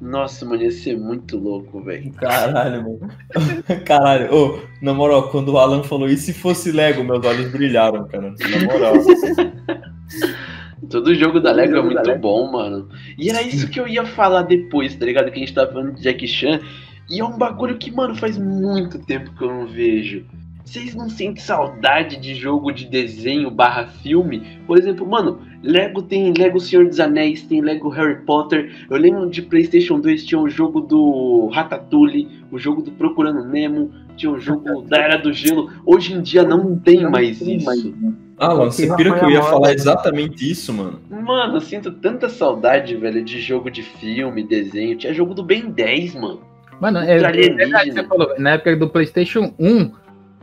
Nossa, 0.00 0.44
mano, 0.44 0.62
ia 0.62 0.70
ser 0.70 0.96
muito 0.96 1.36
louco, 1.36 1.82
velho. 1.82 2.12
Caralho, 2.12 2.82
mano. 2.82 3.00
Caralho, 3.84 4.32
ô, 4.32 4.46
oh, 4.46 4.84
na 4.84 4.94
moral, 4.94 5.28
quando 5.30 5.52
o 5.52 5.58
Alan 5.58 5.82
falou, 5.82 6.08
e 6.08 6.16
se 6.16 6.32
fosse 6.32 6.70
Lego, 6.70 7.02
meus 7.02 7.24
olhos 7.24 7.50
brilharam, 7.50 8.06
cara. 8.06 8.32
Na 8.32 8.72
moral. 8.72 8.94
Todo 10.88 11.14
jogo 11.14 11.40
da 11.40 11.50
Lego 11.50 11.76
é 11.76 11.82
muito 11.82 12.16
bom, 12.16 12.50
mano. 12.52 12.88
E 13.18 13.28
era 13.28 13.42
isso 13.42 13.68
que 13.68 13.80
eu 13.80 13.88
ia 13.88 14.06
falar 14.06 14.42
depois, 14.42 14.94
tá 14.94 15.04
ligado? 15.04 15.30
Que 15.30 15.36
a 15.36 15.40
gente 15.40 15.52
tava 15.52 15.72
falando 15.72 15.94
de 15.94 16.02
Jack 16.02 16.26
Chan. 16.26 16.60
E 17.10 17.20
é 17.20 17.24
um 17.24 17.36
bagulho 17.36 17.76
que, 17.76 17.90
mano, 17.90 18.14
faz 18.14 18.38
muito 18.38 18.98
tempo 19.00 19.34
que 19.34 19.42
eu 19.42 19.48
não 19.48 19.66
vejo. 19.66 20.24
Vocês 20.64 20.94
não 20.94 21.08
sentem 21.08 21.42
saudade 21.42 22.16
de 22.18 22.34
jogo 22.34 22.70
de 22.70 22.84
desenho 22.84 23.50
barra 23.50 23.86
filme? 23.86 24.60
Por 24.66 24.78
exemplo, 24.78 25.06
mano, 25.06 25.40
Lego 25.62 26.02
tem 26.02 26.32
Lego 26.32 26.60
Senhor 26.60 26.86
dos 26.86 27.00
Anéis, 27.00 27.42
tem 27.42 27.60
Lego 27.60 27.88
Harry 27.88 28.20
Potter. 28.24 28.86
Eu 28.88 28.96
lembro 28.96 29.28
de 29.28 29.42
Playstation 29.42 29.98
2 30.00 30.24
tinha 30.24 30.38
o 30.40 30.44
um 30.44 30.48
jogo 30.48 30.80
do 30.80 31.48
Ratatouille, 31.52 32.28
o 32.50 32.58
jogo 32.58 32.82
do 32.82 32.92
Procurando 32.92 33.44
Nemo, 33.44 33.90
tinha 34.16 34.30
o 34.30 34.36
um 34.36 34.40
jogo 34.40 34.82
da 34.82 34.98
Era 34.98 35.16
do 35.16 35.32
Gelo. 35.32 35.70
Hoje 35.84 36.14
em 36.14 36.22
dia 36.22 36.42
não 36.42 36.78
tem 36.78 37.08
mais 37.10 37.40
isso. 37.40 37.70
Ah, 38.38 38.54
mano, 38.54 38.70
você 38.70 38.94
pira 38.94 39.18
que 39.18 39.24
eu 39.24 39.30
ia 39.30 39.42
falar 39.42 39.72
exatamente 39.72 40.48
isso, 40.48 40.72
mano. 40.72 41.00
Mano, 41.10 41.56
eu 41.56 41.60
sinto 41.60 41.90
tanta 41.90 42.28
saudade, 42.28 42.94
velho, 42.94 43.24
de 43.24 43.40
jogo 43.40 43.68
de 43.68 43.82
filme, 43.82 44.44
desenho. 44.44 44.96
Tinha 44.96 45.12
jogo 45.12 45.34
do 45.34 45.42
Ben 45.42 45.70
10, 45.70 46.14
mano. 46.14 46.40
Mano, 46.80 46.98
é, 47.00 47.16
é 47.16 47.50
verdade, 47.50 47.92
você 47.92 48.04
falou, 48.04 48.32
na 48.38 48.50
época 48.50 48.76
do 48.76 48.88
PlayStation 48.88 49.52
1, 49.58 49.90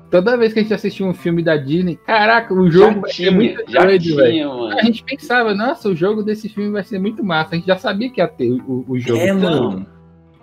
toda 0.09 0.37
vez 0.37 0.53
que 0.53 0.59
a 0.59 0.61
gente 0.61 0.73
assistia 0.73 1.05
um 1.05 1.13
filme 1.13 1.43
da 1.43 1.57
Disney, 1.57 1.95
caraca, 1.95 2.53
o 2.53 2.69
jogo 2.69 2.95
já 2.95 2.99
vai 3.01 3.11
tinha, 3.11 3.29
ser 3.29 3.35
muito 3.35 3.71
doido, 3.71 4.15
velho. 4.15 4.67
A 4.67 4.83
gente 4.83 5.03
pensava, 5.03 5.53
nossa, 5.53 5.89
o 5.89 5.95
jogo 5.95 6.23
desse 6.23 6.49
filme 6.49 6.71
vai 6.71 6.83
ser 6.83 6.99
muito 6.99 7.23
massa. 7.23 7.55
A 7.55 7.57
gente 7.57 7.67
já 7.67 7.77
sabia 7.77 8.09
que 8.09 8.21
ia 8.21 8.27
ter 8.27 8.51
o, 8.51 8.85
o 8.87 8.99
jogo. 8.99 9.19
É, 9.19 9.33
mano. 9.33 9.85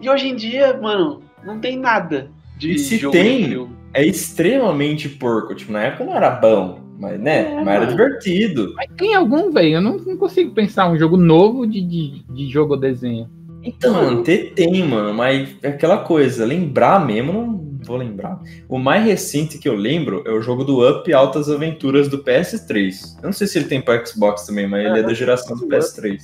E 0.00 0.10
hoje 0.10 0.28
em 0.28 0.36
dia, 0.36 0.78
mano, 0.80 1.22
não 1.44 1.58
tem 1.58 1.78
nada 1.78 2.30
de 2.56 2.72
e 2.72 2.78
se 2.78 2.96
jogo 2.96 3.12
tem, 3.12 3.68
é 3.94 4.04
extremamente 4.04 5.08
porco. 5.08 5.54
Tipo, 5.54 5.72
na 5.72 5.84
época 5.84 6.04
não 6.04 6.16
era 6.16 6.30
bom, 6.30 6.80
mas, 6.98 7.20
né? 7.20 7.52
É, 7.52 7.64
mas 7.64 7.74
era 7.74 7.86
divertido. 7.86 8.72
Mas 8.76 8.88
tem 8.96 9.14
algum, 9.14 9.50
velho? 9.50 9.76
Eu 9.76 9.80
não, 9.80 9.96
não, 9.96 10.16
consigo 10.16 10.52
pensar 10.52 10.90
um 10.90 10.98
jogo 10.98 11.16
novo 11.16 11.66
de, 11.66 11.80
de, 11.80 12.24
de 12.28 12.48
jogo 12.48 12.74
ou 12.74 12.80
desenho. 12.80 13.28
Então, 13.64 13.94
mano, 13.94 14.24
tem, 14.24 14.82
mano, 14.84 15.14
mas 15.14 15.56
é 15.62 15.68
aquela 15.68 15.98
coisa, 15.98 16.44
lembrar 16.44 17.06
mesmo, 17.06 17.32
não 17.32 17.61
vou 17.84 17.96
lembrar. 17.96 18.38
O 18.68 18.78
mais 18.78 19.04
recente 19.04 19.58
que 19.58 19.68
eu 19.68 19.74
lembro 19.74 20.22
é 20.26 20.30
o 20.32 20.40
jogo 20.42 20.64
do 20.64 20.88
Up 20.88 21.12
Altas 21.12 21.48
Aventuras 21.50 22.08
do 22.08 22.18
PS3. 22.18 23.16
Eu 23.18 23.24
não 23.26 23.32
sei 23.32 23.46
se 23.46 23.58
ele 23.58 23.66
tem 23.68 23.80
para 23.80 24.04
Xbox 24.04 24.46
também, 24.46 24.66
mas 24.66 24.84
ele 24.86 25.00
é 25.00 25.02
da 25.02 25.14
geração 25.14 25.56
do 25.56 25.66
PS3. 25.66 26.18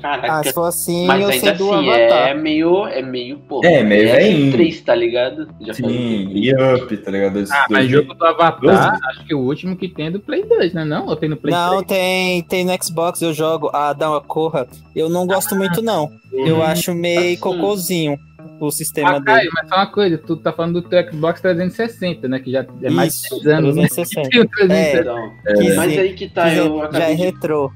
Caraca. 0.00 0.30
Ah, 0.40 0.44
se 0.44 0.52
for 0.52 0.64
assim, 0.64 1.06
mas 1.06 1.22
eu 1.22 1.28
ainda 1.28 1.40
sei 1.46 1.54
do 1.54 1.72
assim, 1.72 1.88
Avatar. 1.88 2.28
é 2.28 2.34
meio, 2.34 2.86
é 2.86 3.00
meio, 3.00 3.38
pô. 3.38 3.64
É, 3.64 3.82
meio 3.82 4.10
velhinho. 4.12 4.52
3, 4.52 4.80
tá 4.82 4.94
ligado? 4.94 5.48
Já 5.62 5.72
Sim, 5.72 6.28
e 6.34 6.52
Up, 6.52 6.94
tá 6.98 7.10
ligado? 7.10 7.38
Esse 7.40 7.50
Ah, 7.54 7.66
mas 7.70 7.88
jogo 7.88 8.12
do 8.12 8.26
Avatar, 8.26 8.98
acho 9.08 9.24
que 9.24 9.34
o 9.34 9.38
último 9.40 9.74
que 9.74 9.88
tem 9.88 10.08
é 10.08 10.10
do 10.10 10.20
Play 10.20 10.44
2, 10.44 10.74
né? 10.74 10.84
Não? 10.84 11.06
Ou 11.06 11.16
tem 11.16 11.30
no 11.30 11.36
Play 11.38 11.50
Não, 11.54 11.82
3? 11.82 11.86
tem, 11.86 12.42
tem 12.42 12.64
no 12.66 12.72
Xbox, 12.84 13.22
eu 13.22 13.32
jogo 13.32 13.70
a 13.72 13.94
Dama 13.94 14.20
Corra. 14.20 14.68
Eu 14.94 15.08
não 15.08 15.26
gosto 15.26 15.56
muito, 15.56 15.80
não. 15.80 16.12
Eu 16.30 16.62
acho 16.62 16.94
meio 16.94 17.18
Assim. 17.32 17.36
cocôzinho 17.38 18.18
o 18.60 18.70
sistema 18.70 19.10
Ah, 19.10 19.12
dele. 19.18 19.24
Caio, 19.24 19.50
mas 19.54 19.68
só 19.68 19.76
uma 19.76 19.86
coisa, 19.86 20.18
tu 20.18 20.36
tá 20.36 20.52
falando 20.52 20.80
do 20.80 20.88
teu 20.88 21.10
Xbox 21.12 21.40
360, 21.40 22.26
né? 22.28 22.38
Que 22.38 22.50
já 22.52 22.66
é 22.82 22.90
mais 22.90 23.20
de 23.20 23.26
Isso, 23.26 23.42
10 23.44 23.58
anos, 23.58 23.76
né? 23.76 23.82
360. 23.88 24.28
Que 24.30 24.40
o 24.40 24.48
360. 24.48 25.00
Então, 25.00 25.32
É, 25.46 25.74
mas 25.76 25.98
aí 25.98 26.12
que 26.14 26.28
tá, 26.28 26.50
Que 26.50 26.56
eu 26.56 26.88
já 26.92 26.98
é 27.10 27.14
de, 27.14 27.22
retrô. 27.22 27.70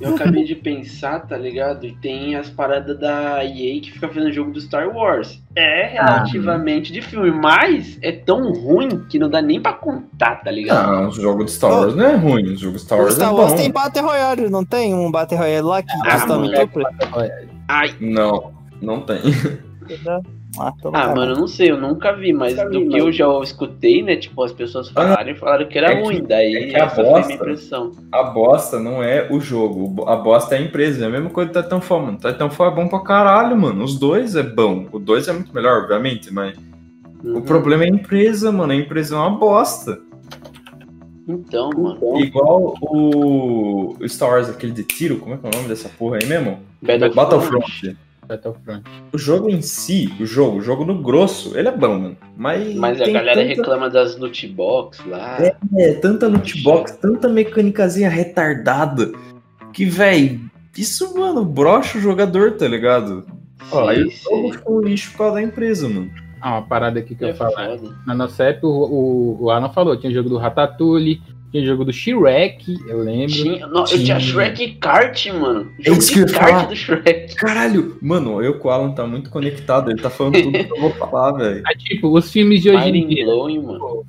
eu 0.00 0.14
acabei 0.14 0.42
de 0.44 0.56
pensar, 0.56 1.20
tá 1.20 1.36
ligado? 1.36 1.86
E 1.86 1.94
tem 1.96 2.34
as 2.34 2.50
paradas 2.50 2.98
da 2.98 3.44
EA 3.44 3.80
que 3.80 3.92
fica 3.92 4.08
fazendo 4.08 4.32
jogo 4.32 4.50
do 4.50 4.60
Star 4.60 4.88
Wars. 4.94 5.40
É 5.54 5.86
relativamente 5.86 6.92
de 6.92 7.00
filme, 7.00 7.30
mas 7.30 7.96
é 8.02 8.10
tão 8.10 8.52
ruim 8.52 8.88
que 9.08 9.20
não 9.20 9.30
dá 9.30 9.40
nem 9.40 9.60
pra 9.60 9.72
contar, 9.72 10.36
tá 10.42 10.50
ligado? 10.50 10.90
Ah, 11.04 11.08
o 11.08 11.12
jogo 11.12 11.44
de 11.44 11.52
Star 11.52 11.70
Wars 11.70 11.94
não 11.94 12.04
é 12.04 12.16
ruim, 12.16 12.54
o 12.54 12.56
jogo 12.56 12.76
de 12.76 12.82
Star 12.82 12.98
O 12.98 13.02
Wars 13.02 13.14
Star 13.14 13.28
é 13.30 13.32
Wars 13.32 13.52
bom. 13.52 13.56
tem 13.58 13.70
Battle 13.70 14.04
Royale, 14.04 14.50
não 14.50 14.64
tem 14.64 14.92
um 14.94 15.10
Battle 15.12 15.38
Royale 15.38 15.62
lá 15.66 15.80
que 15.82 15.92
Ah, 16.04 16.10
custa 16.18 16.38
muito? 16.38 16.80
Ai, 17.68 17.94
Não, 18.00 18.52
não 18.82 19.00
tem. 19.00 19.18
Ah, 20.58 20.72
tô 20.80 20.90
Ah, 20.94 21.14
mano, 21.14 21.32
eu 21.32 21.36
não 21.36 21.48
sei, 21.48 21.70
eu 21.70 21.80
nunca 21.80 22.12
vi, 22.12 22.32
mas 22.32 22.54
Nunca 22.56 22.64
do 22.70 22.78
vi, 22.78 22.84
que 22.86 22.90
mano. 22.92 22.98
eu 23.08 23.12
já 23.12 23.26
escutei, 23.42 24.02
né? 24.02 24.16
Tipo, 24.16 24.42
as 24.44 24.52
pessoas 24.52 24.88
falaram 24.88 25.30
e 25.30 25.34
falaram 25.34 25.66
que 25.66 25.76
era 25.76 25.92
é 25.92 25.96
que- 25.96 26.02
ruim. 26.02 26.22
Daí 26.22 26.54
é 26.54 26.66
que 26.68 26.76
a 26.76 26.84
essa 26.84 26.94
foi 26.94 27.04
a 27.04 27.06
minha 27.08 27.16
bosta- 27.18 27.32
impressão. 27.34 27.92
A 28.12 28.22
bosta 28.22 28.78
não 28.80 29.02
é 29.02 29.26
o 29.30 29.40
jogo, 29.40 30.08
a 30.08 30.14
bosta 30.16 30.54
é 30.54 30.58
a 30.58 30.62
empresa. 30.62 31.04
É 31.04 31.08
a 31.08 31.10
mesma 31.10 31.30
coisa 31.30 31.50
do 31.52 31.62
Titanfall, 31.62 32.02
mano. 32.02 32.18
Titanfall 32.18 32.68
é 32.68 32.74
bom 32.74 32.86
pra 32.88 33.00
caralho, 33.00 33.56
mano. 33.56 33.82
Os 33.84 33.98
dois 33.98 34.36
é 34.36 34.42
bom. 34.44 34.86
O 34.92 34.98
dois 35.00 35.26
é 35.28 35.32
muito 35.32 35.52
melhor, 35.54 35.82
obviamente, 35.82 36.32
mas 36.32 36.56
Uhum. 37.24 37.38
o 37.38 37.42
problema 37.42 37.82
é 37.84 37.86
a 37.86 37.90
empresa, 37.90 38.52
mano. 38.52 38.72
A 38.72 38.76
empresa 38.76 39.16
é 39.16 39.18
uma 39.18 39.30
bosta. 39.30 39.98
Então, 41.26 41.70
mano. 41.70 42.20
Igual 42.20 42.74
o 42.82 43.96
o 44.00 44.08
Star 44.08 44.30
Wars, 44.30 44.48
aquele 44.50 44.72
de 44.72 44.84
tiro, 44.84 45.16
como 45.18 45.34
é 45.34 45.38
que 45.38 45.46
é 45.46 45.48
o 45.48 45.52
nome 45.52 45.68
dessa 45.68 45.88
porra 45.88 46.18
aí 46.20 46.26
mesmo? 46.26 46.58
Battlefront. 46.82 47.14
Battlefront. 47.16 47.96
Battlefront. 48.26 48.82
O 49.12 49.18
jogo 49.18 49.48
em 49.50 49.60
si, 49.62 50.12
o 50.20 50.26
jogo, 50.26 50.58
o 50.58 50.60
jogo 50.60 50.84
no 50.84 51.00
grosso, 51.02 51.56
ele 51.56 51.68
é 51.68 51.72
bom, 51.76 51.98
mano. 51.98 52.16
Mas, 52.36 52.74
Mas 52.74 53.00
a 53.00 53.06
galera 53.06 53.40
tanta, 53.42 53.54
reclama 53.54 53.90
das 53.90 54.16
loot 54.18 54.46
box 54.48 55.00
lá. 55.06 55.38
É, 55.40 55.56
é, 55.78 55.92
tanta 55.94 56.26
loot 56.28 56.62
box, 56.62 56.96
tanta 56.98 57.28
mecânicazinha 57.28 58.08
retardada, 58.10 59.12
que, 59.72 59.84
véi, 59.84 60.40
isso, 60.76 61.18
mano, 61.18 61.44
brocha 61.44 61.98
o 61.98 62.00
jogador, 62.00 62.52
tá 62.52 62.66
ligado? 62.66 63.24
Ó, 63.70 63.88
aí 63.88 64.02
o 64.04 64.10
jogo 64.10 64.52
ficou 64.52 64.78
um 64.78 64.80
lixo 64.82 65.10
por 65.12 65.18
causa 65.18 65.34
da 65.34 65.42
empresa, 65.42 65.88
mano. 65.88 66.10
Ah, 66.40 66.58
uma 66.58 66.62
parada 66.62 67.00
aqui 67.00 67.14
que 67.14 67.24
eu 67.24 67.28
É 67.28 67.30
ia 67.30 67.36
falar. 67.36 67.78
foda. 67.78 67.96
Na 68.06 68.14
nossa 68.14 68.44
época, 68.44 68.66
o, 68.66 68.70
o, 69.40 69.44
o 69.44 69.50
Alan 69.50 69.70
falou, 69.70 69.96
tinha 69.96 70.12
jogo 70.12 70.28
do 70.28 70.36
Ratatouille, 70.36 71.22
tinha 71.54 71.64
jogo 71.64 71.84
do 71.84 71.92
Shrek, 71.92 72.76
eu 72.88 72.98
lembro. 72.98 73.28
Tinha, 73.32 73.66
não, 73.68 73.80
eu 73.82 73.84
Tinha. 73.84 74.04
tinha 74.04 74.20
Shrek 74.20 74.72
Kart, 74.80 75.26
mano. 75.28 75.70
É 75.78 75.84
Jogo 75.84 76.00
eu 76.02 76.26
de 76.26 76.32
kart 76.32 76.50
falar. 76.50 76.66
do 76.66 76.74
Shrek. 76.76 77.34
Caralho, 77.36 77.96
mano, 78.02 78.42
eu 78.42 78.58
com 78.58 78.66
o 78.66 78.70
Alan 78.72 78.90
tá 78.90 79.06
muito 79.06 79.30
conectado, 79.30 79.88
ele 79.90 80.02
tá 80.02 80.10
falando 80.10 80.42
tudo 80.42 80.52
que 80.52 80.72
eu 80.72 80.80
vou 80.80 80.90
falar, 80.90 81.30
velho. 81.32 81.62
Ah, 81.64 81.74
tipo, 81.78 82.08
os 82.16 82.32
filmes 82.32 82.60
de 82.60 82.70
hoje 82.70 82.88
em 82.88 83.06
dia. 83.06 83.24
mano. 83.26 84.04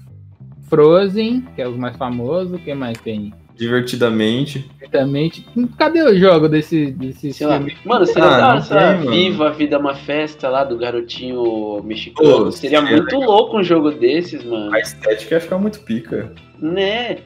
Frozen, 0.67 1.41
que 1.55 1.61
é 1.61 1.67
os 1.67 1.77
mais 1.77 1.95
famosos, 1.95 2.53
o 2.53 2.57
que 2.57 2.73
mais 2.73 2.97
tem? 2.97 3.31
Divertidamente. 3.55 4.65
Certamente. 4.79 5.45
Cadê 5.77 6.01
o 6.01 6.17
jogo 6.17 6.49
desse, 6.49 6.87
desse 6.91 7.31
Sei 7.31 7.45
lá. 7.45 7.57
filme? 7.57 7.75
Mano, 7.85 8.05
seria 8.07 8.23
Ah, 8.25 8.37
da 8.37 8.47
hora, 8.49 8.61
sei 8.61 8.75
lá. 8.75 8.93
Viva 8.95 9.47
a 9.47 9.51
Vida 9.51 9.75
é 9.75 9.79
uma 9.79 9.93
Festa 9.95 10.49
lá 10.49 10.63
do 10.63 10.75
garotinho 10.77 11.81
mexicano. 11.83 12.45
Pô, 12.45 12.51
seria 12.51 12.81
seria 12.81 12.97
muito 12.97 13.15
louco 13.17 13.57
um 13.59 13.63
jogo 13.63 13.91
desses, 13.91 14.43
mano. 14.43 14.73
A 14.73 14.79
estética 14.79 15.35
ia 15.35 15.41
ficar 15.41 15.57
muito 15.59 15.79
pica. 15.81 16.33
Né? 16.59 17.19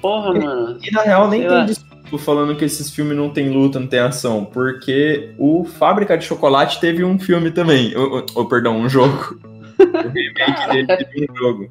Porra, 0.00 0.32
mano. 0.38 0.78
E 0.82 0.90
na 0.90 1.02
real 1.02 1.28
nem 1.28 1.40
Sei 1.40 1.48
tem 1.48 1.58
lá. 1.58 1.64
desculpa 1.64 2.18
falando 2.18 2.56
que 2.56 2.64
esses 2.64 2.90
filmes 2.90 3.16
não 3.16 3.30
tem 3.30 3.50
luta, 3.50 3.80
não 3.80 3.86
tem 3.86 3.98
ação, 3.98 4.44
porque 4.44 5.34
o 5.38 5.64
Fábrica 5.64 6.16
de 6.16 6.24
Chocolate 6.24 6.80
teve 6.80 7.02
um 7.02 7.18
filme 7.18 7.50
também, 7.50 7.92
ou, 7.96 8.46
perdão, 8.46 8.78
um 8.78 8.88
jogo. 8.88 9.40
o 9.78 10.08
remake 10.08 10.70
dele 10.70 10.86
teve 10.86 11.26
um 11.30 11.36
jogo. 11.36 11.70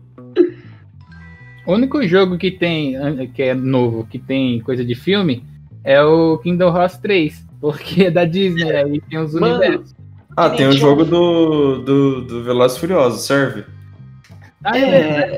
O 1.65 1.73
único 1.73 2.05
jogo 2.07 2.37
que 2.37 2.51
tem, 2.51 2.95
que 3.33 3.43
é 3.43 3.53
novo, 3.55 4.05
que 4.05 4.19
tem 4.19 4.59
coisa 4.59 4.83
de 4.83 4.93
filme, 4.93 5.43
é 5.83 6.01
o 6.03 6.37
Kingdom 6.39 6.75
Hearts 6.75 6.97
3. 6.97 7.45
Porque 7.61 8.03
é 8.05 8.11
da 8.11 8.25
Disney, 8.25 8.69
aí 8.71 9.01
tem 9.01 9.19
os 9.19 9.33
Mano, 9.33 9.55
universos. 9.55 9.95
Ah, 10.37 10.49
tem 10.49 10.67
o 10.67 10.73
jogo 10.73 11.05
do, 11.05 11.77
do, 11.79 12.21
do 12.21 12.43
Velozes 12.43 12.77
e 12.77 12.79
Furiosos, 12.79 13.21
serve? 13.21 13.63
Ah, 14.65 14.77
é, 14.77 15.37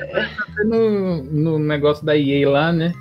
É, 0.59 0.63
no, 0.63 1.21
no 1.23 1.59
negócio 1.59 2.05
da 2.05 2.15
EA 2.17 2.49
lá, 2.49 2.71
né? 2.71 2.93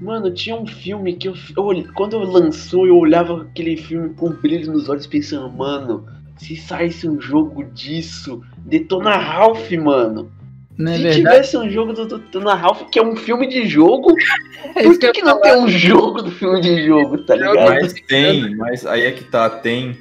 Mano, 0.00 0.32
tinha 0.32 0.56
um 0.56 0.66
filme 0.66 1.14
que 1.14 1.28
eu, 1.28 1.34
eu 1.56 1.64
olhe- 1.64 1.88
quando 1.94 2.14
eu 2.14 2.20
lançou, 2.20 2.86
eu 2.86 2.96
olhava 2.96 3.42
aquele 3.42 3.76
filme 3.76 4.10
com 4.14 4.30
brilho 4.30 4.72
nos 4.72 4.88
olhos 4.88 5.06
pensando, 5.06 5.50
mano, 5.50 6.06
se 6.36 6.56
saísse 6.56 7.08
um 7.08 7.20
jogo 7.20 7.64
disso, 7.64 8.42
Detona 8.58 9.16
Ralph, 9.16 9.70
mano. 9.72 10.30
Não 10.78 10.92
é 10.92 10.96
se 10.96 11.02
verdade? 11.02 11.22
tivesse 11.22 11.56
um 11.58 11.68
jogo 11.68 11.92
do 11.92 12.06
Detona 12.18 12.54
Ralph, 12.54 12.82
que 12.90 12.98
é 13.00 13.02
um 13.02 13.16
filme 13.16 13.48
de 13.48 13.66
jogo, 13.66 14.14
É 14.76 14.82
por 14.84 14.98
que 14.98 15.10
que, 15.12 15.22
não 15.22 15.40
tem 15.40 15.56
um 15.56 15.68
jogo 15.68 16.22
do 16.22 16.30
filme 16.30 16.60
de 16.60 16.86
jogo, 16.86 17.18
tá 17.18 17.34
ligado? 17.34 17.56
Mas 17.56 17.92
tem, 18.06 18.54
mas 18.56 18.86
aí 18.86 19.02
é 19.02 19.10
que 19.10 19.24
tá, 19.24 19.50
tem, 19.50 19.98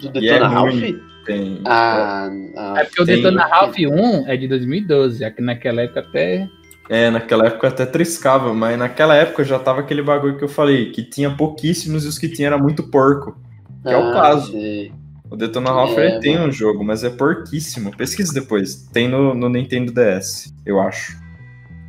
Do 0.00 0.08
é 0.08 0.20
Detona 0.20 0.48
Ralph? 0.48 0.72
ruim. 0.72 1.00
Tem. 1.24 1.60
Ah, 1.66 2.30
ah, 2.56 2.74
É 2.78 2.84
porque 2.84 3.02
o 3.02 3.06
tem- 3.06 3.16
Detona 3.16 3.46
Ralph 3.46 3.76
1 3.78 4.26
é 4.28 4.36
de 4.36 4.48
2012, 4.48 5.24
aqui 5.24 5.40
naquela 5.42 5.82
época 5.82 6.00
até. 6.00 6.48
É, 6.88 7.08
naquela 7.10 7.46
época 7.46 7.68
até 7.68 7.86
triscava, 7.86 8.52
mas 8.52 8.76
naquela 8.78 9.14
época 9.14 9.44
já 9.44 9.58
tava 9.58 9.80
aquele 9.80 10.02
bagulho 10.02 10.36
que 10.36 10.42
eu 10.44 10.48
falei, 10.48 10.90
que 10.90 11.02
tinha 11.04 11.30
pouquíssimos 11.30 12.04
e 12.04 12.08
os 12.08 12.18
que 12.18 12.28
tinha 12.28 12.48
era 12.48 12.58
muito 12.58 12.82
porco. 12.90 13.38
Que 13.82 13.88
é 13.90 13.96
o 13.96 14.08
ah, 14.10 14.12
caso. 14.12 14.52
sei. 14.52 14.92
O 15.30 15.36
Detona 15.36 15.70
Ralph 15.70 15.96
É, 15.96 16.06
ele 16.06 16.18
tem 16.18 16.34
mano. 16.34 16.48
um 16.48 16.52
jogo, 16.52 16.82
mas 16.82 17.04
é 17.04 17.10
porquíssimo. 17.10 17.96
Pesquisa 17.96 18.34
depois. 18.34 18.74
Tem 18.92 19.06
no, 19.08 19.32
no 19.34 19.48
Nintendo 19.48 19.92
DS, 19.92 20.52
eu 20.66 20.80
acho. 20.80 21.16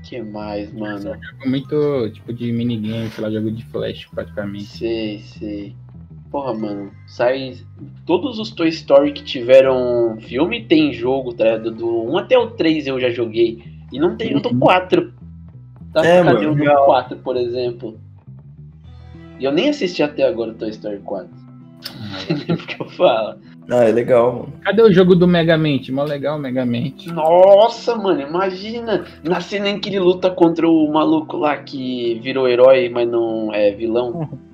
que 0.04 0.22
mais, 0.22 0.72
mano? 0.72 1.18
Muito 1.46 2.10
tipo 2.14 2.32
de 2.32 2.52
minigame, 2.52 3.10
sei 3.10 3.24
lá, 3.24 3.32
jogo 3.32 3.50
de 3.52 3.66
flash 3.66 4.06
praticamente. 4.14 4.78
Sei, 4.78 5.20
sei. 5.40 5.76
Porra, 6.32 6.54
mano, 6.54 6.92
sai. 7.06 7.58
Todos 8.06 8.40
os 8.40 8.52
Toy 8.52 8.70
Story 8.70 9.12
que 9.12 9.22
tiveram 9.22 10.18
filme 10.22 10.64
tem 10.64 10.94
jogo, 10.94 11.34
tá? 11.34 11.58
Do, 11.58 11.72
do 11.72 12.04
1 12.04 12.18
até 12.20 12.38
o 12.40 12.52
3 12.52 12.88
eu 12.88 13.00
já 13.00 13.10
joguei. 13.10 13.62
E 13.92 14.00
não 14.00 14.16
tem 14.16 14.38
o 14.38 14.40
do 14.40 14.58
4. 14.58 15.14
Tá? 15.94 16.06
É, 16.06 16.24
Cadê 16.24 16.48
mano, 16.48 16.54
o 16.54 16.56
do 16.56 16.86
4, 16.86 17.18
por 17.18 17.36
exemplo? 17.36 18.00
E 19.38 19.44
eu 19.44 19.52
nem 19.52 19.70
assisti 19.70 20.02
até 20.02 20.24
agora 20.24 20.52
o 20.52 20.54
Toy 20.54 20.70
Story 20.70 21.00
4. 21.00 21.30
Não 22.30 22.38
sei 22.40 22.56
o 22.56 22.58
que 22.58 22.82
eu 22.82 22.90
falo. 22.92 23.38
Ah, 23.70 23.84
é 23.84 23.92
legal, 23.92 24.34
mano. 24.34 24.54
Cadê 24.62 24.82
o 24.82 24.92
jogo 24.94 25.16
do 25.16 25.28
Megamente? 25.28 25.92
Mó 25.92 26.04
legal, 26.04 26.40
Megamente. 26.40 27.12
Nossa, 27.12 27.94
mano, 27.96 28.22
imagina. 28.22 29.06
Na 29.22 29.42
cena 29.42 29.68
em 29.68 29.80
que 29.80 29.90
ele 29.90 30.00
luta 30.00 30.30
contra 30.30 30.66
o 30.66 30.90
maluco 30.94 31.36
lá 31.36 31.58
que 31.58 32.18
virou 32.24 32.48
herói, 32.48 32.88
mas 32.88 33.06
não 33.10 33.54
é 33.54 33.72
vilão. 33.72 34.40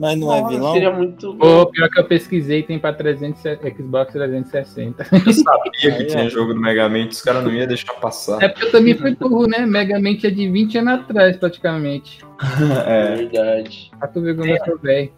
Mas 0.00 0.18
não 0.18 0.32
é 0.32 0.40
Nossa, 0.40 0.54
é 0.54 0.56
vilão? 0.56 0.72
Seria 0.72 0.92
muito. 0.92 1.34
Pô, 1.34 1.66
pior 1.66 1.90
que 1.90 2.00
eu 2.00 2.04
pesquisei, 2.06 2.62
tem 2.62 2.78
pra 2.78 2.90
300, 2.90 3.38
Xbox 3.76 4.10
360. 4.14 5.06
Eu 5.12 5.32
sabia 5.34 5.96
que 5.98 6.04
tinha 6.06 6.26
jogo 6.30 6.54
do 6.54 6.60
Megamente, 6.60 7.10
os 7.10 7.20
caras 7.20 7.44
não 7.44 7.52
iam 7.52 7.66
deixar 7.66 7.92
passar. 7.92 8.42
É 8.42 8.48
porque 8.48 8.64
eu 8.64 8.72
também 8.72 8.96
fui 8.96 9.14
burro, 9.14 9.46
né? 9.46 9.66
Megamente 9.66 10.26
é 10.26 10.30
de 10.30 10.48
20 10.48 10.78
anos 10.78 10.94
atrás, 10.94 11.36
praticamente. 11.36 12.24
é. 12.86 13.16
Verdade. 13.16 13.90
Pra 13.98 14.08
tu 14.08 14.22
ver 14.22 14.36
como 14.36 14.48
é. 14.48 14.54
eu 14.54 14.64
sou 14.64 14.78
velho. 14.78 15.12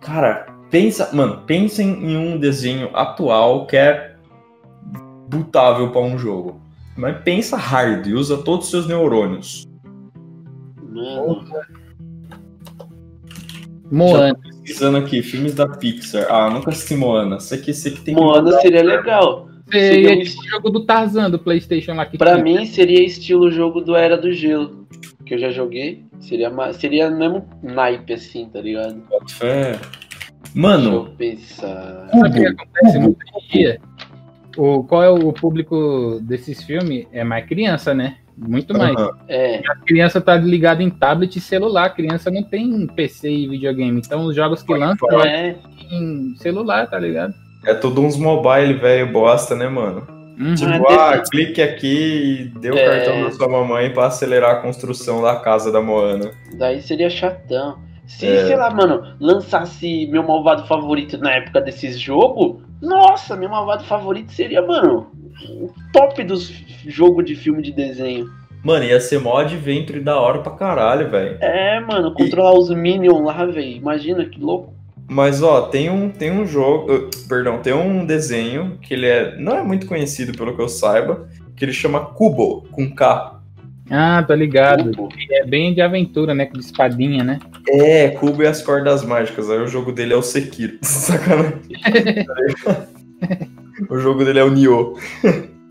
Cara, 0.00 0.46
pensa, 0.68 1.14
mano, 1.14 1.44
pensem 1.46 1.88
em 2.04 2.16
um 2.16 2.36
desenho 2.36 2.90
atual 2.92 3.64
que 3.68 3.76
é 3.76 4.16
butável 5.28 5.92
para 5.92 6.00
um 6.00 6.18
jogo. 6.18 6.60
Mas 6.96 7.16
pensa 7.22 7.56
hard, 7.56 8.08
usa 8.08 8.38
todos 8.38 8.64
os 8.64 8.70
seus 8.72 8.88
neurônios. 8.88 9.68
Mano. 10.82 11.46
Moana. 13.90 14.34
pesquisando 14.34 14.98
aqui, 14.98 15.22
filmes 15.22 15.54
da 15.54 15.66
Pixar. 15.68 16.26
Ah, 16.30 16.48
nunca 16.50 16.70
assisti 16.70 16.94
Moana. 16.94 17.36
Isso 17.36 17.54
aqui, 17.54 17.70
isso 17.70 17.88
aqui 17.88 18.00
tem 18.02 18.14
Moana 18.14 18.52
seria 18.60 18.82
legal. 18.82 19.48
Seria, 19.70 20.08
seria 20.08 20.24
tipo 20.24 20.40
o 20.42 20.48
jogo 20.48 20.70
do 20.70 20.84
Tarzan 20.84 21.30
do 21.30 21.38
PlayStation 21.38 21.94
lá 21.94 22.04
que 22.06 22.18
Pra 22.18 22.32
tinha. 22.32 22.44
mim 22.44 22.66
seria 22.66 23.04
estilo 23.04 23.50
jogo 23.52 23.80
do 23.80 23.94
Era 23.94 24.16
do 24.16 24.32
Gelo, 24.32 24.86
que 25.24 25.34
eu 25.34 25.38
já 25.38 25.50
joguei. 25.50 26.04
Seria 26.20 26.50
seria 26.72 27.08
mesmo 27.10 27.48
naipe 27.62 28.12
assim, 28.12 28.46
tá 28.46 28.60
ligado? 28.60 29.02
Fé. 29.28 29.78
Mano. 30.54 31.08
Deixa 31.16 31.32
eu 31.32 31.36
pensar. 31.38 32.08
Sabe 32.10 32.28
o 32.28 32.32
que 32.32 32.46
acontece 32.46 32.98
muito 32.98 33.24
dia? 33.50 33.80
O, 34.56 34.82
qual 34.82 35.02
é 35.04 35.08
o 35.08 35.32
público 35.32 36.18
desses 36.22 36.62
filmes? 36.64 37.06
É 37.12 37.22
mais 37.22 37.46
criança, 37.46 37.94
né? 37.94 38.16
Muito 38.36 38.76
mais. 38.76 38.96
Uhum. 38.96 39.10
É. 39.28 39.62
A 39.68 39.76
criança 39.76 40.20
tá 40.20 40.36
ligada 40.36 40.82
em 40.82 40.90
tablet 40.90 41.36
e 41.36 41.40
celular. 41.40 41.86
A 41.86 41.90
criança 41.90 42.30
não 42.30 42.42
tem 42.42 42.86
PC 42.86 43.30
e 43.30 43.48
videogame. 43.48 44.00
Então 44.04 44.24
os 44.24 44.34
jogos 44.34 44.62
que 44.62 44.74
lançam 44.74 45.08
é 45.22 45.56
em 45.90 46.34
celular, 46.36 46.88
tá 46.88 46.98
ligado? 46.98 47.34
É 47.66 47.74
tudo 47.74 48.00
uns 48.00 48.16
mobile, 48.16 48.74
velho, 48.74 49.12
bosta, 49.12 49.54
né, 49.54 49.68
mano? 49.68 50.06
Uhum. 50.38 50.54
Tipo, 50.54 50.88
ah, 50.88 51.14
ah 51.14 51.18
clique 51.18 51.60
aqui 51.60 52.40
e 52.54 52.58
dê 52.58 52.70
o 52.70 52.78
é... 52.78 52.84
cartão 52.84 53.24
da 53.24 53.30
sua 53.32 53.48
mamãe 53.48 53.92
para 53.92 54.06
acelerar 54.06 54.52
a 54.52 54.60
construção 54.62 55.20
da 55.20 55.36
casa 55.36 55.70
da 55.70 55.82
Moana. 55.82 56.30
Daí 56.58 56.80
seria 56.80 57.10
chatão. 57.10 57.78
Se, 58.06 58.26
é... 58.26 58.46
sei 58.46 58.56
lá, 58.56 58.70
mano, 58.70 59.14
lançasse 59.20 60.06
meu 60.06 60.22
malvado 60.22 60.66
favorito 60.66 61.18
na 61.18 61.32
época 61.32 61.60
desses 61.60 62.00
jogo, 62.00 62.62
nossa, 62.80 63.36
meu 63.36 63.48
malvado 63.48 63.84
favorito 63.84 64.32
seria, 64.32 64.62
mano, 64.62 65.10
o 65.48 65.70
top 65.92 66.22
dos 66.24 66.50
jogos 66.86 67.24
de 67.24 67.34
filme 67.34 67.62
de 67.62 67.72
desenho. 67.72 68.28
Mano, 68.62 68.84
ia 68.84 69.00
ser 69.00 69.20
mó 69.20 69.38
adventure 69.38 70.00
da 70.00 70.20
hora 70.20 70.40
pra 70.40 70.52
caralho, 70.52 71.10
velho. 71.10 71.38
É, 71.40 71.80
mano, 71.80 72.12
controlar 72.12 72.54
e... 72.54 72.58
os 72.58 72.70
Minions 72.70 73.24
lá, 73.24 73.44
velho. 73.46 73.76
Imagina 73.76 74.24
que 74.24 74.38
louco. 74.38 74.74
Mas 75.08 75.42
ó, 75.42 75.62
tem 75.62 75.90
um, 75.90 76.08
tem 76.08 76.30
um 76.30 76.46
jogo, 76.46 77.10
perdão, 77.28 77.58
tem 77.58 77.72
um 77.72 78.06
desenho 78.06 78.78
que 78.80 78.94
ele 78.94 79.06
é 79.06 79.36
não 79.36 79.56
é 79.56 79.62
muito 79.62 79.86
conhecido 79.86 80.36
pelo 80.36 80.54
que 80.54 80.62
eu 80.62 80.68
saiba, 80.68 81.28
que 81.56 81.64
ele 81.64 81.72
chama 81.72 82.04
Cubo 82.06 82.62
com 82.70 82.94
K. 82.94 83.39
Ah, 83.90 84.22
tô 84.22 84.34
ligado. 84.34 84.92
É 85.30 85.44
bem 85.44 85.74
de 85.74 85.80
aventura, 85.80 86.32
né? 86.32 86.46
Com 86.46 86.58
espadinha, 86.58 87.24
né? 87.24 87.40
É, 87.68 88.10
Cubo 88.10 88.42
e 88.42 88.46
as 88.46 88.62
cordas 88.62 89.04
mágicas. 89.04 89.50
Aí 89.50 89.58
o 89.58 89.66
jogo 89.66 89.90
dele 89.90 90.12
é 90.12 90.16
o 90.16 90.22
Sekiro. 90.22 90.78
Sacanagem. 90.82 91.58
o 93.90 93.98
jogo 93.98 94.24
dele 94.24 94.38
é 94.38 94.44
o 94.44 94.50
Nioh. 94.50 94.96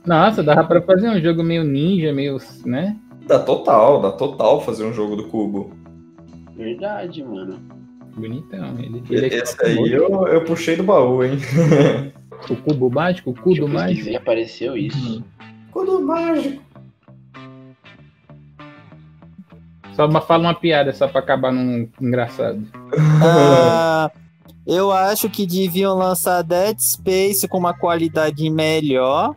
Nossa, 0.05 0.43
dava 0.43 0.65
pra 0.65 0.81
fazer 0.81 1.09
um 1.09 1.21
jogo 1.21 1.43
meio 1.43 1.63
ninja, 1.63 2.11
meio, 2.11 2.37
né? 2.65 2.97
Dá 3.25 3.39
total, 3.39 4.01
dá 4.01 4.11
total 4.11 4.61
fazer 4.61 4.83
um 4.83 4.93
jogo 4.93 5.15
do 5.15 5.27
Cubo. 5.27 5.71
Verdade, 6.57 7.23
mano. 7.23 7.59
Bonitão. 8.17 8.77
Ele, 8.79 9.01
ele 9.09 9.25
é 9.27 9.37
Esse 9.37 9.65
aí 9.65 9.93
eu, 9.93 10.27
eu 10.27 10.43
puxei 10.43 10.75
do 10.75 10.83
baú, 10.83 11.23
hein? 11.23 11.37
o 12.49 12.55
cubo 12.57 12.89
mágico, 12.89 13.29
o 13.29 13.33
cubo 13.33 13.67
mágico. 13.67 14.17
apareceu 14.17 14.75
isso. 14.75 15.23
Cubo 15.71 16.01
mágico. 16.01 16.61
Só 19.99 20.21
fala 20.21 20.43
uma 20.43 20.55
piada 20.55 20.93
só 20.93 21.09
pra 21.09 21.19
acabar 21.19 21.51
num 21.51 21.89
engraçado. 21.99 22.65
Ah, 23.21 24.09
eu 24.65 24.93
acho 24.93 25.29
que 25.29 25.45
deviam 25.45 25.93
lançar 25.93 26.41
Dead 26.41 26.79
Space 26.79 27.45
com 27.49 27.57
uma 27.57 27.73
qualidade 27.73 28.49
melhor. 28.49 29.35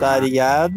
Tá 0.00 0.18
ligado? 0.18 0.74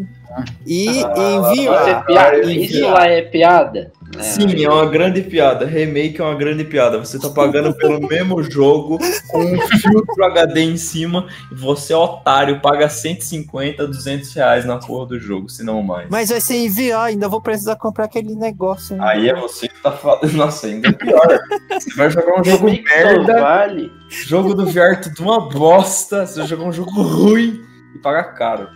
E 0.68 1.04
ah, 1.04 1.14
enviar. 1.18 2.40
Isso 2.46 2.88
lá 2.92 3.08
é 3.08 3.24
piada? 3.24 3.92
É. 4.18 4.24
Sim, 4.24 4.64
é 4.64 4.70
uma 4.70 4.86
grande 4.86 5.22
piada. 5.22 5.66
Remake 5.66 6.20
é 6.20 6.24
uma 6.24 6.36
grande 6.36 6.64
piada. 6.64 6.98
Você 7.00 7.20
tá 7.20 7.30
pagando 7.30 7.74
pelo 7.76 8.00
mesmo 8.08 8.42
jogo 8.44 8.98
com 9.28 9.40
um 9.40 9.60
filtro 9.62 10.24
HD 10.24 10.62
em 10.62 10.78
cima 10.78 11.28
e 11.52 11.56
você, 11.56 11.94
otário, 11.94 12.60
paga 12.60 12.90
150, 12.90 13.88
200 13.88 14.34
reais 14.34 14.66
na 14.66 14.78
porra 14.78 15.08
do 15.08 15.20
jogo, 15.20 15.50
se 15.50 15.64
não 15.64 15.82
mais. 15.82 16.10
Mas 16.10 16.30
vai 16.30 16.42
ser 16.42 16.58
enviar, 16.58 17.06
ainda 17.06 17.28
vou 17.30 17.42
precisar 17.42 17.76
comprar 17.76 18.06
aquele 18.06 18.36
negócio. 18.36 18.96
Né? 18.96 19.04
Aí 19.06 19.30
é 19.30 19.36
você 19.36 19.68
que 19.68 19.82
tá 19.82 19.92
falando. 19.92 20.32
Nossa, 20.34 20.68
ainda 20.68 20.90
é 20.90 20.92
pior. 20.92 21.40
Você 21.72 21.94
vai 21.96 22.10
jogar 22.10 22.40
um 22.40 22.44
jogo 22.44 22.66
merda. 22.66 23.42
Vale. 23.42 23.92
Jogo 24.10 24.54
do 24.54 24.66
VR 24.66 25.00
tudo 25.02 25.24
uma 25.24 25.50
bosta. 25.50 26.26
Você 26.26 26.40
vai 26.40 26.48
jogar 26.48 26.66
um 26.66 26.74
jogo 26.74 27.02
ruim 27.02 27.62
e 27.96 28.00
paga 28.00 28.24
caro. 28.24 28.68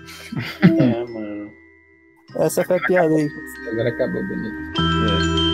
É, 0.62 1.06
mano. 1.06 1.25
Essa 2.40 2.64
foi 2.64 2.78
a 2.78 2.82
piada 2.82 3.16
aí. 3.16 3.32
Agora 3.72 3.90
acabou 3.90 4.24
bonito. 4.24 4.56
É. 5.42 5.45